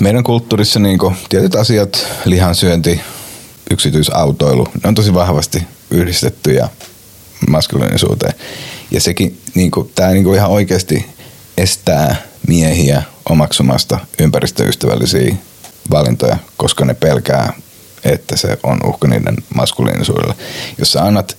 Meidän 0.00 0.24
kulttuurissa 0.24 0.80
niinku, 0.80 1.12
tietyt 1.28 1.54
asiat, 1.54 2.06
lihansyönti, 2.24 3.00
yksityisautoilu, 3.70 4.68
ne 4.82 4.88
on 4.88 4.94
tosi 4.94 5.14
vahvasti 5.14 5.62
yhdistettyjä 5.90 6.68
maskuliinisuuteen. 7.48 8.34
Ja 8.90 9.00
sekin, 9.00 9.40
niinku, 9.54 9.90
tämä 9.94 10.10
niinku 10.10 10.34
ihan 10.34 10.50
oikeasti 10.50 11.06
estää 11.56 12.16
miehiä 12.48 13.02
omaksumasta 13.28 13.98
ympäristöystävällisiä 14.20 15.34
valintoja, 15.90 16.36
koska 16.56 16.84
ne 16.84 16.94
pelkää 16.94 17.52
että 18.04 18.36
se 18.36 18.58
on 18.62 18.80
uhka 18.84 19.08
niiden 19.08 19.36
maskuliinisuudelle. 19.54 20.34
Jos 20.78 20.92
sä 20.92 21.04
annat 21.04 21.36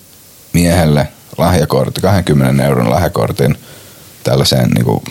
miehelle 0.54 1.08
lahjakortti, 1.38 2.02
20 2.02 2.66
euron 2.66 2.90
lahjakortin 2.90 3.58
tällaiseen 4.24 4.70
niin 4.70 5.02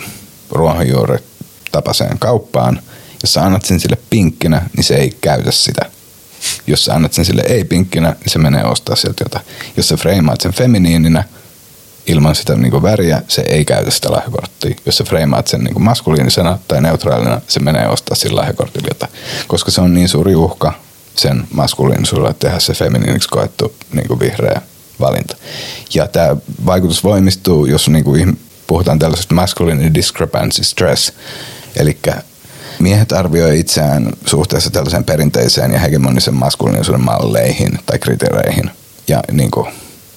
ruohonjuuri 0.51 1.17
tapaseen 1.71 2.19
kauppaan, 2.19 2.81
jos 3.23 3.33
sä 3.33 3.45
annat 3.45 3.65
sen 3.65 3.79
sille 3.79 3.97
pinkkinä, 4.09 4.69
niin 4.75 4.83
se 4.83 4.95
ei 4.95 5.17
käytä 5.21 5.51
sitä. 5.51 5.81
Jos 6.67 6.85
sä 6.85 6.93
annat 6.93 7.13
sen 7.13 7.25
sille 7.25 7.43
ei-pinkkinä, 7.47 8.15
niin 8.19 8.29
se 8.29 8.39
menee 8.39 8.65
ostaa 8.65 8.95
sieltä 8.95 9.23
jotain. 9.25 9.45
Jos 9.77 9.87
sä 9.87 9.95
freimaat 9.97 10.41
sen 10.41 10.53
feminiininä, 10.53 11.23
ilman 12.07 12.35
sitä 12.35 12.55
niin 12.55 12.83
väriä, 12.83 13.21
se 13.27 13.41
ei 13.41 13.65
käytä 13.65 13.91
sitä 13.91 14.11
lahjakorttia. 14.11 14.75
Jos 14.85 14.97
sä 14.97 15.03
freimaat 15.03 15.47
sen 15.47 15.63
niin 15.63 15.81
maskuliinisena 15.81 16.59
tai 16.67 16.81
neutraalina, 16.81 17.41
se 17.47 17.59
menee 17.59 17.87
ostaa 17.87 18.15
sillä 18.15 18.39
lahjakortilla 18.39 18.87
jotain. 18.89 19.11
Koska 19.47 19.71
se 19.71 19.81
on 19.81 19.93
niin 19.93 20.09
suuri 20.09 20.35
uhka 20.35 20.73
sen 21.15 21.47
maskuliinisuudelle 21.53 22.35
tehdä 22.39 22.59
se 22.59 22.73
feminiiniksi 22.73 23.29
koettu 23.29 23.75
niin 23.93 24.07
kuin 24.07 24.19
vihreä 24.19 24.61
valinta. 24.99 25.35
Ja 25.93 26.07
tämä 26.07 26.35
vaikutus 26.65 27.03
voimistuu, 27.03 27.65
jos 27.65 27.89
niin 27.89 28.03
kuin 28.03 28.39
puhutaan 28.67 28.99
tällaisesta 28.99 29.35
masculine 29.35 29.93
discrepancy 29.93 30.63
stress, 30.63 31.11
eli 31.75 31.97
miehet 32.79 33.11
arvioi 33.11 33.59
itseään 33.59 34.13
suhteessa 34.25 34.69
tällaiseen 34.69 35.03
perinteiseen 35.03 35.71
ja 35.71 35.79
hegemonisen 35.79 36.33
maskuliinisuuden 36.33 37.05
malleihin 37.05 37.79
tai 37.85 37.99
kriteereihin. 37.99 38.71
Ja 39.07 39.23
niin 39.31 39.51
kuin, 39.51 39.67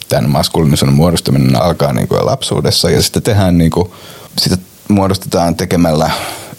tämän 0.08 0.30
maskuliinisuuden 0.30 0.94
muodostaminen 0.94 1.62
alkaa 1.62 1.92
niin 1.92 2.08
kuin 2.08 2.26
lapsuudessa 2.26 2.90
ja 2.90 3.02
sitten 3.02 3.22
tehdään 3.22 3.58
niin 3.58 3.70
kuin, 3.70 3.90
sitä 4.38 4.56
muodostetaan 4.88 5.56
tekemällä 5.56 6.10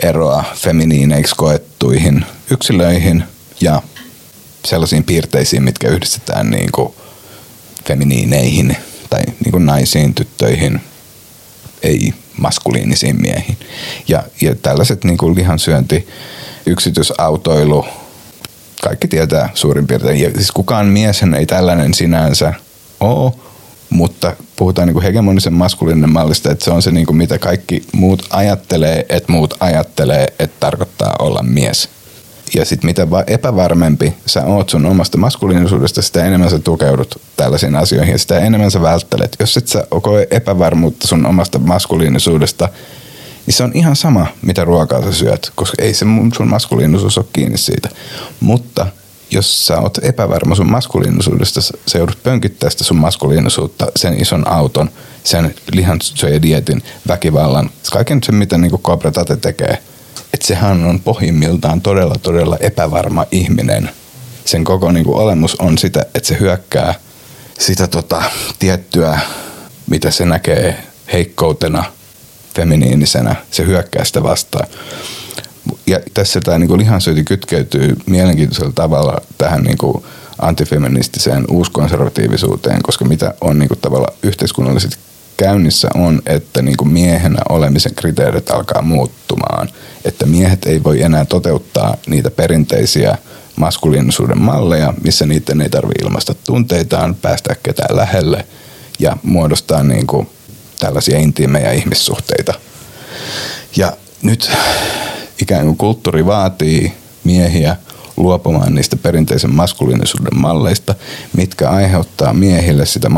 eroa 0.04 0.44
feminiineiksi 0.56 1.36
koettuihin 1.36 2.26
yksilöihin 2.52 3.24
ja 3.62 3.82
sellaisiin 4.66 5.04
piirteisiin, 5.04 5.64
mitkä 5.64 5.90
yhdistetään 5.90 6.50
niin 6.50 6.70
kuin 6.72 6.94
feminiineihin 7.88 8.78
tai 9.10 9.22
niin 9.44 9.52
kuin 9.52 9.66
naisiin, 9.66 10.14
tyttöihin, 10.14 10.82
ei 11.84 12.14
maskuliinisiin 12.38 13.22
miehiin. 13.22 13.58
Ja, 14.08 14.24
ja 14.42 14.56
tällaiset 14.56 15.04
niin 15.04 15.18
kuin 15.18 15.36
lihansyönti, 15.36 16.08
yksityisautoilu, 16.66 17.86
kaikki 18.84 19.08
tietää 19.08 19.50
suurin 19.54 19.88
piirtein. 19.88 20.22
Ja 20.22 20.32
siis 20.32 20.52
kukaan 20.52 20.86
mies 20.86 21.22
ei 21.38 21.46
tällainen 21.46 21.94
sinänsä 21.94 22.54
ole, 23.00 23.32
mutta 23.90 24.36
puhutaan 24.56 24.88
niin 24.88 24.94
kuin 24.94 25.04
hegemonisen 25.04 25.54
maskuliininen 25.54 26.10
mallista, 26.10 26.52
että 26.52 26.66
se 26.66 26.72
on 26.72 26.82
se, 26.82 26.92
niin 26.92 27.06
kuin 27.06 27.18
mitä 27.18 27.40
kaikki 27.40 27.84
muut 27.92 28.28
ajattelee, 28.30 29.06
että 29.10 29.32
muut 29.32 29.54
ajattelee, 29.60 30.28
että 30.40 30.58
tarkoittaa 30.60 31.16
olla 31.20 31.44
mies. 31.44 31.90
Ja 32.54 32.66
sitten 32.66 32.88
mitä 32.88 33.08
epävarmempi 33.28 34.14
sä 34.26 34.46
oot 34.46 34.70
sun 34.70 34.86
omasta 34.86 35.18
maskuliinisuudesta, 35.18 36.02
sitä 36.02 36.26
enemmän 36.26 36.50
sä 36.50 36.60
tukeudut 36.60 37.22
tällaisiin 37.38 37.76
asioihin 37.76 38.12
ja 38.12 38.18
sitä 38.18 38.40
enemmän 38.40 38.72
sä 38.72 38.82
välttelet. 38.82 39.36
Jos 39.40 39.58
et 39.58 39.68
sä 39.68 39.88
koe 40.02 40.28
epävarmuutta 40.32 41.08
sun 41.08 41.26
omasta 41.26 41.60
maskuliinisuudesta, 41.60 42.70
niin 43.46 43.54
se 43.54 43.64
on 43.64 43.72
ihan 43.74 43.96
sama, 43.96 44.28
mitä 44.42 44.64
ruokaa 44.64 45.02
sä 45.02 45.14
syöt, 45.14 45.52
koska 45.56 45.84
ei 45.84 45.94
se 45.94 46.06
sun 46.38 46.50
maskuliinisuus 46.50 47.18
ole 47.18 47.26
kiinni 47.34 47.58
siitä. 47.58 47.90
Mutta 48.40 48.88
jos 49.32 49.68
sä 49.68 49.80
oot 49.80 49.98
epävarma 50.02 50.56
sun 50.56 50.72
maskuliinisuudesta, 50.72 51.62
sä 51.62 51.98
joudut 51.98 52.24
pönkittää 52.24 52.70
sitä 52.70 52.84
sun 52.84 52.98
maskuliinisuutta, 52.98 53.88
sen 53.96 54.22
ison 54.22 54.48
auton, 54.48 54.90
sen 55.24 55.56
lihansyöjädietin, 55.72 56.84
väkivallan, 57.08 57.70
kaiken 57.92 58.24
sen, 58.24 58.36
mitä 58.36 58.58
niin 58.58 58.72
Cobra 58.72 59.12
Tate 59.12 59.36
tekee– 59.38 59.78
sehän 60.46 60.84
on 60.84 61.00
pohjimmiltaan 61.00 61.82
todella, 61.82 62.16
todella 62.22 62.58
epävarma 62.60 63.26
ihminen. 63.32 63.90
Sen 64.46 64.64
koko 64.64 64.92
niin 64.92 65.06
kuin, 65.06 65.18
olemus 65.18 65.56
on 65.56 65.78
sitä, 65.78 66.02
että 66.02 66.28
se 66.28 66.38
hyökkää 66.40 66.96
sitä 67.60 67.88
tota, 67.88 68.24
tiettyä, 68.60 69.20
mitä 69.90 70.12
se 70.12 70.26
näkee 70.26 70.84
heikkoutena, 71.14 71.84
feminiinisenä, 72.56 73.36
se 73.52 73.66
hyökkää 73.66 74.04
sitä 74.06 74.24
vastaan. 74.24 74.68
Ja 75.88 76.00
tässä 76.14 76.40
tämä 76.42 76.60
niin 76.60 76.78
lihansyöti 76.78 77.24
kytkeytyy 77.24 77.96
mielenkiintoisella 78.06 78.72
tavalla 78.76 79.22
tähän 79.38 79.64
niin 79.64 79.78
kuin 79.78 80.04
antifeministiseen 80.42 81.46
uuskonservatiivisuuteen, 81.52 82.82
koska 82.84 83.06
mitä 83.06 83.34
on 83.42 83.60
niin 83.60 83.68
kuin 83.68 83.80
tavalla 83.82 84.08
yhteiskunnallisesti 84.24 84.98
käynnissä 85.38 85.88
on, 85.96 86.22
että 86.26 86.62
niin 86.62 86.78
kuin 86.78 86.94
miehenä 86.94 87.40
olemisen 87.50 87.96
kriteerit 87.96 88.50
alkaa 88.50 88.82
muuttumaan. 88.82 89.70
Että 90.06 90.26
miehet 90.26 90.66
ei 90.66 90.84
voi 90.84 91.02
enää 91.02 91.26
toteuttaa 91.26 91.98
niitä 92.08 92.32
perinteisiä 92.32 93.18
maskuliinisuuden 93.56 94.42
malleja, 94.42 94.94
missä 95.04 95.26
niiden 95.26 95.62
ei 95.62 95.70
tarvitse 95.70 96.04
ilmaista 96.04 96.36
tunteitaan, 96.46 97.16
päästä 97.16 97.56
ketään 97.64 97.96
lähelle 97.96 98.46
ja 99.00 99.18
muodostaa 99.24 99.84
niin 99.84 100.08
kuin 100.08 100.30
tällaisia 100.80 101.20
intiimejä 101.20 101.72
ihmissuhteita. 101.72 102.54
Ja 103.76 103.94
nyt 104.22 104.52
ikään 105.42 105.66
kuin 105.66 105.78
kulttuuri 105.78 106.26
vaatii 106.26 106.94
miehiä 107.24 107.76
luopumaan 108.18 108.76
niistä 108.76 108.96
perinteisen 108.96 109.56
maskuliinisuuden 109.56 110.40
malleista, 110.40 110.96
mitkä 111.38 111.70
aiheuttaa 111.70 112.34
miehille 112.34 112.86
sitä 112.86 113.10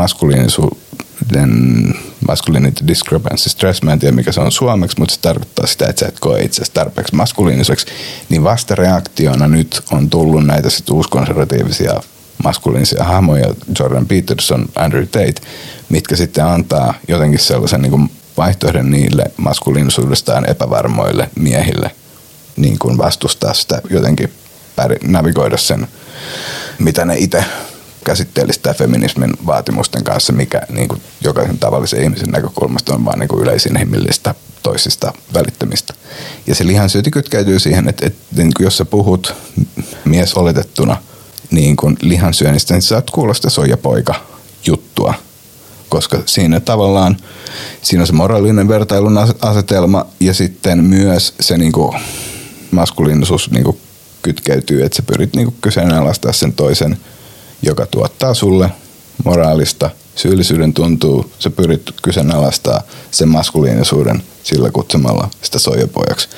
maskuliinisuuden 1.34 1.94
masculinity 2.28 2.86
discrepancy 2.86 3.50
stress, 3.50 3.82
mä 3.82 3.92
en 3.92 3.98
tiedä 3.98 4.16
mikä 4.16 4.32
se 4.32 4.40
on 4.40 4.52
suomeksi, 4.52 4.98
mutta 4.98 5.14
se 5.14 5.20
tarkoittaa 5.20 5.66
sitä, 5.66 5.86
että 5.86 6.00
sä 6.00 6.06
et 6.06 6.20
koe 6.20 6.40
itse 6.40 6.62
tarpeeksi 6.74 7.14
maskuliiniseksi, 7.14 7.86
niin 8.28 8.44
vastareaktiona 8.44 9.48
nyt 9.48 9.82
on 9.92 10.10
tullut 10.10 10.46
näitä 10.46 10.70
sit 10.70 10.90
uuskonservatiivisia 10.90 12.00
maskuliinisia 12.44 13.04
hahmoja, 13.04 13.54
Jordan 13.78 14.06
Peterson, 14.06 14.68
Andrew 14.74 15.06
Tate, 15.06 15.40
mitkä 15.88 16.16
sitten 16.16 16.44
antaa 16.44 16.94
jotenkin 17.08 17.40
sellaisen 17.40 17.82
niin 17.82 17.90
kuin 17.90 18.10
vaihtoehdon 18.36 18.90
niille 18.90 19.24
maskuliinisuudestaan 19.36 20.50
epävarmoille 20.50 21.30
miehille 21.38 21.90
niin 22.56 22.78
kuin 22.78 22.98
vastustaa 22.98 23.54
sitä 23.54 23.82
jotenkin 23.90 24.32
navigoida 25.02 25.56
sen, 25.56 25.88
mitä 26.78 27.04
ne 27.04 27.14
itse 27.18 27.44
käsitteellistä 28.04 28.74
feminismin 28.74 29.32
vaatimusten 29.46 30.04
kanssa, 30.04 30.32
mikä 30.32 30.62
niin 30.68 30.88
kuin 30.88 31.02
jokaisen 31.20 31.58
tavallisen 31.58 32.02
ihmisen 32.02 32.28
näkökulmasta 32.28 32.94
on 32.94 33.04
vaan 33.04 33.18
niin 33.18 33.28
kuin 33.28 33.42
yleisinhimillistä 33.42 34.34
toisista 34.62 35.12
välittämistä. 35.34 35.94
Ja 36.46 36.54
se 36.54 36.66
lihansyöti 36.66 37.10
kytkeytyy 37.10 37.58
siihen, 37.58 37.88
että, 37.88 38.06
että 38.06 38.20
niin 38.36 38.52
kuin 38.56 38.64
jos 38.64 38.76
sä 38.76 38.84
puhut 38.84 39.34
mies 40.04 40.34
oletettuna 40.34 40.96
niin 41.50 41.76
kuin 41.76 41.96
lihansyönnistä, 42.02 42.74
niin 42.74 42.82
sä 42.82 42.88
saat 42.88 43.10
kuulosta 43.10 43.50
soijapoika 43.50 44.14
juttua, 44.66 45.14
koska 45.88 46.22
siinä 46.26 46.60
tavallaan 46.60 47.16
siinä 47.82 48.02
on 48.02 48.06
se 48.06 48.12
moraalinen 48.12 48.68
vertailun 48.68 49.18
asetelma 49.40 50.06
ja 50.20 50.34
sitten 50.34 50.84
myös 50.84 51.34
se 51.40 51.58
niin 51.58 51.72
kuin 51.72 51.96
maskuliinisuus 52.70 53.50
niin 53.50 53.64
kuin 53.64 53.78
kytkeytyy, 54.22 54.84
että 54.84 54.96
sä 54.96 55.02
pyrit 55.02 55.36
niin 55.36 55.46
kuin 55.46 55.56
kyseenalaistaa 55.60 56.32
sen 56.32 56.52
toisen– 56.52 56.98
joka 57.62 57.86
tuottaa 57.86 58.34
sulle 58.34 58.70
moraalista 59.24 59.90
syyllisyyden 60.14 60.74
tuntuu, 60.74 61.30
sä 61.38 61.50
pyrit 61.50 61.90
kyseenalaistaa 62.02 62.82
sen 63.10 63.28
maskuliinisuuden 63.28 64.22
sillä 64.42 64.70
kutsumalla 64.70 65.28
sitä 65.42 65.58
soijapojaksi. 65.58 66.28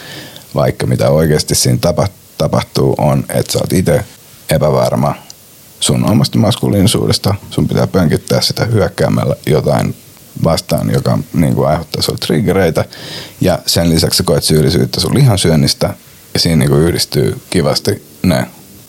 Vaikka 0.55 0.86
mitä 0.86 1.10
oikeasti 1.10 1.55
siinä 1.55 1.78
tapahtuu 2.38 2.94
on, 2.98 3.24
että 3.28 3.52
sä 3.52 3.59
oot 3.59 3.72
itse 3.72 4.05
epävarma 4.51 5.14
sun 5.80 6.10
omasta 6.10 6.38
maskuliinisuudesta. 6.38 7.34
Sun 7.51 7.68
pitää 7.68 7.86
pönkittää 7.86 8.40
sitä 8.40 8.64
hyökkäämällä 8.64 9.34
jotain 9.47 9.94
vastaan, 10.44 10.90
joka 10.90 11.18
niin 11.32 11.55
kuin 11.55 11.68
aiheuttaa 11.68 12.02
sulle 12.02 12.18
triggereitä. 12.18 12.84
Ja 13.40 13.59
sen 13.66 13.90
lisäksi 13.90 14.16
sä 14.18 14.22
koet 14.22 14.44
syyllisyyttä 14.44 15.01
sun 15.01 15.14
lihansyönnistä. 15.14 15.94
Ja 16.34 16.40
siinä 16.40 16.56
niin 16.56 16.70
kuin 16.70 16.82
yhdistyy 16.82 17.40
kivasti 17.51 18.02
ne 18.22 18.47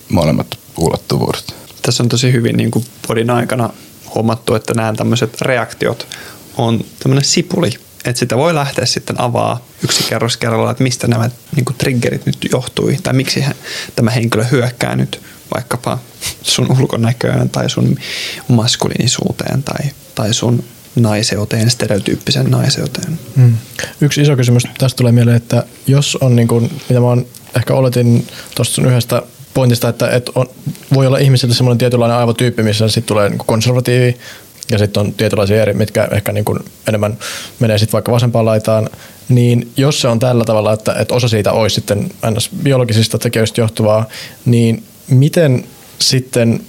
molemmat 0.10 0.48
ulottuvuudet 0.78 1.61
tässä 1.82 2.04
on 2.04 2.10
tosi 2.10 2.32
hyvin 2.32 2.58
niin 2.58 2.72
kuin 2.72 2.86
podin 3.08 3.30
aikana 3.30 3.70
huomattu, 4.16 4.56
että 4.56 4.74
nämä 4.74 4.94
tämmöiset 4.94 5.42
reaktiot 5.42 6.08
on 6.58 6.86
tämmöinen 7.00 7.26
sipuli, 7.26 7.70
että 8.06 8.20
sitä 8.20 8.38
voi 8.38 8.56
lähteä 8.56 8.86
sitten 8.86 9.22
avaa 9.22 9.66
yksi 9.84 10.04
kerros 10.04 10.38
kerralla, 10.38 10.72
että 10.72 10.84
mistä 10.84 11.08
nämä 11.08 11.30
niin 11.56 11.66
kuin 11.66 11.78
triggerit 11.78 12.26
nyt 12.26 12.38
johtui 12.52 12.98
tai 13.04 13.14
miksi 13.14 13.46
he, 13.46 13.56
tämä 13.96 14.12
henkilö 14.12 14.44
hyökkää 14.44 14.96
nyt 14.96 15.22
vaikkapa 15.56 16.00
sun 16.42 16.72
ulkonäköön 16.80 17.50
tai 17.50 17.70
sun 17.70 17.98
maskuliinisuuteen 18.48 19.64
tai, 19.64 19.90
tai 20.16 20.34
sun 20.34 20.64
naiseuteen, 20.96 21.70
stereotyyppisen 21.70 22.52
naiseuteen. 22.52 23.20
Hmm. 23.36 23.58
Yksi 24.02 24.22
iso 24.22 24.36
kysymys 24.36 24.64
tästä 24.78 24.98
tulee 24.98 25.12
mieleen, 25.12 25.38
että 25.38 25.66
jos 25.88 26.18
on, 26.22 26.36
niin 26.36 26.48
kuin, 26.48 26.64
mitä 26.90 27.00
mä 27.00 27.08
oon 27.08 27.26
ehkä 27.56 27.74
oletin 27.74 28.28
tuosta 28.56 28.76
sun 28.76 28.86
yhdestä 28.86 29.22
pointista, 29.54 29.90
että, 29.90 30.10
että 30.10 30.32
on, 30.36 30.50
voi 30.94 31.08
olla 31.08 31.18
ihmisillä 31.18 31.54
semmoinen 31.54 31.78
tietynlainen 31.78 32.18
aivotyyppi, 32.18 32.64
missä 32.64 32.88
sitten 32.88 33.08
tulee 33.08 33.30
niin 33.30 33.40
konservatiivi 33.46 34.18
ja 34.72 34.78
sitten 34.78 35.02
on 35.02 35.14
tietynlaisia 35.14 35.62
eri, 35.62 35.74
mitkä 35.74 36.08
ehkä 36.12 36.32
niin 36.32 36.46
kuin 36.46 36.60
enemmän 36.88 37.18
menee 37.60 37.78
sitten 37.78 37.94
vaikka 37.94 38.12
vasempaan 38.12 38.46
laitaan, 38.46 38.90
niin 39.30 39.72
jos 39.78 40.02
se 40.02 40.08
on 40.08 40.20
tällä 40.20 40.46
tavalla, 40.46 40.74
että, 40.74 40.94
että 40.94 41.14
osa 41.14 41.28
siitä 41.28 41.52
olisi 41.52 41.74
sitten 41.74 42.10
biologisista 42.64 43.20
tekijöistä 43.20 43.62
johtuvaa, 43.62 44.06
niin 44.46 44.84
miten 45.10 45.66
sitten 46.00 46.62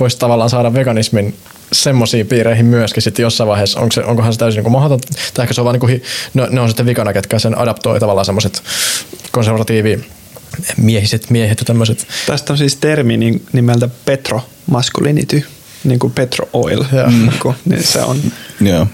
voisi 0.00 0.18
tavallaan 0.18 0.50
saada 0.50 0.74
veganismin 0.74 1.34
semmoisiin 1.72 2.26
piireihin 2.26 2.66
myöskin 2.66 3.02
sitten 3.02 3.22
jossain 3.22 3.48
vaiheessa, 3.48 3.80
onko 3.80 3.92
se, 3.92 4.04
onkohan 4.04 4.32
se 4.32 4.38
täysin 4.38 4.62
niin 4.64 4.72
mahdotonta, 4.72 5.08
tai 5.34 5.42
ehkä 5.42 5.54
se 5.54 5.60
on 5.60 5.64
vaan 5.64 5.74
niin 5.74 5.80
kuin, 5.80 6.02
ne 6.50 6.60
on 6.60 6.68
sitten 6.68 6.86
vikana, 6.86 7.12
ketkä 7.12 7.38
sen 7.38 7.58
adaptoi 7.58 8.00
tavallaan 8.00 8.24
semmoiset 8.24 8.62
konservatiivi 9.32 10.04
miehiset 10.76 11.30
miehet 11.30 11.60
ja 11.60 11.64
tämmöiset. 11.64 12.06
Tästä 12.26 12.52
on 12.52 12.58
siis 12.58 12.76
termi 12.76 13.40
nimeltä 13.52 13.88
Petro 14.04 14.48
masculinity, 14.66 15.44
niin 15.84 15.98
kuin 15.98 16.12
Petro 16.12 16.48
Oil. 16.52 16.84
Ja. 16.92 17.06
Mm. 17.06 17.12
Niin, 17.12 17.54
niin 17.64 17.82
se 17.82 18.02
on. 18.02 18.20
Joo. 18.60 18.86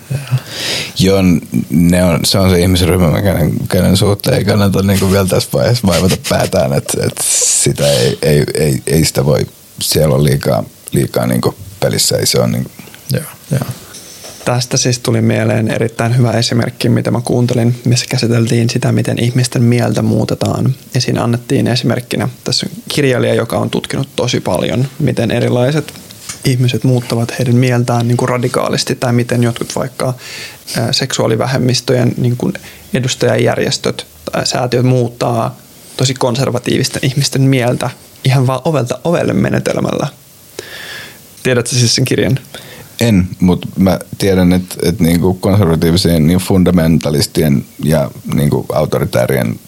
Joo, 0.99 1.23
ne 1.71 2.05
on, 2.05 2.21
se 2.25 2.39
on 2.39 2.51
se 2.51 2.61
ihmisryhmä, 2.61 3.23
kenen, 3.23 3.53
kenen 3.69 3.97
suhteen 3.97 4.37
ei 4.37 4.45
kannata 4.45 4.83
niin 4.83 4.99
kuin 4.99 5.13
vielä 5.13 5.27
tässä 5.27 5.51
vaiheessa 5.53 5.87
vaivata 5.87 6.17
päätään, 6.29 6.73
että, 6.73 7.07
että 7.07 7.25
sitä 7.27 7.93
ei, 7.93 8.19
ei, 8.23 8.45
ei, 8.55 8.83
ei, 8.87 9.05
sitä 9.05 9.25
voi, 9.25 9.47
siellä 9.81 10.15
on 10.15 10.25
liikaa, 10.25 10.65
liikaa 10.93 11.27
niin 11.27 11.41
kuin 11.41 11.57
pelissä, 11.81 12.17
ei 12.17 12.27
se 12.27 12.41
on 12.41 12.53
niin 12.53 12.65
kuin. 12.65 12.73
Joo, 13.13 13.31
joo. 13.51 13.71
Tästä 14.45 14.77
siis 14.77 14.99
tuli 14.99 15.21
mieleen 15.21 15.71
erittäin 15.71 16.17
hyvä 16.17 16.33
esimerkki, 16.33 16.89
mitä 16.89 17.11
mä 17.11 17.21
kuuntelin, 17.25 17.81
missä 17.85 18.07
käsiteltiin 18.09 18.71
sitä, 18.71 18.93
miten 18.93 19.25
ihmisten 19.25 19.63
mieltä 19.63 20.03
muutetaan. 20.03 20.75
Ja 20.95 21.01
siinä 21.01 21.23
annettiin 21.25 21.67
esimerkkinä 21.67 22.29
tässä 22.45 22.67
on 22.67 22.83
kirjailija, 22.89 23.35
joka 23.35 23.59
on 23.59 23.71
tutkinut 23.71 24.09
tosi 24.17 24.41
paljon, 24.41 24.89
miten 24.99 25.31
erilaiset 25.31 25.93
ihmiset 26.45 26.85
muuttavat 26.85 27.39
heidän 27.39 27.57
mieltään 27.57 28.09
niin 28.09 28.17
kuin 28.17 28.29
radikaalisti 28.29 28.95
tai 28.95 29.13
miten 29.13 29.43
jotkut 29.43 29.77
vaikka 29.77 30.15
seksuaalivähemmistöjen 30.91 32.15
niin 32.17 32.37
kuin 32.37 32.53
edustajajärjestöt 32.95 34.07
tai 34.33 34.47
säätiöt 34.47 34.87
muuttaa 34.87 35.59
tosi 35.97 36.15
konservatiivisten 36.15 37.05
ihmisten 37.05 37.43
mieltä 37.43 37.91
ihan 38.25 38.47
vaan 38.47 38.61
ovelta 38.65 38.99
ovelle 39.05 39.33
menetelmällä. 39.33 40.07
Tiedätkö 41.43 41.77
siis 41.77 41.95
sen 41.95 42.05
kirjan? 42.05 42.39
En, 43.01 43.29
mutta 43.41 43.69
mä 43.79 43.99
tiedän, 44.19 44.53
että, 44.53 44.75
että 44.83 45.05
niinku 45.05 45.35
konservatiivisien 45.35 46.27
niin 46.27 46.39
fundamentalistien 46.39 47.65
ja 47.85 48.11
niinku 48.35 48.67
autoritäärien 48.73 49.61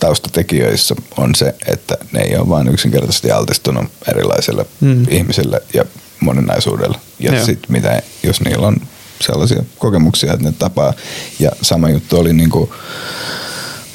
taustatekijöissä 0.00 0.94
on 1.16 1.34
se, 1.34 1.54
että 1.66 1.96
ne 2.12 2.20
ei 2.20 2.36
ole 2.36 2.48
vain 2.48 2.68
yksinkertaisesti 2.68 3.30
altistunut 3.30 3.84
erilaisille 4.08 4.66
mm. 4.80 5.06
ihmisille 5.10 5.62
ja 5.74 5.84
moninaisuudelle. 6.20 6.98
Ja 7.18 7.44
sitten 7.44 7.72
mitä, 7.72 8.02
jos 8.22 8.40
niillä 8.40 8.66
on 8.66 8.76
sellaisia 9.20 9.62
kokemuksia, 9.78 10.32
että 10.32 10.44
ne 10.44 10.54
tapaa. 10.58 10.92
Ja 11.38 11.50
sama 11.62 11.90
juttu 11.90 12.18
oli 12.18 12.32
niinku, 12.32 12.72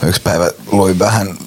yksi 0.07 0.21
päivä 0.21 0.51
luin 0.71 0.99
vähän 0.99 1.37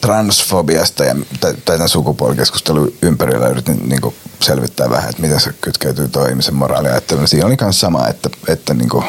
transfobiasta 0.00 1.04
ja, 1.04 1.16
tai, 1.40 1.54
tai 1.54 1.76
tämän 1.76 1.88
sukupuolikeskustelun 1.88 2.92
ympärillä 3.02 3.48
yritin 3.48 3.88
niin 3.88 4.00
kuin 4.00 4.14
selvittää 4.40 4.90
vähän, 4.90 5.10
että 5.10 5.22
miten 5.22 5.40
se 5.40 5.52
kytkeytyy 5.60 6.08
tuo 6.08 6.26
ihmisen 6.26 6.54
moraaliajatteluun. 6.54 7.28
Siinä 7.28 7.46
oli 7.46 7.56
myös 7.60 7.80
sama, 7.80 8.08
että, 8.08 8.30
että 8.48 8.74
niin 8.74 8.88
kuin 8.88 9.04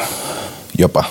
jopa 0.78 1.04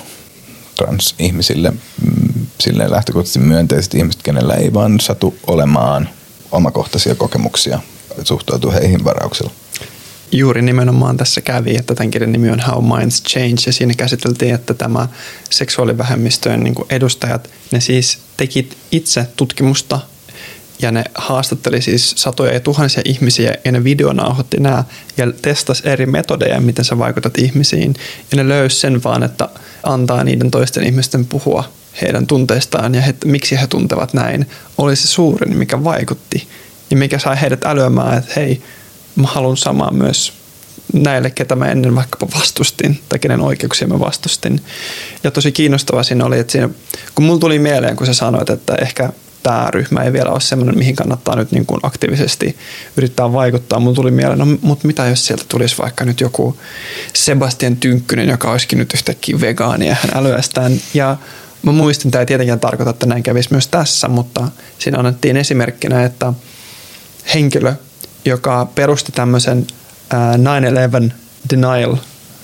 transihmisille 0.75 1.71
mm, 1.71 2.45
silleen 2.59 2.91
lähtökohtaisesti 2.91 3.39
myönteiset 3.39 3.93
ihmiset, 3.93 4.23
kenellä 4.23 4.53
ei 4.53 4.73
vaan 4.73 4.99
satu 4.99 5.37
olemaan 5.47 6.09
omakohtaisia 6.51 7.15
kokemuksia, 7.15 7.79
suhtautuu 8.23 8.71
heihin 8.71 9.03
varauksella. 9.03 9.51
Juuri 10.31 10.61
nimenomaan 10.61 11.17
tässä 11.17 11.41
kävi, 11.41 11.75
että 11.75 11.95
tämän 11.95 12.11
kirjan 12.11 12.31
nimi 12.31 12.49
on 12.49 12.59
How 12.59 12.97
Minds 12.97 13.23
Change 13.23 13.61
ja 13.65 13.73
siinä 13.73 13.93
käsiteltiin, 13.93 14.55
että 14.55 14.73
tämä 14.73 15.07
seksuaalivähemmistöjen 15.49 16.63
niin 16.63 16.75
edustajat, 16.89 17.49
ne 17.71 17.79
siis 17.79 18.19
teki 18.37 18.69
itse 18.91 19.27
tutkimusta 19.35 19.99
ja 20.81 20.91
ne 20.91 21.03
haastatteli 21.15 21.81
siis 21.81 22.13
satoja 22.17 22.53
ja 22.53 22.59
tuhansia 22.59 23.01
ihmisiä 23.05 23.53
ja 23.65 23.71
ne 23.71 23.83
videonauhoitti 23.83 24.57
nämä 24.59 24.83
ja 25.17 25.31
testasi 25.41 25.89
eri 25.89 26.05
metodeja, 26.05 26.61
miten 26.61 26.85
sä 26.85 26.97
vaikutat 26.97 27.37
ihmisiin. 27.37 27.95
Ja 28.31 28.37
ne 28.37 28.49
löysi 28.49 28.79
sen 28.79 29.03
vaan, 29.03 29.23
että 29.23 29.49
antaa 29.83 30.23
niiden 30.23 30.51
toisten 30.51 30.83
ihmisten 30.83 31.25
puhua 31.25 31.63
heidän 32.01 32.27
tunteistaan 32.27 32.95
ja 32.95 33.01
he, 33.01 33.15
miksi 33.25 33.59
he 33.59 33.67
tuntevat 33.67 34.13
näin, 34.13 34.49
oli 34.77 34.95
se 34.95 35.07
suurin, 35.07 35.57
mikä 35.57 35.83
vaikutti 35.83 36.47
ja 36.91 36.97
mikä 36.97 37.19
sai 37.19 37.41
heidät 37.41 37.65
älyämään, 37.65 38.17
että 38.17 38.31
hei, 38.35 38.61
mä 39.15 39.27
haluan 39.27 39.57
samaa 39.57 39.91
myös 39.91 40.33
näille, 40.93 41.29
ketä 41.29 41.55
mä 41.55 41.65
ennen 41.65 41.95
vaikkapa 41.95 42.27
vastustin 42.39 42.99
tai 43.09 43.19
kenen 43.19 43.41
oikeuksia 43.41 43.87
mä 43.87 43.99
vastustin. 43.99 44.61
Ja 45.23 45.31
tosi 45.31 45.51
kiinnostavaa 45.51 46.03
siinä 46.03 46.25
oli, 46.25 46.39
että 46.39 46.51
siinä, 46.51 46.69
kun 47.15 47.25
mulla 47.25 47.39
tuli 47.39 47.59
mieleen, 47.59 47.95
kun 47.95 48.07
sä 48.07 48.13
sanoit, 48.13 48.49
että 48.49 48.75
ehkä 48.75 49.09
tämä 49.47 49.71
ryhmä 49.71 50.01
ei 50.01 50.13
vielä 50.13 50.29
ole 50.29 50.41
sellainen, 50.41 50.77
mihin 50.77 50.95
kannattaa 50.95 51.35
nyt 51.35 51.51
niin 51.51 51.65
kuin 51.65 51.79
aktiivisesti 51.83 52.57
yrittää 52.97 53.33
vaikuttaa. 53.33 53.79
Mulla 53.79 53.95
tuli 53.95 54.11
mieleen, 54.11 54.39
no 54.39 54.45
mutta 54.61 54.87
mitä 54.87 55.05
jos 55.05 55.25
sieltä 55.25 55.43
tulisi 55.47 55.77
vaikka 55.77 56.05
nyt 56.05 56.21
joku 56.21 56.57
Sebastian 57.13 57.75
Tynkkynen, 57.75 58.29
joka 58.29 58.51
olisikin 58.51 58.79
nyt 58.79 58.93
yhtäkkiä 58.93 59.41
vegaani 59.41 59.87
ja 59.87 59.95
hän 59.95 60.11
älyästään. 60.15 60.71
Ja 60.93 61.17
mä 61.63 61.71
muistin, 61.71 62.11
tämä 62.11 62.19
ei 62.19 62.25
tietenkään 62.25 62.59
tarkoita, 62.59 62.89
että 62.89 63.05
näin 63.05 63.23
kävisi 63.23 63.51
myös 63.51 63.67
tässä, 63.67 64.07
mutta 64.07 64.47
siinä 64.79 64.97
annettiin 64.97 65.37
esimerkkinä, 65.37 66.05
että 66.05 66.33
henkilö, 67.33 67.73
joka 68.25 68.67
perusti 68.75 69.11
tämmöisen 69.11 69.67
9-11 71.09 71.11
denial, 71.49 71.95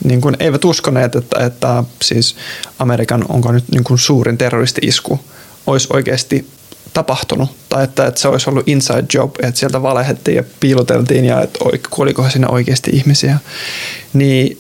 niin 0.04 0.22
kuin 0.22 0.38
eivät 0.40 0.66
uskoneet, 0.66 1.16
että, 1.16 1.46
että 1.46 1.84
siis 2.02 2.36
Amerikan 2.80 3.26
onko 3.30 3.52
nyt 3.52 3.66
niin 3.72 3.84
kuin 3.84 4.00
suurin 4.00 4.38
terroristi-isku 4.38 5.20
olisi 5.68 5.88
oikeasti 5.94 6.48
tapahtunut 6.94 7.50
tai 7.70 7.84
että, 7.84 8.08
että 8.08 8.22
se 8.22 8.28
olisi 8.28 8.50
ollut 8.50 8.68
inside 8.68 9.06
job, 9.14 9.36
että 9.44 9.60
sieltä 9.60 9.82
valehettiin 9.82 10.38
ja 10.38 10.44
piiloteltiin 10.60 11.26
ja 11.26 11.42
että 11.42 11.60
kuolikohan 11.90 12.32
siinä 12.32 12.48
oikeasti 12.48 12.92
ihmisiä, 12.94 13.38
niin 14.14 14.58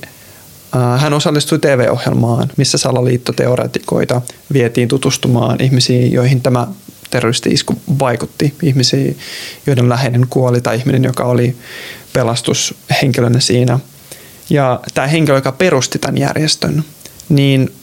hän 0.97 1.13
osallistui 1.13 1.59
TV-ohjelmaan, 1.59 2.49
missä 2.57 2.77
salaliittoteoreetikoita 2.77 4.21
vietiin 4.53 4.87
tutustumaan 4.87 5.61
ihmisiin, 5.61 6.11
joihin 6.11 6.41
tämä 6.41 6.67
terroristi-isku 7.09 7.81
vaikutti. 7.99 8.53
Ihmisiin, 8.63 9.17
joiden 9.67 9.89
läheinen 9.89 10.27
kuoli 10.29 10.61
tai 10.61 10.75
ihminen, 10.75 11.03
joka 11.03 11.23
oli 11.23 11.55
pelastushenkilönä 12.13 13.39
siinä. 13.39 13.79
Ja 14.49 14.79
tämä 14.93 15.07
henkilö, 15.07 15.37
joka 15.37 15.51
perusti 15.51 15.99
tämän 15.99 16.17
järjestön, 16.17 16.83
niin 17.29 17.73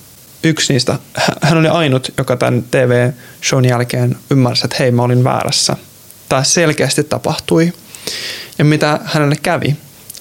yksi 0.44 0.72
niistä, 0.72 0.98
hän 1.42 1.58
oli 1.58 1.68
ainut, 1.68 2.12
joka 2.18 2.36
tämän 2.36 2.64
TV-shown 2.70 3.64
jälkeen 3.64 4.16
ymmärsi, 4.30 4.66
että 4.66 4.76
hei, 4.78 4.90
mä 4.90 5.02
olin 5.02 5.24
väärässä. 5.24 5.76
Tämä 6.28 6.44
selkeästi 6.44 7.04
tapahtui. 7.04 7.72
Ja 8.58 8.64
mitä 8.64 9.00
hänelle 9.04 9.36
kävi, 9.42 9.76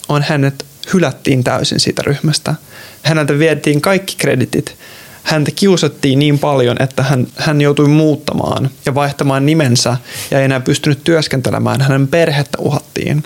on 0.10 0.24
hänet 0.24 0.66
hylättiin 0.94 1.44
täysin 1.44 1.80
siitä 1.80 2.02
ryhmästä. 2.06 2.56
Häneltä 3.04 3.40
vietiin 3.40 3.82
kaikki 3.82 4.16
kreditit. 4.18 4.76
Häntä 5.24 5.52
kiusattiin 5.56 6.20
niin 6.20 6.40
paljon, 6.40 6.82
että 6.82 7.04
hän, 7.04 7.28
hän 7.36 7.62
joutui 7.62 7.88
muuttamaan 7.88 8.70
ja 8.86 8.96
vaihtamaan 8.96 9.46
nimensä 9.46 9.98
ja 10.32 10.40
ei 10.40 10.46
enää 10.46 10.60
pystynyt 10.60 11.04
työskentelemään. 11.04 11.82
Hänen 11.82 12.08
perhettä 12.08 12.58
uhattiin. 12.62 13.24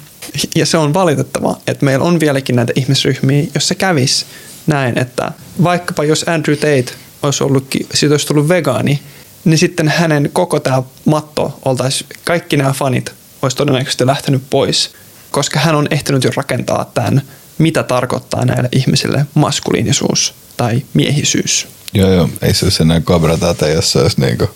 Ja 0.56 0.66
se 0.66 0.78
on 0.78 0.94
valitettava, 0.94 1.58
että 1.68 1.86
meillä 1.86 2.06
on 2.06 2.20
vieläkin 2.20 2.56
näitä 2.56 2.74
ihmisryhmiä, 2.76 3.48
jos 3.54 3.68
se 3.68 3.76
kävisi 3.76 4.26
näin, 4.68 5.00
että 5.00 5.32
vaikkapa 5.64 6.04
jos 6.04 6.26
Andrew 6.28 6.58
Tate 6.58 6.94
olisi 7.24 7.44
ollut, 7.44 7.68
siitä 7.94 8.14
olisi 8.14 8.28
tullut 8.28 8.50
vegaani, 8.50 9.02
niin 9.46 9.58
sitten 9.58 9.88
hänen 9.88 10.30
koko 10.34 10.60
tämä 10.60 10.84
matto 11.06 11.60
oltaisi, 11.66 12.06
kaikki 12.24 12.58
nämä 12.58 12.74
fanit 12.74 13.14
olisi 13.42 13.58
todennäköisesti 13.58 14.06
lähtenyt 14.06 14.44
pois, 14.50 14.94
koska 15.32 15.60
hän 15.60 15.76
on 15.76 15.88
ehtinyt 15.92 16.24
jo 16.24 16.32
rakentaa 16.36 16.92
tämän 16.94 17.22
mitä 17.58 17.84
tarkoittaa 17.84 18.46
näille 18.46 18.70
ihmisille 18.72 19.26
maskuliinisuus 19.34 20.34
tai 20.58 20.82
miehisyys. 20.94 21.68
Joo, 21.94 22.12
joo. 22.12 22.30
Ei 22.42 22.54
se 22.54 22.66
olisi 22.66 22.84
enää 22.84 23.02
kobratata, 23.02 23.68
jos 23.68 23.92
se 23.92 24.00
olisi 24.00 24.22
niinku, 24.22 24.50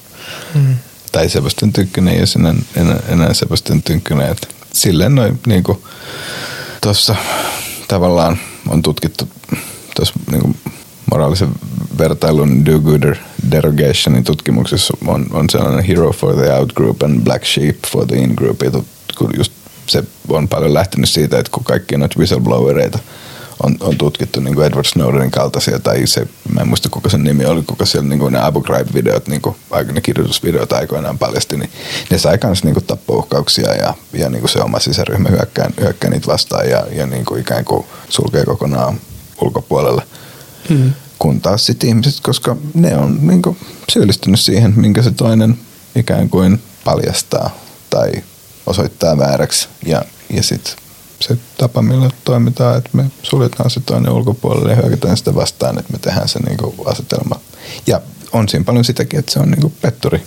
mm. 0.53 0.75
tai 1.11 1.29
Sebastian 1.29 1.73
Tynkkynen, 1.73 2.13
ei 2.13 2.19
olisi 2.19 2.39
enää, 2.39 2.55
enää, 2.75 2.99
enää 3.07 3.34
Sebastian 3.34 3.84
Tynkkynen. 3.84 4.31
Että 4.31 4.47
silleen 4.73 5.15
noin 5.15 5.39
niinku, 5.47 5.88
tuossa 6.81 7.15
tavallaan 7.88 8.39
on 8.67 8.81
tutkittu 8.81 9.29
tuossa 9.98 10.14
niinku, 10.32 10.56
moraalisen 11.11 11.49
vertailun 11.98 12.65
do-gooder 12.65 13.15
derogationin 13.52 14.24
tutkimuksessa 14.24 14.98
on, 15.07 15.26
on 15.32 15.49
sellainen 15.49 15.86
hero 15.86 16.11
for 16.11 16.36
the 16.36 16.53
out 16.53 16.74
group 16.74 17.03
and 17.03 17.22
black 17.22 17.45
sheep 17.45 17.78
for 17.91 18.06
the 18.06 18.15
in 18.15 18.34
group. 18.36 18.61
Ja 18.61 18.72
kun 19.18 19.32
just 19.38 19.52
se 19.88 20.03
on 20.30 20.48
paljon 20.48 20.74
lähtenyt 20.74 21.10
siitä, 21.10 21.40
että 21.40 21.52
kun 21.52 21.64
kaikki 21.64 21.98
noita 21.98 22.19
whistleblowereita 22.19 22.99
on, 23.64 23.78
on 23.80 23.98
tutkittu 23.98 24.40
niin 24.40 24.56
kuin 24.56 24.68
Edward 24.68 24.86
Snowdenin 24.86 25.32
kaltaisia, 25.32 25.80
tai 25.80 26.07
se, 26.07 26.28
mä 26.53 26.61
en 26.61 26.68
muista 26.68 26.90
kuka 26.90 27.10
sen 27.10 27.24
nimi 27.24 27.45
oli, 27.45 27.61
kuka 27.61 27.86
siellä 27.86 28.10
niin 28.10 28.19
kuin 28.19 28.34
ne 28.34 28.40
Abu 28.40 28.61
Ghraib-videot, 28.61 29.28
niin 29.28 29.41
kuin, 29.41 29.56
ne 29.91 30.02
kirjoitusvideot 30.02 30.74
aikoinaan 30.74 31.18
paljasti, 31.18 31.57
niin 31.57 31.69
ne 32.10 32.18
sai 32.18 32.38
myös 32.44 32.64
niin 32.64 32.76
tappouhkauksia 32.88 33.74
ja, 33.74 33.94
ja 34.14 34.30
niin 34.30 34.40
kuin 34.40 34.49
se 34.49 34.60
oma 34.60 34.80
sisäryhmä 34.80 35.30
hyökkää, 35.30 35.69
hyökkää 35.82 36.10
niitä 36.10 36.28
vastaan 36.28 36.69
ja, 36.69 36.86
ja 36.91 37.06
niin 37.06 37.26
kuin 37.26 37.41
ikään 37.41 37.65
kuin 37.65 37.86
sulkee 38.10 38.45
kokonaan 38.45 38.99
ulkopuolelle. 39.41 40.03
Mm. 40.69 40.93
Kun 41.19 41.41
taas 41.41 41.65
sitten 41.65 41.89
ihmiset, 41.89 42.19
koska 42.19 42.55
ne 42.73 42.97
on 42.97 43.19
niin 43.22 43.41
kuin 43.41 43.57
syyllistynyt 43.91 44.39
siihen, 44.39 44.73
minkä 44.76 45.01
se 45.01 45.11
toinen 45.11 45.59
ikään 45.95 46.30
kuin 46.30 46.61
paljastaa 46.84 47.49
tai 47.89 48.11
osoittaa 48.65 49.18
vääräksi 49.18 49.68
ja, 49.85 50.01
ja 50.34 50.43
sitten 50.43 50.73
se 51.19 51.38
tapa, 51.57 51.81
millä 51.81 52.09
toimitaan, 52.23 52.77
että 52.77 52.89
me 52.93 53.11
suljetaan 53.23 53.69
se 53.69 53.80
toinen 53.80 54.11
ulkopuolelle 54.11 54.69
ja 54.69 54.76
hyökätään 54.76 55.18
sitä 55.18 55.35
vastaan, 55.35 55.80
että 55.80 55.93
me 55.93 55.99
tehdään 55.99 56.27
se 56.27 56.39
niin 56.39 56.57
asetelma. 56.85 57.39
Ja 57.88 58.01
on 58.31 58.49
siinä 58.49 58.65
paljon 58.65 58.85
sitäkin, 58.85 59.19
että 59.19 59.31
se 59.31 59.39
on 59.39 59.51
niin 59.51 59.73
petturi. 59.81 60.22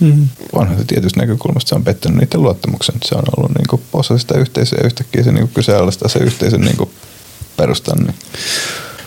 Mm. 0.00 0.28
Onhan 0.52 0.78
se 0.78 0.84
tietysti 0.84 1.20
näkökulmasta, 1.20 1.68
se 1.68 1.74
on 1.74 1.84
pettänyt 1.84 2.18
niiden 2.18 2.42
luottamuksen. 2.42 2.94
Se 3.04 3.14
on 3.14 3.24
ollut 3.36 3.50
niin 3.54 3.82
osa 3.92 4.18
sitä 4.18 4.38
yhteisöä 4.38 4.78
ja 4.80 4.86
yhtäkkiä 4.86 5.22
se 5.22 5.32
niin 5.32 5.48
kyseenalaistaa 5.48 6.08
se 6.08 6.18
yhteisön 6.18 6.60
niin 6.60 6.90
perustan. 7.56 7.98
Niin. 7.98 8.14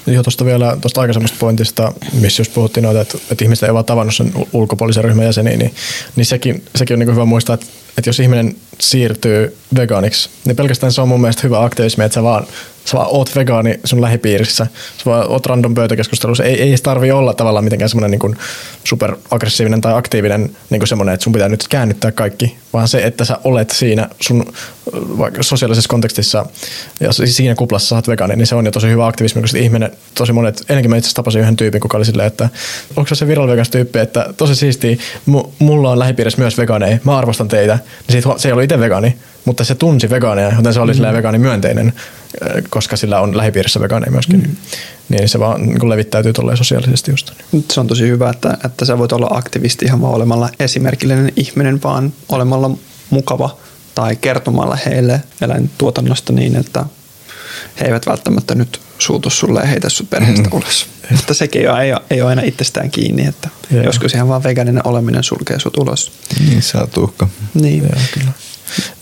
Joo, 0.08 0.24
tuosta 0.24 0.46
vielä 0.46 0.78
tuosta 0.82 1.02
aikaisemmasta 1.02 1.38
pointista, 1.40 1.94
missä 2.14 2.42
just 2.42 2.54
puhuttiin 2.54 2.84
noita, 2.84 3.02
että, 3.02 3.18
että 3.32 3.46
ihmiset 3.46 3.68
ei 3.68 3.74
vaan 3.74 3.86
tavannut 3.86 4.16
sen 4.16 4.34
ulkopuolisen 4.54 5.04
ryhmän 5.04 5.26
jäseniä, 5.26 5.58
niin, 5.58 5.74
niin 6.16 6.26
sekin, 6.26 6.66
sekin 6.76 6.96
on 6.96 7.00
niin 7.00 7.12
hyvä 7.12 7.26
muistaa, 7.26 7.54
että, 7.54 7.66
että 7.98 8.10
jos 8.10 8.20
ihminen 8.20 8.56
siirtyy 8.80 9.58
vegaaniksi, 9.76 10.30
niin 10.46 10.56
pelkästään 10.56 10.92
se 10.92 11.02
on 11.02 11.08
mun 11.08 11.22
mielestä 11.22 11.42
hyvä 11.44 11.64
aktivismi, 11.64 12.04
että 12.04 12.14
sä 12.14 12.24
vaan 12.24 12.48
sä 12.86 12.98
vaan 12.98 13.08
oot 13.10 13.36
vegaani 13.36 13.80
sun 13.84 14.02
lähipiirissä, 14.02 14.68
sä 14.98 15.06
vaan 15.06 15.30
oot 15.30 15.46
random 15.46 15.76
pöytäkeskustelussa, 15.76 16.44
ei, 16.44 16.62
ei 16.62 16.76
tarvi 16.84 17.12
olla 17.12 17.34
tavallaan 17.34 17.64
mitenkään 17.64 17.90
semmoinen 17.90 18.20
niin 18.20 18.38
superaggressiivinen 18.84 19.82
tai 19.82 19.94
aktiivinen 19.94 20.56
niin 20.70 20.88
semmoinen, 20.88 21.14
että 21.14 21.24
sun 21.24 21.34
pitää 21.34 21.50
nyt 21.50 21.68
käännyttää 21.68 22.12
kaikki, 22.12 22.58
vaan 22.74 22.88
se, 22.88 23.04
että 23.04 23.26
sä 23.26 23.38
olet 23.44 23.70
siinä 23.70 24.10
sun 24.22 24.46
vaikka 24.94 25.44
sosiaalisessa 25.44 25.90
kontekstissa 25.90 26.46
ja 27.00 27.14
siinä 27.14 27.56
kuplassa 27.56 27.90
sä 27.90 27.96
oot 27.96 28.08
vegaani, 28.08 28.36
niin 28.36 28.48
se 28.48 28.56
on 28.56 28.66
jo 28.66 28.72
tosi 28.72 28.90
hyvä 28.90 29.08
aktivismi, 29.08 29.42
koska 29.42 29.58
ihminen, 29.58 29.92
tosi 30.16 30.34
monet, 30.34 30.64
ennenkin 30.70 30.90
mä 30.90 30.98
itse 30.98 31.14
tapasin 31.14 31.42
yhden 31.42 31.56
tyypin, 31.56 31.82
kuka 31.82 31.98
oli 31.98 32.06
silleen, 32.06 32.28
että 32.28 32.50
onko 32.96 33.16
se 33.16 33.28
viral 33.28 33.64
tyyppi, 33.72 34.00
että 34.00 34.34
tosi 34.38 34.56
siistiä, 34.56 34.98
mulla 35.60 35.92
on 35.92 36.00
lähipiirissä 36.00 36.42
myös 36.42 36.58
vegaaneja, 36.58 36.98
mä 37.04 37.18
arvostan 37.18 37.48
teitä, 37.48 37.80
niin 38.08 38.24
se 38.38 38.48
ei 38.48 38.52
ollut 38.52 38.64
itse 38.64 38.80
vegaani, 38.80 39.18
mutta 39.46 39.64
se 39.64 39.76
tunsi 39.76 40.10
vegaaneja, 40.10 40.52
joten 40.56 40.74
se 40.74 40.80
oli 40.80 40.94
mm. 40.94 41.14
vegaani 41.14 41.38
myönteinen, 41.38 41.94
äh, 42.44 42.64
koska 42.70 42.98
sillä 42.98 43.20
on 43.20 43.38
lähipiirissä 43.38 43.80
vegaaneja 43.80 44.12
myöskin. 44.12 44.42
Mm. 44.42 44.56
Niin 45.10 45.30
se 45.30 45.40
vaan 45.40 45.66
niin 45.66 45.90
levittäytyy 45.90 46.34
tolleen 46.34 46.58
sosiaalisesti 46.58 47.12
just. 47.12 47.32
Se 47.72 47.80
on 47.80 47.88
tosi 47.88 48.08
hyvä, 48.08 48.30
että, 48.30 48.58
että 48.66 48.86
sä 48.86 48.98
voit 48.98 49.12
olla 49.12 49.28
aktivisti 49.32 49.86
ihan 49.86 50.02
vaan 50.02 50.14
olemalla 50.14 50.50
esimerkillinen 50.60 51.32
ihminen, 51.36 51.84
vaan 51.84 52.14
olemalla 52.30 52.72
mukava 53.10 53.58
tai 53.96 54.16
kertomalla 54.16 54.78
heille 54.86 55.22
eläintuotannosta 55.42 56.34
niin, 56.34 56.56
että 56.56 56.86
he 57.80 57.86
eivät 57.86 58.08
välttämättä 58.08 58.56
nyt 58.56 58.82
suutu 58.98 59.30
sulle 59.30 59.60
ja 59.60 59.66
heitä 59.66 59.90
sun 59.90 60.08
perheestä 60.08 60.50
mm. 60.50 60.58
ulos. 60.58 60.88
Mutta 61.12 61.34
sekin 61.34 61.62
ei 61.62 61.68
ole, 61.68 62.02
ei 62.10 62.22
ole 62.22 62.30
aina 62.30 62.42
itsestään 62.42 62.92
kiinni, 62.92 63.26
että 63.26 63.50
Joo. 63.72 63.84
joskus 63.84 64.14
ihan 64.14 64.28
vaan 64.28 64.44
vegaaninen 64.44 64.88
oleminen 64.88 65.24
sulkee 65.24 65.60
sut 65.60 65.78
ulos. 65.78 66.12
Niin, 66.40 66.62
saa 66.62 66.88
tuhka. 66.88 67.28
Niin. 67.54 67.84
Joo, 67.84 68.02
kyllä. 68.14 68.32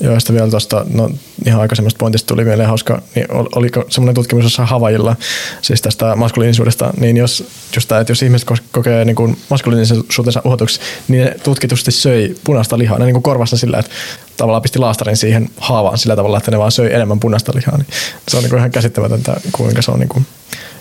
Joo, 0.01 0.19
sitten 0.19 0.35
vielä 0.35 0.49
tuosta, 0.49 0.85
no 0.93 1.09
ihan 1.45 1.61
aikaisemmasta 1.61 1.97
pointista 1.97 2.27
tuli 2.27 2.43
mieleen 2.43 2.69
hauska, 2.69 3.01
niin 3.15 3.25
oliko 3.31 3.85
semmoinen 3.89 4.15
tutkimus 4.15 4.43
jossain 4.43 4.69
Havajilla, 4.69 5.15
siis 5.61 5.81
tästä 5.81 6.15
maskuliinisuudesta, 6.15 6.93
niin 6.99 7.17
jos, 7.17 7.47
just 7.75 7.87
tämä, 7.87 8.01
että 8.01 8.11
jos 8.11 8.23
ihmiset 8.23 8.49
kokee 8.71 9.05
niin 9.05 9.15
kuin 9.15 9.37
maskuliinisuutensa 9.49 10.41
uhatuksi, 10.43 10.79
niin 11.07 11.25
ne 11.25 11.35
tutkitusti 11.43 11.91
söi 11.91 12.35
punaista 12.43 12.77
lihaa, 12.77 12.99
ne 12.99 13.05
niin 13.05 13.13
kuin 13.13 13.23
korvassa 13.23 13.57
sillä, 13.57 13.79
että 13.79 13.91
tavallaan 14.37 14.61
pisti 14.61 14.79
laastarin 14.79 15.17
siihen 15.17 15.49
haavaan 15.57 15.97
sillä 15.97 16.15
tavalla, 16.15 16.37
että 16.37 16.51
ne 16.51 16.57
vaan 16.59 16.71
söi 16.71 16.93
enemmän 16.93 17.19
punaista 17.19 17.51
lihaa, 17.55 17.77
niin 17.77 17.87
se 18.27 18.37
on 18.37 18.43
niin 18.43 18.49
kuin 18.49 18.57
ihan 18.57 18.71
käsittämätöntä, 18.71 19.41
kuinka 19.51 19.81
se 19.81 19.91
on 19.91 19.99
niin 19.99 20.09
kuin 20.09 20.25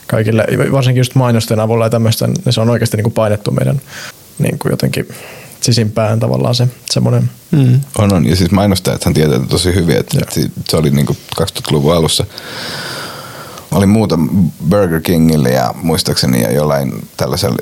kaikille, 0.07 0.47
varsinkin 0.73 1.01
just 1.01 1.15
mainosten 1.15 1.61
avulla 1.61 1.87
ja 1.87 1.91
tämmöistä, 1.91 2.27
niin 2.27 2.53
se 2.53 2.61
on 2.61 2.71
oikeasti 2.71 2.97
niin 2.97 3.05
kuin 3.05 3.15
painettu 3.15 3.51
meidän 3.51 3.81
niin 4.39 4.59
kuin 4.59 4.71
jotenkin 4.71 5.09
sisimpään 5.67 6.21
tavallaan 6.21 6.55
se 6.55 6.69
semmoinen. 6.91 7.31
Mm. 7.51 7.81
On, 7.99 8.15
on. 8.15 8.27
Ja 8.27 8.37
siis 8.37 8.51
mainostajathan 8.51 9.15
tietää 9.15 9.39
tosi 9.49 9.75
hyvin, 9.75 9.97
että 9.97 10.19
Joo. 10.19 10.49
se 10.69 10.77
oli 10.77 10.91
niin 10.91 11.07
2000-luvun 11.43 11.95
alussa. 11.95 12.27
Oli 13.71 13.87
muuta 13.87 14.19
Burger 14.69 15.01
Kingille 15.01 15.51
ja 15.51 15.75
muistaakseni 15.83 16.43
ja 16.43 16.53
jollain 16.53 17.09
tällaisella 17.17 17.57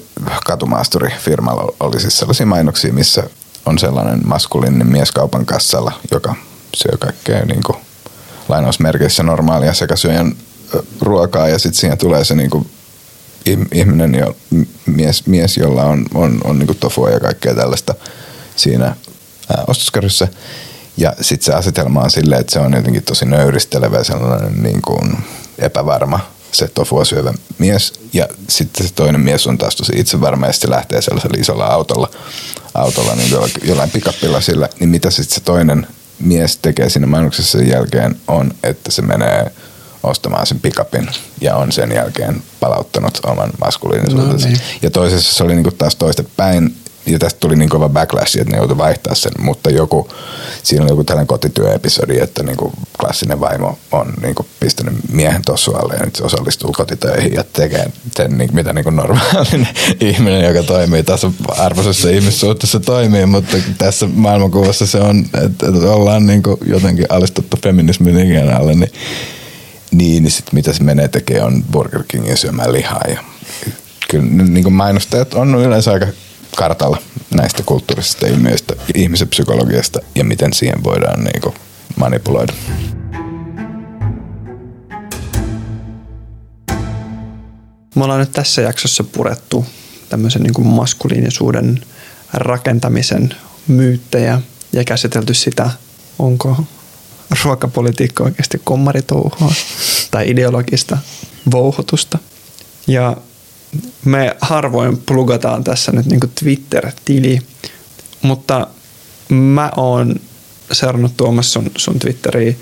katumaasturifirmalla 0.47 1.72
oli 1.81 2.01
siis 2.01 2.18
sellaisia 2.18 2.47
mainoksia, 2.47 2.93
missä 2.93 3.22
on 3.66 3.78
sellainen 3.78 4.20
maskuliininen 4.28 4.86
mies 4.86 5.12
kaupan 5.12 5.47
kassalla, 5.47 5.93
joka 6.10 6.35
syö 6.76 6.98
kaikkea 6.98 7.44
niin 7.44 7.62
kuin 7.66 7.78
lainausmerkeissä 8.48 9.22
normaalia 9.22 9.74
sekasyöjän 9.74 10.32
ruokaa 11.01 11.48
ja 11.48 11.59
sitten 11.59 11.81
siihen 11.81 11.98
tulee 11.98 12.24
se 12.24 12.35
niin 12.35 12.51
kuin 12.51 12.70
ihminen, 13.72 14.14
jo, 14.14 14.36
mies, 14.86 15.26
mies, 15.26 15.56
jolla 15.56 15.84
on, 15.84 16.06
on, 16.14 16.40
on 16.44 16.58
niin 16.58 16.76
tofua 16.80 17.10
ja 17.10 17.20
kaikkea 17.20 17.54
tällaista 17.54 17.94
siinä 18.56 18.96
ää. 19.56 19.64
Ja 20.96 21.12
sitten 21.20 21.44
se 21.44 21.52
asetelma 21.52 22.00
on 22.00 22.10
silleen, 22.10 22.40
että 22.40 22.52
se 22.52 22.58
on 22.58 22.72
jotenkin 22.72 23.02
tosi 23.02 23.24
nöyristelevä 23.24 23.98
ja 23.98 24.04
sellainen 24.04 24.62
niin 24.62 24.82
kuin 24.82 25.16
epävarma 25.58 26.20
se 26.52 26.68
tofua 26.68 27.04
syövä 27.04 27.34
mies 27.58 27.92
ja 28.12 28.28
sitten 28.48 28.86
se 28.86 28.94
toinen 28.94 29.20
mies 29.20 29.46
on 29.46 29.58
taas 29.58 29.76
tosi 29.76 29.92
itsevarma 29.96 30.46
ja 30.46 30.52
sitten 30.52 30.70
lähtee 30.70 31.02
sellaisella 31.02 31.40
isolla 31.40 31.66
autolla, 31.66 32.10
autolla 32.74 33.14
niin 33.14 33.30
jollain 33.62 33.90
pikapilla 33.90 34.40
sillä, 34.40 34.68
niin 34.80 34.88
mitä 34.88 35.10
sitten 35.10 35.34
se 35.34 35.40
toinen 35.40 35.86
mies 36.18 36.56
tekee 36.56 36.88
siinä 36.88 37.06
mainoksessa 37.06 37.58
sen 37.58 37.68
jälkeen 37.68 38.16
on, 38.28 38.54
että 38.62 38.90
se 38.90 39.02
menee 39.02 39.52
ostamaan 40.05 40.47
sen 40.47 40.60
pikapin 40.60 41.09
ja 41.40 41.56
on 41.56 41.72
sen 41.72 41.93
jälkeen 41.93 42.43
palauttanut 42.60 43.20
oman 43.26 43.51
maskuliinisuutensa. 43.60 44.47
No, 44.47 44.52
niin. 44.52 44.60
Ja 44.82 44.90
toisessa 44.90 45.35
se 45.35 45.44
oli 45.44 45.55
niinku 45.55 45.70
taas 45.70 45.97
toista 45.97 46.24
päin 46.36 46.74
ja 47.06 47.18
tästä 47.18 47.40
tuli 47.40 47.56
niin 47.56 47.68
kova 47.68 47.89
backlash, 47.89 48.39
että 48.39 48.52
ne 48.52 48.59
joutui 48.59 48.78
vaihtaa 48.78 49.14
sen, 49.14 49.32
mutta 49.39 49.70
joku, 49.70 50.09
siinä 50.62 50.82
oli 50.82 50.93
joku 50.93 51.05
tällainen 51.05 51.26
kotityöepisodi, 51.26 52.18
että 52.18 52.43
niin 52.43 52.56
kuin 52.56 52.72
klassinen 53.01 53.40
vaimo 53.40 53.78
on 53.93 54.14
niin 54.22 54.35
kuin 54.35 54.47
pistänyt 54.60 54.94
miehen 55.12 55.43
tossu 55.43 55.74
alle 55.74 55.94
ja 55.94 56.05
nyt 56.05 56.16
se 56.16 56.24
osallistuu 56.24 56.72
kotitöihin 56.72 57.35
ja 57.35 57.44
tekee 57.52 57.86
sen, 58.16 58.39
niin, 58.39 58.51
mitä 58.52 58.72
niin 58.72 58.85
kuin 58.85 58.97
normaalinen 58.97 59.68
ihminen, 60.01 60.44
joka 60.44 60.62
toimii 60.62 61.02
tässä 61.02 61.31
arvoisessa 61.48 62.09
ihmissuhteessa 62.09 62.81
toimii, 62.81 63.26
mutta 63.26 63.56
tässä 63.78 64.06
maailmankuvassa 64.14 64.86
se 64.86 64.98
on, 64.98 65.24
että, 65.44 65.66
että 65.68 65.93
ollaan 65.93 66.26
niin 66.26 66.43
kuin 66.43 66.56
jotenkin 66.66 67.06
alistuttu 67.09 67.59
feminismin 67.62 68.18
ikään 68.18 68.60
alle, 68.60 68.74
niin, 68.74 68.93
niin, 69.94 70.22
niin 70.22 70.30
sit 70.30 70.52
mitä 70.52 70.72
se 70.72 70.82
menee 70.82 71.08
tekee 71.08 71.42
on 71.42 71.64
Burger 71.72 72.02
Kingin 72.08 72.36
syömään 72.36 72.72
lihaa 72.72 73.02
ja 73.08 73.24
kyllä 74.10 74.24
niin 74.24 74.62
kuin 74.62 74.72
mainostajat 74.72 75.34
on 75.34 75.54
yleensä 75.54 75.92
aika 75.92 76.06
kartalla 76.56 76.98
näistä 77.34 77.62
kulttuurisista 77.66 78.26
ilmiöistä, 78.26 78.74
ihmisen 78.94 79.28
psykologiasta 79.28 80.00
ja 80.14 80.24
miten 80.24 80.52
siihen 80.52 80.84
voidaan 80.84 81.24
niin 81.24 81.40
kuin 81.40 81.54
manipuloida. 81.96 82.52
Me 87.94 88.04
ollaan 88.04 88.20
nyt 88.20 88.32
tässä 88.32 88.62
jaksossa 88.62 89.04
purettu 89.04 89.66
tämmöisen 90.08 90.42
niin 90.42 90.54
kuin 90.54 90.68
maskuliinisuuden 90.68 91.80
rakentamisen 92.32 93.34
myyttejä 93.68 94.40
ja 94.72 94.84
käsitelty 94.84 95.34
sitä, 95.34 95.70
onko 96.18 96.64
ruokapolitiikka 97.44 98.24
oikeasti 98.24 98.60
kommaritouhua 98.64 99.52
tai 100.10 100.30
ideologista 100.30 100.98
vouhotusta. 101.52 102.18
Ja 102.86 103.16
me 104.05 104.36
harvoin 104.40 104.96
plugataan 104.96 105.64
tässä 105.64 105.92
nyt 105.92 106.06
niin 106.06 106.20
Twitter-tili, 106.40 107.38
mutta 108.22 108.66
mä 109.28 109.70
oon 109.76 110.14
seurannut 110.72 111.16
Tuomas 111.16 111.52
sun, 111.52 111.70
sun 111.76 111.98
Twitteriä 111.98 112.55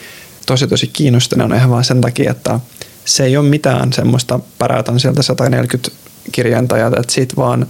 tosi 0.47 0.67
tosi 0.67 0.87
kiinnostuneena 0.87 1.57
ihan 1.57 1.71
vaan 1.71 1.85
sen 1.85 2.01
takia, 2.01 2.31
että 2.31 2.61
se 3.05 3.25
ei 3.25 3.37
ole 3.37 3.49
mitään 3.49 3.93
semmoista 3.93 4.41
päräytän 4.59 5.01
sieltä 5.01 5.23
140 5.23 5.91
kirjainta 6.33 6.77
ja 6.77 6.87
että 6.87 7.13
sit 7.13 7.37
vaan 7.37 7.67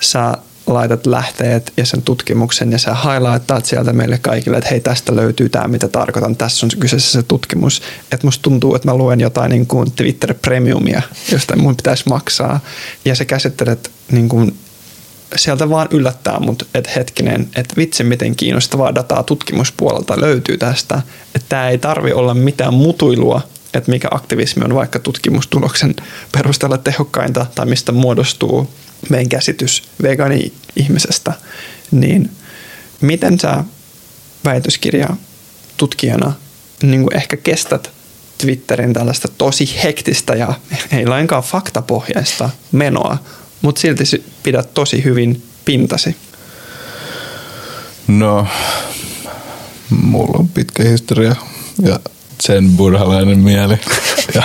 sä 0.00 0.34
laitat 0.66 1.06
lähteet 1.06 1.72
ja 1.76 1.86
sen 1.86 2.02
tutkimuksen 2.02 2.72
ja 2.72 2.78
sä 2.78 2.94
highlightaat 2.94 3.66
sieltä 3.66 3.92
meille 3.92 4.18
kaikille, 4.18 4.56
että 4.56 4.70
hei 4.70 4.80
tästä 4.80 5.16
löytyy 5.16 5.48
tämä 5.48 5.68
mitä 5.68 5.88
tarkoitan, 5.88 6.36
tässä 6.36 6.66
on 6.66 6.70
kyseessä 6.78 7.12
se 7.12 7.22
tutkimus. 7.22 7.82
Että 8.12 8.26
musta 8.26 8.42
tuntuu, 8.42 8.74
että 8.74 8.88
mä 8.88 8.96
luen 8.96 9.20
jotain 9.20 9.50
niin 9.50 9.66
kuin 9.66 9.92
Twitter 9.92 10.34
Premiumia, 10.34 11.02
josta 11.32 11.56
mun 11.56 11.76
pitäisi 11.76 12.04
maksaa. 12.08 12.60
Ja 13.04 13.14
sä 13.14 13.24
käsittelet 13.24 13.90
niin 14.10 14.28
kuin 14.28 14.56
sieltä 15.36 15.70
vaan 15.70 15.88
yllättää 15.90 16.40
mut, 16.40 16.68
että 16.74 16.90
hetkinen, 16.96 17.48
että 17.56 17.74
vitsi 17.76 18.04
miten 18.04 18.36
kiinnostavaa 18.36 18.94
dataa 18.94 19.22
tutkimuspuolelta 19.22 20.20
löytyy 20.20 20.58
tästä, 20.58 21.02
että 21.34 21.46
tämä 21.48 21.68
ei 21.68 21.78
tarvi 21.78 22.12
olla 22.12 22.34
mitään 22.34 22.74
mutuilua, 22.74 23.40
että 23.74 23.90
mikä 23.90 24.08
aktivismi 24.10 24.64
on 24.64 24.74
vaikka 24.74 24.98
tutkimustuloksen 24.98 25.94
perusteella 26.32 26.78
tehokkainta 26.78 27.46
tai 27.54 27.66
mistä 27.66 27.92
muodostuu 27.92 28.70
meidän 29.10 29.28
käsitys 29.28 29.82
vegaani-ihmisestä, 30.02 31.32
niin 31.90 32.30
miten 33.00 33.40
sä 33.40 33.64
väitöskirja 34.44 35.08
tutkijana 35.76 36.32
niin 36.82 37.16
ehkä 37.16 37.36
kestät 37.36 37.90
Twitterin 38.38 38.92
tällaista 38.92 39.28
tosi 39.38 39.80
hektistä 39.84 40.34
ja 40.34 40.54
ei 40.96 41.06
lainkaan 41.06 41.42
faktapohjaista 41.42 42.50
menoa, 42.72 43.18
mutta 43.62 43.80
silti 43.80 44.04
pidät 44.42 44.74
tosi 44.74 45.04
hyvin 45.04 45.42
pintasi? 45.64 46.16
No, 48.08 48.46
mulla 49.90 50.38
on 50.38 50.48
pitkä 50.48 50.82
historia 50.82 51.36
ja 51.82 52.00
sen 52.40 52.70
burhalainen 52.70 53.38
mieli. 53.38 53.78
ja, 54.34 54.42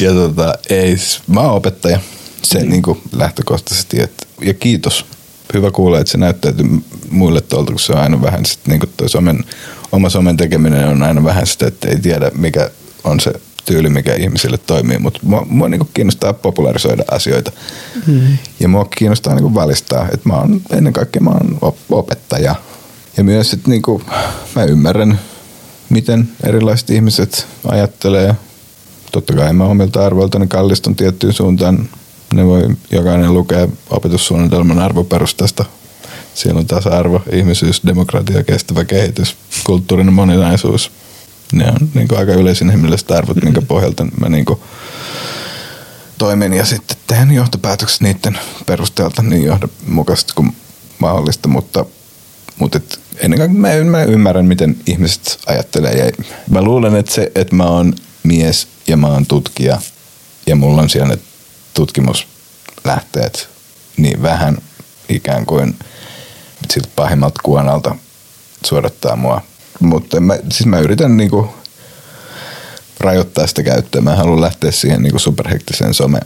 ja 0.00 0.12
tota, 0.12 0.54
ei, 0.70 0.96
mä 1.26 1.40
oon 1.40 1.56
opettaja– 1.56 2.00
se 2.44 2.62
mm. 2.62 2.70
niin 2.70 2.82
kuin 2.82 3.00
lähtökohtaisesti. 3.12 4.00
Että, 4.00 4.26
ja 4.40 4.54
kiitos. 4.54 5.06
Hyvä 5.54 5.70
kuulla, 5.70 5.98
että 5.98 6.10
se 6.10 6.18
näyttäytyy 6.18 6.66
muille 7.10 7.40
tuolta, 7.40 7.72
kun 7.72 7.80
se 7.80 7.92
on 7.92 7.98
aina 7.98 8.22
vähän 8.22 8.46
sitten 8.46 8.70
niin 8.70 8.80
kuin 8.80 8.90
toi 8.96 9.08
somen, 9.08 9.44
oma 9.92 10.08
somen 10.08 10.36
tekeminen 10.36 10.88
on 10.88 11.02
aina 11.02 11.24
vähän 11.24 11.46
sitä, 11.46 11.66
että 11.66 11.88
ei 11.88 12.00
tiedä 12.00 12.30
mikä 12.34 12.70
on 13.04 13.20
se 13.20 13.32
tyyli, 13.64 13.88
mikä 13.88 14.14
ihmisille 14.14 14.58
toimii, 14.58 14.98
mutta 14.98 15.20
mua, 15.22 15.46
mua 15.48 15.68
niin 15.68 15.88
kiinnostaa 15.94 16.32
popularisoida 16.32 17.04
asioita. 17.10 17.52
Mm. 18.06 18.38
Ja 18.60 18.68
mua 18.68 18.84
kiinnostaa 18.84 19.34
niin 19.34 19.54
valistaa, 19.54 20.08
että 20.14 20.28
mä 20.28 20.34
oon, 20.34 20.60
ennen 20.70 20.92
kaikkea 20.92 21.22
mä 21.22 21.30
oon 21.30 21.74
opettaja. 21.90 22.54
Ja 23.16 23.24
myös, 23.24 23.52
että 23.52 23.70
niin 23.70 23.82
kuin, 23.82 24.02
mä 24.56 24.64
ymmärrän, 24.64 25.20
miten 25.88 26.28
erilaiset 26.44 26.90
ihmiset 26.90 27.46
ajattelee. 27.68 28.34
Totta 29.12 29.32
kai 29.32 29.52
mä 29.52 29.64
omilta 29.64 30.06
arvoiltani 30.06 30.46
kallistun 30.46 30.96
tiettyyn 30.96 31.32
suuntaan 31.32 31.88
ne 32.32 32.46
voi 32.46 32.68
jokainen 32.90 33.34
lukea 33.34 33.68
opetussuunnitelman 33.90 34.78
arvoperustasta. 34.78 35.64
Siellä 36.34 36.58
on 36.58 36.66
tasa-arvo, 36.66 37.22
ihmisyys, 37.32 37.82
demokratia, 37.86 38.44
kestävä 38.44 38.84
kehitys, 38.84 39.36
kulttuurinen 39.64 40.14
moninaisuus. 40.14 40.92
Ne 41.52 41.64
on 41.68 41.88
niin 41.94 42.08
kuin 42.08 42.18
aika 42.18 42.32
yleisinhimilliset 42.32 43.10
arvot, 43.10 43.36
minkä 43.36 43.60
mm-hmm. 43.60 43.66
pohjalta 43.66 44.06
mä 44.20 44.28
niin 44.28 44.44
kuin 44.44 44.60
toimin 46.18 46.52
ja 46.52 46.64
sitten 46.64 46.96
teen 47.06 47.32
johtopäätökset 47.32 48.00
niiden 48.00 48.38
perusteelta 48.66 49.22
niin 49.22 49.44
johdonmukaisesti 49.44 50.32
kuin 50.34 50.56
mahdollista, 50.98 51.48
mutta, 51.48 51.84
mutta 52.58 52.78
et 52.78 53.00
ennen 53.16 53.38
kaikkea 53.38 53.60
mä, 53.60 53.98
mä 53.98 54.02
ymmärrän, 54.02 54.46
miten 54.46 54.76
ihmiset 54.86 55.38
ajattelee. 55.46 55.92
Ja 55.92 56.12
mä 56.50 56.62
luulen, 56.62 56.96
että 56.96 57.12
se, 57.12 57.32
että 57.34 57.54
mä 57.54 57.64
oon 57.64 57.94
mies 58.22 58.68
ja 58.86 58.96
mä 58.96 59.06
oon 59.06 59.26
tutkija 59.26 59.80
ja 60.46 60.56
mulla 60.56 60.82
on 60.82 60.90
siellä 60.90 61.08
ne 61.08 61.18
tutkimuslähteet 61.74 63.48
niin 63.96 64.22
vähän 64.22 64.58
ikään 65.08 65.46
kuin 65.46 65.76
siltä 66.70 66.88
pahimmalta 66.96 67.40
kuonalta 67.42 67.94
suodattaa 68.66 69.16
mua. 69.16 69.40
Mutta 69.80 70.20
mä, 70.20 70.38
siis 70.50 70.66
mä 70.66 70.78
yritän 70.78 71.16
niinku 71.16 71.54
rajoittaa 73.00 73.46
sitä 73.46 73.62
käyttöä. 73.62 74.00
Mä 74.00 74.16
haluan 74.16 74.40
lähteä 74.40 74.70
siihen 74.70 75.02
niinku 75.02 75.18
superhektiseen 75.18 75.94
some, 75.94 76.20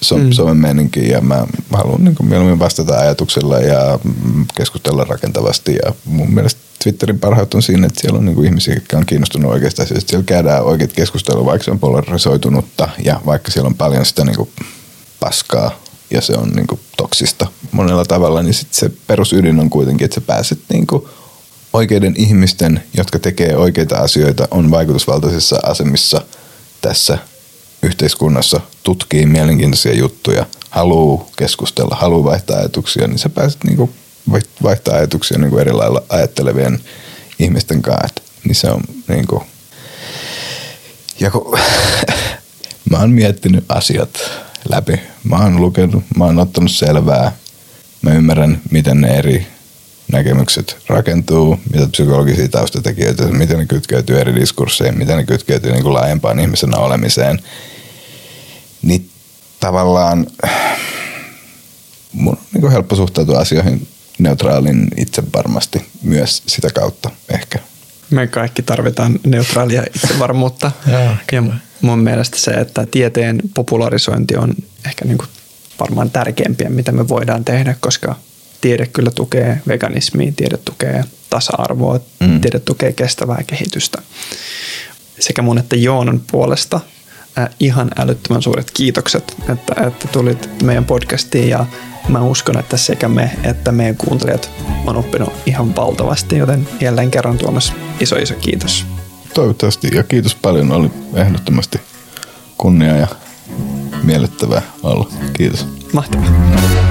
so, 0.00 0.18
mm. 0.18 0.32
somemeninkiin 0.32 1.10
ja 1.10 1.20
mä, 1.20 1.46
mä 1.70 1.76
haluan 1.76 2.04
niinku 2.04 2.22
mieluummin 2.22 2.58
vastata 2.58 2.98
ajatuksella 2.98 3.58
ja 3.58 3.98
keskustella 4.56 5.04
rakentavasti. 5.04 5.76
Ja 5.84 5.94
mun 6.04 6.34
mielestä 6.34 6.60
Twitterin 6.82 7.20
parhaat 7.20 7.54
on 7.54 7.62
siinä, 7.62 7.86
että 7.86 8.00
siellä 8.00 8.18
on 8.18 8.24
niinku 8.24 8.42
ihmisiä, 8.42 8.74
jotka 8.74 8.96
on 8.96 9.06
kiinnostunut 9.06 9.52
oikeastaan. 9.52 9.88
Siellä 9.88 10.24
käydään 10.26 10.64
oikeat 10.64 10.92
keskustelua, 10.92 11.44
vaikka 11.44 11.64
se 11.64 11.70
on 11.70 11.78
polarisoitunutta 11.78 12.88
ja 13.04 13.20
vaikka 13.26 13.50
siellä 13.50 13.68
on 13.68 13.74
paljon 13.74 14.06
sitä 14.06 14.24
niinku 14.24 14.48
paskaa 15.20 15.80
ja 16.10 16.20
se 16.20 16.32
on 16.32 16.48
niinku 16.48 16.80
toksista 16.96 17.46
monella 17.72 18.04
tavalla, 18.04 18.42
niin 18.42 18.54
sit 18.54 18.74
se 18.74 18.90
perusydin 19.06 19.60
on 19.60 19.70
kuitenkin, 19.70 20.04
että 20.04 20.14
sä 20.14 20.20
pääset 20.20 20.58
niinku 20.68 21.08
oikeiden 21.72 22.14
ihmisten, 22.16 22.82
jotka 22.94 23.18
tekee 23.18 23.56
oikeita 23.56 23.96
asioita, 23.96 24.48
on 24.50 24.70
vaikutusvaltaisissa 24.70 25.60
asemissa 25.62 26.22
tässä 26.80 27.18
yhteiskunnassa, 27.82 28.60
tutkii 28.82 29.26
mielenkiintoisia 29.26 29.94
juttuja, 29.94 30.46
haluaa 30.70 31.26
keskustella, 31.36 31.96
haluaa 31.96 32.24
vaihtaa 32.24 32.58
ajatuksia, 32.58 33.06
niin 33.06 33.18
sä 33.18 33.28
pääset 33.28 33.64
niinku 33.64 33.90
vaihtaa 34.62 34.96
ajatuksia 34.96 35.38
niinku 35.38 35.58
eri 35.58 35.72
lailla 35.72 36.02
ajattelevien 36.08 36.80
ihmisten 37.38 37.82
kanssa. 37.82 38.22
Niin 38.44 38.54
se 38.54 38.70
on 38.70 38.82
niinku... 39.08 39.42
Ja 41.20 41.30
kun 41.30 41.58
mä 42.90 42.98
oon 42.98 43.10
miettinyt 43.10 43.64
asiat 43.68 44.10
läpi. 44.68 45.00
Mä 45.24 45.36
oon 45.36 45.60
lukenut, 45.60 46.04
mä 46.16 46.24
oon 46.24 46.38
ottanut 46.38 46.70
selvää. 46.70 47.32
Mä 48.02 48.12
ymmärrän, 48.12 48.60
miten 48.70 49.00
ne 49.00 49.08
eri 49.08 49.46
näkemykset 50.12 50.76
rakentuu, 50.86 51.60
mitä 51.72 51.86
psykologisia 51.86 52.48
taustatekijöitä, 52.48 53.26
miten 53.26 53.58
ne 53.58 53.66
kytkeytyy 53.66 54.20
eri 54.20 54.34
diskursseihin, 54.34 54.98
miten 54.98 55.16
ne 55.16 55.24
kytkeytyy 55.24 55.72
niin 55.72 55.82
kuin 55.82 55.94
laajempaan 55.94 56.40
ihmisenä 56.40 56.76
olemiseen. 56.76 57.42
Niin 58.82 59.10
tavallaan 59.60 60.26
mun 62.12 62.32
on 62.32 62.38
niin 62.52 62.60
kuin 62.60 62.72
helppo 62.72 62.96
suhtautua 62.96 63.38
asioihin 63.38 63.88
neutraalin 64.18 64.88
itse 64.96 65.22
varmasti 65.34 65.86
myös 66.02 66.42
sitä 66.46 66.68
kautta 66.74 67.10
ehkä. 67.28 67.58
Me 68.10 68.26
kaikki 68.26 68.62
tarvitaan 68.62 69.20
neutraalia 69.26 69.84
itsevarmuutta. 69.94 70.72
ja 70.86 71.16
mun 71.82 71.98
mielestä 71.98 72.38
se, 72.38 72.50
että 72.50 72.86
tieteen 72.90 73.40
popularisointi 73.54 74.36
on 74.36 74.54
ehkä 74.86 75.04
niin 75.04 75.18
kuin 75.18 75.28
varmaan 75.80 76.10
tärkeimpiä, 76.10 76.68
mitä 76.68 76.92
me 76.92 77.08
voidaan 77.08 77.44
tehdä, 77.44 77.76
koska 77.80 78.14
tiede 78.60 78.86
kyllä 78.86 79.10
tukee 79.10 79.60
veganismia, 79.68 80.32
tiede 80.36 80.56
tukee 80.56 81.04
tasa-arvoa, 81.30 82.00
mm. 82.20 82.40
tiede 82.40 82.58
tukee 82.58 82.92
kestävää 82.92 83.42
kehitystä. 83.46 84.02
Sekä 85.20 85.42
mun 85.42 85.58
että 85.58 85.76
Joonan 85.76 86.22
puolesta 86.30 86.80
äh, 87.38 87.48
ihan 87.60 87.90
älyttömän 87.98 88.42
suuret 88.42 88.70
kiitokset, 88.70 89.36
että, 89.52 89.86
että 89.86 90.08
tulit 90.12 90.62
meidän 90.62 90.84
podcastiin 90.84 91.48
ja 91.48 91.66
mä 92.08 92.22
uskon, 92.22 92.58
että 92.58 92.76
sekä 92.76 93.08
me 93.08 93.30
että 93.44 93.72
meidän 93.72 93.96
kuuntelijat 93.96 94.50
on 94.86 94.96
oppinut 94.96 95.32
ihan 95.46 95.76
valtavasti, 95.76 96.38
joten 96.38 96.68
jälleen 96.80 97.10
kerran 97.10 97.38
Tuomas 97.38 97.72
iso 98.00 98.16
iso 98.16 98.34
kiitos. 98.34 98.86
Toivottavasti 99.34 99.88
ja 99.94 100.02
kiitos 100.02 100.34
paljon, 100.34 100.72
oli 100.72 100.90
ehdottomasti 101.14 101.80
kunnia 102.58 102.96
ja 102.96 103.06
miellyttävää 104.02 104.62
olla. 104.82 105.08
Kiitos. 105.32 105.66
Mahtavaa. 105.92 106.87